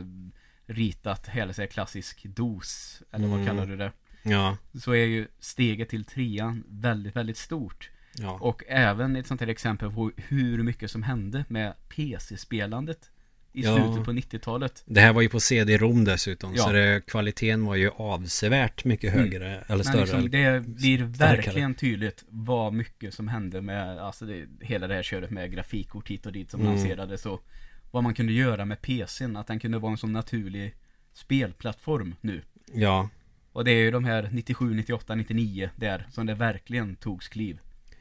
ritat 0.66 1.28
hela 1.28 1.54
sig 1.54 1.68
klassisk 1.68 2.24
dos, 2.26 3.02
eller 3.12 3.28
vad 3.28 3.40
Mm. 3.40 3.48
kallar 3.48 3.66
du 3.66 3.78
det? 3.78 3.92
Ja, 4.24 4.58
Så 4.82 4.92
är 4.92 5.06
ju 5.06 5.28
steget 5.40 5.90
till 5.90 6.06
trean 6.06 6.64
väldigt, 6.68 7.16
väldigt 7.16 7.38
stort. 7.38 7.90
Ja. 8.22 8.38
Och 8.42 8.64
även 8.68 9.16
ett 9.16 9.28
sånt 9.28 9.42
här 9.42 9.48
exempel 9.48 9.92
på 9.92 10.12
hur 10.18 10.64
mycket 10.64 10.92
som 10.92 11.04
hände 11.04 11.46
med 11.48 11.74
PC-spelandet 11.90 13.12
i 13.54 13.62
Ja. 13.64 13.76
slutet 13.76 14.06
på 14.06 14.12
90-talet. 14.12 14.84
Det 14.86 15.02
här 15.02 15.14
var 15.14 15.22
ju 15.22 15.30
på 15.30 15.40
CD-ROM 15.40 16.04
dessutom, 16.04 16.54
Ja. 16.56 16.64
så 16.64 16.72
det, 16.72 17.02
kvaliteten 17.08 17.66
var 17.66 17.76
ju 17.76 17.90
avsevärt 17.90 18.86
mycket 18.86 19.14
Mm. 19.14 19.24
högre, 19.26 19.48
eller 19.58 19.76
Men 19.76 19.84
större. 19.84 20.02
liksom, 20.02 20.30
det 20.30 20.66
blir 20.68 20.98
starkare. 21.14 21.36
verkligen 21.38 21.74
tydligt 21.76 22.24
vad 22.30 22.74
mycket 22.74 23.14
som 23.14 23.28
hände 23.28 23.62
med, 23.62 24.00
alltså 24.00 24.26
det, 24.26 24.46
hela 24.62 24.88
det 24.88 24.94
här 24.94 25.04
köret 25.04 25.30
med 25.32 25.52
grafikkort 25.52 26.10
hit 26.10 26.26
och 26.26 26.32
dit 26.32 26.52
som 26.52 26.62
Mm. 26.62 26.74
lanserades 26.74 27.26
och 27.26 27.46
vad 27.92 28.04
man 28.04 28.14
kunde 28.14 28.34
göra 28.34 28.66
med 28.66 28.82
PCn, 28.82 29.36
att 29.38 29.48
den 29.48 29.60
kunde 29.60 29.80
vara 29.80 29.92
en 29.92 29.98
sån 29.98 30.14
naturlig 30.14 30.74
spelplattform 31.14 32.16
nu. 32.22 32.42
Ja, 32.74 33.10
Och 33.52 33.66
det 33.66 33.72
är 33.72 33.82
ju 33.82 33.92
de 33.92 34.06
här 34.06 34.30
97, 34.32 34.74
98, 34.74 35.16
99 35.16 35.70
där 35.76 36.08
som 36.12 36.26
det 36.26 36.34
verkligen 36.36 36.96
togs 36.96 37.28
kliv. 37.28 37.60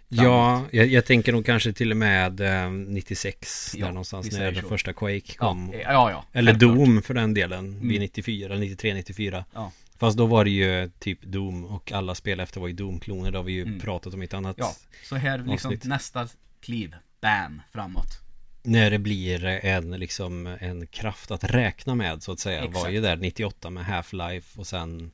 Ja 0.09 0.65
jag, 0.71 0.87
jag 0.87 1.05
tänker 1.07 1.33
nog 1.33 1.47
kanske 1.47 1.73
till 1.73 1.91
och 1.91 1.97
med 1.97 2.41
eh, 2.41 2.71
96, 2.71 3.75
Ja, 3.77 3.85
där 3.87 3.93
någonstans 3.93 4.33
när 4.33 4.53
den 4.53 4.65
första 4.65 4.93
Quake 4.93 5.21
Ja, 5.27 5.49
kom. 5.49 5.73
ja, 5.83 6.11
ja. 6.11 6.25
Eller. 6.33 6.55
Doom 6.55 7.03
för 7.03 7.15
den 7.15 7.35
delen, 7.35 7.73
vid 7.81 7.91
Mm. 7.91 8.01
94, 8.01 8.57
93, 8.57 8.95
94. 8.95 9.45
Ja. 9.55 9.73
Fast 9.99 10.17
då 10.19 10.27
var 10.27 10.45
det 10.45 10.51
ju 10.51 10.91
typ 10.99 11.23
Doom 11.23 11.65
och 11.65 11.93
alla 11.93 12.15
spel 12.15 12.41
efter 12.41 12.61
var 12.61 12.69
ju 12.69 12.75
Doom-kloner. 12.75 13.31
Det 13.31 13.39
har 13.39 13.45
vi 13.45 13.53
ju 13.53 13.63
Mm. 13.63 13.81
pratat 13.81 14.15
om 14.15 14.23
i 14.23 14.25
ett 14.25 14.35
annat. 14.35 14.57
Ja, 14.59 14.73
så 15.05 15.17
här 15.17 15.39
liksom 15.39 15.53
Avsnitt. 15.53 15.85
nästa 15.85 16.29
kliv, 16.61 16.95
bam, 17.21 17.63
framåt. 17.73 18.21
När 18.63 18.91
det 18.91 18.99
blir 18.99 19.45
en 19.45 19.91
liksom 19.91 20.47
en 20.61 20.87
kraft 20.87 21.31
att 21.31 21.45
räkna 21.45 21.95
med 21.95 22.23
så 22.23 22.33
att 22.33 22.41
säga. 22.41 22.59
Exakt. 22.65 22.77
Var 22.85 22.89
ju 22.91 23.01
där 23.01 23.17
98 23.17 23.71
med 23.71 23.85
Half-Life 23.85 24.59
och 24.59 24.67
sen 24.67 25.11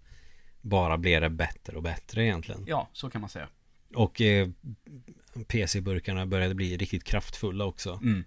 bara 0.61 0.99
blev 0.99 1.21
det 1.21 1.31
bättre 1.31 1.77
och 1.77 1.83
bättre 1.83 2.25
egentligen. 2.25 2.65
Ja, 2.67 2.89
så 2.93 3.11
kan 3.11 3.21
man 3.21 3.31
säga. 3.31 3.49
Och 3.95 4.21
eh, 4.21 4.49
PC-burkarna 5.47 6.27
började 6.27 6.55
bli 6.55 6.77
riktigt 6.77 7.05
kraftfulla 7.05 7.65
också. 7.65 8.01
Mm. 8.03 8.25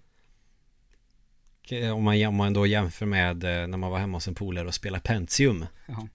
Och 1.70 1.96
Om 1.96 2.04
man, 2.04 2.26
om 2.26 2.34
man 2.34 2.52
då 2.52 2.66
jämför 2.66 3.06
med 3.06 3.44
eh, 3.44 3.66
när 3.66 3.78
man 3.78 3.90
var 3.90 3.98
hemma 3.98 4.16
hos 4.16 4.28
en 4.28 4.34
polare 4.34 4.66
och 4.66 4.74
spelade 4.74 5.02
Pentium. 5.02 5.66
Ja. 5.86 6.08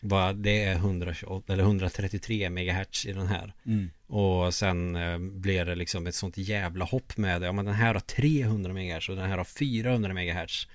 Bara 0.00 0.32
det 0.32 0.64
är 0.64 0.74
128 0.74 1.52
eller 1.52 1.62
133 1.62 2.50
MHz 2.50 3.06
i 3.06 3.12
den 3.12 3.26
här. 3.26 3.54
Mm. 3.66 3.90
Och 4.06 4.54
sen 4.54 4.96
eh, 4.96 5.18
blev 5.18 5.66
det 5.66 5.74
liksom 5.74 6.06
ett 6.06 6.14
sånt 6.14 6.36
jävla 6.36 6.84
hopp 6.84 7.16
med 7.16 7.40
det. 7.40 7.46
Ja 7.46 7.52
men 7.52 7.64
den 7.64 7.74
här 7.74 7.94
har 7.94 8.00
300 8.00 8.72
MHz 8.72 9.08
och 9.08 9.16
den 9.16 9.30
här 9.30 9.38
har 9.38 9.44
400 9.44 10.14
MHz. 10.14 10.66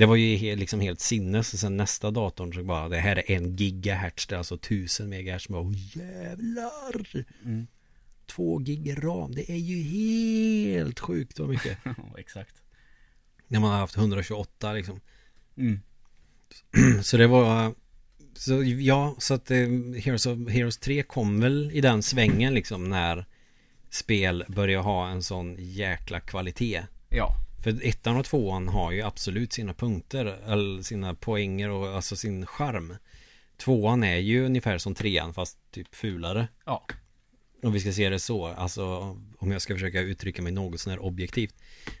Det 0.00 0.06
var 0.06 0.16
ju 0.16 0.56
liksom 0.56 0.80
helt 0.80 1.00
sinnes 1.00 1.54
och 1.54 1.58
sen 1.60 1.76
nästa 1.76 2.10
datorn 2.10 2.52
så 2.52 2.62
bara 2.62 2.88
det 2.88 2.98
här 2.98 3.16
är 3.16 3.30
en 3.30 3.56
gigahertz. 3.56 4.26
Det 4.26 4.34
är 4.34 4.38
alltså 4.38 4.54
1000 4.54 5.08
MHz. 5.08 5.48
Bara, 5.48 5.62
oh, 5.62 5.72
jävlar! 5.96 7.24
Mm. 7.44 7.66
Två 8.26 8.58
gig 8.58 9.04
ram. 9.04 9.34
Det 9.34 9.52
är 9.52 9.56
ju 9.56 9.82
helt 9.82 11.00
sjukt 11.00 11.38
vad 11.38 11.48
mycket. 11.48 11.78
Exakt. 12.18 12.54
När 13.48 13.60
man 13.60 13.70
har 13.70 13.78
haft 13.78 13.96
128 13.96 14.72
liksom. 14.72 15.00
Mm. 15.56 15.80
Så 17.02 17.16
det 17.16 17.26
var 17.26 17.74
Så 18.34 18.62
ja, 18.64 19.14
så 19.18 19.34
att 19.34 19.50
eh, 19.50 19.56
Heroes, 20.04 20.26
of, 20.26 20.50
Heroes 20.50 20.78
3 20.78 21.02
kom 21.02 21.40
väl 21.40 21.70
i 21.72 21.80
den 21.80 22.02
svängen 22.02 22.54
liksom 22.54 22.88
när 22.88 23.26
spel 23.90 24.44
börjar 24.48 24.82
ha 24.82 25.08
en 25.08 25.22
sån 25.22 25.56
jäkla 25.58 26.20
kvalitet. 26.20 26.82
Ja. 27.08 27.36
För 27.62 27.86
ettan 27.86 28.16
och 28.16 28.24
tvåan 28.24 28.68
har 28.68 28.92
ju 28.92 29.02
absolut 29.02 29.52
sina 29.52 29.74
punkter, 29.74 30.24
eller 30.46 30.82
sina 30.82 31.14
poänger 31.14 31.70
och 31.70 31.88
alltså 31.88 32.16
sin 32.16 32.46
charm. 32.46 32.96
Tvåan 33.56 34.04
är 34.04 34.16
ju 34.16 34.44
ungefär 34.44 34.78
som 34.78 34.94
trean 34.94 35.34
fast 35.34 35.58
typ 35.70 35.94
fulare. 35.94 36.48
Ja. 36.64 36.86
Om 37.62 37.72
vi 37.72 37.80
ska 37.80 37.92
se 37.92 38.08
det 38.10 38.18
så, 38.18 38.46
alltså 38.46 38.86
om 39.38 39.50
jag 39.50 39.62
ska 39.62 39.74
försöka 39.74 40.00
uttrycka 40.00 40.42
mig 40.42 40.52
något 40.52 40.80
sånär 40.80 40.98
objektivt. 41.02 41.54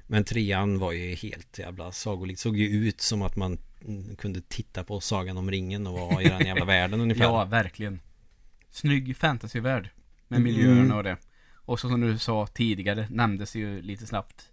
Men 0.06 0.24
trean 0.24 0.78
var 0.78 0.92
ju 0.92 1.14
helt 1.14 1.58
jävla 1.58 1.92
sagolikt. 1.92 2.40
Såg 2.40 2.56
ju 2.56 2.88
ut 2.88 3.00
som 3.00 3.22
att 3.22 3.36
man 3.36 3.58
mm, 3.84 4.16
kunde 4.16 4.40
titta 4.40 4.84
på 4.84 5.00
Sagan 5.00 5.36
om 5.36 5.50
ringen 5.50 5.86
och 5.86 5.92
vara 5.92 6.22
i 6.22 6.28
den 6.28 6.46
jävla 6.46 6.64
världen 6.74 7.00
ungefär. 7.00 7.24
Ja, 7.24 7.44
verkligen. 7.44 8.00
Snygg 8.70 9.16
fantasyvärld. 9.16 9.90
Med 10.28 10.40
Mm. 10.40 10.52
miljöerna 10.52 10.96
och 10.96 11.02
det. 11.02 11.16
Och 11.54 11.80
så 11.80 11.88
som 11.88 12.00
du 12.00 12.18
sa 12.18 12.46
tidigare, 12.46 13.06
nämndes 13.10 13.54
ju 13.56 13.82
lite 13.82 14.06
snabbt. 14.06 14.49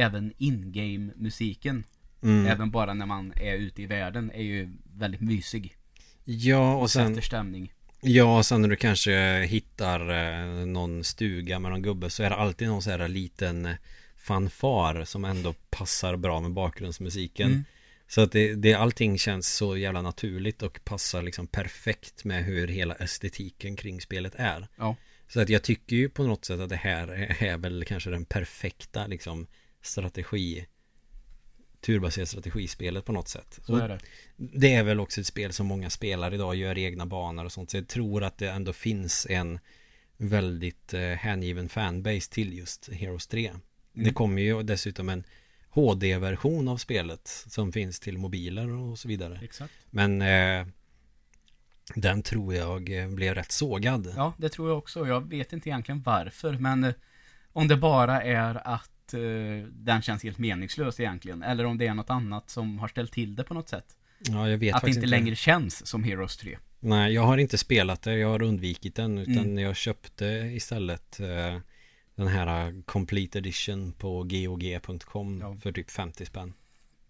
Även 0.00 0.32
in-game 0.38 1.12
musiken. 1.16 1.84
Mm. 2.22 2.46
Även 2.46 2.70
bara 2.70 2.94
när 2.94 3.06
man 3.06 3.32
är 3.36 3.54
ute 3.54 3.82
i 3.82 3.86
världen 3.86 4.30
är 4.30 4.42
ju 4.42 4.68
väldigt 4.96 5.20
mysig. 5.20 5.76
Ja, 6.24 6.74
och 6.76 6.90
sen, 6.90 7.08
Sätter 7.08 7.26
stämning. 7.26 7.72
ja, 8.00 8.38
och 8.38 8.46
sen 8.46 8.62
när 8.62 8.68
du 8.68 8.76
kanske 8.76 9.44
hittar 9.44 10.00
eh, 10.00 10.66
någon 10.66 11.04
stuga 11.04 11.58
med 11.58 11.70
någon 11.70 11.82
gubbe 11.82 12.10
så 12.10 12.22
är 12.22 12.30
det 12.30 12.36
alltid 12.36 12.68
någon 12.68 12.82
sån 12.82 12.92
här 12.92 13.08
liten 13.08 13.66
eh, 13.66 13.74
fanfar 14.16 15.04
som 15.04 15.24
ändå 15.24 15.54
passar 15.70 16.16
bra 16.16 16.40
med 16.40 16.50
bakgrundsmusiken. 16.50 17.50
Mm. 17.50 17.64
Så 18.08 18.20
att 18.20 18.32
det, 18.32 18.54
det, 18.54 18.74
allting 18.74 19.18
känns 19.18 19.54
så 19.54 19.76
jävla 19.76 20.02
naturligt 20.02 20.62
och 20.62 20.80
passar 20.84 21.22
liksom 21.22 21.46
perfekt 21.46 22.24
med 22.24 22.44
hur 22.44 22.68
hela 22.68 22.94
estetiken 22.94 23.76
kring 23.76 24.00
spelet 24.00 24.34
är. 24.36 24.68
Ja. 24.76 24.96
Så 25.28 25.40
att 25.40 25.48
jag 25.48 25.62
tycker 25.62 25.96
ju 25.96 26.08
på 26.08 26.22
något 26.22 26.44
sätt 26.44 26.60
att 26.60 26.68
det 26.68 26.76
här 26.76 27.08
är, 27.08 27.42
är 27.42 27.56
väl 27.56 27.84
kanske 27.84 28.10
den 28.10 28.24
perfekta 28.24 29.06
liksom 29.06 29.46
strategi 29.82 30.66
turbaserat 31.80 32.28
strategispelet 32.28 33.04
på 33.04 33.12
något 33.12 33.28
sätt. 33.28 33.60
Så 33.62 33.76
är 33.76 33.88
det. 33.88 33.98
Det 34.36 34.74
är 34.74 34.82
väl 34.82 35.00
också 35.00 35.20
ett 35.20 35.26
spel 35.26 35.52
som 35.52 35.66
många 35.66 35.90
spelar 35.90 36.34
idag, 36.34 36.54
gör 36.54 36.78
egna 36.78 37.06
banor 37.06 37.44
och 37.44 37.52
sånt. 37.52 37.70
Så 37.70 37.76
jag 37.76 37.88
tror 37.88 38.22
att 38.24 38.38
det 38.38 38.50
ändå 38.50 38.72
finns 38.72 39.26
en 39.30 39.58
väldigt 40.16 40.94
eh, 40.94 41.00
hängiven 41.00 41.68
fanbase 41.68 42.30
till 42.30 42.58
just 42.58 42.88
Heroes 42.92 43.26
3. 43.26 43.48
Mm. 43.48 43.60
Det 43.92 44.12
kommer 44.12 44.42
ju 44.42 44.62
dessutom 44.62 45.08
en 45.08 45.24
HD-version 45.70 46.68
av 46.68 46.76
spelet 46.76 47.28
som 47.48 47.72
finns 47.72 48.00
till 48.00 48.18
mobiler 48.18 48.70
och 48.70 48.98
så 48.98 49.08
vidare. 49.08 49.40
Exakt. 49.42 49.72
Men 49.90 50.22
eh, 50.22 50.66
den 51.94 52.22
tror 52.22 52.54
jag 52.54 53.02
eh, 53.02 53.08
blev 53.08 53.34
rätt 53.34 53.52
sågad. 53.52 54.12
Ja, 54.16 54.32
det 54.38 54.48
tror 54.48 54.68
jag 54.68 54.78
också. 54.78 55.06
Jag 55.06 55.28
vet 55.28 55.52
inte 55.52 55.68
egentligen 55.68 56.02
varför, 56.02 56.52
men 56.52 56.84
eh, 56.84 56.94
om 57.52 57.68
det 57.68 57.76
bara 57.76 58.22
är 58.22 58.68
att 58.68 58.90
eh, 59.14 59.20
den 59.72 60.02
känns 60.02 60.22
helt 60.22 60.38
meningslös 60.38 61.00
egentligen. 61.00 61.42
Eller 61.42 61.64
om 61.66 61.78
det 61.78 61.86
är 61.86 61.94
något 61.94 62.10
annat 62.10 62.50
som 62.50 62.78
har 62.78 62.88
ställt 62.88 63.12
till 63.12 63.36
det 63.36 63.44
på 63.44 63.54
något 63.54 63.68
sätt. 63.68 63.96
Ja, 64.28 64.48
jag 64.48 64.58
vet 64.58 64.74
Att 64.74 64.80
det 64.80 64.86
faktiskt 64.86 64.96
inte 64.96 65.06
längre 65.08 65.36
känns 65.36 65.86
som 65.86 66.04
Heroes 66.04 66.36
3. 66.36 66.58
Nej, 66.80 67.12
jag 67.12 67.22
har 67.22 67.38
inte 67.38 67.58
spelat 67.58 68.02
det. 68.02 68.16
Jag 68.18 68.28
har 68.28 68.42
undvikit 68.42 68.94
den. 68.94 69.18
Utan 69.18 69.36
Mm. 69.38 69.58
jag 69.58 69.76
köpte 69.76 70.24
istället 70.54 71.20
eh, 71.20 71.58
den 72.14 72.26
här 72.28 72.66
eh, 72.68 72.74
Complete 72.86 73.38
Edition 73.38 73.92
på 73.92 74.22
GOG.com 74.22 75.38
Ja. 75.40 75.56
för 75.62 75.72
typ 75.72 75.90
50 75.90 76.26
spänn. 76.26 76.52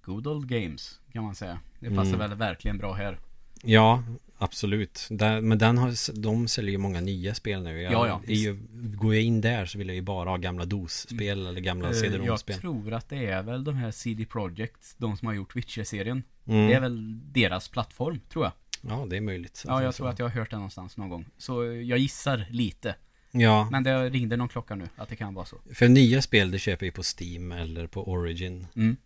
Good 0.02 0.26
old 0.26 0.48
games, 0.48 1.00
kan 1.12 1.24
man 1.24 1.34
säga. 1.34 1.60
Det 1.80 1.88
passar 1.90 2.14
Mm. 2.14 2.18
väl 2.18 2.34
verkligen 2.34 2.78
bra 2.78 2.92
här. 2.94 3.18
Ja, 3.62 4.02
absolut. 4.38 5.06
Där, 5.10 5.40
men 5.40 5.58
den 5.58 5.78
har, 5.78 6.20
de 6.20 6.48
säljer 6.48 6.72
ju 6.72 6.78
många 6.78 7.00
nya 7.00 7.34
spel 7.34 7.62
nu. 7.62 7.82
Jag, 7.82 7.92
Ja, 7.92 8.06
ja. 8.06 8.20
är 8.26 8.34
ju, 8.34 8.58
går 8.72 9.14
jag 9.14 9.24
in 9.24 9.40
där 9.40 9.66
så 9.66 9.78
vill 9.78 9.86
jag 9.88 9.94
ju 9.94 10.02
bara 10.02 10.30
ha 10.30 10.36
gamla 10.36 10.64
DOS-spel 10.64 11.46
eller 11.46 11.60
gamla 11.60 11.88
Eh, 11.88 11.94
CD-ROM-spel. 11.94 12.54
Jag 12.54 12.60
tror 12.60 12.92
att 12.92 13.08
det 13.08 13.26
är 13.26 13.42
väl 13.42 13.64
de 13.64 13.74
här 13.74 13.90
CD 13.90 14.24
Projekt, 14.26 14.94
de 14.98 15.16
som 15.16 15.26
har 15.28 15.34
gjort 15.34 15.56
Witcher-serien. 15.56 16.22
Mm. 16.46 16.66
Det 16.66 16.74
är 16.74 16.80
väl 16.80 17.20
deras 17.32 17.68
plattform, 17.68 18.20
tror 18.32 18.44
jag. 18.44 18.52
Ja, 18.82 19.06
det 19.10 19.16
är 19.16 19.20
möjligt. 19.20 19.64
Ja, 19.66 19.82
jag 19.82 19.94
tror 19.94 20.08
att 20.08 20.18
jag 20.18 20.26
har 20.26 20.30
hört 20.40 20.50
det 20.50 20.56
någonstans 20.56 20.96
någon 20.96 21.08
gång. 21.08 21.24
Så 21.38 21.64
jag 21.64 21.98
gissar 21.98 22.46
lite. 22.50 22.94
Ja, 23.32 23.68
Men 23.70 23.82
det 23.84 24.08
ringde 24.10 24.36
någon 24.36 24.48
klocka 24.48 24.74
nu, 24.74 24.88
att 24.96 25.08
det 25.08 25.16
kan 25.16 25.34
vara 25.34 25.46
så. 25.46 25.56
för 25.74 25.88
nya 25.88 26.22
spel 26.22 26.50
det 26.50 26.58
köper 26.58 26.86
jag 26.86 26.94
på 26.94 27.02
Steam 27.20 27.52
eller 27.52 27.86
på 27.86 28.08
Origin. 28.10 28.66
Mm. 28.76 28.96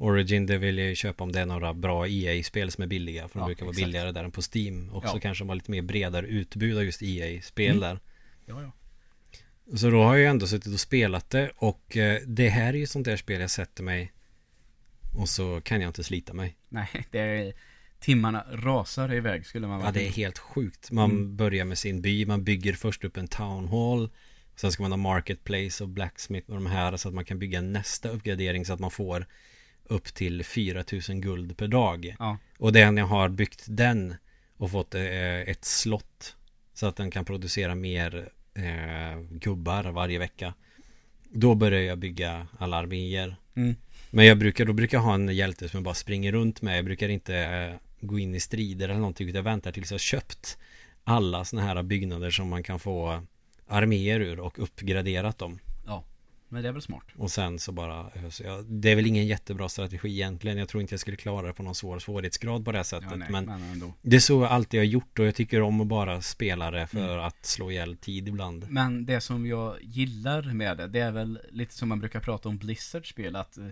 Origin 0.00 0.46
det 0.46 0.58
vill 0.58 0.78
jag 0.78 0.88
ju 0.88 0.94
köpa 0.94 1.24
om 1.24 1.32
det 1.32 1.40
är 1.40 1.46
några 1.46 1.74
bra 1.74 2.08
EA-spel 2.08 2.70
som 2.70 2.82
är 2.82 2.86
billiga. 2.88 3.28
För 3.28 3.34
de 3.38 3.40
Ja, 3.42 3.46
brukar 3.46 3.64
vara 3.66 3.70
exakt. 3.72 3.86
billigare 3.86 4.12
där 4.12 4.24
än 4.24 4.30
på 4.32 4.40
Steam. 4.54 4.88
Och 4.90 5.02
så 5.02 5.16
Ja. 5.16 5.20
kanske 5.20 5.44
de 5.44 5.48
har 5.48 5.56
lite 5.56 5.70
mer 5.70 5.82
bredare 5.82 6.26
utbud 6.26 6.76
av 6.76 6.84
just 6.84 7.02
EA-spel 7.02 7.70
Mm. 7.76 7.80
där. 7.80 7.98
Ja, 8.46 8.62
ja. 8.62 8.72
Så 9.76 9.90
då 9.90 10.02
har 10.02 10.16
jag 10.16 10.30
ändå 10.30 10.46
suttit 10.46 10.72
och 10.74 10.80
spelat 10.80 11.30
det. 11.30 11.50
Och 11.56 11.96
eh, 11.96 12.20
det 12.26 12.48
här 12.48 12.74
är 12.74 12.78
ju 12.78 12.86
sånt 12.86 13.04
där 13.04 13.16
spel 13.16 13.40
jag 13.40 13.50
sätter 13.50 13.82
mig. 13.82 14.12
Och 15.16 15.28
så 15.28 15.60
kan 15.60 15.80
jag 15.80 15.88
inte 15.88 16.04
slita 16.04 16.32
mig. 16.32 16.56
Nej, 16.68 16.88
det 17.10 17.18
är... 17.18 17.52
Timmarna 18.00 18.44
rasar 18.52 19.14
iväg 19.14 19.46
skulle 19.46 19.66
man 19.66 19.78
Ja, 19.80 19.84
väl 19.84 19.94
det 19.94 20.06
är 20.06 20.10
helt 20.12 20.38
sjukt. 20.38 20.90
Man 20.90 21.10
Mm. 21.10 21.36
börjar 21.36 21.64
med 21.64 21.78
sin 21.78 22.02
by. 22.02 22.26
Man 22.26 22.44
bygger 22.44 22.72
först 22.72 23.04
upp 23.04 23.16
en 23.16 23.28
town 23.28 23.68
hall. 23.68 24.10
Sen 24.56 24.72
ska 24.72 24.82
man 24.82 24.92
ha 24.92 24.96
Marketplace 24.96 25.82
och 25.84 25.88
Blacksmith 25.88 26.48
och 26.50 26.54
de 26.54 26.66
här 26.66 26.96
så 26.96 27.08
att 27.08 27.14
man 27.14 27.24
kan 27.24 27.38
bygga 27.38 27.60
nästa 27.60 28.08
uppgradering 28.08 28.64
så 28.64 28.72
att 28.72 28.80
man 28.80 28.90
får 28.90 29.26
upp 29.90 30.14
till 30.14 30.44
4000 30.44 31.20
guld 31.20 31.56
per 31.56 31.68
dag. 31.68 32.16
Ja. 32.18 32.38
Och 32.58 32.72
när 32.72 32.98
jag 32.98 33.06
har 33.06 33.28
byggt 33.28 33.64
den 33.68 34.14
och 34.56 34.70
fått 34.70 34.94
eh, 34.94 35.40
ett 35.40 35.64
slott 35.64 36.36
så 36.74 36.86
att 36.86 36.96
den 36.96 37.10
kan 37.10 37.24
producera 37.24 37.74
mer 37.74 38.28
eh, 38.54 39.20
gubbar 39.30 39.84
varje 39.84 40.18
vecka. 40.18 40.54
Då 41.28 41.54
börjar 41.54 41.80
jag 41.80 41.98
bygga 41.98 42.46
alla 42.58 42.76
arméer. 42.76 43.36
Mm. 43.54 43.76
Men 44.10 44.26
jag 44.26 44.38
brukar, 44.38 44.64
då 44.64 44.72
brukar 44.72 44.98
jag 44.98 45.02
ha 45.02 45.14
en 45.14 45.28
hjälte 45.28 45.68
som 45.68 45.78
jag 45.78 45.84
bara 45.84 45.94
springer 45.94 46.32
runt 46.32 46.62
med. 46.62 46.78
Jag 46.78 46.84
brukar 46.84 47.08
inte 47.08 47.36
eh, 47.36 47.74
gå 48.00 48.18
in 48.18 48.34
i 48.34 48.40
strider 48.40 48.88
eller 48.88 49.00
någonting. 49.00 49.28
Utan 49.28 49.36
jag 49.36 49.42
väntar 49.42 49.72
tills 49.72 49.90
jag 49.90 49.94
har 49.94 49.98
köpt 49.98 50.58
alla 51.04 51.44
sådana 51.44 51.68
här 51.68 51.82
byggnader 51.82 52.30
som 52.30 52.48
man 52.48 52.62
kan 52.62 52.78
få 52.78 53.22
arméer 53.68 54.20
ur 54.20 54.40
och 54.40 54.58
uppgraderat 54.58 55.38
dem. 55.38 55.58
Men 56.52 56.62
det 56.62 56.68
är 56.68 56.72
väl 56.72 56.82
smart. 56.82 57.04
Och 57.16 57.30
sen 57.30 57.58
så 57.58 57.72
bara 57.72 58.10
så 58.30 58.42
jag, 58.44 58.64
Det 58.64 58.90
är 58.90 58.96
väl 58.96 59.06
ingen 59.06 59.26
jättebra 59.26 59.68
strategi 59.68 60.08
egentligen 60.08 60.58
Jag 60.58 60.68
tror 60.68 60.80
inte 60.80 60.92
jag 60.92 61.00
skulle 61.00 61.16
klara 61.16 61.46
det 61.46 61.52
på 61.52 61.62
någon 61.62 61.74
svår 61.74 61.98
svårighetsgrad 61.98 62.64
på 62.64 62.72
det 62.72 62.84
sättet 62.84 63.08
Ja, 63.10 63.16
nej, 63.16 63.28
men, 63.30 63.44
men. 63.44 63.92
Det 64.02 64.16
är 64.16 64.20
så 64.20 64.42
jag 64.42 64.50
alltid 64.50 64.80
har 64.80 64.84
gjort 64.84 65.18
och 65.18 65.26
jag 65.26 65.34
tycker 65.34 65.62
om 65.62 65.80
att 65.80 65.86
bara 65.86 66.20
spela 66.22 66.70
det 66.70 66.86
för 66.86 67.00
Mm. 67.14 67.20
att 67.26 67.46
slå 67.46 67.70
ihjäl 67.70 67.96
tid 67.96 68.28
ibland 68.28 68.66
Men 68.68 69.06
det 69.06 69.20
som 69.20 69.46
jag 69.46 69.76
gillar 69.82 70.42
med 70.42 70.76
det, 70.76 70.86
det 70.86 71.00
är 71.00 71.12
väl 71.12 71.38
lite 71.50 71.74
som 71.74 71.88
man 71.88 72.00
brukar 72.00 72.20
prata 72.20 72.48
om 72.48 72.58
Blizzards 72.58 73.10
spel, 73.10 73.36
att 73.36 73.58
eh, 73.58 73.64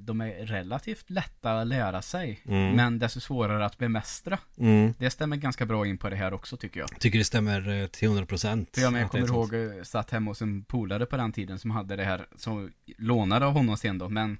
de 0.00 0.20
är 0.20 0.46
relativt 0.46 1.10
lätta 1.10 1.60
att 1.60 1.66
lära 1.66 2.02
sig, 2.02 2.40
Mm. 2.46 2.76
men 2.76 2.98
desto 2.98 3.20
svårare 3.20 3.64
att 3.66 3.78
bemästra. 3.78 4.38
mm. 4.58 4.94
Det 4.98 5.10
stämmer 5.10 5.36
ganska 5.36 5.66
bra 5.66 5.86
in 5.86 5.98
på 5.98 6.10
det 6.10 6.16
här 6.16 6.32
också 6.34 6.56
tycker 6.56 6.80
jag. 6.80 7.00
Tycker 7.00 7.18
det 7.18 7.24
stämmer 7.24 7.82
eh, 7.82 7.86
till 7.86 8.08
100% 8.08 8.66
För 8.74 8.80
jag, 8.82 8.92
jag 8.92 9.10
kommer 9.10 9.26
ihåg, 9.28 9.54
eh, 9.54 9.82
satt 9.82 10.10
hemma 10.10 10.30
hos 10.30 10.42
en 10.42 10.64
polare 10.64 11.06
på 11.06 11.16
den 11.16 11.32
tiden 11.32 11.58
som 11.58 11.70
hade 11.70 11.96
det 11.96 12.04
här, 12.04 12.26
som 12.36 12.72
lånade 12.98 13.46
av 13.46 13.52
honom 13.52 13.76
sen 13.76 13.98
då, 13.98 14.08
men 14.08 14.38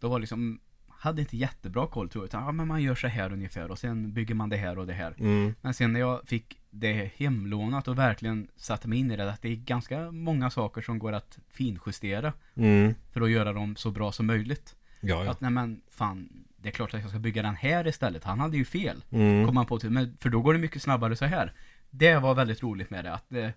då 0.00 0.08
var 0.08 0.18
liksom, 0.18 0.60
hade 0.88 1.20
inte 1.20 1.36
jättebra 1.36 1.86
koll 1.86 2.08
tror 2.08 2.22
jag, 2.24 2.28
utan 2.28 2.44
ja 2.44 2.52
men 2.52 2.68
man 2.68 2.82
gör 2.82 2.94
så 2.94 3.06
här 3.08 3.32
ungefär 3.32 3.70
och 3.70 3.78
sen 3.78 4.12
bygger 4.12 4.34
man 4.34 4.48
det 4.48 4.56
här 4.56 4.78
och 4.78 4.86
det 4.86 4.92
här. 4.92 5.14
mm. 5.18 5.54
Men 5.60 5.74
sen 5.74 5.92
när 5.92 6.00
jag 6.00 6.20
fick 6.28 6.60
det 6.70 7.10
hemlånat 7.16 7.88
och 7.88 7.98
verkligen 7.98 8.48
satte 8.56 8.88
mig 8.88 8.98
in 8.98 9.10
i 9.10 9.16
det, 9.16 9.30
att 9.32 9.42
det 9.42 9.48
är 9.48 9.54
ganska 9.56 10.10
många 10.10 10.50
saker 10.50 10.82
som 10.82 10.98
går 10.98 11.12
att 11.12 11.38
finjustera 11.50 12.32
Mm. 12.56 12.94
för 13.12 13.20
att 13.20 13.30
göra 13.30 13.52
dem 13.52 13.76
så 13.76 13.90
bra 13.90 14.12
som 14.12 14.26
möjligt. 14.26 14.75
Ja, 15.00 15.24
ja 15.24 15.30
Att 15.30 15.40
nej 15.40 15.50
men 15.50 15.80
fan, 15.90 16.44
det 16.56 16.68
är 16.68 16.72
klart 16.72 16.94
att 16.94 17.00
jag 17.00 17.10
ska 17.10 17.18
bygga 17.18 17.42
den 17.42 17.56
här 17.56 17.86
istället. 17.86 18.24
Han 18.24 18.40
hade 18.40 18.56
ju 18.56 18.64
fel. 18.64 19.04
mm. 19.10 19.46
Kom 19.46 19.56
han 19.56 19.66
på 19.66 19.78
till, 19.78 19.90
men 19.90 20.16
för 20.20 20.30
då 20.30 20.40
går 20.40 20.52
det 20.52 20.58
mycket 20.58 20.82
snabbare 20.82 21.16
så 21.16 21.24
här. 21.24 21.52
Det 21.90 22.14
var 22.14 22.34
väldigt 22.34 22.62
roligt 22.62 22.90
med 22.90 23.04
det, 23.04 23.12
att 23.12 23.24
det, 23.28 23.52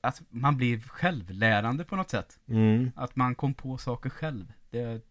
att 0.00 0.22
man 0.30 0.56
blir 0.56 0.80
självlärande 0.80 1.84
på 1.84 1.96
något 1.96 2.10
sätt. 2.10 2.38
Mm. 2.48 2.90
Att 2.96 3.16
man 3.16 3.34
kom 3.34 3.54
på 3.54 3.78
saker 3.78 4.10
själv. 4.10 4.52
Det 4.70 5.02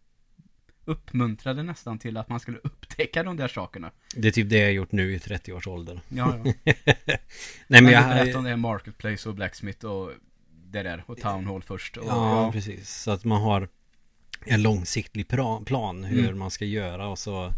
uppmuntrade 0.86 1.64
nästan 1.64 2.00
till 2.00 2.18
att 2.18 2.30
man 2.30 2.40
skulle 2.40 2.58
upptäcka 2.58 3.24
de 3.24 3.38
där 3.38 3.48
sakerna. 3.48 3.92
Det 4.16 4.28
är 4.28 4.32
typ 4.32 4.50
det 4.50 4.58
jag 4.58 4.66
har 4.66 4.72
gjort 4.72 4.92
nu 4.92 5.14
i 5.14 5.18
30-årsåldern 5.18 6.00
Ja, 6.10 6.38
ja. 6.44 6.44
Nej 6.64 7.20
Men 7.68 7.84
men 7.84 7.94
jag 7.94 8.04
berättade 8.04 8.38
om 8.38 8.44
det 8.44 8.50
här 8.50 8.58
Marketplace 8.58 9.30
och 9.30 9.36
Blacksmith 9.36 9.86
och 9.86 10.12
det 10.50 10.84
där 10.84 11.04
och 11.06 11.18
Town 11.18 11.46
Hall 11.46 11.64
först. 11.64 11.98
Och, 11.98 12.06
ja, 12.06 12.52
precis. 12.52 12.90
Så 12.90 13.12
att 13.12 13.24
man 13.24 13.42
har 13.42 13.70
en 14.46 14.62
långsiktig 14.62 15.28
plan 15.66 16.04
hur 16.04 16.20
Mm. 16.26 16.38
man 16.40 16.52
ska 16.52 16.66
göra 16.66 17.08
och 17.08 17.20
så 17.20 17.54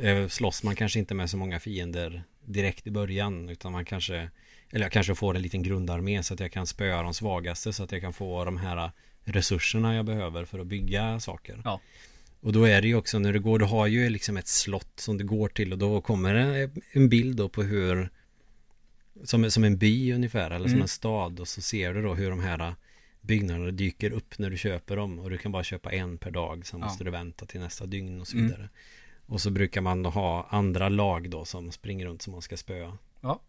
eh, 0.00 0.28
slåss 0.28 0.62
man 0.62 0.76
kanske 0.76 0.98
inte 0.98 1.14
med 1.14 1.30
så 1.30 1.36
många 1.36 1.60
fiender 1.60 2.22
direkt 2.44 2.86
i 2.86 2.90
början 2.90 3.48
utan 3.48 3.72
man 3.72 3.84
kanske 3.84 4.30
eller 4.72 4.84
jag 4.84 4.92
kanske 4.92 5.14
får 5.14 5.36
en 5.36 5.42
liten 5.42 5.62
grundarmé 5.62 6.22
så 6.22 6.34
att 6.34 6.40
jag 6.40 6.52
kan 6.52 6.66
spöa 6.66 7.02
de 7.02 7.14
svagaste 7.14 7.72
så 7.72 7.82
att 7.84 7.92
jag 7.92 8.00
kan 8.00 8.12
få 8.12 8.44
de 8.44 8.56
här 8.56 8.90
resurserna 9.24 9.94
jag 9.94 10.04
behöver 10.04 10.44
för 10.44 10.58
att 10.58 10.66
bygga 10.66 11.20
saker. 11.20 11.60
Ja. 11.64 11.80
Och 12.40 12.52
då 12.52 12.64
är 12.64 12.82
det 12.82 12.88
ju 12.88 12.94
också 12.94 13.18
när 13.18 13.32
det 13.32 13.38
går, 13.38 13.58
du 13.58 13.64
har 13.64 13.86
ju 13.86 14.08
liksom 14.08 14.36
ett 14.36 14.48
slott 14.48 14.92
som 15.00 15.18
det 15.18 15.24
går 15.24 15.48
till 15.48 15.72
och 15.72 15.78
då 15.78 16.00
kommer 16.00 16.34
det 16.34 16.70
en 16.92 17.08
bild 17.08 17.36
då 17.36 17.48
på 17.48 17.62
hur 17.62 18.10
som, 19.24 19.50
som 19.50 19.64
en 19.64 19.76
by 19.78 20.12
ungefär 20.12 20.50
eller 20.50 20.64
som 20.68 20.72
Mm. 20.74 20.82
en 20.82 20.88
stad 20.88 21.40
och 21.40 21.48
så 21.48 21.60
ser 21.62 21.94
du 21.94 22.02
då 22.02 22.14
hur 22.14 22.30
de 22.30 22.40
här 22.40 22.74
byggnaderna 23.26 23.70
dyker 23.70 24.10
upp 24.10 24.38
när 24.38 24.50
du 24.50 24.56
köper 24.56 24.96
dem 24.96 25.18
och 25.18 25.30
du 25.30 25.38
kan 25.38 25.52
bara 25.52 25.64
köpa 25.64 25.92
en 25.92 26.18
per 26.18 26.30
dag 26.30 26.66
sen 26.66 26.80
Ja. 26.80 26.86
måste 26.86 27.04
du 27.04 27.10
vänta 27.10 27.46
till 27.46 27.60
nästa 27.60 27.86
dygn 27.86 28.20
och 28.20 28.28
så 28.28 28.36
Mm. 28.36 28.46
vidare. 28.46 28.68
Och 29.26 29.40
så 29.40 29.50
brukar 29.50 29.80
man 29.80 30.02
då 30.02 30.10
ha 30.10 30.46
andra 30.50 30.88
lag 30.88 31.30
då 31.30 31.44
som 31.44 31.72
springer 31.72 32.06
runt 32.06 32.22
som 32.22 32.32
man 32.32 32.42
ska 32.42 32.56
spöa. 32.56 32.98
Ja. 33.20 33.40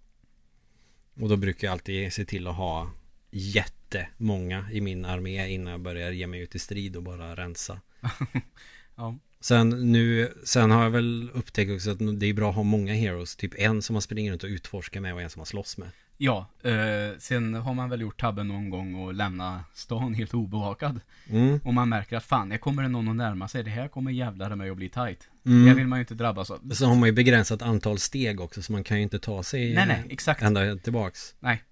Och 1.20 1.30
då 1.30 1.38
brukar 1.38 1.68
jag 1.68 1.72
alltid 1.72 2.14
se 2.14 2.26
till 2.26 2.48
att 2.48 2.56
ha 2.56 2.92
jättemånga 3.32 4.66
i 4.72 4.82
min 4.82 5.06
armé 5.06 5.48
innan 5.50 5.72
jag 5.72 5.82
börjar 5.82 6.12
ge 6.12 6.28
mig 6.28 6.40
ut 6.40 6.56
i 6.56 6.60
strid 6.60 6.96
och 6.96 7.04
bara 7.04 7.36
rensa. 7.36 7.82
ja. 8.96 9.18
Sen 9.40 9.92
nu, 9.92 10.34
sen 10.44 10.72
har 10.72 10.84
jag 10.84 10.90
väl 10.90 11.30
upptäckt 11.34 11.72
också 11.72 11.92
att 11.92 12.20
det 12.20 12.26
är 12.26 12.34
bra 12.34 12.50
att 12.50 12.56
ha 12.56 12.64
många 12.64 12.94
heroes. 12.94 13.36
Typ 13.36 13.54
en 13.58 13.82
som 13.82 13.94
man 13.94 14.02
springer 14.02 14.32
runt 14.32 14.44
och 14.44 14.48
utforskar 14.50 15.02
med 15.02 15.14
och 15.14 15.22
en 15.22 15.30
som 15.30 15.40
man 15.40 15.46
slåss 15.46 15.78
med. 15.78 15.90
Ja, 16.18 16.47
eh, 16.63 17.18
sen 17.20 17.53
har 17.53 17.74
man 17.74 17.89
väl 17.89 18.01
gjort 18.01 18.22
tabben 18.22 18.47
någon 18.47 18.70
gång 18.70 18.95
och 18.95 19.13
lämna 19.13 19.63
stan 19.74 20.13
helt 20.13 20.34
obevakad. 20.34 20.99
Mm. 21.30 21.59
Och 21.63 21.74
man 21.74 21.89
märker 21.89 22.18
att 22.18 22.24
fan, 22.24 22.51
jag 22.51 22.61
kommer 22.61 22.84
det 22.84 22.89
någon 22.89 23.07
att 23.07 23.16
närma 23.16 23.47
sig. 23.47 23.63
Det 23.63 23.70
här 23.70 23.88
kommer 23.88 24.11
jävlar 24.11 24.55
mig 24.55 24.70
att 24.70 24.78
bli 24.78 24.89
tight. 24.89 25.30
Mm. 25.45 25.66
Det 25.66 25.74
vill 25.74 25.88
man 25.88 25.99
ju 25.99 26.01
inte 26.01 26.13
drabbas 26.13 26.51
av. 26.51 26.70
Så 26.74 26.86
har 26.86 26.95
man 26.95 27.09
ju 27.09 27.13
begränsat 27.13 27.61
antal 27.61 27.99
steg 27.99 28.41
också 28.41 28.61
så 28.61 28.72
man 28.72 28.84
kan 28.84 28.97
ju 28.97 29.03
inte 29.03 29.20
ta 29.20 29.43
sig 29.43 29.74
Nej, 29.74 29.88
nej, 29.88 30.03
exakt. 30.09 30.41
ända 30.41 30.76
tillbaks. 30.76 31.36
Nej. 31.39 31.63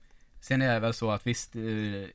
Sen 0.41 0.61
är 0.61 0.73
det 0.73 0.79
väl 0.79 0.93
så 0.93 1.11
att 1.11 1.27
visst, 1.27 1.55
eh, 1.55 1.61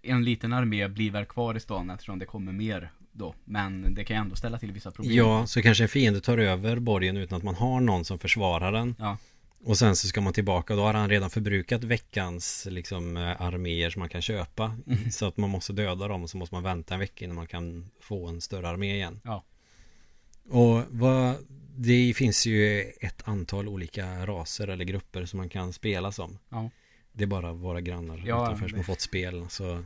en 0.03 0.25
liten 0.25 0.53
armé 0.53 0.89
blir 0.89 1.11
väl 1.11 1.25
kvar 1.25 1.55
i 1.55 1.61
stan 1.61 1.91
eftersom 1.91 2.19
det 2.19 2.27
kommer 2.27 2.53
mer 2.53 2.91
då. 3.13 3.35
Men 3.45 3.95
det 3.95 4.05
kan 4.05 4.17
ju 4.17 4.21
ändå 4.21 4.37
ställa 4.37 4.59
till 4.59 4.73
vissa 4.73 4.91
problem. 4.91 5.17
Ja, 5.17 5.47
så 5.47 5.63
kanske 5.63 5.85
en 5.85 5.89
fiende 5.89 6.21
tar 6.21 6.39
över 6.39 6.79
borgen 6.79 7.17
utan 7.17 7.37
att 7.37 7.45
man 7.45 7.55
har 7.55 7.81
någon 7.81 8.05
som 8.05 8.19
försvarar 8.19 8.73
den. 8.73 8.97
Ja. 8.99 9.17
Och 9.69 9.79
sen 9.79 9.97
så 9.97 10.09
ska 10.09 10.21
man 10.21 10.33
tillbaka 10.33 10.73
och 10.73 10.77
då 10.77 10.83
har 10.83 10.95
han 10.95 11.11
redan 11.11 11.31
förbrukat 11.31 11.85
veckans 11.85 12.67
liksom 12.71 13.17
eh, 13.17 13.41
arméer 13.43 13.91
som 13.91 14.01
man 14.01 14.09
kan 14.09 14.23
köpa. 14.23 14.77
Mm. 14.87 15.11
Så 15.11 15.27
att 15.27 15.37
man 15.37 15.51
måste 15.51 15.73
döda 15.73 16.09
dem 16.09 16.23
och 16.23 16.31
så 16.31 16.37
måste 16.37 16.55
man 16.55 16.65
vänta 16.65 16.95
en 16.95 17.01
vecka 17.01 17.25
innan 17.25 17.37
man 17.37 17.47
kan 17.47 17.91
få 18.01 18.27
en 18.27 18.41
större 18.41 18.69
armé 18.69 18.95
igen. 18.95 19.21
Ja. 19.25 19.45
Och 20.49 20.83
vad, 20.91 21.35
det 21.77 22.15
finns 22.17 22.47
ju 22.47 22.81
ett 23.01 23.29
antal 23.29 23.69
olika 23.69 24.27
raser 24.27 24.69
eller 24.69 24.85
grupper 24.85 25.25
som 25.25 25.37
man 25.37 25.49
kan 25.49 25.73
spela 25.73 26.13
som. 26.13 26.39
Ja. 26.49 26.71
Det 27.13 27.25
är 27.25 27.29
bara 27.29 27.53
våra 27.53 27.81
grannar 27.81 28.23
Ja, 28.27 28.45
utanför 28.45 28.69
som 28.69 28.79
har 28.79 28.85
fått 28.85 29.01
spel. 29.01 29.47
Så 29.49 29.85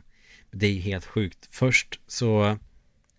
det 0.51 0.67
är 0.67 0.79
helt 0.79 1.05
sjukt. 1.05 1.47
Först 1.51 1.99
så 2.07 2.57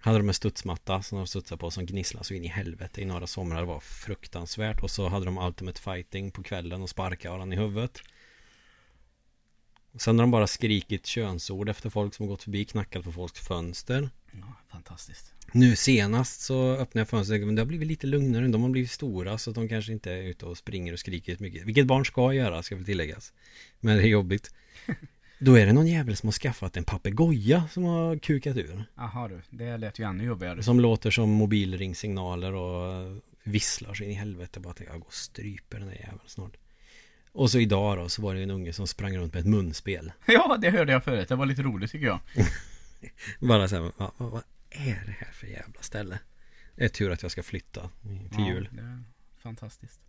hade 0.04 0.18
de 0.18 0.28
en 0.28 0.34
studsmatta 0.34 1.02
som 1.02 1.18
de 1.18 1.26
studsade 1.26 1.58
på 1.58 1.70
som 1.70 1.86
gnisslade 1.86 2.24
så 2.24 2.34
in 2.34 2.44
i 2.44 2.48
helvete 2.48 3.00
i 3.00 3.04
några 3.04 3.26
somrar. 3.26 3.60
Det 3.60 3.66
var 3.66 3.80
fruktansvärt. 3.80 4.82
Och 4.82 4.90
så 4.90 5.08
hade 5.08 5.24
de 5.24 5.38
Ultimate 5.38 5.80
Fighting 5.80 6.30
på 6.30 6.42
kvällen 6.42 6.82
och 6.82 6.90
sparkade 6.90 7.34
varandra 7.34 7.56
i 7.56 7.58
huvudet. 7.58 8.02
Sen 9.98 10.18
har 10.18 10.22
de 10.22 10.30
bara 10.30 10.46
skrikit 10.46 11.06
könsord 11.06 11.68
efter 11.68 11.90
folk 11.90 12.14
som 12.14 12.26
har 12.26 12.30
gått 12.30 12.42
förbi, 12.42 12.64
knackat 12.64 13.04
på 13.04 13.12
folks 13.12 13.40
fönster. 13.40 14.10
ja, 14.32 14.54
fantastiskt. 14.70 15.34
Nu 15.52 15.76
senast 15.76 16.40
så 16.40 16.72
öppnade 16.72 17.00
jag 17.00 17.08
fönstret 17.08 17.40
men 17.40 17.54
det 17.54 17.62
har 17.62 17.66
blivit 17.66 17.88
lite 17.88 18.06
lugnare. 18.06 18.48
De 18.48 18.62
har 18.62 18.70
blivit 18.70 18.90
stora 18.90 19.38
så 19.38 19.50
att 19.50 19.54
de 19.56 19.68
kanske 19.68 19.92
inte 19.92 20.12
är 20.12 20.22
ute 20.22 20.46
och 20.46 20.58
springer 20.58 20.92
och 20.92 20.98
skriker 20.98 21.36
mycket. 21.40 21.64
Vilket 21.64 21.86
barn 21.86 22.04
ska 22.04 22.32
göra 22.32 22.62
ska 22.62 22.76
väl 22.76 22.84
tilläggas. 22.84 23.32
Men 23.80 23.96
det 23.96 24.02
är 24.02 24.08
jobbigt. 24.08 24.54
Då 25.44 25.58
är 25.58 25.66
det 25.66 25.72
någon 25.72 25.86
jävel 25.86 26.16
som 26.16 26.26
har 26.26 26.32
skaffat 26.32 26.76
en 26.76 26.84
papegoja 26.84 27.68
som 27.68 27.84
har 27.84 28.18
kukat 28.18 28.56
ur. 28.56 28.84
Jaha 28.94 29.28
du, 29.28 29.40
det 29.50 29.76
lät 29.76 29.98
ju 29.98 30.04
ännu 30.04 30.24
jobbigare. 30.24 30.62
Som 30.62 30.80
låter 30.80 31.10
som 31.10 31.30
mobilringsignaler 31.30 32.52
och 32.52 33.22
visslar 33.42 33.94
så 33.94 34.04
in 34.04 34.10
i 34.10 34.14
helvete. 34.14 34.60
Bara 34.60 34.74
tänker 34.74 34.92
jag 34.92 35.00
går 35.00 35.06
och 35.06 35.14
stryper 35.14 35.78
den 35.78 35.88
där 35.88 35.94
jäveln 35.94 36.20
snart. 36.26 36.56
Och 37.32 37.50
så 37.50 37.58
idag 37.58 37.98
då 37.98 38.08
så 38.08 38.22
var 38.22 38.34
det 38.34 38.42
en 38.42 38.50
unge 38.50 38.72
som 38.72 38.86
sprang 38.86 39.18
runt 39.18 39.34
med 39.34 39.40
ett 39.40 39.46
munspel. 39.46 40.12
Ja, 40.26 40.56
det 40.60 40.70
hörde 40.70 40.92
jag 40.92 41.04
förut. 41.04 41.28
Det 41.28 41.36
var 41.36 41.46
lite 41.46 41.62
roligt 41.62 41.90
tycker 41.90 42.06
jag. 42.06 42.20
Bara 43.48 43.68
så 43.68 43.74
här, 43.74 43.92
vad, 43.96 44.10
vad, 44.16 44.42
är 44.70 45.02
det 45.06 45.14
här 45.18 45.32
för 45.32 45.46
jävla 45.46 45.82
ställe? 45.82 46.18
Det 46.76 46.84
är 46.84 46.88
tur 46.88 47.10
att 47.10 47.22
jag 47.22 47.30
ska 47.30 47.42
flytta 47.42 47.90
till 48.34 48.46
jul. 48.46 48.68
Ja, 48.70 48.82
det 48.82 48.88
är 48.88 49.02
fantastiskt. 49.42 50.00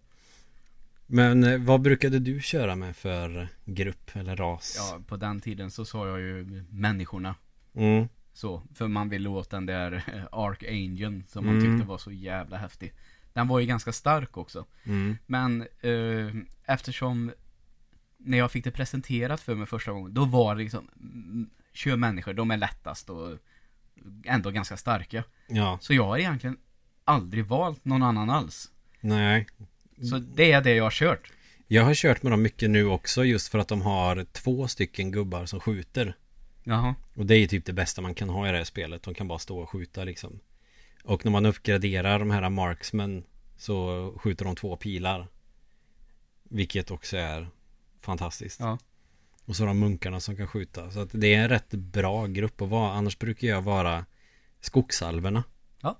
Men 1.07 1.43
eh, 1.43 1.57
vad 1.59 1.81
brukade 1.81 2.19
du 2.19 2.41
köra 2.41 2.75
med 2.75 2.95
för 2.95 3.47
grupp 3.65 4.11
eller 4.13 4.35
ras? 4.35 4.75
Ja, 4.77 4.99
på 5.07 5.17
den 5.17 5.41
tiden 5.41 5.71
så 5.71 5.85
sa 5.85 6.07
jag 6.07 6.19
ju 6.19 6.63
människorna. 6.69 7.35
Mm. 7.75 8.07
Så, 8.33 8.61
för 8.73 8.87
man 8.87 9.09
ville 9.09 9.29
åt 9.29 9.49
den 9.49 9.65
där 9.65 9.91
eh, 10.13 10.23
Archangel 10.31 11.23
som 11.27 11.45
man 11.45 11.57
Mm. 11.59 11.71
tyckte 11.77 11.87
var 11.89 11.97
så 11.97 12.11
jävla 12.11 12.57
häftig. 12.57 12.93
Den 13.33 13.47
var 13.47 13.59
ju 13.59 13.65
ganska 13.65 13.91
stark 13.91 14.37
också. 14.37 14.65
Mm. 14.83 15.17
Men 15.25 15.61
eh, 15.61 16.35
eftersom 16.65 17.31
när 18.17 18.37
jag 18.37 18.51
fick 18.51 18.63
det 18.63 18.71
presenterat 18.71 19.41
för 19.41 19.55
mig 19.55 19.65
första 19.67 19.91
gången, 19.91 20.13
då 20.13 20.25
var 20.25 20.55
det 20.55 20.61
liksom 20.63 20.87
mm, 20.99 21.49
Kör 21.73 21.95
människor, 21.95 22.33
de 22.33 22.51
är 22.51 22.57
lättast 22.57 23.09
och 23.09 23.37
ändå 24.25 24.51
ganska 24.51 24.77
starka. 24.77 25.23
Ja, 25.47 25.77
Så 25.81 25.93
jag 25.93 26.05
har 26.05 26.17
egentligen 26.17 26.57
aldrig 27.03 27.45
valt 27.45 27.85
någon 27.85 28.03
annan 28.03 28.29
alls. 28.29 28.71
nej. 29.01 29.47
Så 30.01 30.17
det 30.19 30.51
är 30.51 30.61
det 30.61 30.73
jag 30.73 30.83
har 30.83 30.91
kört. 30.91 31.31
Jag 31.67 31.83
har 31.83 31.93
kört 31.93 32.23
med 32.23 32.31
dem 32.31 32.41
mycket 32.41 32.69
nu 32.69 32.85
också 32.85 33.25
just 33.25 33.47
för 33.47 33.59
att 33.59 33.67
de 33.67 33.81
har 33.81 34.25
två 34.31 34.67
stycken 34.67 35.11
gubbar 35.11 35.45
som 35.45 35.59
skjuter. 35.59 36.15
Jaha. 36.63 36.95
Och 37.15 37.25
det 37.25 37.35
är 37.35 37.47
typ 37.47 37.65
det 37.65 37.73
bästa 37.73 38.01
man 38.01 38.15
kan 38.15 38.29
ha 38.29 38.47
i 38.47 38.51
det 38.51 38.57
här 38.57 38.65
spelet. 38.65 39.03
De 39.03 39.13
kan 39.13 39.27
bara 39.27 39.39
stå 39.39 39.59
och 39.59 39.69
skjuta 39.69 40.03
liksom. 40.03 40.39
Och 41.03 41.25
när 41.25 41.31
man 41.31 41.45
uppgraderar 41.45 42.19
de 42.19 42.31
här 42.31 42.49
marksmen 42.49 43.23
så 43.57 44.13
skjuter 44.17 44.45
de 44.45 44.55
två 44.55 44.75
pilar. 44.75 45.27
Vilket 46.43 46.91
också 46.91 47.17
är 47.17 47.49
fantastiskt. 48.01 48.59
Ja. 48.59 48.77
Och 49.45 49.55
så 49.55 49.63
har 49.63 49.67
de 49.67 49.79
munkarna 49.79 50.19
som 50.19 50.35
kan 50.35 50.47
skjuta. 50.47 50.91
Så 50.91 50.99
att 50.99 51.09
det 51.11 51.33
är 51.33 51.43
en 51.43 51.49
rätt 51.49 51.69
bra 51.69 52.27
grupp 52.27 52.61
att 52.61 52.69
vara. 52.69 52.91
Annars 52.91 53.19
brukar 53.19 53.47
jag 53.47 53.61
vara 53.61 54.05
skogsalverna. 54.61 55.43
Ja. 55.81 55.99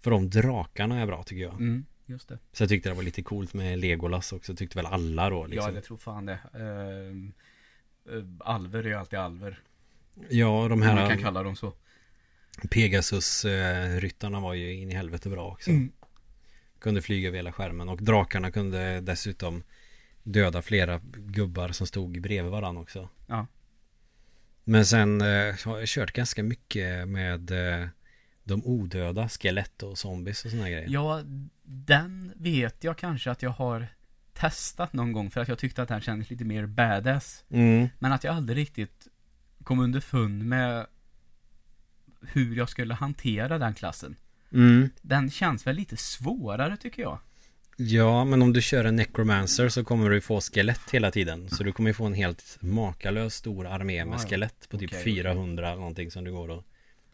För 0.00 0.10
de 0.10 0.30
drakarna 0.30 1.00
är 1.00 1.06
bra 1.06 1.22
tycker 1.22 1.42
jag. 1.42 1.52
Mm, 1.52 1.84
just 2.06 2.28
det. 2.28 2.38
Så 2.52 2.62
jag 2.62 2.68
tyckte 2.68 2.88
det 2.88 2.94
var 2.94 3.02
lite 3.02 3.22
coolt 3.22 3.54
med 3.54 3.78
Legolas 3.78 4.32
också. 4.32 4.56
Tyckte 4.56 4.78
väl 4.78 4.86
alla 4.86 5.30
då 5.30 5.46
liksom. 5.46 5.70
Ja, 5.70 5.74
jag 5.74 5.84
tror 5.84 5.96
fan 5.96 6.26
det. 6.26 6.38
Eh, 6.54 8.14
alver 8.38 8.78
är 8.78 8.88
ju 8.88 8.94
alltid 8.94 9.18
alver. 9.18 9.58
Ja, 10.28 10.46
de 10.68 10.72
Om 10.72 10.78
man 10.78 10.88
kan 10.88 10.98
här 10.98 11.16
kalla 11.16 11.42
dem 11.42 11.56
så. 11.56 11.72
Pegasus-ryttarna 12.70 14.40
var 14.40 14.54
ju 14.54 14.74
in 14.74 14.90
i 14.90 14.94
helvete 14.94 15.28
bra 15.28 15.50
också. 15.50 15.70
Mm. 15.70 15.92
Kunde 16.78 17.02
flyga 17.02 17.28
över 17.28 17.36
hela 17.36 17.52
skärmen 17.52 17.88
och 17.88 18.02
drakarna 18.02 18.50
kunde 18.50 19.00
dessutom 19.00 19.62
döda 20.22 20.62
flera 20.62 21.00
gubbar 21.14 21.68
som 21.68 21.86
stod 21.86 22.20
bredvid 22.20 22.52
varandra 22.52 22.82
också. 22.82 23.08
Ja. 23.26 23.46
Men 24.64 24.86
sen 24.86 25.20
eh, 25.20 25.54
har 25.64 25.78
jag 25.78 25.88
kört 25.88 26.12
ganska 26.12 26.42
mycket 26.42 27.08
med 27.08 27.50
eh, 27.50 27.88
de 28.44 28.64
odöda, 28.64 29.28
skelett 29.28 29.82
och 29.82 29.98
zombies 29.98 30.44
och 30.44 30.50
såna 30.50 30.70
grejer. 30.70 30.86
Ja, 30.88 31.22
den 31.62 32.32
vet 32.36 32.84
jag 32.84 32.98
kanske 32.98 33.30
att 33.30 33.42
jag 33.42 33.50
har 33.50 33.86
testat 34.32 34.92
någon 34.92 35.12
gång 35.12 35.30
för 35.30 35.40
att 35.40 35.48
jag 35.48 35.58
tyckte 35.58 35.82
att 35.82 35.88
den 35.88 36.00
kändes 36.00 36.30
lite 36.30 36.44
mer 36.44 36.66
badass. 36.66 37.44
Mm. 37.50 37.88
Men 37.98 38.12
att 38.12 38.24
jag 38.24 38.34
aldrig 38.34 38.58
riktigt 38.58 39.08
kom 39.64 39.80
underfund 39.80 40.44
med 40.44 40.86
hur 42.20 42.56
jag 42.56 42.68
skulle 42.68 42.94
hantera 42.94 43.58
den 43.58 43.74
klassen. 43.74 44.16
Mm. 44.52 44.90
Den 45.02 45.30
känns 45.30 45.66
väl 45.66 45.76
lite 45.76 45.96
svårare 45.96 46.76
tycker 46.76 47.02
jag. 47.02 47.18
Ja, 47.76 48.24
men 48.24 48.42
om 48.42 48.52
du 48.52 48.62
kör 48.62 48.84
en 48.84 48.96
necromancer 48.96 49.68
så 49.68 49.84
kommer 49.84 50.10
du 50.10 50.20
få 50.20 50.40
skelett 50.40 50.90
hela 50.90 51.10
tiden. 51.10 51.48
Så 51.50 51.64
du 51.64 51.72
kommer 51.72 51.92
få 51.92 52.06
en 52.06 52.14
helt 52.14 52.58
makalös 52.60 53.34
stor 53.34 53.66
armé 53.66 54.04
med 54.04 54.20
skelett 54.20 54.68
på 54.68 54.78
typ 54.78 54.90
Okej, 54.90 55.04
400 55.04 55.74
någonting 55.74 56.10
som 56.10 56.24
du 56.24 56.32
går 56.32 56.50
och 56.50 56.64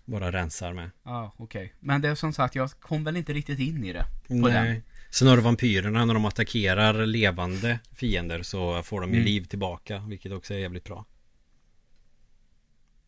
bara 0.08 0.32
rensar 0.32 0.72
med. 0.72 0.90
Ja, 1.04 1.32
okej. 1.36 1.74
Men 1.80 2.00
det 2.00 2.08
är 2.08 2.14
som 2.14 2.32
sagt, 2.32 2.54
jag 2.54 2.70
kom 2.80 3.04
väl 3.04 3.16
inte 3.16 3.32
riktigt 3.32 3.58
in 3.58 3.84
i 3.84 3.92
det. 3.92 4.04
På 4.28 4.34
den. 4.34 4.42
Nej. 4.64 4.82
Sen 5.10 5.28
har 5.28 5.36
du 5.36 5.42
vampyrerna 5.42 6.04
när 6.04 6.14
de 6.14 6.24
attackerar 6.24 7.06
levande 7.06 7.78
fiender 7.92 8.42
så 8.42 8.82
får 8.82 9.00
de 9.00 9.10
ju 9.10 9.16
Mm. 9.16 9.26
liv 9.26 9.44
tillbaka 9.44 9.98
vilket 9.98 10.32
också 10.32 10.54
är 10.54 10.58
jävligt 10.58 10.84
bra. 10.84 11.04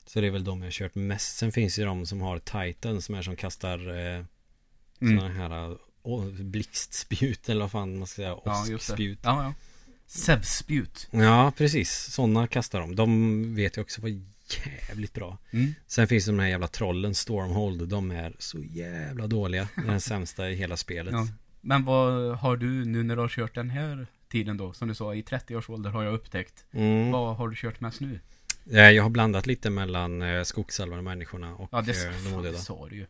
Så 0.07 0.21
det 0.21 0.27
är 0.27 0.31
väl 0.31 0.45
de 0.45 0.63
jag 0.63 0.73
kört 0.73 0.95
mest. 0.95 1.37
Sen 1.37 1.53
finns 1.53 1.79
ju 1.79 1.85
de 1.85 2.07
som 2.07 2.21
har 2.21 2.39
Titan 2.39 3.03
som 3.03 3.15
är 3.15 3.23
som 3.23 3.37
kastar 3.37 3.79
eh, 4.17 4.25
Mm. 5.03 5.19
sådana 5.19 5.35
här 5.35 5.77
oh, 6.03 6.25
blixtspjut 6.31 7.49
eller 7.49 7.61
vad 7.61 7.71
fan 7.71 7.99
man 7.99 8.07
ska 8.07 8.17
säga. 8.17 8.37
Ja. 8.45 8.65
Åskspjut. 8.75 9.19
Ja, 9.23 9.43
ja. 9.45 9.55
Sävspjut. 10.07 11.09
Ja, 11.11 11.53
precis. 11.57 11.93
Sådana 12.13 12.47
kastar 12.47 12.81
de. 12.81 12.97
De 12.97 13.55
vet 13.55 13.77
jag 13.77 13.85
också 13.85 14.03
var 14.03 14.21
jävligt 14.89 15.13
bra. 15.15 15.39
Mm. 15.51 15.75
Sen 15.87 16.09
finns 16.09 16.25
det 16.25 16.31
de 16.33 16.39
här 16.39 16.49
jävla 16.49 16.69
trollen, 16.69 17.15
Stormhold. 17.15 17.89
De 17.89 18.11
är 18.11 18.33
så 18.39 18.59
jävla 18.59 19.27
dåliga. 19.27 19.69
Det 19.77 19.83
är 19.83 19.87
den 19.87 20.01
sämsta 20.01 20.51
i 20.51 20.55
hela 20.55 20.77
spelet. 20.77 21.13
Ja. 21.13 21.29
Men 21.61 21.85
vad 21.85 22.39
har 22.39 22.57
du 22.57 22.85
nu 22.85 23.03
när 23.03 23.17
du 23.17 23.23
har 23.23 23.29
kört 23.29 23.55
den 23.55 23.71
här 23.71 24.07
tiden 24.29 24.57
då? 24.57 24.73
Som 24.73 24.89
du 24.89 24.95
sa, 24.95 25.15
i 25.15 25.23
30 25.23 25.57
års 25.57 25.71
ålder 25.71 25.91
har 25.91 26.03
jag 26.05 26.15
upptäckt. 26.15 26.65
Mm. 26.73 27.11
Vad 27.11 27.37
har 27.37 27.49
du 27.49 27.57
kört 27.57 27.81
mest 27.81 28.01
nu? 28.01 28.21
Eh, 28.73 28.79
Jag 28.91 29.03
har 29.03 29.11
blandat 29.11 29.47
lite 29.47 29.71
mellan 29.71 30.23
eh, 30.23 30.43
skogsalvarna 30.43 31.03
människorna 31.03 31.55
och 31.55 31.69
Ja, 31.73 31.81
det, 31.83 31.93
eh, 32.07 32.13
de 32.13 32.19
fan, 32.19 32.33
det 32.33 32.39
odöda. 32.39 32.59
sa 32.59 32.89
du 32.89 32.97
ju. 32.97 33.07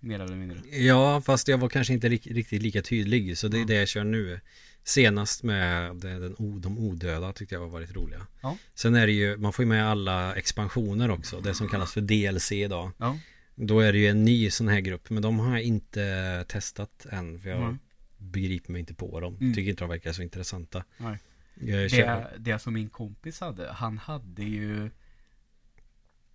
Mer 0.00 0.20
eller 0.20 0.36
mindre. 0.36 0.58
Ja, 0.78 1.20
fast 1.20 1.48
jag 1.48 1.58
var 1.58 1.68
kanske 1.68 1.92
inte 1.92 2.08
rik- 2.08 2.26
riktigt 2.34 2.62
lika 2.62 2.82
tydlig. 2.82 3.38
Så 3.38 3.48
det 3.48 3.56
är 3.56 3.60
Ja. 3.60 3.66
det 3.66 3.74
jag 3.74 3.88
kör 3.88 4.04
nu. 4.04 4.40
Senast 4.84 5.42
med 5.42 5.96
den, 5.96 6.34
de 6.60 6.78
odöda 6.78 7.32
tyckte 7.32 7.54
jag 7.54 7.60
var 7.60 7.68
väldigt 7.78 7.96
roliga. 7.96 8.26
Ja. 8.40 8.56
Sen 8.74 8.94
är 8.94 9.06
det 9.06 9.12
ju, 9.12 9.36
man 9.36 9.52
får 9.52 9.62
ju 9.64 9.68
med 9.68 9.86
alla 9.90 10.34
expansioner 10.34 11.10
också. 11.10 11.40
Det 11.40 11.54
som 11.54 11.68
kallas 11.68 11.92
för 11.92 12.00
DLC 12.00 12.52
idag. 12.52 12.90
Ja. 12.98 13.18
Då 13.54 13.80
är 13.80 13.92
det 13.92 13.98
ju 13.98 14.06
en 14.08 14.24
ny 14.24 14.50
sån 14.50 14.68
här 14.68 14.80
grupp. 14.80 15.10
Men 15.10 15.22
de 15.22 15.38
har 15.38 15.50
jag 15.50 15.62
inte 15.62 16.44
testat 16.48 17.06
än. 17.10 17.40
För 17.40 17.48
jag 17.48 17.58
Mm. 17.62 17.78
begriper 18.18 18.72
mig 18.72 18.80
inte 18.80 18.94
på 18.94 19.20
dem. 19.20 19.36
Mm. 19.40 19.54
Tycker 19.54 19.70
inte 19.70 19.82
de 19.84 19.88
verkar 19.90 20.12
så 20.12 20.22
intressanta. 20.22 20.84
Nej. 20.96 21.18
Det, 21.54 22.30
det 22.38 22.58
som 22.58 22.74
min 22.74 22.88
kompis 22.88 23.40
hade, 23.40 23.72
han 23.72 23.98
hade 23.98 24.42
ju 24.44 24.90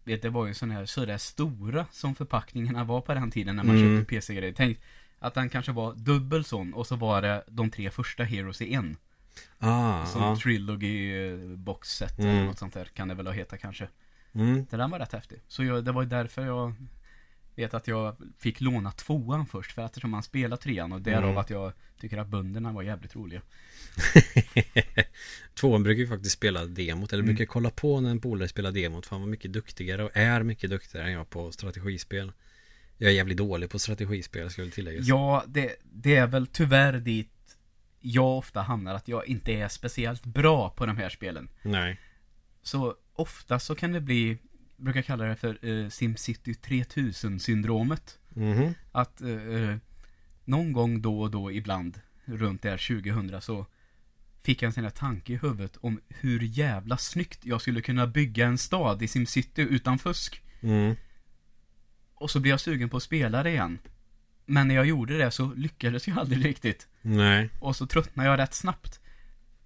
Vet, 0.04 0.22
det 0.22 0.30
var 0.30 0.48
ju 0.48 0.54
sån 0.54 0.72
här 0.72 0.86
sådär 0.86 1.18
stora 1.18 1.86
som 1.92 2.16
förpackningarna 2.16 2.84
var 2.84 3.02
på 3.02 3.14
den 3.14 3.32
tiden 3.32 3.56
när 3.56 3.64
man 3.64 3.78
Mm. 3.78 3.98
köpte 4.00 4.10
PC-grejer. 4.16 4.54
Tänk 4.58 4.78
att 5.20 5.34
den 5.34 5.50
kanske 5.50 5.72
var 5.72 5.94
dubbel 5.94 6.44
sån 6.44 6.74
och 6.74 6.88
så 6.88 6.96
var 6.96 7.22
det 7.22 7.44
de 7.48 7.70
tre 7.72 7.92
första 7.92 8.24
Heroes 8.24 8.62
i 8.62 8.74
en. 8.74 8.98
ah, 9.60 10.06
Som 10.06 10.22
ja. 10.22 10.36
Trilogy 10.36 11.28
eh, 11.28 11.38
box 11.58 11.90
set 11.90 12.20
eller 12.20 12.32
Mm. 12.34 12.46
något 12.46 12.60
sånt 12.60 12.74
där 12.74 12.86
kan 12.86 13.08
det 13.08 13.16
väl 13.16 13.28
ha 13.28 13.34
heta 13.34 13.58
kanske. 13.58 13.88
Mm. 14.34 14.66
Det 14.70 14.78
där 14.78 14.88
var 14.88 15.00
rätt 15.00 15.14
häftig. 15.14 15.40
Så 15.48 15.64
jag, 15.64 15.86
det 15.86 15.92
var 15.92 16.02
ju 16.04 16.10
därför 16.10 16.46
jag 16.46 16.74
vet 17.56 17.74
att 17.74 17.88
jag 17.88 18.16
fick 18.38 18.62
låna 18.62 18.92
tvåan 18.92 19.46
först. 19.46 19.72
För 19.72 19.82
att 19.82 19.92
eftersom 19.92 20.12
man 20.12 20.24
spelar 20.24 20.58
trean 20.58 20.92
och 20.92 21.02
därav 21.02 21.24
Mm. 21.24 21.38
att 21.38 21.50
jag 21.50 21.74
tycker 22.00 22.18
att 22.18 22.28
bönderna 22.28 22.72
var 22.72 22.82
jävligt 22.82 23.16
roliga. 23.16 23.42
Tvåan 25.60 25.84
brukar 25.84 26.00
ju 26.02 26.08
faktiskt 26.08 26.36
spela 26.36 26.66
demot 26.66 27.14
Eller 27.14 27.24
Mm. 27.24 27.36
brukar 27.36 27.52
kolla 27.52 27.70
på 27.70 28.02
när 28.02 28.10
en 28.12 28.20
polare 28.20 28.48
spelar 28.48 28.72
demot 28.72 29.06
För 29.06 29.16
han 29.16 29.22
var 29.22 29.30
mycket 29.30 29.54
duktigare 29.54 30.04
och 30.04 30.18
är 30.18 30.44
mycket 30.44 30.70
duktigare 30.70 31.06
än 31.08 31.14
jag 31.14 31.30
på 31.30 31.52
strategispel 31.52 32.32
Jag 33.02 33.12
är 33.12 33.16
jävligt 33.16 33.38
dålig 33.38 33.70
på 33.70 33.80
strategispel 33.80 34.50
skulle 34.50 34.72
tilläggas 34.72 35.08
Ja, 35.08 35.44
det, 35.48 35.76
det 35.84 36.16
är 36.16 36.28
väl 36.28 36.48
tyvärr 36.48 36.94
dit 36.94 37.58
jag 38.00 38.38
ofta 38.38 38.62
hamnar. 38.62 38.96
Att 38.96 39.08
jag 39.08 39.28
inte 39.28 39.54
är 39.54 39.68
speciellt 39.68 40.26
bra 40.26 40.70
på 40.70 40.86
de 40.86 40.98
här 40.98 41.10
spelen. 41.10 41.50
Nej 41.62 42.00
Så 42.62 42.96
ofta 43.14 43.60
så 43.60 43.76
kan 43.76 43.92
det 43.92 44.02
bli, 44.02 44.30
jag 44.76 44.86
brukar 44.86 45.02
kalla 45.02 45.26
det 45.26 45.36
för 45.36 45.66
eh, 45.66 45.90
SimCity 45.90 46.54
3000 46.54 47.40
syndromet. 47.40 48.20
Mhm 48.30 48.74
Att 48.92 49.22
eh, 49.22 49.30
eh, 49.30 49.78
någon 50.46 50.74
gång 50.74 51.02
då 51.02 51.22
och 51.22 51.32
då 51.32 51.52
ibland, 51.52 52.00
runt 52.26 52.62
där 52.62 53.02
2000 53.04 53.42
så 53.42 53.66
fick 54.44 54.62
jag 54.62 54.68
en 54.68 54.74
sån 54.74 54.84
här 54.84 54.92
tanke 54.92 55.34
i 55.34 55.38
huvudet 55.38 55.78
om 55.82 56.02
hur 56.10 56.40
jävla 56.40 56.98
snyggt 56.98 57.46
jag 57.46 57.62
skulle 57.62 57.82
kunna 57.82 58.08
bygga 58.08 58.46
en 58.46 58.58
stad 58.58 59.02
i 59.02 59.08
SimCity 59.08 59.62
utan 59.62 60.00
fusk. 60.00 60.42
mm. 60.62 60.96
Och 62.20 62.32
så 62.32 62.40
blev 62.40 62.50
jag 62.52 62.60
sugen 62.60 62.90
på 62.90 62.98
att 62.98 63.04
spela 63.04 63.44
det 63.44 63.50
igen. 63.50 63.80
Men 64.46 64.68
när 64.68 64.76
jag 64.76 64.86
gjorde 64.86 65.18
det 65.18 65.32
så 65.32 65.54
lyckades 65.54 66.08
jag 66.08 66.18
aldrig 66.20 66.46
riktigt. 66.46 66.88
Nej 67.02 67.50
Och 67.60 67.76
så 67.76 67.88
tröttnar 67.88 68.26
jag 68.26 68.40
rätt 68.40 68.54
snabbt. 68.54 69.00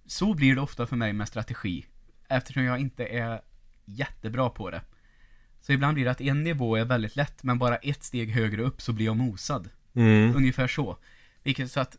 Så 0.05 0.33
blir 0.33 0.55
det 0.55 0.61
ofta 0.61 0.87
för 0.87 0.95
mig 0.95 1.13
med 1.13 1.27
strategi. 1.27 1.85
Eftersom 2.29 2.63
jag 2.63 2.79
inte 2.79 3.05
är 3.05 3.41
jättebra 3.85 4.49
på 4.49 4.69
det. 4.71 4.81
Så 5.61 5.71
ibland 5.71 5.93
blir 5.93 6.05
det 6.05 6.11
att 6.11 6.21
en 6.21 6.43
nivå 6.43 6.75
är 6.75 6.85
väldigt 6.85 7.15
lätt, 7.15 7.43
men 7.43 7.59
bara 7.59 7.75
ett 7.75 8.03
steg 8.03 8.31
högre 8.31 8.61
upp 8.61 8.81
så 8.81 8.93
blir 8.93 9.05
jag 9.05 9.17
mosad. 9.17 9.69
mm. 9.93 10.35
Ungefär 10.35 10.67
så. 10.67 10.97
Vilket 11.43 11.71
så 11.71 11.79
att 11.79 11.97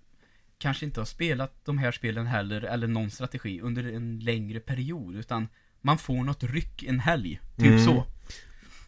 kanske 0.59 0.86
inte 0.86 1.00
har 1.00 1.05
spelat 1.07 1.64
de 1.64 1.78
här 1.78 1.92
spelen 1.92 2.26
heller, 2.26 2.62
eller 2.62 2.86
någon 2.86 3.11
strategi, 3.11 3.61
under 3.61 3.92
en 3.92 4.18
längre 4.20 4.61
period. 4.61 5.16
Utan 5.16 5.48
man 5.80 5.98
får 5.98 6.24
något 6.24 6.42
ryck 6.42 6.82
en 6.82 7.00
helg. 7.00 7.40
Typ 7.57 7.66
Mm. 7.66 7.84
så. 7.84 8.07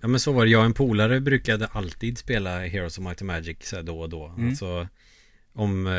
Ja 0.06 0.10
men 0.10 0.20
så 0.20 0.32
var 0.32 0.44
det, 0.44 0.50
jag 0.50 0.58
och 0.58 0.64
en 0.66 0.74
polare 0.74 1.20
brukade 1.20 1.66
alltid 1.66 2.18
spela 2.18 2.58
Heroes 2.66 2.98
of 2.98 3.04
Might 3.04 3.22
and 3.22 3.26
Magic 3.26 3.56
så 3.60 3.82
då 3.82 4.00
och 4.00 4.08
då 4.08 4.26
Mm. 4.26 4.48
Alltså 4.48 4.88
Om 5.52 5.86
eh, 5.86 5.92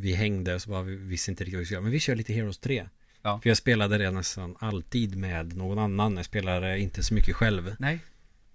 vi 0.00 0.14
hängde 0.14 0.60
så 0.60 0.70
var 0.70 0.82
vi 0.82 0.96
visste 0.96 1.30
inte 1.30 1.44
riktigt 1.44 1.54
vad 1.54 1.60
vi 1.60 1.64
skulle 1.64 1.74
göra 1.76 1.82
Men 1.82 1.92
vi 1.92 2.00
kör 2.00 2.16
lite 2.16 2.32
Heroes 2.32 2.58
3 2.58 2.88
Ja. 3.22 3.40
För 3.42 3.50
jag 3.50 3.56
spelade 3.56 3.98
det 3.98 4.10
nästan 4.10 4.56
alltid 4.58 5.16
med 5.16 5.56
någon 5.56 5.78
annan 5.78 6.16
Jag 6.16 6.24
spelade 6.24 6.78
inte 6.78 7.02
så 7.02 7.14
mycket 7.14 7.36
själv 7.36 7.76
Nej. 7.78 7.98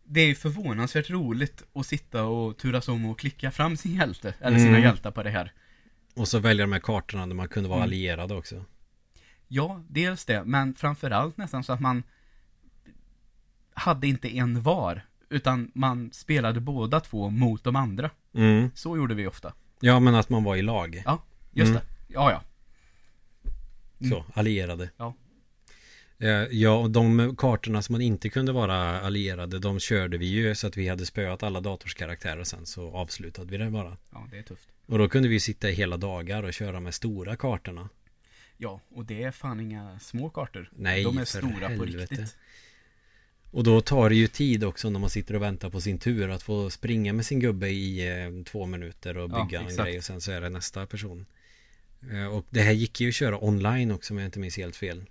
Det 0.04 0.22
är 0.22 0.28
ju 0.28 0.36
förvånansvärt 0.36 1.10
roligt 1.10 1.64
att 1.74 1.86
sitta 1.86 2.24
och 2.24 2.58
turas 2.58 2.88
om 2.88 3.06
och 3.06 3.20
klicka 3.20 3.52
fram 3.52 3.78
sin 3.78 3.96
hjälte, 3.96 4.34
eller 4.42 4.58
sina 4.58 4.70
Mm. 4.70 4.84
hjältar 4.84 5.12
på 5.12 5.24
det 5.24 5.30
här. 5.30 5.54
Och 6.16 6.28
så 6.28 6.40
välja 6.40 6.64
de 6.66 6.72
här 6.74 6.80
kartorna 6.80 7.28
där 7.28 7.34
man 7.36 7.48
kunde 7.48 7.70
vara 7.70 7.80
Mm. 7.80 7.88
allierade 7.88 8.34
också 8.36 8.66
Ja, 9.48 9.84
dels 9.90 10.26
det, 10.26 10.44
men 10.44 10.74
framförallt 10.74 11.38
nästan 11.38 11.64
så 11.64 11.74
att 11.74 11.80
man 11.82 12.04
hade 13.76 14.08
inte 14.08 14.38
en 14.38 14.62
var, 14.62 15.02
utan 15.30 15.72
man 15.74 16.10
spelade 16.14 16.60
båda 16.60 17.00
två 17.00 17.30
mot 17.30 17.64
de 17.64 17.76
andra. 17.76 18.10
mm. 18.34 18.70
Så 18.76 18.98
gjorde 18.98 19.16
vi 19.16 19.28
ofta. 19.28 19.54
Ja 19.80 20.00
men 20.00 20.16
att 20.16 20.30
man 20.30 20.44
var 20.44 20.56
i 20.56 20.62
lag 20.62 21.02
Ja, 21.06 21.24
just 21.52 21.70
Mm. 21.70 21.82
det. 21.82 22.14
Ja, 22.14 22.32
ja. 22.32 22.42
Mm. 24.00 24.12
Så, 24.12 24.26
allierade 24.34 24.90
Ja. 24.98 25.14
Eh, 26.18 26.30
Ja, 26.52 26.72
och 26.78 26.90
de 26.92 27.36
kartorna 27.38 27.82
som 27.82 27.94
man 27.94 28.02
inte 28.02 28.30
kunde 28.30 28.52
vara 28.52 29.02
allierade 29.02 29.60
De 29.60 29.80
körde 29.80 30.18
vi 30.18 30.26
ju 30.26 30.56
så 30.56 30.68
att 30.68 30.78
vi 30.78 30.88
hade 30.90 31.06
spöat 31.06 31.44
alla 31.44 31.62
datorskaraktärer 31.62 32.44
sen 32.44 32.66
Så 32.66 32.92
avslutade 32.96 33.52
vi 33.52 33.58
det 33.58 33.70
bara 33.72 33.98
Ja, 34.12 34.28
det 34.32 34.38
är 34.38 34.44
tufft. 34.44 34.70
Och 34.86 34.98
då 34.98 35.10
kunde 35.10 35.30
vi 35.30 35.40
sitta 35.40 35.70
i 35.70 35.74
hela 35.74 35.98
dagar 35.98 36.44
och 36.44 36.54
köra 36.54 36.80
med 36.80 36.94
stora 36.94 37.36
kartorna 37.36 37.90
Ja, 38.58 38.80
och 38.90 39.06
det 39.06 39.24
är 39.24 39.32
fan 39.32 39.60
inga 39.60 40.00
små 40.00 40.30
kartor. 40.30 40.70
Nej, 40.76 41.04
De 41.04 41.18
är 41.18 41.26
stora 41.26 41.68
på 41.68 41.74
helvete. 41.74 42.16
riktigt. 42.16 42.38
Och 43.52 43.64
då 43.64 43.82
tar 43.82 44.10
det 44.10 44.16
ju 44.16 44.28
tid 44.28 44.64
också 44.64 44.90
när 44.90 45.00
man 45.00 45.10
sitter 45.10 45.36
och 45.36 45.42
väntar 45.42 45.70
på 45.70 45.82
sin 45.82 46.00
tur 46.00 46.30
att 46.30 46.44
få 46.44 46.70
springa 46.70 47.14
med 47.14 47.26
sin 47.26 47.40
gubbe 47.40 47.70
i 47.70 48.08
eh, 48.08 48.44
två 48.44 48.66
minuter 48.66 49.18
och 49.18 49.32
Ja, 49.32 49.44
bygga 49.44 49.60
en 49.60 49.66
exakt. 49.68 49.88
grej 49.88 49.98
och 49.98 50.04
sen 50.04 50.22
så 50.22 50.32
är 50.32 50.42
det 50.42 50.50
nästa 50.50 50.86
person. 50.86 51.26
Eh, 52.12 52.26
och 52.26 52.46
det 52.50 52.62
här 52.62 52.72
gick 52.72 53.02
ju 53.02 53.08
att 53.10 53.16
köra 53.16 53.44
online 53.44 53.92
också 53.92 54.14
om 54.14 54.18
jag 54.18 54.28
inte 54.28 54.40
minns 54.40 54.58
helt 54.58 54.76
fel. 54.76 55.04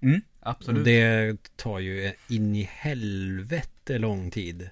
Mm, 0.00 0.20
Och 0.40 0.50
absolut. 0.50 0.84
det 0.84 1.36
tar 1.56 1.78
ju 1.78 2.12
in 2.28 2.54
i 2.56 2.62
helvete 2.72 3.98
lång 3.98 4.30
tid 4.30 4.70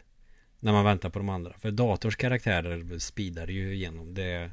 när 0.61 0.73
man 0.73 0.85
väntar 0.85 1.11
på 1.11 1.19
de 1.19 1.29
andra. 1.29 1.53
För 1.59 1.71
dators 1.71 2.17
karaktärer 2.17 2.99
speedar 2.99 3.47
ju 3.49 3.75
igenom. 3.75 4.15
Det, 4.15 4.51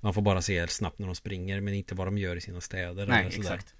man 0.00 0.14
får 0.14 0.22
bara 0.22 0.42
se 0.42 0.68
snabbt 0.68 0.98
när 0.98 1.06
de 1.06 1.14
springer 1.14 1.60
men 1.60 1.74
inte 1.74 1.94
vad 1.94 2.06
de 2.06 2.18
gör 2.18 2.36
i 2.36 2.40
sina 2.40 2.60
städer. 2.60 3.06
Nej, 3.06 3.20
eller 3.20 3.30
sådär. 3.30 3.54
exakt. 3.54 3.74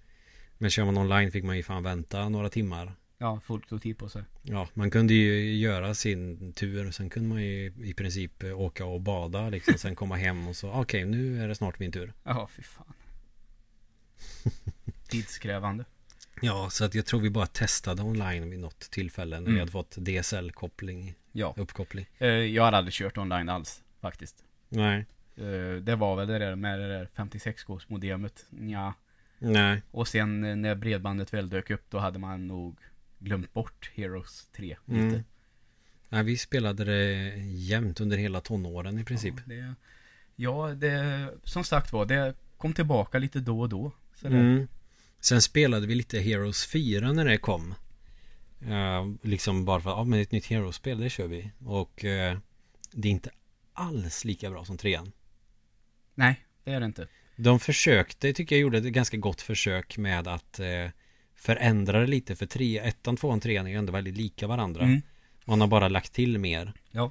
Men 0.58 0.70
kör 0.70 0.84
man 0.84 0.98
online 0.98 1.32
fick 1.32 1.44
man 1.44 1.56
ju 1.56 1.62
fan 1.62 1.82
vänta 1.82 2.28
några 2.28 2.48
timmar. 2.48 2.92
Ja, 3.18 3.40
folk 3.44 3.68
tog 3.68 3.82
tid 3.82 3.98
på 3.98 4.08
sig. 4.08 4.22
Ja, 4.42 4.68
man 4.74 4.90
kunde 4.90 5.14
ju 5.14 5.54
göra 5.56 5.94
sin 5.94 6.52
tur. 6.52 6.90
Sen 6.90 7.10
kunde 7.10 7.28
man 7.28 7.42
ju 7.42 7.72
i 7.84 7.94
princip 7.94 8.44
åka 8.44 8.84
och 8.84 9.00
bada 9.00 9.48
liksom. 9.50 9.74
Sen 9.78 9.94
komma 9.94 10.16
hem 10.16 10.48
och 10.48 10.56
så, 10.56 10.70
okej 10.72 11.04
nu 11.04 11.42
är 11.42 11.48
det 11.48 11.54
snart 11.54 11.78
min 11.78 11.92
tur. 11.92 12.12
Jaha, 12.24 12.46
fy 12.48 12.62
fan. 12.62 12.92
Tidskrävande. 15.08 15.84
Ja, 16.40 16.68
så 16.70 16.84
att 16.84 16.94
jag 16.94 17.06
tror 17.06 17.20
vi 17.20 17.30
bara 17.30 17.46
testade 17.46 18.02
online 18.02 18.50
vid 18.50 18.60
något 18.60 18.80
tillfälle 18.80 19.36
när 19.36 19.44
vi 19.46 19.50
Mm. 19.50 19.60
hade 19.60 19.72
fått 19.72 19.96
DSL-koppling, 19.98 21.14
Ja. 21.32 21.54
uppkoppling. 21.56 22.06
Eh, 22.18 22.28
Jag 22.28 22.62
har 22.64 22.72
aldrig 22.72 22.94
kört 22.94 23.18
online 23.18 23.48
alls, 23.48 23.82
faktiskt. 24.00 24.44
Nej, 24.68 25.06
Eh, 25.38 25.76
Det 25.82 25.96
var 25.96 26.16
väl 26.16 26.26
det 26.28 26.38
där 26.38 26.56
med 26.56 26.78
det 26.80 26.88
där 26.88 27.08
56-gås-modemet. 27.16 28.46
Ja. 28.68 28.94
nej. 29.38 29.82
Och 29.90 30.08
sen 30.08 30.44
eh, 30.44 30.56
när 30.56 30.74
bredbandet 30.74 31.34
väl 31.34 31.48
dök 31.48 31.70
upp, 31.70 31.82
då 31.90 31.98
hade 31.98 32.18
man 32.18 32.46
nog 32.46 32.76
glömt 33.18 33.52
bort 33.52 33.90
Heroes 33.94 34.46
3 34.56 34.76
lite. 34.84 35.00
Mm. 35.00 35.24
Nej, 36.08 36.24
vi 36.24 36.36
spelade 36.36 36.84
det 36.84 37.34
jämt 37.46 38.00
under 38.00 38.16
hela 38.16 38.40
tonåren 38.40 38.98
i 38.98 39.04
princip. 39.04 39.34
Ja, 39.36 39.42
det, 39.46 39.74
ja, 40.36 40.68
det, 40.74 41.30
som 41.44 41.64
sagt 41.64 41.92
var, 41.92 42.06
det 42.06 42.34
kom 42.56 42.72
tillbaka 42.72 43.18
lite 43.18 43.40
då 43.40 43.60
och 43.60 43.68
då. 43.68 43.92
Mm. 44.24 44.68
Sen 45.20 45.42
spelade 45.42 45.86
vi 45.86 45.94
lite 45.94 46.20
Heroes 46.20 46.66
4 46.66 47.12
när 47.12 47.24
det 47.24 47.38
kom. 47.38 47.74
Eh, 48.60 49.06
liksom 49.22 49.64
bara 49.64 49.80
för 49.80 49.90
att, 49.90 49.96
ja 49.96 50.04
men 50.04 50.20
ett 50.20 50.32
nytt 50.32 50.46
Heroes-spel, 50.46 51.00
det 51.00 51.10
kör 51.10 51.26
vi. 51.26 51.50
Och 51.58 52.04
eh, 52.04 52.38
det 52.92 53.08
är 53.08 53.12
inte 53.12 53.30
alls 53.72 54.24
lika 54.24 54.50
bra 54.50 54.64
som 54.64 54.78
trean. 54.78 55.12
Nej, 56.14 56.46
det 56.64 56.72
är 56.72 56.80
det 56.80 56.86
inte. 56.86 57.08
De 57.36 57.60
försökte, 57.60 58.32
tycker 58.32 58.56
jag 58.56 58.60
gjorde 58.60 58.78
ett 58.78 58.84
ganska 58.84 59.16
gott 59.16 59.40
försök 59.40 59.98
med 59.98 60.28
att 60.28 60.60
eh, 60.60 60.90
förändra 61.36 62.00
det 62.00 62.06
lite. 62.06 62.36
För 62.36 62.46
tre, 62.46 62.78
ettan, 62.78 63.16
tvåan, 63.16 63.40
trean 63.40 63.66
är 63.66 63.70
ju 63.70 63.76
ändå 63.76 63.92
väldigt 63.92 64.16
lika 64.16 64.46
varandra. 64.46 64.82
Mm. 64.84 65.02
Man 65.44 65.60
har 65.60 65.68
bara 65.68 65.88
lagt 65.88 66.12
till 66.12 66.38
mer. 66.38 66.72
Ja. 66.90 67.10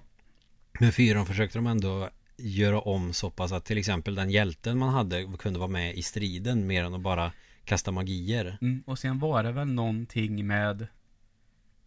Men 0.80 0.92
fyran 0.92 1.26
försökte 1.26 1.58
de 1.58 1.68
ändå 1.68 2.10
göra 2.38 2.80
om 2.80 3.14
så 3.14 3.30
pass 3.30 3.52
att 3.52 3.66
till 3.66 3.78
exempel 3.78 4.16
den 4.16 4.30
hjälten 4.30 4.78
man 4.78 4.94
hade 4.94 5.28
kunde 5.40 5.60
vara 5.60 5.70
med 5.70 5.96
i 5.96 6.02
striden 6.02 6.68
mer 6.68 6.84
än 6.84 6.94
att 6.94 7.02
bara 7.02 7.32
kasta 7.66 7.92
magier. 7.92 8.58
Mm. 8.62 8.84
Och 8.88 9.00
sen 9.00 9.20
var 9.20 9.44
det 9.44 9.52
väl 9.52 9.68
någonting 9.68 10.48
med 10.48 10.88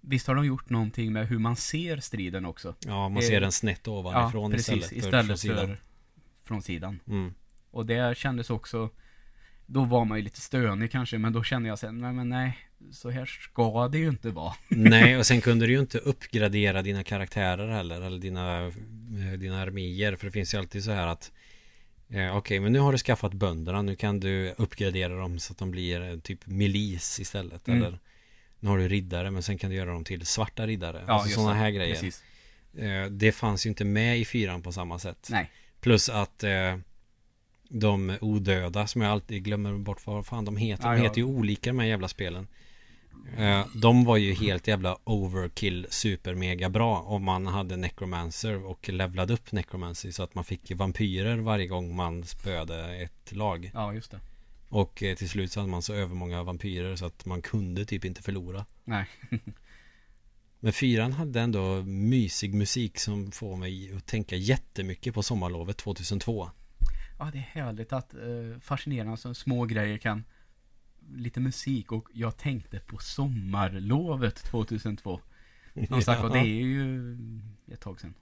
Visst 0.01 0.27
har 0.27 0.35
de 0.35 0.47
gjort 0.47 0.71
någonting 0.71 1.13
med 1.13 1.29
hur 1.29 1.39
man 1.39 1.57
ser 1.57 1.97
striden 1.97 2.45
också? 2.45 2.75
Ja, 2.87 3.09
man 3.09 3.23
Eh, 3.23 3.29
ser 3.29 3.41
den 3.41 3.53
snett 3.53 3.89
ovanifrån 3.89 4.51
ja, 4.51 4.57
precis. 4.57 4.75
istället 4.75 4.89
för 4.89 4.97
Istället 4.97 5.27
från 5.27 5.39
sidan. 5.39 5.67
för 5.67 5.79
från 6.45 6.63
sidan. 6.63 7.01
Mm. 7.09 7.35
Och 7.71 7.87
det 7.87 8.17
kändes 8.17 8.51
också 8.51 8.91
Då 9.71 9.85
var 9.85 10.05
man 10.05 10.19
ju 10.19 10.25
lite 10.25 10.41
stönig 10.41 10.91
kanske, 10.93 11.19
men 11.19 11.33
då 11.33 11.43
kände 11.43 11.69
jag 11.69 11.79
sen, 11.79 11.99
nej 12.01 12.13
men 12.13 12.29
nej 12.29 12.59
Så 12.93 13.11
här 13.11 13.27
ska 13.27 13.89
det 13.89 13.99
ju 13.99 14.09
inte 14.09 14.31
vara. 14.31 14.55
Nej, 14.69 15.17
och 15.17 15.27
sen 15.27 15.41
kunde 15.41 15.67
du 15.67 15.73
ju 15.73 15.81
inte 15.81 15.99
uppgradera 15.99 16.83
dina 16.83 17.05
karaktärer 17.05 17.69
heller, 17.69 18.01
eller 18.01 18.19
dina, 18.19 18.67
eh, 18.67 19.39
dina 19.39 19.61
arméer, 19.63 20.17
för 20.17 20.27
det 20.27 20.31
finns 20.33 20.55
ju 20.55 20.59
alltid 20.59 20.85
så 20.85 20.91
här 20.91 21.07
att 21.07 21.33
eh, 22.11 22.37
Okej, 22.37 22.61
men 22.61 22.73
nu 22.73 22.79
har 22.79 22.93
du 22.93 22.99
skaffat 22.99 23.33
bönderna, 23.35 23.83
nu 23.83 23.97
kan 23.97 24.21
du 24.21 24.55
uppgradera 24.59 25.17
dem 25.19 25.39
så 25.39 25.53
att 25.53 25.59
de 25.59 25.71
blir 25.71 26.11
eh, 26.11 26.19
typ 26.19 26.47
milis 26.47 27.21
istället, 27.21 27.69
Mm. 27.69 27.83
eller 27.83 27.99
Nu 28.61 28.69
har 28.69 28.79
du 28.79 28.89
riddare, 28.89 29.31
men 29.31 29.43
sen 29.43 29.59
kan 29.59 29.71
du 29.71 29.77
göra 29.77 29.91
dem 29.93 30.05
till 30.05 30.27
svarta 30.27 30.67
riddare, 30.67 31.05
Ja, 31.07 31.13
alltså 31.13 31.35
sådana 31.41 31.55
här 31.55 31.71
grejer 31.71 31.95
Precis. 31.95 32.23
Eh, 32.79 33.07
Det 33.11 33.33
fanns 33.33 33.67
ju 33.67 33.69
inte 33.69 33.85
med 33.85 34.19
i 34.19 34.25
fyran 34.25 34.63
på 34.63 34.73
samma 34.73 34.99
sätt 34.99 35.29
Nej. 35.31 35.51
Plus 35.81 36.09
att 36.09 36.45
eh, 36.45 36.77
de 37.69 38.17
odöda 38.21 38.87
som 38.87 39.03
jag 39.03 39.11
alltid 39.11 39.45
glömmer 39.45 39.73
bort 39.73 40.07
vad 40.07 40.27
fan 40.27 40.45
de 40.45 40.57
heter. 40.57 40.97
De 40.97 41.03
heter 41.03 41.19
ju 41.19 41.25
olika 41.25 41.71
de 41.71 41.79
här 41.79 41.87
jävla 41.87 42.09
spelen. 42.09 42.47
Eh, 43.37 43.67
de 43.75 44.05
var 44.05 44.17
ju 44.17 44.35
helt 44.35 44.69
jävla 44.69 44.99
overkill 45.05 45.87
super 45.91 46.35
mega 46.35 46.69
bra 46.69 47.01
om 47.01 47.25
man 47.25 47.47
hade 47.47 47.77
necromancer 47.77 48.67
och 48.67 48.89
levlade 48.89 49.33
upp 49.33 49.53
necromancy 49.53 50.13
så 50.13 50.23
att 50.23 50.35
man 50.35 50.45
fick 50.45 50.73
vampyrer 50.73 51.37
varje 51.37 51.67
gång 51.67 51.97
man 51.97 52.25
spöade 52.25 52.97
ett 52.97 53.33
lag. 53.33 53.71
Ja, 53.75 53.95
just 53.95 54.11
det. 54.11 54.21
Och 54.69 55.03
eh, 55.03 55.17
till 55.17 55.29
slut 55.29 55.53
så 55.53 55.61
hade 55.61 55.71
man 55.71 55.83
så 55.83 55.95
övermånga 55.95 56.43
vampyrer 56.43 56.97
så 56.97 57.07
att 57.07 57.25
man 57.25 57.43
kunde 57.43 57.85
typ 57.85 58.05
inte 58.05 58.23
förlora. 58.23 58.67
Nej. 58.85 59.07
Men 60.61 60.73
fyran 60.73 61.13
hade 61.13 61.41
ändå 61.41 61.83
mysig 61.83 62.55
musik 62.55 62.99
som 62.99 63.33
får 63.33 63.57
mig 63.57 63.93
att 63.97 64.07
tänka 64.07 64.37
jättemycket 64.37 65.15
på 65.15 65.23
sommarlovet 65.23 65.77
2002. 65.77 66.51
Ja, 67.19 67.31
det 67.33 67.39
är 67.39 67.63
härligt 67.63 67.93
att 67.93 68.15
eh, 68.15 68.61
fascinerande 68.61 69.17
som 69.17 69.35
små 69.35 69.65
grejer 69.65 69.99
kan 69.99 70.25
lite 71.15 71.41
musik 71.41 71.93
och 71.93 72.09
jag 72.13 72.37
tänkte 72.37 72.79
på 72.79 72.99
sommarlovet 72.99 74.37
2002. 74.37 75.21
Som 75.89 76.03
sagt 76.03 76.23
var, 76.23 76.31
det 76.31 76.39
är 76.39 76.65
ju 76.65 77.17
ett 77.73 77.81
tag 77.81 78.01
sedan. 78.01 78.15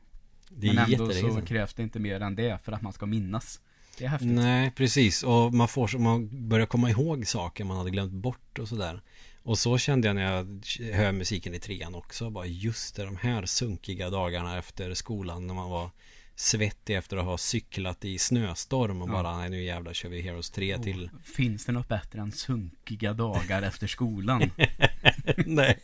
Det 0.49 0.69
är 0.69 0.75
Men 0.75 0.93
ändå 0.93 1.11
så 1.11 1.43
krävs 1.43 1.75
det 1.75 1.83
inte 1.83 1.99
mer 1.99 2.21
än 2.21 2.35
det 2.35 2.59
för 2.65 2.73
att 2.73 2.83
man 2.83 2.93
ska 2.93 3.07
minnas. 3.07 3.61
Det 3.99 4.05
är 4.05 4.09
häftigt. 4.09 4.31
Nej, 4.31 4.71
precis. 4.71 5.23
Och 5.23 5.55
man 5.55 5.69
får 5.69 5.99
man 5.99 6.49
börjar 6.49 6.67
komma 6.67 6.91
ihåg 6.91 7.27
saker 7.27 7.65
man 7.65 7.77
hade 7.77 7.91
glömt 7.91 8.13
bort 8.13 8.59
och 8.59 8.69
sådär. 8.69 9.03
Och 9.43 9.59
så 9.59 9.79
kände 9.79 10.09
jag 10.09 10.15
när 10.15 10.23
jag 10.23 10.63
hör 10.93 11.13
musiken 11.13 11.55
i 11.55 11.59
trean 11.59 11.95
också. 11.95 12.31
Bara 12.31 12.47
just 12.47 12.97
det, 12.97 13.05
de 13.05 13.17
här 13.17 13.47
sunkiga 13.47 14.11
dagarna 14.11 14.59
efter 14.59 14.95
skolan 14.95 15.47
när 15.47 15.55
man 15.55 15.71
var 15.71 15.91
svettig 16.39 16.97
efter 16.97 17.17
att 17.17 17.25
ha 17.25 17.39
cyklat 17.39 18.05
i 18.05 18.19
snöstorm 18.19 19.03
och 19.03 19.09
Ja. 19.09 19.13
bara 19.13 19.37
nej 19.39 19.51
nu 19.51 19.63
jävlar 19.65 19.93
kör 19.95 20.09
vi 20.09 20.21
Heroes 20.23 20.51
3 20.51 20.79
till 20.79 21.05
Oh, 21.05 21.21
Finns 21.25 21.65
det 21.65 21.73
något 21.73 21.89
bättre 21.89 22.21
än 22.21 22.33
sunkiga 22.33 23.13
dagar 23.13 23.63
efter 23.69 23.87
skolan? 23.87 24.51
Nej 25.47 25.79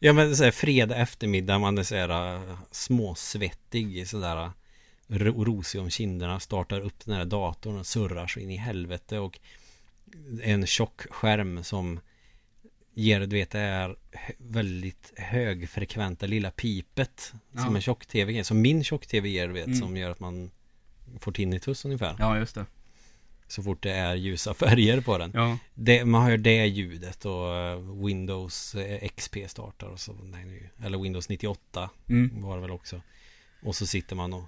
Ja 0.00 0.12
men 0.12 0.36
såhär 0.36 0.50
fredag 0.50 0.96
eftermiddag 0.96 1.58
man 1.58 1.78
är 1.78 1.82
såhär 1.82 2.40
småsvettig 2.70 4.08
sådär 4.08 4.50
ro- 5.06 5.44
rosig 5.44 5.80
om 5.80 5.90
kinderna 5.90 6.40
Startar 6.40 6.80
upp 6.80 7.04
den 7.04 7.14
här 7.16 7.24
datorn 7.24 7.78
och 7.78 7.86
surrar 7.86 8.26
så 8.26 8.40
in 8.40 8.50
i 8.50 8.56
helvete 8.56 9.18
och 9.18 9.38
En 10.42 10.66
tjock 10.66 11.00
skärm 11.10 11.64
som 11.64 12.00
Ger, 12.94 13.20
du 13.20 13.26
vet 13.26 13.50
det 13.50 13.58
är 13.58 13.96
väldigt 14.38 15.12
högfrekventa 15.16 16.26
lilla 16.26 16.50
pipet 16.50 17.32
Som 17.52 17.60
Ja. 17.70 17.74
en 17.74 17.80
tjock-tv 17.80 18.32
ger, 18.32 18.42
som 18.42 18.60
min 18.60 18.84
tjock-tv 18.84 19.28
ger 19.28 19.46
du 19.48 19.54
vet 19.54 19.66
Mm. 19.66 19.78
Som 19.78 19.96
gör 19.96 20.10
att 20.10 20.20
man 20.20 20.50
Får 21.20 21.32
tinnitus 21.32 21.84
ungefär 21.84 22.16
Ja, 22.18 22.38
just 22.38 22.54
det. 22.54 22.66
Så 23.46 23.62
fort 23.62 23.82
det 23.82 23.92
är 23.92 24.14
ljusa 24.14 24.54
färger 24.64 25.00
på 25.00 25.18
den 25.18 25.30
Ja, 25.34 25.58
det, 25.74 26.04
man 26.04 26.22
hör 26.22 26.36
det 26.36 26.66
ljudet 26.66 27.24
och 27.24 27.56
eh, 27.56 27.78
Windows 28.04 28.74
eh, 28.74 29.08
XP 29.08 29.36
startar 29.46 29.86
och 29.86 30.00
så, 30.00 30.16
eller 30.84 30.98
Windows 30.98 31.28
98 31.28 31.90
mm. 32.08 32.42
var 32.42 32.56
det 32.56 32.62
väl 32.62 32.70
också. 32.70 33.00
Och 33.62 33.76
så 33.76 33.86
sitter 33.86 34.16
man 34.16 34.32
och 34.32 34.44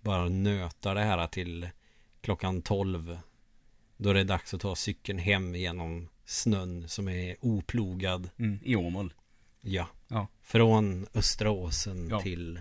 bara 0.00 0.28
nötar 0.28 0.94
det 0.94 1.00
här 1.00 1.26
till 1.26 1.68
klockan 2.20 2.62
12. 2.62 3.18
Då 3.96 4.10
är 4.10 4.14
det 4.14 4.24
dags 4.24 4.54
att 4.54 4.60
ta 4.60 4.76
cykeln 4.76 5.18
hem 5.18 5.54
genom 5.54 6.08
snön 6.30 6.88
som 6.88 7.08
är 7.08 7.36
oplogad. 7.40 8.30
Mm. 8.38 8.58
I 8.62 8.76
Åmål. 8.76 9.14
Ja. 9.60 9.88
Ja. 10.08 10.28
Från 10.42 11.06
Östra 11.14 11.50
Åsen 11.50 12.08
Ja. 12.08 12.20
till 12.20 12.60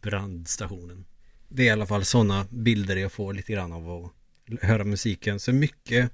brandstationen. 0.00 1.04
Det 1.48 1.62
är 1.62 1.66
i 1.66 1.70
alla 1.70 1.86
fall 1.86 2.04
sådana 2.04 2.46
bilder 2.50 2.96
jag 2.96 3.12
får 3.12 3.34
lite 3.34 3.52
grann 3.52 3.72
av 3.72 3.90
att 3.90 4.12
höra 4.62 4.84
musiken. 4.84 5.40
Så 5.40 5.52
mycket 5.52 6.12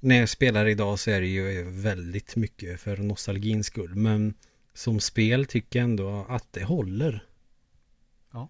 när 0.00 0.16
jag 0.20 0.28
spelar 0.28 0.66
idag 0.66 0.98
så 0.98 1.10
är 1.10 1.20
det 1.20 1.26
ju 1.26 1.70
väldigt 1.70 2.36
mycket 2.36 2.80
för 2.80 2.96
nostalgins 2.96 3.66
skull. 3.66 3.94
Men 3.94 4.34
som 4.74 5.00
spel 5.00 5.46
tycker 5.46 5.78
jag 5.78 5.84
ändå 5.84 6.26
att 6.28 6.52
det 6.52 6.64
håller. 6.64 7.24
Ja. 8.32 8.48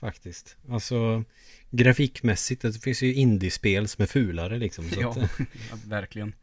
Faktiskt. 0.00 0.56
Alltså 0.68 1.24
grafikmässigt, 1.70 2.62
det 2.62 2.72
finns 2.82 3.02
ju 3.02 3.14
indiespel 3.14 3.88
som 3.88 4.02
är 4.02 4.06
fulare 4.06 4.58
liksom. 4.58 4.84
Ja, 5.00 5.10
att, 5.10 5.30
ja, 5.70 5.78
verkligen. 5.86 6.34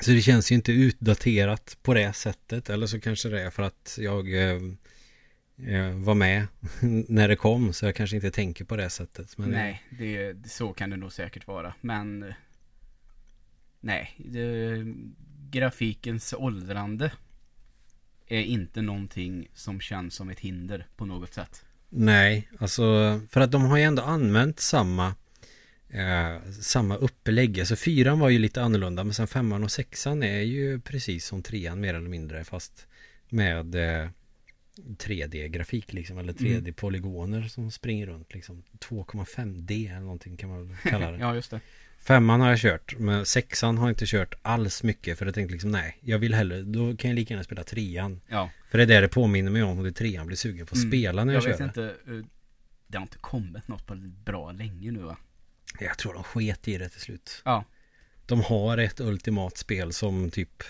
Så 0.00 0.10
det 0.10 0.22
känns 0.22 0.52
ju 0.52 0.54
inte 0.54 0.72
utdaterat 0.72 1.78
på 1.82 1.94
det 1.94 2.12
sättet. 2.12 2.70
Eller 2.70 2.86
så 2.86 3.00
kanske 3.00 3.28
det 3.28 3.42
är 3.42 3.50
för 3.50 3.62
att 3.62 3.98
jag 4.00 4.34
eh, 4.34 4.60
eh, 5.66 5.90
var 5.94 6.14
med 6.14 6.46
när 7.08 7.28
det 7.28 7.36
kom. 7.36 7.72
Så 7.72 7.86
jag 7.86 7.94
kanske 7.94 8.16
inte 8.16 8.30
tänker 8.30 8.64
på 8.64 8.76
det 8.76 8.90
sättet. 8.90 9.38
Men 9.38 9.50
Nej, 9.50 9.82
det, 9.90 10.36
så 10.46 10.72
kan 10.72 10.90
det 10.90 10.96
nog 10.96 11.12
säkert 11.12 11.46
vara. 11.46 11.74
Men 11.80 12.22
eh, 12.22 12.34
Nej, 13.86 14.14
det, 14.18 14.84
grafikens 15.50 16.34
åldrande 16.38 17.12
är 18.26 18.40
inte 18.40 18.82
någonting 18.82 19.48
som 19.54 19.80
känns 19.80 20.14
som 20.14 20.30
ett 20.30 20.40
hinder 20.40 20.86
på 20.96 21.06
något 21.06 21.34
sätt. 21.34 21.64
Nej, 21.88 22.48
alltså 22.58 22.84
för 23.30 23.40
att 23.40 23.52
de 23.52 23.64
har 23.64 23.76
ju 23.76 23.82
ändå 23.82 24.02
använt 24.02 24.60
samma 24.60 25.14
eh, 25.96 26.50
samma 26.60 26.96
upplägg. 26.96 27.60
Alltså 27.60 27.76
fyran 27.76 28.18
var 28.18 28.28
ju 28.28 28.38
lite 28.38 28.62
annorlunda 28.62 29.04
men 29.04 29.14
sen 29.14 29.26
femman 29.26 29.64
och 29.64 29.70
sexan 29.72 30.22
är 30.22 30.40
ju 30.40 30.80
precis 30.80 31.26
som 31.26 31.42
trean 31.42 31.80
mer 31.80 31.94
eller 31.94 32.08
mindre 32.08 32.44
fast 32.44 32.86
med 33.28 33.74
eh, 33.74 34.08
3D-grafik 34.98 35.92
liksom 35.92 36.18
eller 36.18 36.32
3D-polygoner 36.32 37.48
som 37.48 37.70
springer 37.70 38.06
runt 38.06 38.34
liksom 38.34 38.62
2,5D 38.80 39.90
eller 39.90 40.00
någonting 40.00 40.36
kan 40.36 40.48
man 40.50 40.76
kalla 40.82 41.10
det. 41.10 41.18
ja, 41.18 41.34
just 41.34 41.50
det. 41.50 41.60
Femman 41.98 42.40
har 42.40 42.48
jag 42.50 42.58
kört, 42.58 42.98
men 42.98 43.26
sexan 43.26 43.78
har 43.78 43.86
jag 43.86 43.90
inte 43.92 44.06
kört 44.06 44.34
alls 44.42 44.82
mycket 44.82 45.18
för 45.18 45.26
jag 45.26 45.34
tänkte 45.34 45.52
liksom 45.52 45.70
nej, 45.70 45.98
jag 46.00 46.18
vill 46.18 46.34
hellre, 46.34 46.62
då 46.62 46.96
kan 46.96 47.10
jag 47.10 47.14
lika 47.14 47.34
gärna 47.34 47.44
spela 47.44 47.64
trean. 47.64 48.20
Ja. 48.28 48.50
För 48.70 48.78
det 48.78 48.84
är 48.84 48.86
det 48.86 49.00
det 49.00 49.08
påminner 49.08 49.50
mig 49.50 49.62
om 49.62 49.78
och 49.78 49.84
det 49.84 49.92
trean 49.92 50.26
blir 50.26 50.36
sugen 50.36 50.66
på 50.66 50.72
att 50.74 50.78
Mm. 50.78 50.90
spela 50.90 51.24
när 51.24 51.32
jag, 51.32 51.42
Jag 51.44 51.58
kör 51.58 51.64
vet 51.66 51.74
det. 51.74 51.82
inte. 51.82 52.12
eh, 52.12 52.24
Det 52.86 52.98
har 52.98 53.02
inte 53.02 53.18
kommit 53.18 53.68
något 53.68 53.86
på 53.86 53.94
bra 54.24 54.52
länge 54.52 54.90
nu 54.90 54.98
va? 55.00 55.16
Jag 55.80 55.98
tror 55.98 56.14
de 56.14 56.22
sket 56.22 56.68
i 56.68 56.78
det 56.78 56.88
till 56.88 57.00
slut. 57.00 57.42
Ja. 57.44 57.64
De 58.26 58.40
har 58.40 58.78
ett 58.78 59.00
ultimat 59.00 59.56
spel 59.56 59.92
som 59.92 60.30
typ 60.30 60.62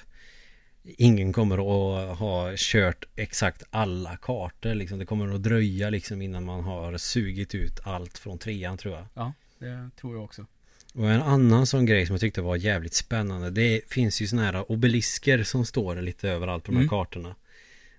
Ingen 0.88 1.32
kommer 1.32 1.58
att 1.58 2.18
ha 2.18 2.52
kört 2.56 3.04
exakt 3.16 3.62
alla 3.70 4.16
kartor 4.16 4.74
liksom. 4.74 4.98
Det 4.98 5.06
kommer 5.06 5.34
att 5.34 5.42
dröja 5.42 5.90
liksom 5.90 6.22
innan 6.22 6.44
man 6.44 6.64
har 6.64 6.98
sugit 6.98 7.54
ut 7.54 7.80
allt 7.84 8.18
från 8.18 8.38
trean 8.38 8.78
tror 8.78 8.94
jag. 8.94 9.06
Ja, 9.14 9.32
det 9.58 9.90
tror 10.00 10.14
jag 10.14 10.24
också. 10.24 10.46
Och 10.94 11.10
en 11.10 11.22
annan 11.22 11.66
sån 11.66 11.86
grej 11.86 12.06
som 12.06 12.14
jag 12.14 12.20
tyckte 12.20 12.42
var 12.42 12.56
jävligt 12.56 12.94
spännande 12.94 13.50
Det 13.50 13.80
finns 13.88 14.20
ju 14.20 14.26
såna 14.26 14.44
här 14.44 14.70
obelisker 14.72 15.42
som 15.42 15.64
står 15.64 15.96
lite 15.96 16.28
överallt 16.30 16.64
på 16.64 16.70
de 16.70 16.76
här 16.76 16.82
Mm. 16.82 16.88
kartorna 16.88 17.34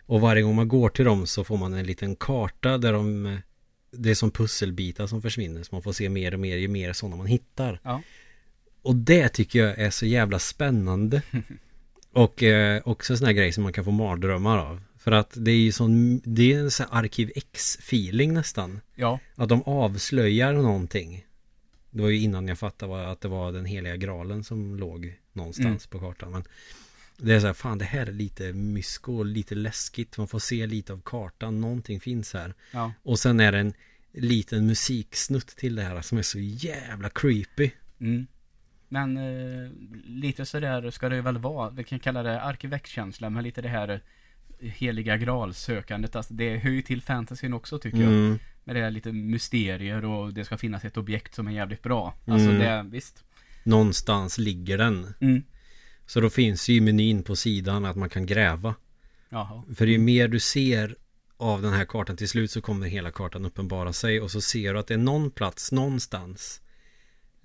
Och 0.06 0.22
varje 0.22 0.42
gång 0.42 0.56
man 0.56 0.68
går 0.68 0.90
till 0.90 1.06
dem 1.06 1.28
så 1.28 1.44
får 1.44 1.58
man 1.58 1.74
en 1.74 1.86
liten 1.86 2.16
karta 2.16 2.78
där 2.78 2.94
de 2.94 3.38
Det 3.98 4.10
är 4.10 4.16
som 4.16 4.32
pusselbitar 4.32 5.08
som 5.08 5.22
försvinner 5.22 5.64
så 5.64 5.76
man 5.76 5.84
får 5.84 5.94
se 5.94 6.10
mer 6.10 6.34
och 6.34 6.40
mer 6.40 6.58
ju 6.58 6.68
mer 6.68 6.94
sådana 6.94 7.16
man 7.16 7.28
hittar. 7.28 7.80
Ja. 7.84 8.02
Och 8.82 8.96
det 8.96 9.30
tycker 9.30 9.60
jag 9.60 9.80
är 9.80 9.90
så 9.90 10.06
jävla 10.06 10.40
spännande. 10.40 11.22
Och 12.12 12.44
eh, 12.44 12.82
också 12.86 13.18
sån 13.18 13.26
här 13.26 13.34
grej 13.34 13.52
som 13.52 13.64
man 13.64 13.74
kan 13.74 13.86
få 13.86 13.92
mardrömmar 13.92 14.58
av. 14.58 14.82
För 14.98 15.12
att 15.12 15.34
det 15.36 15.52
är 15.52 15.56
ju 15.56 15.72
sån 15.72 16.22
Det 16.26 16.54
är 16.54 16.60
en 16.60 16.72
sån 16.72 16.86
här 16.92 17.00
Arkiv 17.00 17.32
X-feeling 17.36 18.34
nästan. 18.34 18.82
Ja, 18.96 19.20
att 19.36 19.50
de 19.50 19.64
avslöjar 19.64 20.54
någonting. 20.54 21.26
Det 21.90 22.02
var 22.02 22.10
ju 22.10 22.20
innan 22.20 22.48
jag 22.48 22.60
fattade 22.60 23.12
att 23.12 23.22
det 23.22 23.28
var 23.28 23.52
den 23.52 23.66
heliga 23.66 23.96
graalen 23.96 24.44
som 24.44 24.76
låg 24.76 25.14
någonstans 25.34 25.88
på 25.88 26.00
kartan. 26.00 26.32
Men 26.32 26.44
Det 27.18 27.34
är 27.34 27.40
så 27.40 27.48
här, 27.48 27.54
fan 27.54 27.78
det 27.78 27.86
här 27.86 28.08
är 28.08 28.12
lite 28.12 28.54
mysko 28.54 29.18
och 29.18 29.26
lite 29.26 29.56
läskigt. 29.56 30.18
Man 30.18 30.28
får 30.28 30.40
se 30.40 30.68
lite 30.68 30.94
av 30.94 31.02
kartan, 31.06 31.62
någonting 31.62 32.00
finns 32.00 32.34
här. 32.34 32.54
Ja. 32.72 32.94
Och 33.04 33.20
sen 33.20 33.40
är 33.40 33.52
det 33.52 33.60
en 33.60 33.74
liten 34.20 34.66
musiksnutt 34.66 35.48
till 35.48 35.76
det 35.76 35.84
här 35.84 36.02
som 36.02 36.18
är 36.18 36.22
så 36.22 36.40
jävla 36.40 37.10
creepy 37.10 37.72
Mm. 38.00 38.28
Men 38.90 39.18
eh, 39.18 39.72
lite 40.06 40.46
sådär 40.46 40.92
ska 40.92 41.10
det 41.10 41.22
väl 41.22 41.38
vara. 41.38 41.70
Vi 41.70 41.84
kan 41.84 42.00
kalla 42.00 42.24
det 42.24 42.42
arkivexkänsla, 42.42 43.30
men 43.30 43.44
lite 43.44 43.62
det 43.62 43.70
här 43.70 44.02
heliga 44.60 45.18
gralsökandet. 45.18 46.16
Alltså, 46.16 46.34
det 46.34 46.58
hör 46.58 46.70
ju 46.70 46.82
till 46.82 47.02
fantasyn 47.02 47.54
också 47.54 47.80
tycker 47.80 47.98
jag. 47.98 48.08
mm. 48.08 48.40
Med 48.64 48.76
det 48.76 48.80
är 48.82 48.92
lite 48.92 49.12
mysterier 49.12 50.06
och 50.06 50.34
det 50.34 50.46
ska 50.46 50.58
finnas 50.58 50.86
ett 50.86 50.98
objekt 50.98 51.36
som 51.36 51.48
är 51.48 51.52
jävligt 51.52 51.84
bra. 51.84 52.14
Alltså 52.26 52.50
Mm. 52.50 52.60
det, 52.60 52.86
visst. 52.92 53.24
Någonstans 53.64 54.38
ligger 54.38 54.78
den 54.78 55.14
Mm. 55.20 55.44
Så 56.06 56.20
då 56.22 56.30
finns 56.30 56.70
ju 56.70 56.74
i 56.74 56.82
menyn 56.82 57.24
på 57.24 57.36
sidan 57.36 57.86
att 57.86 57.96
man 57.96 58.10
kan 58.10 58.26
gräva 58.26 58.76
Jaha. 59.30 59.64
För 59.76 59.88
ju 59.88 59.98
mer 59.98 60.28
du 60.28 60.40
ser 60.40 60.96
av 61.38 61.62
den 61.62 61.74
här 61.74 61.86
kartan 61.86 62.18
till 62.18 62.30
slut 62.30 62.52
så 62.52 62.62
kommer 62.62 62.88
hela 62.88 63.12
kartan 63.12 63.46
uppenbara 63.46 63.94
sig 63.94 64.22
och 64.22 64.32
så 64.32 64.42
ser 64.42 64.74
du 64.74 64.80
att 64.80 64.88
det 64.88 64.94
är 64.94 64.98
någon 64.98 65.32
plats 65.32 65.72
någonstans 65.72 66.62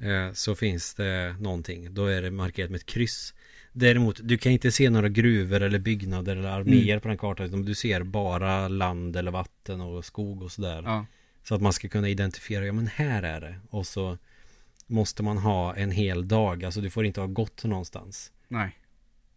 eh, 0.03 0.33
så 0.33 0.55
finns 0.55 0.95
det 0.95 1.37
någonting. 1.41 1.95
Då 1.95 2.07
är 2.07 2.23
det 2.23 2.31
markerat 2.31 2.71
med 2.71 2.79
ett 2.79 2.87
kryss. 2.87 3.35
Däremot, 3.73 4.21
du 4.23 4.39
kan 4.39 4.53
inte 4.53 4.73
se 4.73 4.91
några 4.91 5.09
gruvor 5.09 5.63
eller 5.63 5.79
byggnader 5.79 6.37
eller 6.37 6.49
arméer 6.49 6.99
på 6.99 7.09
den 7.09 7.19
kartan 7.19 7.47
utan 7.47 7.63
du 7.63 7.75
ser 7.75 8.03
bara 8.03 8.69
land 8.69 9.17
eller 9.17 9.31
vatten 9.31 9.81
och 9.81 10.05
skog 10.05 10.43
och 10.43 10.53
sådär. 10.53 10.83
Ja. 10.87 11.07
Så 11.45 11.55
att 11.55 11.63
man 11.63 11.73
ska 11.73 11.89
kunna 11.89 12.09
identifiera, 12.09 12.67
ja 12.67 12.73
men 12.73 12.87
här 12.87 13.23
är 13.23 13.41
det. 13.41 13.55
Och 13.71 13.87
så 13.87 14.19
måste 14.87 15.23
man 15.23 15.39
ha 15.39 15.75
en 15.77 15.91
hel 15.91 16.29
dag, 16.29 16.65
alltså 16.65 16.81
du 16.81 16.91
får 16.91 17.07
inte 17.07 17.21
ha 17.21 17.27
gått 17.27 17.65
någonstans. 17.65 18.33
Nej. 18.49 18.79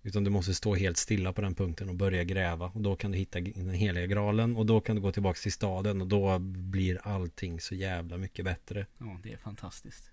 Utan 0.05 0.23
du 0.23 0.29
måste 0.29 0.53
stå 0.53 0.75
helt 0.75 0.97
stilla 0.97 1.33
på 1.33 1.41
den 1.41 1.55
punkten 1.55 1.89
och 1.89 1.95
börja 1.95 2.23
gräva. 2.23 2.71
Och 2.73 2.81
då 2.81 2.95
kan 2.95 3.11
du 3.11 3.17
hitta 3.17 3.39
den 3.39 3.69
heliga 3.69 4.05
graalen. 4.05 4.55
Och 4.55 4.65
då 4.65 4.81
kan 4.81 4.95
du 4.95 5.01
gå 5.01 5.11
tillbaka 5.11 5.37
till 5.37 5.51
staden. 5.51 6.01
Och 6.01 6.07
då 6.07 6.39
blir 6.39 6.99
allting 7.03 7.59
så 7.59 7.75
jävla 7.75 8.17
mycket 8.17 8.45
bättre. 8.45 8.85
Ja, 8.97 9.19
det 9.23 9.33
är 9.33 9.37
fantastiskt. 9.37 10.11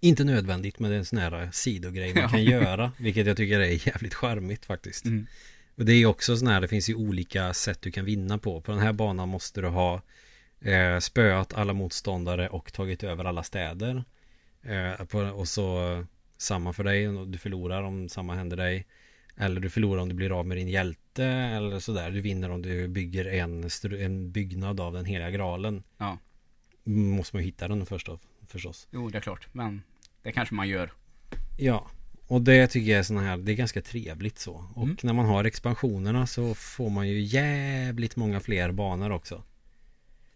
Inte 0.00 0.24
nödvändigt 0.24 0.78
men 0.78 0.90
det 0.90 0.96
är 0.96 0.98
en 0.98 1.04
sån 1.04 1.18
här 1.18 1.50
sidogrej 1.52 2.14
man 2.14 2.28
kan 2.28 2.44
göra. 2.54 2.92
Vilket 2.98 3.26
jag 3.26 3.36
tycker 3.36 3.60
är 3.60 3.88
jävligt 3.88 4.14
charmigt 4.14 4.64
faktiskt. 4.64 5.04
Mm. 5.04 5.26
Och 5.76 5.84
det 5.84 5.92
är 5.92 6.06
också 6.06 6.36
sån 6.36 6.48
här, 6.48 6.60
det 6.60 6.68
finns 6.68 6.90
ju 6.90 6.94
olika 6.94 7.54
sätt 7.54 7.82
du 7.82 7.90
kan 7.90 8.04
vinna 8.04 8.38
på. 8.38 8.60
På 8.60 8.72
den 8.72 8.80
här 8.80 8.92
banan 8.92 9.28
måste 9.28 9.60
du 9.60 9.68
ha 9.68 10.02
eh, 10.60 10.98
spöat 10.98 11.54
alla 11.54 11.72
motståndare 11.72 12.48
och 12.48 12.72
tagit 12.72 13.04
över 13.04 13.24
alla 13.24 13.42
städer. 13.42 14.04
Eh, 14.62 15.04
på, 15.04 15.18
och 15.18 15.48
så 15.48 16.04
samma 16.36 16.72
för 16.72 16.84
dig, 16.84 17.08
och 17.08 17.28
du 17.28 17.38
förlorar 17.38 17.82
om 17.82 18.08
samma 18.08 18.34
händer 18.34 18.56
dig. 18.56 18.86
Eller 19.36 19.60
du 19.60 19.70
förlorar 19.70 20.02
om 20.02 20.08
du 20.08 20.14
blir 20.14 20.38
av 20.38 20.46
med 20.46 20.56
din 20.56 20.68
hjälte 20.68 21.24
eller 21.24 21.78
sådär. 21.78 22.10
Du 22.10 22.20
vinner 22.20 22.50
om 22.50 22.62
du 22.62 22.88
bygger 22.88 23.24
en, 23.24 23.68
en 24.00 24.32
byggnad 24.32 24.80
av 24.80 24.92
den 24.92 25.04
heliga 25.04 25.30
graalen. 25.30 25.82
Ja. 25.98 26.18
Måste 26.84 27.36
man 27.36 27.42
ju 27.42 27.46
hitta 27.46 27.68
den 27.68 27.86
först 27.86 28.06
då, 28.06 28.18
förstås. 28.48 28.88
Jo, 28.90 29.08
det 29.08 29.18
är 29.18 29.22
klart. 29.22 29.48
Men 29.52 29.82
det 30.22 30.32
kanske 30.32 30.54
man 30.54 30.68
gör. 30.68 30.92
Ja, 31.58 31.86
och 32.26 32.42
det 32.42 32.66
tycker 32.66 32.90
jag 32.90 32.98
är 32.98 33.02
såna 33.02 33.20
här, 33.20 33.36
det 33.36 33.52
är 33.52 33.56
ganska 33.56 33.82
trevligt 33.82 34.38
så. 34.38 34.64
Och 34.74 34.82
Mm. 34.84 34.96
när 35.02 35.12
man 35.12 35.26
har 35.26 35.44
expansionerna 35.44 36.26
så 36.26 36.54
får 36.54 36.90
man 36.90 37.08
ju 37.08 37.20
jävligt 37.20 38.16
många 38.16 38.40
fler 38.40 38.72
banor 38.72 39.10
också. 39.10 39.42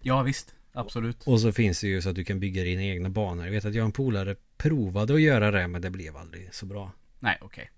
Ja, 0.01 0.23
visst. 0.23 0.55
Absolut. 0.79 1.27
Och 1.27 1.41
så 1.41 1.53
finns 1.53 1.81
det 1.81 1.89
ju 1.89 2.03
så 2.03 2.09
att 2.11 2.17
du 2.17 2.25
kan 2.25 2.41
bygga 2.41 2.63
dina 2.63 2.83
egna 2.83 3.09
banor. 3.09 3.45
Jag 3.45 3.53
vet 3.53 3.65
att 3.65 3.75
jag 3.75 3.83
och 3.83 3.87
en 3.87 3.93
polare 3.93 4.37
provade 4.57 5.15
att 5.15 5.21
göra 5.21 5.51
det 5.51 5.69
men 5.69 5.83
det 5.83 5.91
blev 5.91 6.17
aldrig 6.17 6.55
så 6.55 6.67
bra. 6.67 6.93
Nej, 7.21 7.39
okej. 7.41 7.71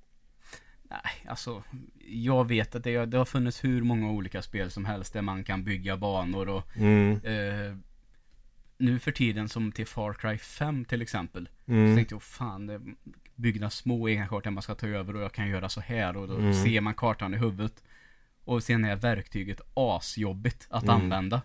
Nej, 0.83 1.01
alltså. 1.29 1.63
Jag 2.09 2.49
vet 2.49 2.75
att 2.75 2.85
det, 2.85 3.07
det 3.07 3.19
har 3.19 3.25
funnits 3.25 3.65
hur 3.65 3.83
många 3.83 4.11
olika 4.11 4.43
spel 4.43 4.71
som 4.71 4.85
helst 4.85 5.13
där 5.13 5.23
man 5.23 5.45
kan 5.45 5.65
bygga 5.65 5.97
banor 5.97 6.49
och 6.49 6.77
Mm, 6.77 7.13
eh, 7.25 7.77
nu 8.79 8.99
för 8.99 9.13
tiden 9.13 9.49
som 9.49 9.73
till 9.73 9.87
Far 9.87 10.13
Cry 10.15 10.39
5 10.39 10.85
till 10.85 11.03
exempel. 11.03 11.49
Så 11.67 11.73
mm, 11.73 11.97
tänkte 11.97 12.15
jag, 12.15 12.23
fan, 12.23 12.67
det 12.67 12.81
bygga 13.35 13.71
små 13.71 14.09
egna 14.09 14.27
kartor 14.29 14.51
man 14.51 14.63
ska 14.63 14.75
ta 14.75 14.87
över 14.87 15.17
och 15.17 15.23
jag 15.23 15.33
kan 15.33 15.49
göra 15.49 15.69
så 15.69 15.81
här 15.81 16.17
och 16.17 16.29
då 16.29 16.35
Mm. 16.37 16.55
ser 16.55 16.81
man 16.81 16.95
kartan 16.95 17.35
i 17.35 17.37
huvudet. 17.37 17.83
Och 18.45 18.63
sen 18.63 18.85
är 18.85 18.97
verktyget 18.97 19.61
asjobbigt 19.75 20.67
att 20.71 20.83
Mm. 20.83 20.95
använda. 20.95 21.43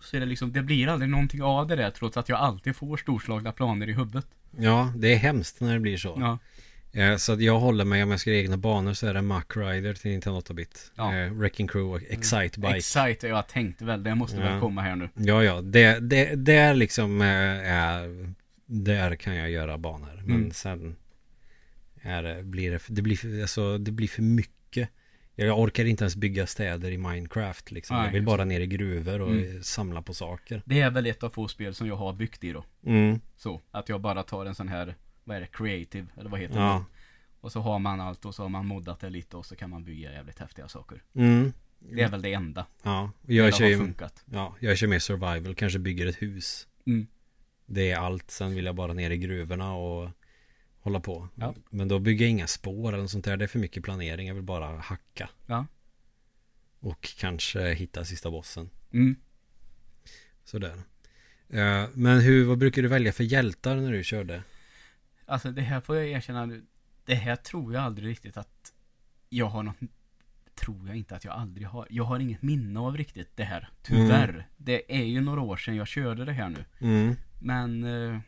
Så 0.00 0.16
är 0.16 0.20
det 0.20 0.26
liksom, 0.26 0.52
det 0.52 0.62
blir 0.62 0.88
aldrig 0.88 1.10
någonting 1.10 1.42
av 1.42 1.66
det 1.66 1.76
där 1.76 1.90
trots 1.90 2.16
att 2.16 2.28
jag 2.28 2.38
alltid 2.38 2.76
får 2.76 2.96
storslagna 2.96 3.52
planer 3.52 3.88
i 3.88 3.92
huvudet. 3.92 4.26
Ja, 4.58 4.92
det 4.96 5.12
är 5.12 5.16
hemskt 5.16 5.60
när 5.60 5.74
det 5.74 5.80
blir 5.80 5.96
så. 5.96 6.16
Ja, 6.20 6.38
Eh, 6.92 7.16
Så 7.16 7.32
att 7.32 7.40
jag 7.40 7.58
håller 7.60 7.84
mig, 7.84 8.02
om 8.02 8.10
jag 8.10 8.20
ska 8.20 8.30
göra 8.30 8.40
egna 8.40 8.56
banor 8.56 8.92
så 8.94 9.06
är 9.06 9.14
det 9.14 9.22
Mack 9.22 9.56
Rider 9.56 9.94
till 9.94 10.10
Nintendo 10.10 10.40
8-bit. 10.40 10.92
Ja. 10.94 11.14
Eh, 11.16 11.32
Wrecking 11.32 11.68
Crew 11.68 11.94
och 12.06 12.12
Excite 12.12 12.60
Bike. 12.60 12.76
Excite, 12.76 13.28
jag 13.28 13.48
tänkte 13.48 13.84
väl, 13.84 14.02
det 14.02 14.14
måste 14.14 14.36
Ja. 14.36 14.42
väl 14.42 14.60
komma 14.60 14.82
här 14.82 14.96
nu. 14.96 15.08
Ja, 15.14 15.44
ja, 15.44 15.60
det, 15.60 15.98
det, 16.00 16.34
det 16.34 16.54
är 16.54 16.74
liksom 16.74 17.20
eh, 17.20 17.28
är, 17.72 18.32
Där 18.66 19.16
kan 19.16 19.34
jag 19.34 19.50
göra 19.50 19.78
banor 19.78 20.22
Men 20.24 20.36
Mm. 20.36 20.50
sen 20.52 20.96
är 22.02 22.22
det, 22.22 22.42
blir 22.42 22.70
det, 22.70 22.82
det 22.88 23.02
blir, 23.02 23.42
alltså, 23.42 23.78
det 23.78 23.90
blir 23.90 24.08
för 24.08 24.22
mycket 24.22 24.88
Jag 25.38 25.58
orkar 25.60 25.84
inte 25.84 26.04
ens 26.04 26.16
bygga 26.16 26.46
städer 26.46 26.90
i 26.90 26.98
Minecraft 26.98 27.70
liksom. 27.70 27.96
Nej, 27.96 28.06
Jag 28.06 28.12
vill 28.12 28.22
bara 28.22 28.44
ner 28.44 28.60
i 28.60 28.66
gruvor 28.66 29.20
och 29.20 29.30
Mm. 29.30 29.62
samla 29.62 30.02
på 30.02 30.14
saker 30.14 30.62
Det 30.64 30.80
är 30.80 30.90
väl 30.90 31.06
ett 31.06 31.22
av 31.22 31.30
få 31.30 31.48
spel 31.48 31.74
som 31.74 31.86
jag 31.86 31.96
har 31.96 32.12
byggt 32.12 32.44
i 32.44 32.52
då. 32.52 32.64
mm. 32.86 33.20
Så, 33.36 33.60
att 33.70 33.88
jag 33.88 34.00
bara 34.00 34.22
tar 34.22 34.46
en 34.46 34.54
sån 34.54 34.68
här, 34.68 34.94
vad 35.24 35.36
är 35.36 35.40
det, 35.40 35.46
creative, 35.46 36.06
eller 36.16 36.30
vad 36.30 36.40
heter 36.40 36.54
det? 36.54 36.60
Ja 36.60 36.84
Och 37.40 37.52
så 37.52 37.60
har 37.60 37.78
man 37.78 38.00
allt 38.00 38.24
och 38.24 38.34
så 38.34 38.42
har 38.42 38.48
man 38.48 38.66
moddat 38.66 39.00
det 39.00 39.10
lite 39.10 39.36
och 39.36 39.46
så 39.46 39.56
kan 39.56 39.70
man 39.70 39.84
bygga 39.84 40.12
jävligt 40.12 40.38
häftiga 40.38 40.68
saker. 40.68 41.02
mm. 41.14 41.52
Det 41.78 42.02
är 42.02 42.08
väl 42.08 42.22
det 42.22 42.32
enda. 42.32 42.66
Ja, 42.82 43.10
det 43.22 43.34
jag 43.34 43.54
kör 43.54 43.66
ju 43.66 43.78
funkat. 43.78 44.24
Ja, 44.32 44.54
jag 44.60 44.78
kör 44.78 44.86
mer 44.86 44.98
survival, 44.98 45.54
kanske 45.54 45.78
bygger 45.78 46.06
ett 46.06 46.22
hus 46.22 46.66
Mm. 46.86 47.06
Det 47.66 47.90
är 47.90 47.96
allt, 47.96 48.30
sen 48.30 48.54
vill 48.54 48.64
jag 48.64 48.74
bara 48.74 48.92
ner 48.92 49.10
i 49.10 49.16
gruvorna 49.16 49.74
och 49.74 50.10
hålla 50.86 51.00
på 51.00 51.28
Ja. 51.34 51.54
Men 51.70 51.88
då 51.88 51.98
bygger 51.98 52.24
jag 52.24 52.30
inga 52.30 52.46
spår 52.46 52.88
eller 52.88 53.02
något 53.02 53.10
sånt 53.10 53.24
där 53.24 53.36
Det 53.36 53.44
är 53.44 53.48
för 53.48 53.58
mycket 53.58 53.82
planering, 53.84 54.28
jag 54.28 54.34
vill 54.34 54.44
bara 54.44 54.76
hacka 54.76 55.28
Ja. 55.46 55.66
Och 56.80 57.08
kanske 57.18 57.74
hitta 57.74 58.04
sista 58.04 58.30
bossen 58.30 58.70
Mm. 58.92 59.16
Sådär 60.44 60.82
Eh, 61.48 61.88
Men 61.94 62.20
hur, 62.20 62.44
vad 62.44 62.58
brukar 62.58 62.82
du 62.82 62.88
välja 62.88 63.12
för 63.12 63.24
hjältar 63.24 63.76
när 63.76 63.92
du 63.92 64.04
körde? 64.04 64.42
Alltså 65.26 65.50
det 65.50 65.62
här 65.62 65.80
får 65.80 65.96
jag 65.96 66.08
erkänna 66.08 66.46
nu. 66.46 66.64
Det 67.04 67.14
här 67.14 67.36
tror 67.36 67.74
jag 67.74 67.82
aldrig 67.82 68.08
riktigt 68.08 68.36
att 68.36 68.72
jag 69.28 69.46
har 69.46 69.62
något 69.62 69.76
tror 70.54 70.88
jag 70.88 70.96
inte 70.96 71.16
att 71.16 71.24
jag 71.24 71.34
aldrig 71.34 71.66
har. 71.66 71.86
Jag 71.90 72.04
har 72.04 72.18
inget 72.18 72.42
minne 72.42 72.80
av 72.80 72.96
riktigt 72.96 73.36
det 73.36 73.44
här. 73.44 73.68
Tyvärr. 73.82 74.48
Det 74.56 74.96
är 75.00 75.04
ju 75.04 75.20
några 75.20 75.40
år 75.40 75.56
sedan 75.56 75.76
jag 75.76 75.88
körde 75.88 76.24
det 76.24 76.32
här 76.32 76.48
nu. 76.48 76.64
Mm. 76.78 77.14
Men 77.40 77.84
eh, 77.84 78.20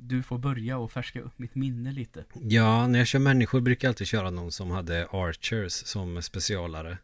du 0.00 0.22
får 0.22 0.38
börja 0.38 0.78
och 0.78 0.92
färska 0.92 1.20
upp 1.20 1.38
mitt 1.38 1.54
minne 1.54 1.92
lite. 1.92 2.24
Ja, 2.42 2.86
när 2.86 2.98
jag 2.98 3.08
kör 3.08 3.18
människor 3.18 3.60
brukar 3.60 3.88
jag 3.88 3.90
alltid 3.90 4.06
köra 4.06 4.30
någon 4.30 4.52
som 4.52 4.70
hade 4.70 5.06
archers 5.12 5.72
som 5.72 6.22
specialare. 6.22 6.98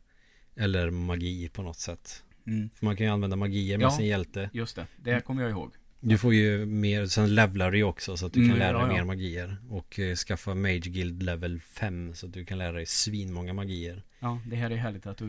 Eller 0.56 0.90
magi 0.90 1.48
på 1.48 1.62
något 1.62 1.78
sätt. 1.78 2.22
Mm. 2.46 2.68
För 2.74 2.84
man 2.86 2.96
kan 2.96 3.06
ju 3.06 3.12
använda 3.12 3.36
magier 3.36 3.78
med 3.78 3.84
Ja. 3.84 3.90
sin 3.90 4.06
hjälte. 4.06 4.50
Just 4.52 4.76
det, 4.76 4.86
det 4.96 5.20
kommer 5.24 5.42
jag 5.42 5.50
ihåg. 5.50 5.72
Du 6.00 6.18
får 6.18 6.34
ju 6.34 6.66
mer, 6.66 7.06
sen 7.06 7.34
levlar 7.34 7.70
du 7.70 7.78
ju 7.78 7.84
också 7.84 8.16
så 8.16 8.26
att 8.26 8.32
du 8.32 8.40
kan 8.40 8.46
Mm, 8.46 8.58
lära 8.58 8.72
dig 8.72 8.80
ja, 8.86 8.88
ja. 8.88 8.94
mer 8.96 9.04
magier. 9.04 9.56
Och 9.70 9.98
eh, 9.98 10.14
skaffa 10.14 10.54
Mage 10.54 10.78
Guild 10.90 11.22
level 11.22 11.60
5 11.60 12.14
så 12.14 12.26
att 12.26 12.32
du 12.32 12.44
kan 12.44 12.58
lära 12.58 12.72
dig 12.72 12.86
svinmånga 12.86 13.52
magier. 13.52 14.02
Ja, 14.20 14.40
det 14.46 14.56
här 14.56 14.70
är 14.70 14.76
härligt 14.76 15.06
att 15.06 15.16
du, 15.18 15.26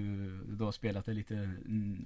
du 0.57 0.63
har 0.63 0.72
spelat 0.72 1.05
det 1.05 1.13
lite 1.13 1.34
mm, 1.36 2.05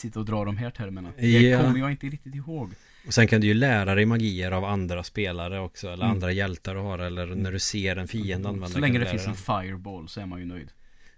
Sitta 0.00 0.18
och 0.20 0.24
dra 0.26 0.44
de 0.44 0.56
här 0.56 0.70
termerna. 0.70 1.12
Det 1.18 1.56
kommer 1.62 1.78
jag 1.78 1.90
inte 1.90 2.06
riktigt 2.06 2.34
ihåg. 2.34 2.70
Och 3.06 3.14
sen 3.14 3.26
kan 3.26 3.40
du 3.40 3.46
ju 3.46 3.54
lära 3.54 3.94
dig 3.94 4.06
magier 4.06 4.52
av 4.52 4.64
andra 4.64 5.02
spelare 5.02 5.60
också. 5.60 5.86
Eller 5.86 6.04
Mm. 6.04 6.10
andra 6.14 6.32
hjältar 6.32 6.74
du 6.74 6.80
har. 6.80 6.98
Eller 6.98 7.26
när 7.26 7.52
du 7.52 7.58
ser 7.58 7.96
en 7.96 8.08
fiende 8.08 8.48
använda. 8.48 8.68
Så 8.74 8.78
länge 8.78 8.98
det 8.98 9.06
finns 9.06 9.26
en 9.26 9.34
fireball 9.34 10.08
så 10.08 10.20
är 10.20 10.26
man 10.26 10.38
ju 10.40 10.44
nöjd. 10.46 10.68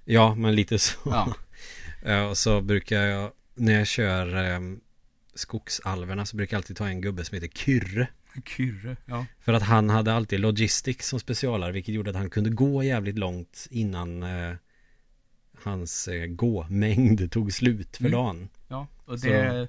Ja, 0.04 0.34
men 0.34 0.54
lite 0.54 0.78
så. 0.78 0.98
Ja. 1.04 1.34
Och 2.30 2.38
så 2.38 2.60
brukar 2.60 3.00
jag, 3.02 3.30
när 3.54 3.72
jag 3.72 3.86
kör 3.86 4.54
um, 4.56 4.80
skogsalverna 5.34 6.26
så 6.26 6.36
brukar 6.36 6.54
jag 6.56 6.58
alltid 6.58 6.76
ta 6.76 6.86
en 6.88 7.00
gubbe 7.00 7.24
som 7.24 7.34
heter 7.34 7.48
Kyrre. 7.48 8.06
Kyrre, 8.56 8.96
ja. 9.06 9.26
För 9.40 9.52
att 9.52 9.62
han 9.62 9.90
hade 9.90 10.12
alltid 10.14 10.40
logistics 10.40 11.08
som 11.08 11.20
specialare 11.20 11.72
vilket 11.72 11.94
gjorde 11.94 12.10
att 12.10 12.16
han 12.16 12.30
kunde 12.30 12.50
gå 12.50 12.82
jävligt 12.82 13.18
långt 13.18 13.66
innan 13.70 14.22
eh, 14.22 14.54
hans 15.62 16.08
eh, 16.08 16.26
gå-mängd 16.26 17.30
tog 17.32 17.52
slut 17.52 17.96
för 17.96 18.04
Mm. 18.04 18.12
dagen. 18.12 18.48
Och 19.12 19.20
det 19.20 19.68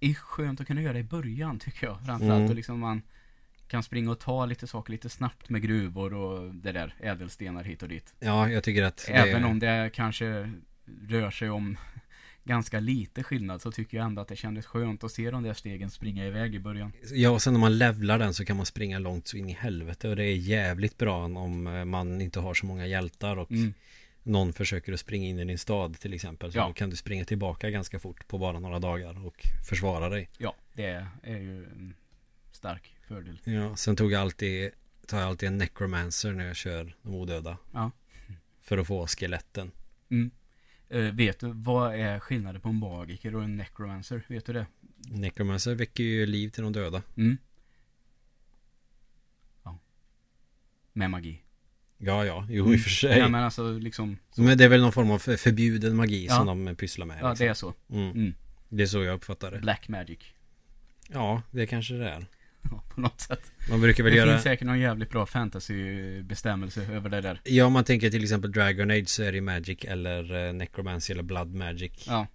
är 0.00 0.14
skönt 0.14 0.60
att 0.60 0.66
kunna 0.66 0.82
göra 0.82 0.98
i 0.98 1.02
början 1.04 1.58
tycker 1.58 1.86
jag. 1.86 1.96
Framförallt 2.06 2.38
Mm. 2.38 2.48
och 2.50 2.54
liksom 2.54 2.80
man 2.80 3.02
kan 3.68 3.82
springa 3.82 4.10
och 4.10 4.20
ta 4.20 4.46
lite 4.46 4.66
saker 4.66 4.92
lite 4.92 5.08
snabbt 5.08 5.48
med 5.48 5.62
gruvor 5.62 6.14
och 6.14 6.54
det 6.54 6.72
där 6.72 6.94
ädelstenar 7.00 7.64
hit 7.64 7.82
och 7.82 7.88
dit. 7.88 8.14
Ja, 8.20 8.48
jag 8.50 8.64
tycker 8.64 8.82
att 8.82 9.06
Även 9.08 9.42
det, 9.42 9.48
om 9.48 9.58
det 9.58 9.90
kanske 9.94 10.52
rör 11.08 11.30
sig 11.30 11.50
om 11.50 11.76
ganska 12.44 12.80
lite 12.80 13.22
skillnad 13.22 13.62
så 13.62 13.72
tycker 13.72 13.96
jag 13.96 14.06
ändå 14.06 14.22
att 14.22 14.28
det 14.28 14.36
kändes 14.36 14.66
skönt 14.66 15.04
att 15.04 15.12
se 15.12 15.30
de 15.30 15.42
där 15.42 15.54
stegen 15.54 15.90
springa 15.90 16.26
iväg 16.26 16.54
i 16.54 16.58
början. 16.60 16.92
Ja, 17.12 17.30
och 17.30 17.42
sen 17.42 17.52
när 17.52 17.60
man 17.60 17.78
levlar 17.78 18.18
den 18.18 18.34
så 18.34 18.44
kan 18.44 18.56
man 18.56 18.66
springa 18.66 18.98
långt 18.98 19.28
så 19.28 19.36
in 19.36 19.48
i 19.48 19.52
helvete 19.52 20.08
och 20.08 20.16
det 20.16 20.24
är 20.24 20.36
jävligt 20.36 20.98
bra 20.98 21.24
om 21.24 21.66
eh, 21.66 21.84
man 21.84 22.20
inte 22.20 22.40
har 22.40 22.54
så 22.54 22.66
många 22.66 22.86
hjältar 22.86 23.36
och 23.36 23.50
Mm. 23.50 23.74
Någon 24.30 24.52
försöker 24.52 24.92
att 24.92 25.00
springa 25.00 25.28
in 25.28 25.38
i 25.38 25.44
din 25.44 25.58
stad 25.58 25.98
till 26.00 26.14
exempel. 26.14 26.52
Så 26.52 26.58
Ja. 26.58 26.72
kan 26.72 26.90
du 26.90 26.96
springa 26.96 27.24
tillbaka 27.24 27.70
ganska 27.70 27.98
fort 27.98 28.28
på 28.28 28.38
bara 28.38 28.58
några 28.58 28.78
dagar 28.78 29.26
och 29.26 29.46
försvara 29.68 30.08
dig. 30.08 30.28
Ja, 30.38 30.54
det 30.72 31.06
är 31.22 31.38
ju 31.38 31.64
en 31.64 31.94
stark 32.52 32.96
fördel. 33.08 33.40
Ja, 33.44 33.76
sen 33.76 33.96
tog 33.96 34.12
jag 34.12 34.20
alltid, 34.20 34.70
tar 35.06 35.18
jag 35.18 35.28
alltid 35.28 35.46
en 35.46 35.58
necromancer 35.58 36.32
när 36.32 36.46
jag 36.46 36.56
kör 36.56 36.96
de 37.02 37.14
odöda. 37.14 37.56
Ja. 37.72 37.90
För 38.60 38.78
att 38.78 38.86
få 38.86 39.06
skeletten. 39.06 39.70
Mm. 40.10 40.30
Eh, 40.88 41.14
vet 41.14 41.40
du, 41.40 41.52
vad 41.52 41.94
är 41.94 42.18
skillnaden 42.18 42.60
på 42.60 42.68
en 42.68 42.74
magiker 42.78 43.34
och 43.34 43.42
en 43.44 43.56
necromancer? 43.56 44.22
Vet 44.28 44.46
du 44.46 44.52
det? 44.52 44.66
Necromancer 45.08 45.74
väcker 45.74 46.02
ju 46.04 46.26
liv 46.26 46.48
till 46.48 46.62
de 46.62 46.72
döda. 46.72 47.02
Mm. 47.16 47.36
Ja. 49.62 49.78
Med 50.92 51.10
magi. 51.10 51.42
Ja, 52.02 52.24
ja, 52.24 52.46
jo 52.50 52.74
i 52.74 52.76
och 52.76 52.80
för 52.80 52.90
sig. 52.90 53.18
Ja, 53.18 53.28
men 53.28 53.44
alltså 53.44 53.72
liksom. 53.78 54.16
Så. 54.34 54.42
Men 54.42 54.58
det 54.58 54.64
är 54.64 54.68
väl 54.68 54.80
någon 54.80 54.92
form 54.92 55.10
av 55.10 55.18
för- 55.18 55.36
förbjuden 55.36 55.96
magi 55.96 56.26
Ja. 56.28 56.36
som 56.36 56.64
de 56.64 56.76
pysslar 56.76 57.06
med. 57.06 57.18
Ja, 57.20 57.28
liksom. 57.30 57.44
det 57.46 57.50
är 57.50 57.54
så. 57.54 57.74
Mm. 57.90 58.10
Mm. 58.10 58.34
Det 58.68 58.82
är 58.82 58.86
så 58.86 59.02
jag 59.02 59.14
uppfattar 59.14 59.50
det. 59.50 59.58
Black 59.58 59.88
magic. 59.88 60.18
Ja, 61.08 61.42
det 61.50 61.66
kanske 61.66 61.94
det 61.94 62.08
är. 62.10 62.26
Ja, 62.62 62.82
på 62.94 63.00
något 63.00 63.20
sätt. 63.20 63.52
Man 63.70 63.80
brukar 63.80 64.04
väl 64.04 64.12
det 64.12 64.18
göra... 64.18 64.30
finns 64.32 64.42
säkert 64.42 64.66
någon 64.66 64.80
jävligt 64.80 65.10
bra 65.10 65.26
fantasybestämmelse 65.26 66.82
över 66.92 67.10
det 67.10 67.20
där. 67.20 67.40
Ja, 67.44 67.64
om 67.64 67.72
man 67.72 67.84
tänker 67.84 68.10
till 68.10 68.22
exempel 68.22 68.52
Dragon 68.52 68.90
Age 68.90 69.08
så 69.08 69.22
är 69.22 69.32
det 69.32 69.40
Magic 69.40 69.78
eller 69.84 70.46
eh, 70.48 70.52
Necromancy 70.52 71.12
eller 71.12 71.22
Blood 71.22 71.54
Magic. 71.54 72.04
Ja. 72.06 72.26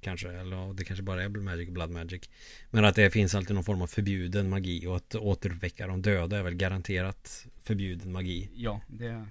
Kanske, 0.00 0.28
eller 0.32 0.56
ja, 0.56 0.72
det 0.76 0.84
kanske 0.84 1.02
bara 1.02 1.22
är 1.24 1.28
Magic 1.28 1.68
och 1.68 1.74
Blood 1.74 1.90
Magic. 1.90 2.22
Men 2.70 2.84
att 2.84 2.94
det 2.94 3.10
finns 3.10 3.34
alltid 3.34 3.54
någon 3.54 3.64
form 3.64 3.82
av 3.82 3.86
förbjuden 3.86 4.48
magi 4.50 4.86
och 4.86 4.96
att 4.96 5.14
återväcka 5.14 5.86
de 5.86 6.02
döda 6.02 6.38
är 6.38 6.42
väl 6.42 6.54
garanterat 6.54 7.46
förbjuden 7.64 8.12
magi. 8.12 8.48
Ja, 8.54 8.80
det... 8.86 9.26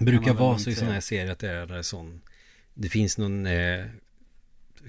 Brukar 0.00 0.34
vara 0.34 0.58
så 0.58 0.70
i 0.70 0.74
sådana 0.74 0.94
här 0.94 1.00
serier 1.00 1.32
att 1.32 1.38
det 1.38 1.50
är 1.50 1.82
sån 1.82 2.20
Det 2.74 2.88
finns 2.88 3.18
någon 3.18 3.46
eh, 3.46 3.86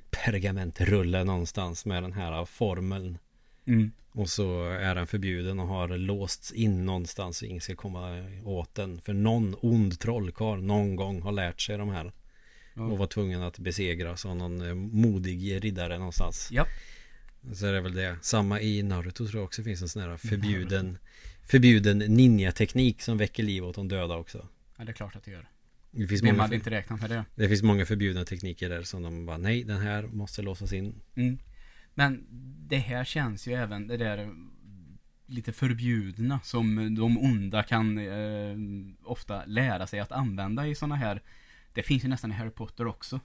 pergamentrulle 0.09 1.23
någonstans 1.23 1.85
med 1.85 2.03
den 2.03 2.13
här 2.13 2.45
formeln 2.45 3.17
Mm. 3.65 3.91
Och 4.11 4.29
så 4.29 4.63
är 4.69 4.95
den 4.95 5.07
förbjuden 5.07 5.59
och 5.59 5.67
har 5.67 5.87
låsts 5.87 6.51
in 6.51 6.85
någonstans 6.85 7.37
så 7.37 7.45
ingen 7.45 7.61
ska 7.61 7.75
komma 7.75 8.25
åt 8.45 8.75
den 8.75 9.01
För 9.01 9.13
någon 9.13 9.55
ond 9.61 9.99
trollkarl 9.99 10.61
någon 10.61 10.95
gång 10.95 11.21
har 11.21 11.31
lärt 11.31 11.61
sig 11.61 11.77
de 11.77 11.89
här 11.89 12.11
Ja. 12.73 12.85
Och 12.85 12.97
var 12.97 13.07
tvungen 13.07 13.41
att 13.41 13.59
besegras 13.59 14.25
av 14.25 14.35
någon 14.35 14.61
eh, 14.61 14.73
modig 14.75 15.63
riddare 15.63 15.97
någonstans 15.97 16.49
Ja. 16.51 16.65
Så 17.53 17.65
är 17.65 17.73
det 17.73 17.81
väl 17.81 17.93
det 17.93 18.17
Samma 18.21 18.61
i 18.61 18.83
Naruto 18.83 19.27
tror 19.27 19.39
jag 19.41 19.45
också 19.45 19.63
finns 19.63 19.81
en 19.81 19.89
sån 19.89 20.01
här 20.01 20.17
förbjuden 20.17 20.97
Förbjuden 21.49 21.97
ninja-teknik 21.97 23.01
som 23.01 23.17
väcker 23.17 23.43
liv 23.43 23.65
åt 23.65 23.75
de 23.75 23.87
döda 23.87 24.15
också 24.15 24.47
ja, 24.79 24.85
det 24.85 24.91
är 24.91 24.93
klart 24.93 25.15
att 25.15 25.23
det 25.23 25.31
gör. 25.31 25.49
Det 25.91 26.07
finns, 26.07 26.23
Vem 26.23 26.35
många, 26.35 26.41
hade 26.41 26.55
inte 26.55 26.69
räknat 26.69 27.01
med 27.01 27.09
det? 27.09 27.25
det 27.35 27.47
finns 27.47 27.63
många 27.63 27.85
förbjudna 27.85 28.25
tekniker 28.25 28.69
där 28.69 28.83
som 28.83 29.03
de 29.03 29.25
bara 29.25 29.37
Nej 29.37 29.63
den 29.63 29.81
här 29.81 30.03
måste 30.03 30.41
låsas 30.41 30.73
in 30.73 31.01
Mm. 31.15 31.37
Men 31.93 32.25
det 32.67 32.77
här 32.77 33.03
känns 33.03 33.47
ju 33.47 33.53
även 33.53 33.87
det 33.87 33.97
där 33.97 34.29
lite 35.25 35.53
förbjudna 35.53 36.39
som 36.43 36.95
de 36.95 37.17
onda 37.17 37.63
kan 37.63 37.97
eh, 37.97 38.55
ofta 39.03 39.45
lära 39.45 39.87
sig 39.87 39.99
att 39.99 40.11
använda 40.11 40.67
i 40.67 40.75
sådana 40.75 40.95
här 40.95 41.21
Det 41.73 41.83
finns 41.83 42.03
ju 42.03 42.07
nästan 42.07 42.31
i 42.31 42.33
Harry 42.33 42.49
Potter 42.51 42.87
också. 42.87 43.19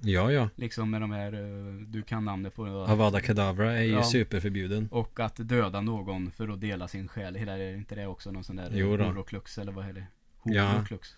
Ja 0.00 0.32
ja 0.32 0.48
Liksom 0.56 0.90
med 0.90 1.00
de 1.00 1.10
här, 1.10 1.32
eh, 1.32 1.74
du 1.86 2.02
kan 2.02 2.24
namnet 2.24 2.54
på 2.54 2.66
Avada 2.66 3.20
Kedavra 3.20 3.72
är 3.78 3.82
ju 3.82 3.92
Ja. 3.92 4.02
superförbjuden 4.04 4.88
Och 4.90 5.20
att 5.20 5.36
döda 5.36 5.80
någon 5.80 6.30
för 6.30 6.48
att 6.48 6.60
dela 6.60 6.88
sin 6.88 7.08
själ. 7.08 7.34
Hela, 7.34 7.58
är 7.58 7.74
inte 7.74 7.94
det 7.94 8.06
också 8.06 8.30
någon 8.30 8.44
sån 8.44 8.56
där 8.56 8.70
Jo 8.72 8.96
då. 8.96 9.04
Horoklux 9.04 9.58
eller 9.58 9.72
vad 9.72 9.88
är 9.88 9.92
det? 9.92 10.06
Ja. 10.44 10.64
Horoklux. 10.72 11.08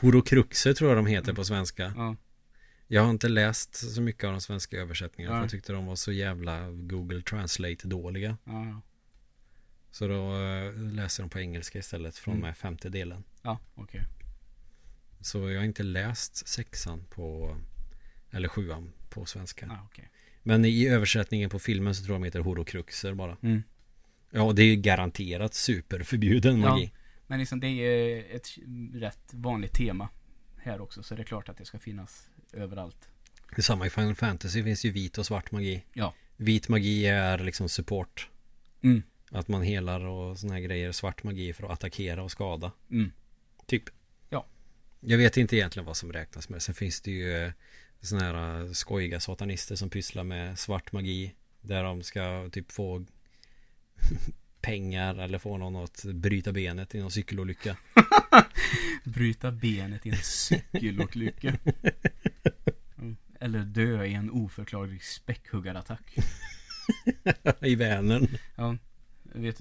Horokruxer 0.00 0.72
tror 0.74 0.90
jag 0.90 0.98
de 0.98 1.06
heter 1.06 1.32
på 1.32 1.44
svenska 1.44 1.92
Ja. 1.96 2.16
Jag 2.90 3.02
har 3.02 3.10
inte 3.10 3.28
läst 3.28 3.94
så 3.94 4.00
mycket 4.02 4.24
av 4.24 4.32
de 4.32 4.40
svenska 4.40 4.76
översättningarna 4.76 5.32
för 5.34 5.36
Nej. 5.38 5.44
jag 5.44 5.50
tyckte 5.50 5.72
de 5.72 5.86
var 5.86 5.96
så 5.96 6.12
jävla 6.12 6.70
Google 6.70 7.22
Translate 7.22 7.88
dåliga 7.88 8.36
Ja, 8.44 8.64
ja. 8.66 8.80
Så 9.90 10.08
då 10.08 10.34
eh, 10.42 10.72
läser 10.74 11.22
de 11.22 11.30
på 11.30 11.38
engelska 11.40 11.78
istället 11.78 12.16
från 12.16 12.34
Mm. 12.34 12.46
med 12.46 12.56
femte 12.56 12.88
delen 12.88 13.24
ja 13.42 13.58
okej. 13.74 14.02
Så 15.20 15.50
jag 15.50 15.58
har 15.60 15.64
inte 15.64 15.82
läst 15.82 16.48
sexan 16.48 17.04
på 17.10 17.56
Eller 18.30 18.48
sjuan 18.48 18.92
på 19.08 19.24
svenska 19.24 19.66
Ja, 19.68 19.86
okej. 19.86 20.10
Men 20.42 20.64
i 20.64 20.86
översättningen 20.88 21.50
på 21.50 21.58
filmen 21.58 21.94
så 21.94 22.04
tror 22.04 22.14
jag 22.14 22.20
de 22.20 22.24
heter 22.24 22.40
Horokruxer 22.40 23.14
bara 23.14 23.36
Mm. 23.42 23.62
Ja 24.30 24.52
det 24.52 24.62
är 24.62 24.66
ju 24.66 24.76
garanterat 24.76 25.54
superförbjuden 25.54 26.60
Ja. 26.60 26.70
magi 26.70 26.92
Men 27.26 27.38
liksom 27.38 27.60
det 27.60 27.66
är 27.68 28.36
ett 28.36 28.48
rätt 28.94 29.30
vanligt 29.32 29.72
tema 29.72 30.08
här 30.56 30.80
också. 30.80 31.02
Så 31.02 31.14
det 31.14 31.22
är 31.22 31.24
klart 31.24 31.48
att 31.48 31.56
det 31.56 31.64
ska 31.64 31.78
finnas 31.78 32.28
överallt. 32.52 33.08
Det 33.50 33.58
är 33.58 33.62
samma 33.62 33.86
i 33.86 33.90
Final 33.90 34.14
Fantasy 34.14 34.64
finns 34.64 34.84
ju 34.84 34.90
vit 34.90 35.18
och 35.18 35.26
svart 35.26 35.52
magi 35.52 35.84
Ja. 35.92 36.14
Vit 36.36 36.68
magi 36.68 37.06
är 37.06 37.38
liksom 37.38 37.68
support 37.68 38.28
Mm. 38.82 39.02
Att 39.30 39.48
man 39.48 39.62
helar 39.62 40.00
och 40.00 40.38
såna 40.38 40.54
här 40.54 40.60
grejer 40.60 40.92
Svart 40.92 41.22
magi 41.22 41.52
för 41.52 41.64
att 41.64 41.70
attackera 41.70 42.22
och 42.22 42.30
skada 42.30 42.72
Mm. 42.90 43.12
Typ 43.66 43.82
Ja. 43.86 43.92
Jag 45.00 45.18
vet 45.18 45.36
inte 45.36 45.56
egentligen 45.56 45.86
vad 45.86 45.96
som 45.96 46.12
räknas 46.12 46.48
med 46.48 46.62
Sen 46.62 46.74
finns 46.74 47.00
det 47.00 47.10
ju 47.10 47.32
eh, 47.32 47.52
Såna 48.00 48.24
här 48.24 48.60
eh, 48.60 48.70
skojiga 48.70 49.20
satanister 49.20 49.76
som 49.76 49.90
pysslar 49.90 50.24
med 50.24 50.58
svart 50.58 50.92
magi 50.92 51.34
Där 51.60 51.84
de 51.84 52.02
ska 52.02 52.48
typ 52.52 52.72
få 52.72 53.04
Pengar 54.60 55.14
eller 55.14 55.38
få 55.38 55.56
någon 55.56 55.76
att 55.76 56.04
bryta 56.04 56.52
benet 56.52 56.94
i 56.94 57.00
någon 57.00 57.10
cykelolycka 57.10 57.76
Bryta 59.04 59.50
benet 59.50 60.06
i 60.06 60.10
en 60.10 60.16
cykelolycka. 60.16 61.58
Mm. 63.00 63.16
Eller 63.40 63.58
dö 63.58 64.04
i 64.04 64.14
en 64.14 64.30
oförklarlig 64.30 65.04
späckhuggarattack. 65.04 66.16
I 67.60 67.74
Vänern 67.74 68.28
Ja. 68.56 68.76
Vet, 69.22 69.60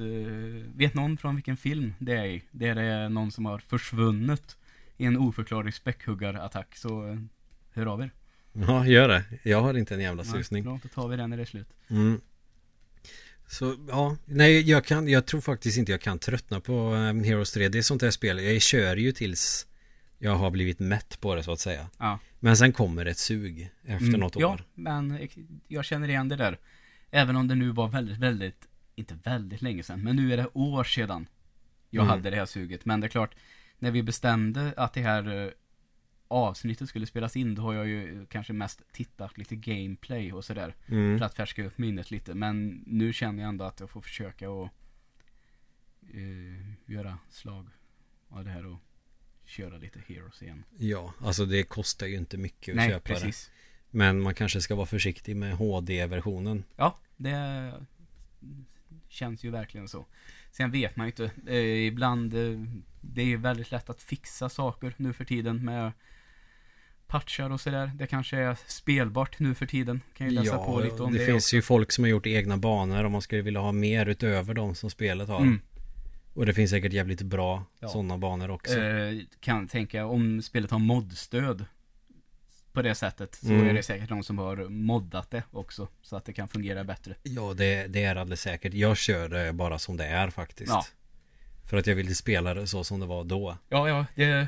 vet 0.76 0.94
någon 0.94 1.18
från 1.18 1.36
vilken 1.36 1.58
film 1.58 1.94
det 2.00 2.14
är 2.14 2.26
i? 2.26 2.44
Det 2.52 2.68
är 2.68 3.10
någon 3.10 3.32
som 3.32 3.46
har 3.46 3.60
försvunnit 3.60 4.58
en 5.06 5.18
oförklarlig 5.18 5.74
späckhuggarattack. 5.74 6.76
Så 6.76 7.08
eh, 7.10 7.18
hör 7.72 7.86
av 7.86 8.02
er. 8.02 8.12
Ja, 8.54 8.86
gör 8.88 9.08
det 9.08 9.24
Jag 9.44 9.62
har 9.62 9.74
inte 9.74 9.94
en 9.96 10.02
jävla 10.02 10.24
susning 10.24 10.64
Bra, 10.64 10.80
då 10.84 10.90
tar 10.90 11.08
vi 11.08 11.18
den 11.18 11.30
när 11.30 11.38
det 11.38 11.44
är 11.44 11.46
slut. 11.46 11.70
Mm. 11.88 12.22
Så 13.48 13.76
ja, 13.90 14.18
nej 14.26 14.70
jag 14.70 14.86
kan, 14.86 15.08
jag 15.08 15.26
tror 15.26 15.42
faktiskt 15.42 15.78
inte 15.78 15.92
jag 15.92 16.02
kan 16.02 16.20
tröttna 16.20 16.60
på 16.60 16.90
um, 16.94 17.24
Heroes 17.24 17.52
3 17.52 17.70
Det 17.70 17.78
är 17.78 17.82
sånt 17.82 18.02
där 18.02 18.12
spel, 18.12 18.44
jag 18.44 18.62
kör 18.62 18.96
ju 18.96 19.12
tills 19.12 19.68
jag 20.20 20.36
har 20.36 20.52
blivit 20.52 20.80
mätt 20.80 21.20
på 21.22 21.36
det 21.36 21.44
så 21.44 21.52
att 21.52 21.60
säga. 21.60 21.90
Ja. 21.98 22.20
Men 22.40 22.58
sen 22.58 22.74
kommer 22.74 23.06
ett 23.06 23.18
sug 23.18 23.70
efter 23.86 24.08
Mm, 24.08 24.20
något 24.20 24.36
år. 24.36 24.42
Ja, 24.42 24.58
men 24.76 25.28
jag 25.68 25.86
känner 25.86 26.08
igen 26.10 26.30
det 26.30 26.36
där. 26.36 26.60
Även 27.12 27.36
om 27.36 27.48
det 27.48 27.56
nu 27.56 27.70
var 27.70 27.88
väldigt, 27.88 28.18
väldigt, 28.18 28.68
inte 28.96 29.18
väldigt 29.24 29.62
länge 29.62 29.84
sedan, 29.84 30.04
men 30.04 30.16
nu 30.16 30.34
är 30.34 30.38
det 30.38 30.48
år 30.54 30.84
sedan 30.84 31.28
jag 31.90 32.02
Mm. 32.04 32.10
hade 32.10 32.30
det 32.30 32.36
här 32.36 32.46
suget. 32.46 32.86
Men 32.86 33.02
det 33.02 33.08
är 33.08 33.10
klart, 33.10 33.36
när 33.80 33.92
vi 33.92 34.04
bestämde 34.04 34.74
att 34.78 34.94
det 34.94 35.02
här 35.02 35.46
eh, 35.46 35.52
avsnittet 36.28 36.90
skulle 36.90 37.06
spelas 37.06 37.36
in, 37.36 37.56
då 37.56 37.62
har 37.62 37.74
jag 37.74 37.88
ju 37.88 38.26
kanske 38.26 38.54
mest 38.54 38.82
tittat 38.92 39.38
lite 39.38 39.56
gameplay 39.56 40.34
och 40.34 40.46
sådär. 40.46 40.76
Mm. 40.88 41.20
För 41.20 41.26
att 41.26 41.34
färska 41.34 41.66
upp 41.66 41.78
minnet 41.78 42.12
lite. 42.12 42.34
Men 42.34 42.84
nu 42.86 43.14
känner 43.14 43.44
jag 43.44 43.50
ändå 43.50 43.66
att 43.66 43.80
jag 43.80 43.90
får 43.90 44.02
försöka 44.02 44.50
att 44.50 44.72
eh, 46.14 46.92
göra 46.94 47.18
slag 47.30 47.68
av 48.30 48.44
det 48.44 48.52
här 48.52 48.66
och 48.66 48.78
köra 49.46 49.78
lite 49.78 50.00
Heroes 50.08 50.42
igen. 50.42 50.64
Ja, 50.78 51.14
alltså 51.22 51.46
det 51.46 51.64
kostar 51.64 52.08
ju 52.08 52.16
inte 52.16 52.38
mycket 52.38 52.72
att 52.72 52.76
Nej, 52.76 52.90
köpa 52.90 53.14
det. 53.14 53.14
precis. 53.14 53.52
Men 53.90 54.22
man 54.22 54.36
kanske 54.36 54.62
ska 54.62 54.76
vara 54.76 54.86
försiktig 54.86 55.36
med 55.36 55.54
HD-versionen. 55.54 56.64
Ja, 56.76 56.98
det 57.18 57.74
känns 59.08 59.44
ju 59.44 59.52
verkligen 59.52 59.88
så. 59.88 60.06
Sen 60.58 60.72
vet 60.72 60.96
man 60.96 61.08
ju 61.08 61.12
inte. 61.12 61.32
Eh, 61.48 61.88
ibland, 61.88 62.34
eh, 62.34 62.60
det 63.02 63.22
är 63.22 63.26
ju 63.26 63.38
väldigt 63.38 63.72
lätt 63.72 63.90
att 63.90 64.02
fixa 64.02 64.50
saker 64.50 64.94
nu 64.98 65.14
för 65.14 65.26
tiden 65.26 65.66
med 65.66 65.92
patchar 67.08 67.50
och 67.50 67.62
sådär. 67.62 67.92
Det 67.96 68.08
kanske 68.08 68.38
är 68.38 68.58
spelbart 68.68 69.40
nu 69.40 69.56
för 69.56 69.66
tiden. 69.66 70.02
Kan 70.14 70.28
ju 70.28 70.34
läsa 70.34 70.58
på 70.58 70.80
lite 70.80 71.04
om 71.04 71.14
det, 71.14 71.20
det. 71.20 71.26
finns 71.26 71.54
ju 71.54 71.62
folk 71.62 71.92
som 71.92 72.04
har 72.04 72.10
gjort 72.10 72.28
egna 72.28 72.58
banor 72.58 73.04
och 73.04 73.12
man 73.12 73.22
skulle 73.22 73.42
vilja 73.42 73.60
ha 73.60 73.72
mer 73.72 74.06
utöver 74.06 74.54
de 74.54 74.76
som 74.76 74.90
spelet 74.90 75.28
har. 75.28 75.42
Mm. 75.42 75.62
Och 76.34 76.46
det 76.46 76.54
finns 76.54 76.72
säkert 76.72 76.94
jävligt 76.94 77.22
bra 77.22 77.64
Ja. 77.80 77.88
sådana 77.88 78.18
banor 78.18 78.52
också. 78.52 78.80
Eh, 78.80 79.20
kan 79.40 79.68
tänka 79.68 80.06
om 80.06 80.42
spelet 80.42 80.72
har 80.72 80.80
modstöd 80.80 81.66
på 82.78 82.82
det 82.82 82.96
sättet 82.96 83.36
så 83.36 83.48
Mm. 83.54 83.68
är 83.68 83.74
det 83.74 83.84
säkert 83.84 84.10
någon 84.10 84.24
som 84.24 84.38
har 84.38 84.56
moddat 84.70 85.32
det 85.32 85.44
också 85.52 85.88
så 86.02 86.16
att 86.16 86.26
det 86.26 86.34
kan 86.34 86.48
fungera 86.48 86.84
bättre. 86.84 87.16
Ja, 87.24 87.54
det, 87.54 87.88
det 87.88 88.04
är 88.04 88.16
alldeles 88.16 88.42
säkert. 88.42 88.74
Jag 88.74 88.98
kör 88.98 89.30
det 89.30 89.54
bara 89.54 89.80
som 89.80 89.98
det 89.98 90.06
är 90.06 90.30
faktiskt. 90.30 90.70
Ja. 90.72 90.86
För 91.70 91.78
att 91.78 91.88
jag 91.88 91.96
ville 91.96 92.16
spela 92.16 92.54
det 92.54 92.68
så 92.68 92.84
som 92.84 93.00
det 93.00 93.06
var 93.06 93.24
då. 93.24 93.58
Ja, 93.70 93.90
ja, 93.90 94.06
det, 94.16 94.48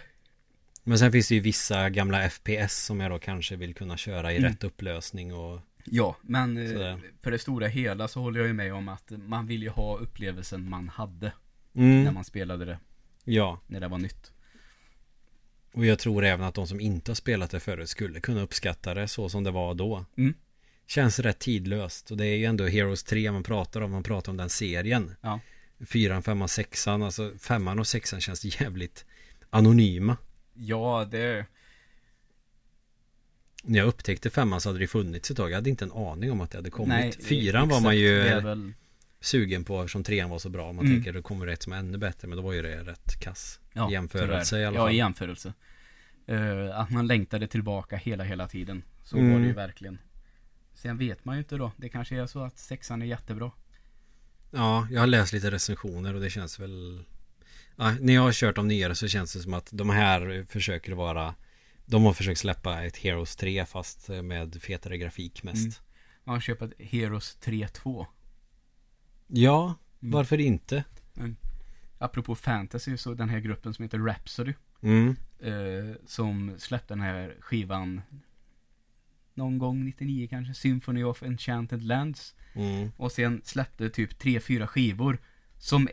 Men 0.84 1.00
sen 1.00 1.12
finns 1.12 1.28
det 1.28 1.36
ju 1.36 1.42
vissa 1.42 1.90
gamla 1.90 2.30
FPS 2.30 2.86
som 2.86 3.00
jag 3.00 3.12
då 3.12 3.20
kanske 3.20 3.56
vill 3.56 3.74
kunna 3.76 3.98
köra 3.98 4.34
i 4.34 4.38
Mm. 4.38 4.50
rätt 4.50 4.64
upplösning 4.64 5.34
och 5.34 5.60
ja 5.86 6.16
men 6.22 6.58
eh, 6.58 6.72
Sådär. 6.72 7.00
för 7.22 7.32
det 7.32 7.40
stora 7.40 7.68
hela 7.68 8.08
så 8.08 8.22
håller 8.22 8.40
jag 8.40 8.48
ju 8.48 8.54
med 8.54 8.74
om 8.74 8.90
att 8.90 9.12
man 9.12 9.48
vill 9.48 9.64
ju 9.64 9.70
ha 9.70 9.98
upplevelsen 9.98 10.70
man 10.70 10.90
hade 10.90 11.32
mm. 11.76 12.04
när 12.04 12.12
man 12.12 12.24
spelade 12.24 12.66
det, 12.66 12.80
Ja, 13.24 13.60
när 13.68 13.80
det 13.80 13.88
var 13.88 13.98
nytt. 13.98 14.32
Och 15.72 15.86
jag 15.86 16.00
tror 16.00 16.26
även 16.26 16.46
att 16.46 16.56
de 16.56 16.68
som 16.68 16.80
inte 16.80 17.12
har 17.12 17.16
spelat 17.16 17.52
det 17.52 17.60
förut 17.60 17.90
skulle 17.90 18.20
kunna 18.20 18.42
uppskatta 18.42 18.94
det 18.94 19.08
så 19.08 19.30
som 19.30 19.44
det 19.44 19.52
var 19.52 19.74
då. 19.74 20.06
Mm. 20.18 20.34
Känns 20.88 21.20
rätt 21.20 21.40
tidlöst 21.40 22.12
och 22.12 22.18
det 22.18 22.26
är 22.26 22.36
ju 22.36 22.46
ändå 22.46 22.68
Heroes 22.68 23.04
3 23.04 23.32
man 23.32 23.44
pratar 23.44 23.82
om, 23.82 23.92
man 23.92 24.04
pratar 24.04 24.32
om 24.32 24.38
den 24.38 24.50
serien. 24.50 25.16
Ja. 25.22 25.40
Fyran, 25.86 26.24
femman, 26.24 26.48
sexan, 26.50 27.04
alltså 27.04 27.34
femman 27.40 27.80
och 27.80 27.88
sexan 27.88 28.22
känns 28.22 28.62
jävligt 28.62 29.06
anonyma. 29.50 30.18
Ja, 30.54 31.08
det, 31.12 31.46
När 33.64 33.80
jag 33.80 33.88
upptäckte 33.88 34.30
femman 34.30 34.62
så 34.62 34.70
hade 34.70 34.80
det 34.80 34.88
funnits 34.88 35.32
ett 35.32 35.38
tag. 35.38 35.52
Jag 35.52 35.56
hade 35.56 35.70
inte 35.70 35.86
en 35.86 35.92
aning 35.92 36.32
om 36.32 36.42
att 36.42 36.52
det 36.52 36.58
hade 36.58 36.70
kommit. 36.70 36.90
nej. 36.90 37.12
Fyran 37.12 37.62
var 37.70 37.76
exakt, 37.78 37.84
man 37.84 37.98
ju 37.98 38.20
väl, 38.20 38.74
sugen 39.22 39.64
på 39.64 39.82
eftersom 39.82 40.04
trean 40.04 40.30
var 40.30 40.40
så 40.40 40.50
bra. 40.50 40.74
Man 40.74 40.86
Mm. 40.86 40.98
tänker 40.98 41.14
det 41.14 41.22
kommer 41.22 41.48
ett 41.48 41.64
som 41.64 41.74
är 41.74 41.78
ännu 41.78 41.98
bättre. 41.98 42.28
Men 42.28 42.38
då 42.38 42.44
var 42.44 42.54
ju 42.54 42.62
det 42.62 42.84
rätt 42.84 43.20
kass. 43.20 43.60
Ja, 43.74 43.90
I 43.90 43.94
jämförelse 43.94 44.60
i 44.60 44.66
alla 44.66 44.78
Ja, 44.78 44.84
fall. 44.86 44.94
i 44.94 44.98
jämförelse. 44.98 45.54
Eh, 46.28 46.80
att 46.80 46.90
man 46.92 47.08
längtade 47.08 47.48
tillbaka 47.48 47.96
hela, 47.98 48.24
hela 48.24 48.48
tiden. 48.48 48.84
Så 49.04 49.18
Mm. 49.18 49.34
var 49.34 49.40
det 49.40 49.46
ju 49.46 49.54
verkligen. 49.54 49.98
Sen 50.74 50.98
vet 50.98 51.26
man 51.26 51.36
ju 51.36 51.40
inte 51.40 51.56
då. 51.58 51.72
Det 51.78 51.90
kanske 51.90 52.16
är 52.22 52.26
så 52.26 52.44
att 52.44 52.58
sexan 52.58 53.02
är 53.02 53.06
jättebra. 53.06 53.52
Ja, 54.52 54.88
jag 54.92 55.00
har 55.00 55.08
läst 55.08 55.34
lite 55.34 55.52
recensioner 55.52 56.14
och 56.14 56.22
det 56.22 56.30
känns 56.30 56.60
väl 56.60 57.04
ja, 57.76 57.92
När 58.00 58.14
jag 58.14 58.22
har 58.22 58.32
kört 58.32 58.56
de 58.56 58.68
nyare 58.68 58.96
så 58.96 59.08
känns 59.08 59.34
det 59.34 59.40
som 59.40 59.54
att 59.54 59.70
de 59.72 59.90
här 59.90 60.46
försöker 60.50 60.94
vara 60.94 61.36
De 61.86 62.04
har 62.06 62.14
försökt 62.14 62.40
släppa 62.40 62.84
ett 62.84 62.98
Heroes 62.98 63.36
3 63.36 63.66
fast 63.66 64.10
med 64.10 64.62
fetare 64.62 64.98
grafik 64.98 65.44
mest 65.44 65.62
Mm. 65.62 65.74
Man 66.24 66.36
har 66.36 66.40
köpt 66.42 66.62
ett 66.62 66.74
Heroes 66.80 67.38
3.2. 67.42 68.06
Ja, 69.28 69.64
Mm. 70.02 70.12
varför 70.12 70.38
inte? 70.40 70.84
Apropå 72.02 72.36
fantasy 72.36 72.98
så 72.98 73.14
den 73.14 73.30
här 73.30 73.40
gruppen 73.40 73.74
som 73.74 73.84
heter 73.84 74.00
Rhapsody. 74.00 74.54
Mm, 74.82 75.16
Eh, 75.40 75.96
som 76.06 76.56
släppte 76.58 76.94
den 76.94 77.02
här 77.02 77.36
skivan 77.40 78.02
någon 79.34 79.58
gång 79.58 79.86
99 79.86 80.28
kanske. 80.30 80.54
Symphony 80.54 81.04
of 81.04 81.24
Enchanted 81.24 81.84
Lands. 81.84 82.36
mm, 82.54 82.92
Och 82.98 83.12
sen 83.12 83.42
släppte 83.44 83.90
typ 83.90 84.20
3-4 84.22 84.68
skivor 84.68 85.18
som 85.58 85.88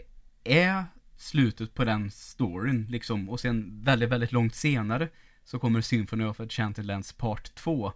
är 0.45 0.85
slutet 1.17 1.75
på 1.75 1.85
den 1.85 2.11
storyn 2.11 2.87
liksom. 2.91 3.29
Och 3.29 3.41
sen 3.41 3.81
väldigt, 3.85 4.09
väldigt 4.09 4.33
långt 4.33 4.55
senare 4.55 5.09
så 5.45 5.59
kommer 5.59 5.81
Symphony 5.81 6.25
of 6.25 6.41
Enchanted 6.41 6.87
Lands 6.87 7.13
Part 7.13 7.55
2. 7.55 7.93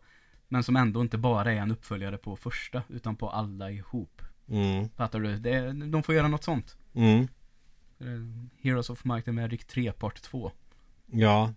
Men 0.48 0.62
som 0.62 0.76
ändå 0.76 1.00
inte 1.00 1.18
bara 1.18 1.52
är 1.52 1.56
en 1.56 1.70
uppföljare 1.70 2.18
på 2.18 2.36
första 2.36 2.82
utan 2.88 3.16
på 3.16 3.30
alla 3.30 3.70
ihop. 3.70 4.22
mm, 4.48 4.88
Fattar 4.96 5.20
du? 5.20 5.36
Det, 5.36 5.72
de 5.72 6.02
får 6.02 6.14
göra 6.14 6.28
något 6.28 6.44
sånt. 6.44 6.76
mm. 6.94 7.28
Eh, 8.00 8.06
Heroes 8.62 8.90
of 8.90 9.04
Might 9.04 9.28
and 9.28 9.34
Magic 9.34 9.64
3 9.66 9.92
Part 9.92 10.22
2. 10.22 10.52
Ja 11.12 11.54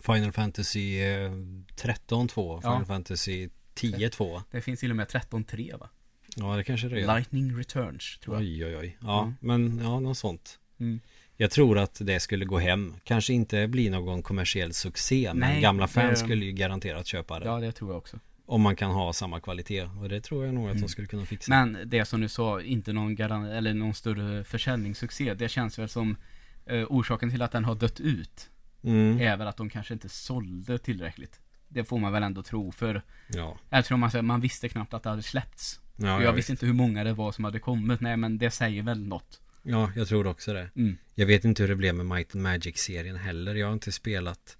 Final 0.00 0.32
Fantasy 0.32 1.00
eh, 1.02 1.32
13 1.76 2.28
2 2.28 2.60
Final 2.60 2.80
Ja. 2.80 2.84
Fantasy 2.86 3.48
10 3.74 4.10
2 4.10 4.42
Det 4.50 4.60
finns 4.60 4.80
till 4.80 4.90
och 4.90 4.96
med 4.96 5.06
13.3 5.08 5.78
va? 5.78 5.88
Ja 6.36 6.56
det 6.56 6.64
kanske 6.64 6.88
det 6.88 7.00
är 7.00 7.06
Lightning 7.06 7.56
Returns 7.58 8.18
tror 8.18 8.36
jag. 8.36 8.42
Oj 8.42 8.64
oj 8.66 8.76
oj 8.76 8.96
Ja 9.02 9.22
Mm. 9.22 9.34
men 9.40 9.80
ja 9.84 10.00
något 10.00 10.18
sånt 10.18 10.58
Mm. 10.80 11.00
Jag 11.36 11.50
tror 11.50 11.78
att 11.78 11.98
det 12.00 12.20
skulle 12.20 12.44
gå 12.44 12.58
hem 12.58 12.94
Kanske 13.04 13.32
inte 13.32 13.68
bli 13.68 13.90
någon 13.90 14.22
kommersiell 14.22 14.72
succé 14.74 15.30
Men 15.34 15.38
Nej, 15.50 15.60
gamla 15.62 15.88
fans 15.88 16.10
det- 16.20 16.24
skulle 16.24 16.44
ju 16.44 16.52
garanterat 16.52 17.06
köpa 17.06 17.40
det 17.40 17.46
Ja, 17.46 17.60
det 17.60 17.72
tror 17.72 17.90
jag 17.90 17.98
också. 17.98 18.18
Om 18.50 18.62
man 18.62 18.76
kan 18.76 18.90
ha 18.90 19.12
samma 19.12 19.40
kvalitet 19.40 19.82
Och 20.00 20.08
det 20.08 20.20
tror 20.20 20.44
jag 20.44 20.54
nog 20.54 20.64
att 20.64 20.70
Mm. 20.70 20.82
de 20.82 20.88
skulle 20.88 21.06
kunna 21.06 21.26
fixa 21.26 21.50
Men 21.50 21.78
det 21.86 22.04
som 22.04 22.20
du 22.20 22.28
sa, 22.28 22.60
inte 22.62 22.92
någon 22.92 23.14
garan 23.14 23.44
eller 23.44 23.74
någon 23.74 23.94
större 23.94 24.44
försäljningssuccé. 24.44 25.34
Det 25.34 25.48
känns 25.48 25.78
väl 25.78 25.88
som 25.88 26.16
eh, 26.66 26.84
orsaken 26.88 27.30
till 27.30 27.42
att 27.42 27.52
den 27.52 27.64
har 27.64 27.74
dött 27.74 28.00
ut. 28.00 28.50
mm. 28.82 29.20
Är 29.20 29.36
väl 29.36 29.46
att 29.48 29.56
de 29.56 29.70
kanske 29.70 29.94
inte 29.94 30.08
sålde 30.08 30.78
tillräckligt. 30.78 31.40
Det 31.68 31.84
får 31.84 31.98
man 31.98 32.12
väl 32.12 32.22
ändå 32.22 32.42
tro. 32.42 32.72
För 32.72 33.02
Ja, 33.28 33.58
eftersom 33.70 34.00
man, 34.00 34.10
säger, 34.10 34.22
man 34.22 34.40
visste 34.40 34.68
knappt 34.68 34.94
att 34.94 35.02
det 35.02 35.10
hade 35.10 35.22
släppts. 35.22 35.80
ja, 35.96 36.06
jag, 36.06 36.14
jag 36.14 36.18
visste. 36.20 36.32
visste 36.36 36.52
inte 36.52 36.66
hur 36.66 36.72
många 36.72 37.04
det 37.04 37.12
var 37.12 37.32
som 37.32 37.44
hade 37.44 37.58
kommit. 37.58 38.00
Nej 38.00 38.16
men 38.16 38.38
det 38.38 38.50
säger 38.50 38.82
väl 38.82 39.02
något. 39.06 39.40
ja, 39.62 39.92
jag 39.96 40.08
tror 40.08 40.26
också 40.26 40.52
det 40.52 40.70
Mm. 40.76 40.96
Jag 41.14 41.26
vet 41.26 41.44
inte 41.44 41.62
hur 41.62 41.68
det 41.68 41.76
blev 41.76 41.94
med 41.94 42.06
Might 42.06 42.34
and 42.34 42.42
Magic-serien 42.42 43.16
heller 43.16 43.54
Jag 43.54 43.66
har 43.66 43.72
inte 43.72 43.92
spelat 43.92 44.56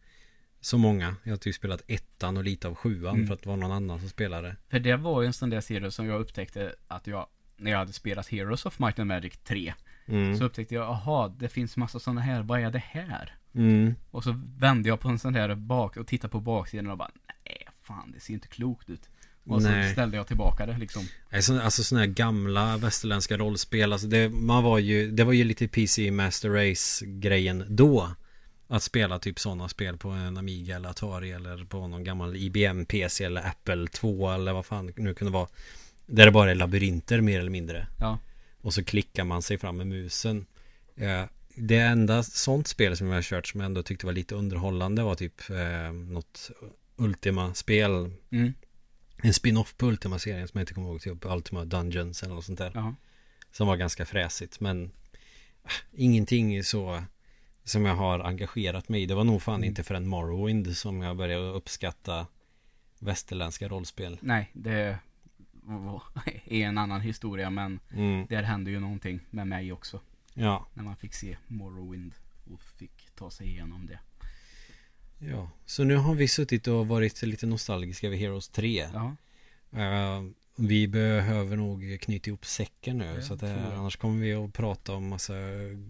så 0.61 0.79
många 0.79 1.17
Jag 1.25 1.33
har 1.33 1.37
typ 1.37 1.55
spelat 1.55 1.83
ettan 1.87 2.37
och 2.37 2.45
lite 2.45 2.69
av 2.69 2.75
sjuan 2.75 3.15
Mm. 3.15 3.27
För 3.27 3.35
att 3.35 3.43
det 3.43 3.49
var 3.49 3.57
någon 3.57 3.73
annan 3.73 4.01
som 4.01 4.09
spelade 4.09 4.57
För 4.69 4.79
det 4.79 4.97
var 4.97 5.23
ju 5.23 5.27
en 5.27 5.33
sån 5.33 5.51
där 5.51 5.61
serie 5.61 5.91
som 5.91 6.07
jag 6.07 6.21
upptäckte 6.21 6.75
att 6.89 7.07
jag, 7.07 7.27
när 7.57 7.71
jag 7.71 7.79
hade 7.79 7.93
spelat 7.93 8.29
Heroes 8.29 8.67
of 8.67 8.79
Might 8.79 8.99
and 8.99 9.09
Magic 9.09 9.39
3. 9.45 9.75
mm. 10.07 10.39
Så 10.39 10.45
upptäckte 10.45 10.75
jag, 10.75 10.89
aha, 10.89 11.35
det 11.39 11.49
finns 11.49 11.77
massa 11.77 11.99
sådana 11.99 12.21
här, 12.21 12.43
vad 12.43 12.61
är 12.61 12.71
det 12.71 12.83
här? 12.87 13.35
Mm. 13.55 13.95
Och 14.11 14.25
så 14.25 14.41
vände 14.59 14.89
jag 14.89 15.01
på 15.01 15.09
en 15.09 15.19
sån 15.19 15.35
här 15.35 15.55
bak 15.55 15.97
och 15.97 16.07
tittade 16.07 16.31
på 16.31 16.41
baksidan 16.41 16.91
och 16.91 16.99
bara, 16.99 17.11
nej 17.47 17.67
fan 17.83 18.13
det 18.15 18.21
ser 18.21 18.35
inte 18.35 18.49
klokt 18.49 18.91
ut. 18.91 19.09
Och 19.45 19.63
Nej. 19.63 19.89
så 19.89 19.93
ställde 19.93 20.17
jag 20.17 20.27
tillbaka 20.27 20.67
det 20.67 20.79
liksom. 20.79 21.03
Alltså, 21.33 21.61
alltså 21.61 21.83
sådana 21.83 22.07
här 22.07 22.13
gamla 22.13 22.77
västerländska 22.77 23.39
rollspel 23.39 23.93
alltså 23.93 24.07
det, 24.07 24.29
man 24.29 24.65
var 24.65 24.79
ju, 24.79 25.11
det 25.11 25.25
var 25.25 25.33
ju 25.33 25.45
lite 25.45 25.69
PC 25.69 26.11
Master 26.11 26.51
Race 26.51 27.07
grejen 27.07 27.65
då 27.69 28.11
Att 28.73 28.83
spela 28.83 29.19
typ 29.19 29.39
sådana 29.39 29.69
spel 29.69 29.97
på 29.97 30.09
en 30.09 30.37
Amiga 30.37 30.77
eller 30.77 30.89
Atari 30.89 31.31
eller 31.31 31.65
på 31.65 31.87
någon 31.87 32.05
gammal 32.05 32.37
IBM 32.37 32.85
PC 32.85 33.25
eller 33.25 33.47
Apple 33.49 33.87
2 33.87 34.31
eller 34.31 34.53
vad 34.53 34.67
fan 34.67 34.93
nu 34.97 35.15
kunde 35.15 35.33
vara 35.33 35.49
Där 36.07 36.25
det 36.27 36.33
bara 36.33 36.51
är 36.51 36.55
labyrinter 36.55 37.21
mer 37.21 37.41
eller 37.41 37.51
mindre 37.51 37.87
Ja. 37.99 38.19
Och 38.61 38.75
så 38.75 38.85
klickar 38.85 39.25
man 39.25 39.43
sig 39.43 39.59
fram 39.59 39.77
med 39.77 39.87
musen 39.87 40.47
eh, 40.97 41.25
Det 41.55 41.79
enda 41.79 42.23
sånt 42.23 42.69
spel 42.69 42.97
som 42.97 43.07
jag 43.07 43.15
har 43.15 43.23
kört 43.23 43.47
som 43.47 43.61
jag 43.61 43.67
ändå 43.67 43.83
tyckte 43.83 44.07
var 44.07 44.13
lite 44.13 44.35
underhållande 44.35 45.03
var 45.03 45.15
typ 45.15 45.51
eh, 45.51 45.93
något 45.93 46.51
Ultima-spel 46.97 48.11
Mm. 48.31 48.53
En 49.23 49.35
spin-off 49.35 49.77
på 49.77 49.87
Ultima-serien 49.87 50.49
som 50.49 50.59
jag 50.59 50.63
inte 50.63 50.75
kommer 50.75 50.89
ihåg 50.89 51.01
typ 51.01 51.25
Ultima 51.25 51.65
Dungeons 51.65 52.23
eller 52.23 52.35
något 52.35 52.45
sånt 52.45 52.59
där 52.59 52.73
Ja. 52.75 52.95
Som 53.53 53.67
var 53.67 53.77
ganska 53.77 54.07
fräsigt 54.07 54.61
men 54.61 54.91
ah, 55.63 55.71
Ingenting 55.93 56.65
så 56.65 57.05
Som 57.71 57.85
jag 57.85 57.95
har 57.95 58.21
engagerat 58.21 58.89
mig 58.89 59.03
i 59.03 59.07
Det 59.07 59.15
var 59.15 59.25
nog 59.25 59.43
fan 59.43 59.55
Mm. 59.55 59.69
inte 59.69 59.83
förrän 59.83 60.09
Morrowind 60.09 60.77
som 60.77 61.03
jag 61.03 61.17
började 61.17 61.49
uppskatta 61.49 62.27
Västerländska 62.99 63.69
rollspel 63.69 64.19
Nej, 64.21 64.51
det 64.53 64.73
är 66.47 66.67
en 66.67 66.79
annan 66.79 67.01
historia 67.01 67.51
men 67.51 67.81
mm. 67.93 68.27
där 68.29 68.43
hände 68.43 68.71
ju 68.71 68.81
någonting 68.81 69.21
med 69.31 69.47
mig 69.47 69.73
också. 69.73 70.01
Ja 70.35 70.67
När 70.75 70.83
man 70.85 70.97
fick 70.97 71.15
se 71.15 71.37
Morrowind 71.47 72.13
och 72.53 72.63
fick 72.63 73.11
ta 73.15 73.31
sig 73.31 73.49
igenom 73.49 73.87
det. 73.87 73.99
Ja, 75.19 75.51
så 75.67 75.85
nu 75.85 75.97
har 75.97 76.15
vi 76.15 76.29
suttit 76.29 76.67
och 76.67 76.89
varit 76.89 77.23
lite 77.23 77.47
nostalgiska 77.47 78.07
över 78.07 78.17
Heroes 78.17 78.49
3. 78.49 78.87
Ja, 78.95 79.17
Eh, 79.73 80.23
vi 80.61 80.89
behöver 80.89 81.57
nog 81.57 81.99
knyta 82.01 82.29
ihop 82.31 82.47
säcken 82.47 82.99
nu. 82.99 83.15
Det 83.17 83.23
så 83.23 83.35
att, 83.35 83.43
jag. 83.43 83.51
annars 83.75 83.97
kommer 83.97 84.21
vi 84.21 84.35
att 84.35 84.53
prata 84.53 84.95
om 84.95 85.09
massa 85.09 85.35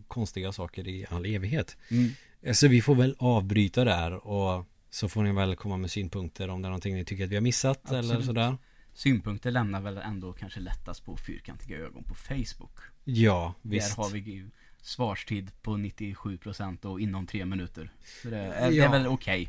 konstiga 0.08 0.52
saker 0.52 0.88
i 0.88 1.06
all 1.10 1.26
evighet. 1.26 1.76
mm. 1.90 2.10
Eh, 2.42 2.52
Så 2.52 2.68
vi 2.68 2.82
får 2.82 2.94
väl 2.94 3.16
avbryta 3.18 3.84
där 3.84 4.26
och 4.26 4.66
så 4.90 5.08
får 5.08 5.22
ni 5.22 5.32
väl 5.32 5.56
komma 5.56 5.76
med 5.76 5.90
synpunkter 5.90 6.48
om 6.48 6.62
det 6.62 6.66
är 6.66 6.70
någonting 6.70 6.94
ni 6.94 7.04
tycker 7.04 7.24
att 7.24 7.30
vi 7.30 7.34
har 7.36 7.42
missat 7.42 7.88
eller 7.90 7.98
Absolut. 7.98 8.24
sådär. 8.26 8.56
synpunkter 8.94 9.50
lämnar 9.50 9.80
väl 9.80 9.98
ändå 9.98 10.32
kanske 10.32 10.60
lättast 10.60 11.04
på 11.04 11.16
fyrkantiga 11.16 11.78
ögon 11.78 12.04
på 12.04 12.14
Facebook. 12.14 12.78
Ja, 13.04 13.54
visst. 13.62 13.96
Där 13.96 14.02
har 14.02 14.10
vi 14.10 14.18
ju 14.18 14.50
svarstid 14.82 15.50
på 15.62 15.70
97% 15.76 16.84
och 16.84 17.00
inom 17.00 17.26
tre 17.26 17.44
minuter. 17.44 17.90
Så 18.22 18.30
det 18.30 18.36
är, 18.38 18.70
det 18.70 18.76
Ja. 18.76 18.84
är 18.84 18.90
väl 18.90 19.06
okej. 19.06 19.48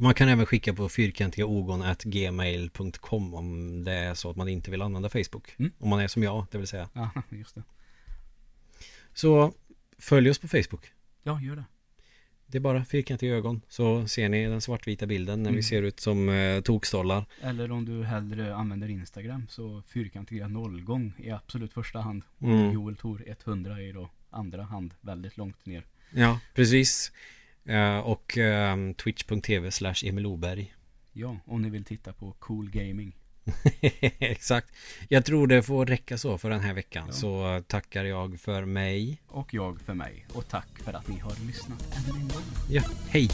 Man 0.00 0.14
kan 0.14 0.28
även 0.28 0.46
skicka 0.46 0.74
på 0.74 0.88
fyrkantigaogon.gmail.com 0.88 3.34
om 3.34 3.84
det 3.84 3.92
är 3.92 4.14
så 4.14 4.30
att 4.30 4.36
man 4.36 4.48
inte 4.48 4.70
vill 4.70 4.82
använda 4.82 5.08
Facebook. 5.08 5.54
Mm. 5.58 5.72
Om 5.78 5.88
man 5.88 6.00
är 6.00 6.08
som 6.08 6.22
jag, 6.22 6.46
det 6.50 6.58
vill 6.58 6.66
säga. 6.66 6.88
Ja, 6.92 7.10
just 7.28 7.54
det. 7.54 7.62
Så 9.14 9.52
följ 9.98 10.30
oss 10.30 10.38
på 10.38 10.48
Facebook. 10.48 10.92
Ja, 11.22 11.40
gör 11.40 11.56
det. 11.56 11.64
Det 12.46 12.58
är 12.58 12.60
bara 12.60 12.84
fyrkantiga 12.84 13.34
ögon 13.34 13.60
så 13.68 14.08
ser 14.08 14.28
ni 14.28 14.46
den 14.46 14.60
svartvita 14.60 15.06
bilden 15.06 15.42
när 15.42 15.50
vi 15.50 15.54
Mm. 15.54 15.62
ser 15.62 15.82
ut 15.82 16.00
som 16.00 16.28
eh, 16.28 16.60
tokstollar. 16.60 17.24
Eller 17.42 17.72
om 17.72 17.84
du 17.84 18.04
hellre 18.04 18.54
använder 18.54 18.88
Instagram 18.88 19.46
så 19.48 19.82
fyrkantiga 19.88 20.48
nollgång 20.48 21.12
i 21.18 21.30
absolut 21.30 21.72
första 21.72 22.00
hand. 22.00 22.22
Mm. 22.40 22.72
Joel 22.72 22.96
Tor 22.96 23.24
100 23.26 23.82
i 23.82 23.92
då 23.92 24.10
andra 24.30 24.62
hand 24.62 24.94
väldigt 25.00 25.36
långt 25.36 25.66
ner. 25.66 25.84
Ja, 26.14 26.40
precis. 26.54 27.12
Eh, 27.64 27.98
och 27.98 28.38
eh, 28.38 28.92
twitch.tv 28.92 29.70
slash 29.70 29.94
Emil 30.04 30.26
Oberg. 30.26 30.74
Ja, 31.12 31.36
om 31.44 31.62
ni 31.62 31.70
vill 31.70 31.84
titta 31.84 32.12
på 32.12 32.32
cool 32.38 32.70
gaming. 32.70 33.16
Exakt. 34.18 34.68
Jag 35.08 35.24
tror 35.24 35.46
det 35.46 35.62
får 35.62 35.86
räcka 35.86 36.18
så 36.18 36.38
för 36.38 36.50
den 36.50 36.60
här 36.60 36.74
veckan. 36.74 37.04
Ja. 37.06 37.12
Så 37.12 37.62
tackar 37.66 38.04
jag 38.04 38.40
för 38.40 38.64
mig. 38.64 39.22
Och 39.26 39.54
jag 39.54 39.80
för 39.80 39.94
mig. 39.94 40.26
Och 40.32 40.48
tack 40.48 40.78
för 40.84 40.92
att 40.92 41.08
ni 41.08 41.18
har 41.18 41.46
lyssnat 41.46 41.96
än 41.96 42.14
en 42.14 42.28
gång. 42.28 42.42
Ja, 42.68 42.82
hej! 43.08 43.28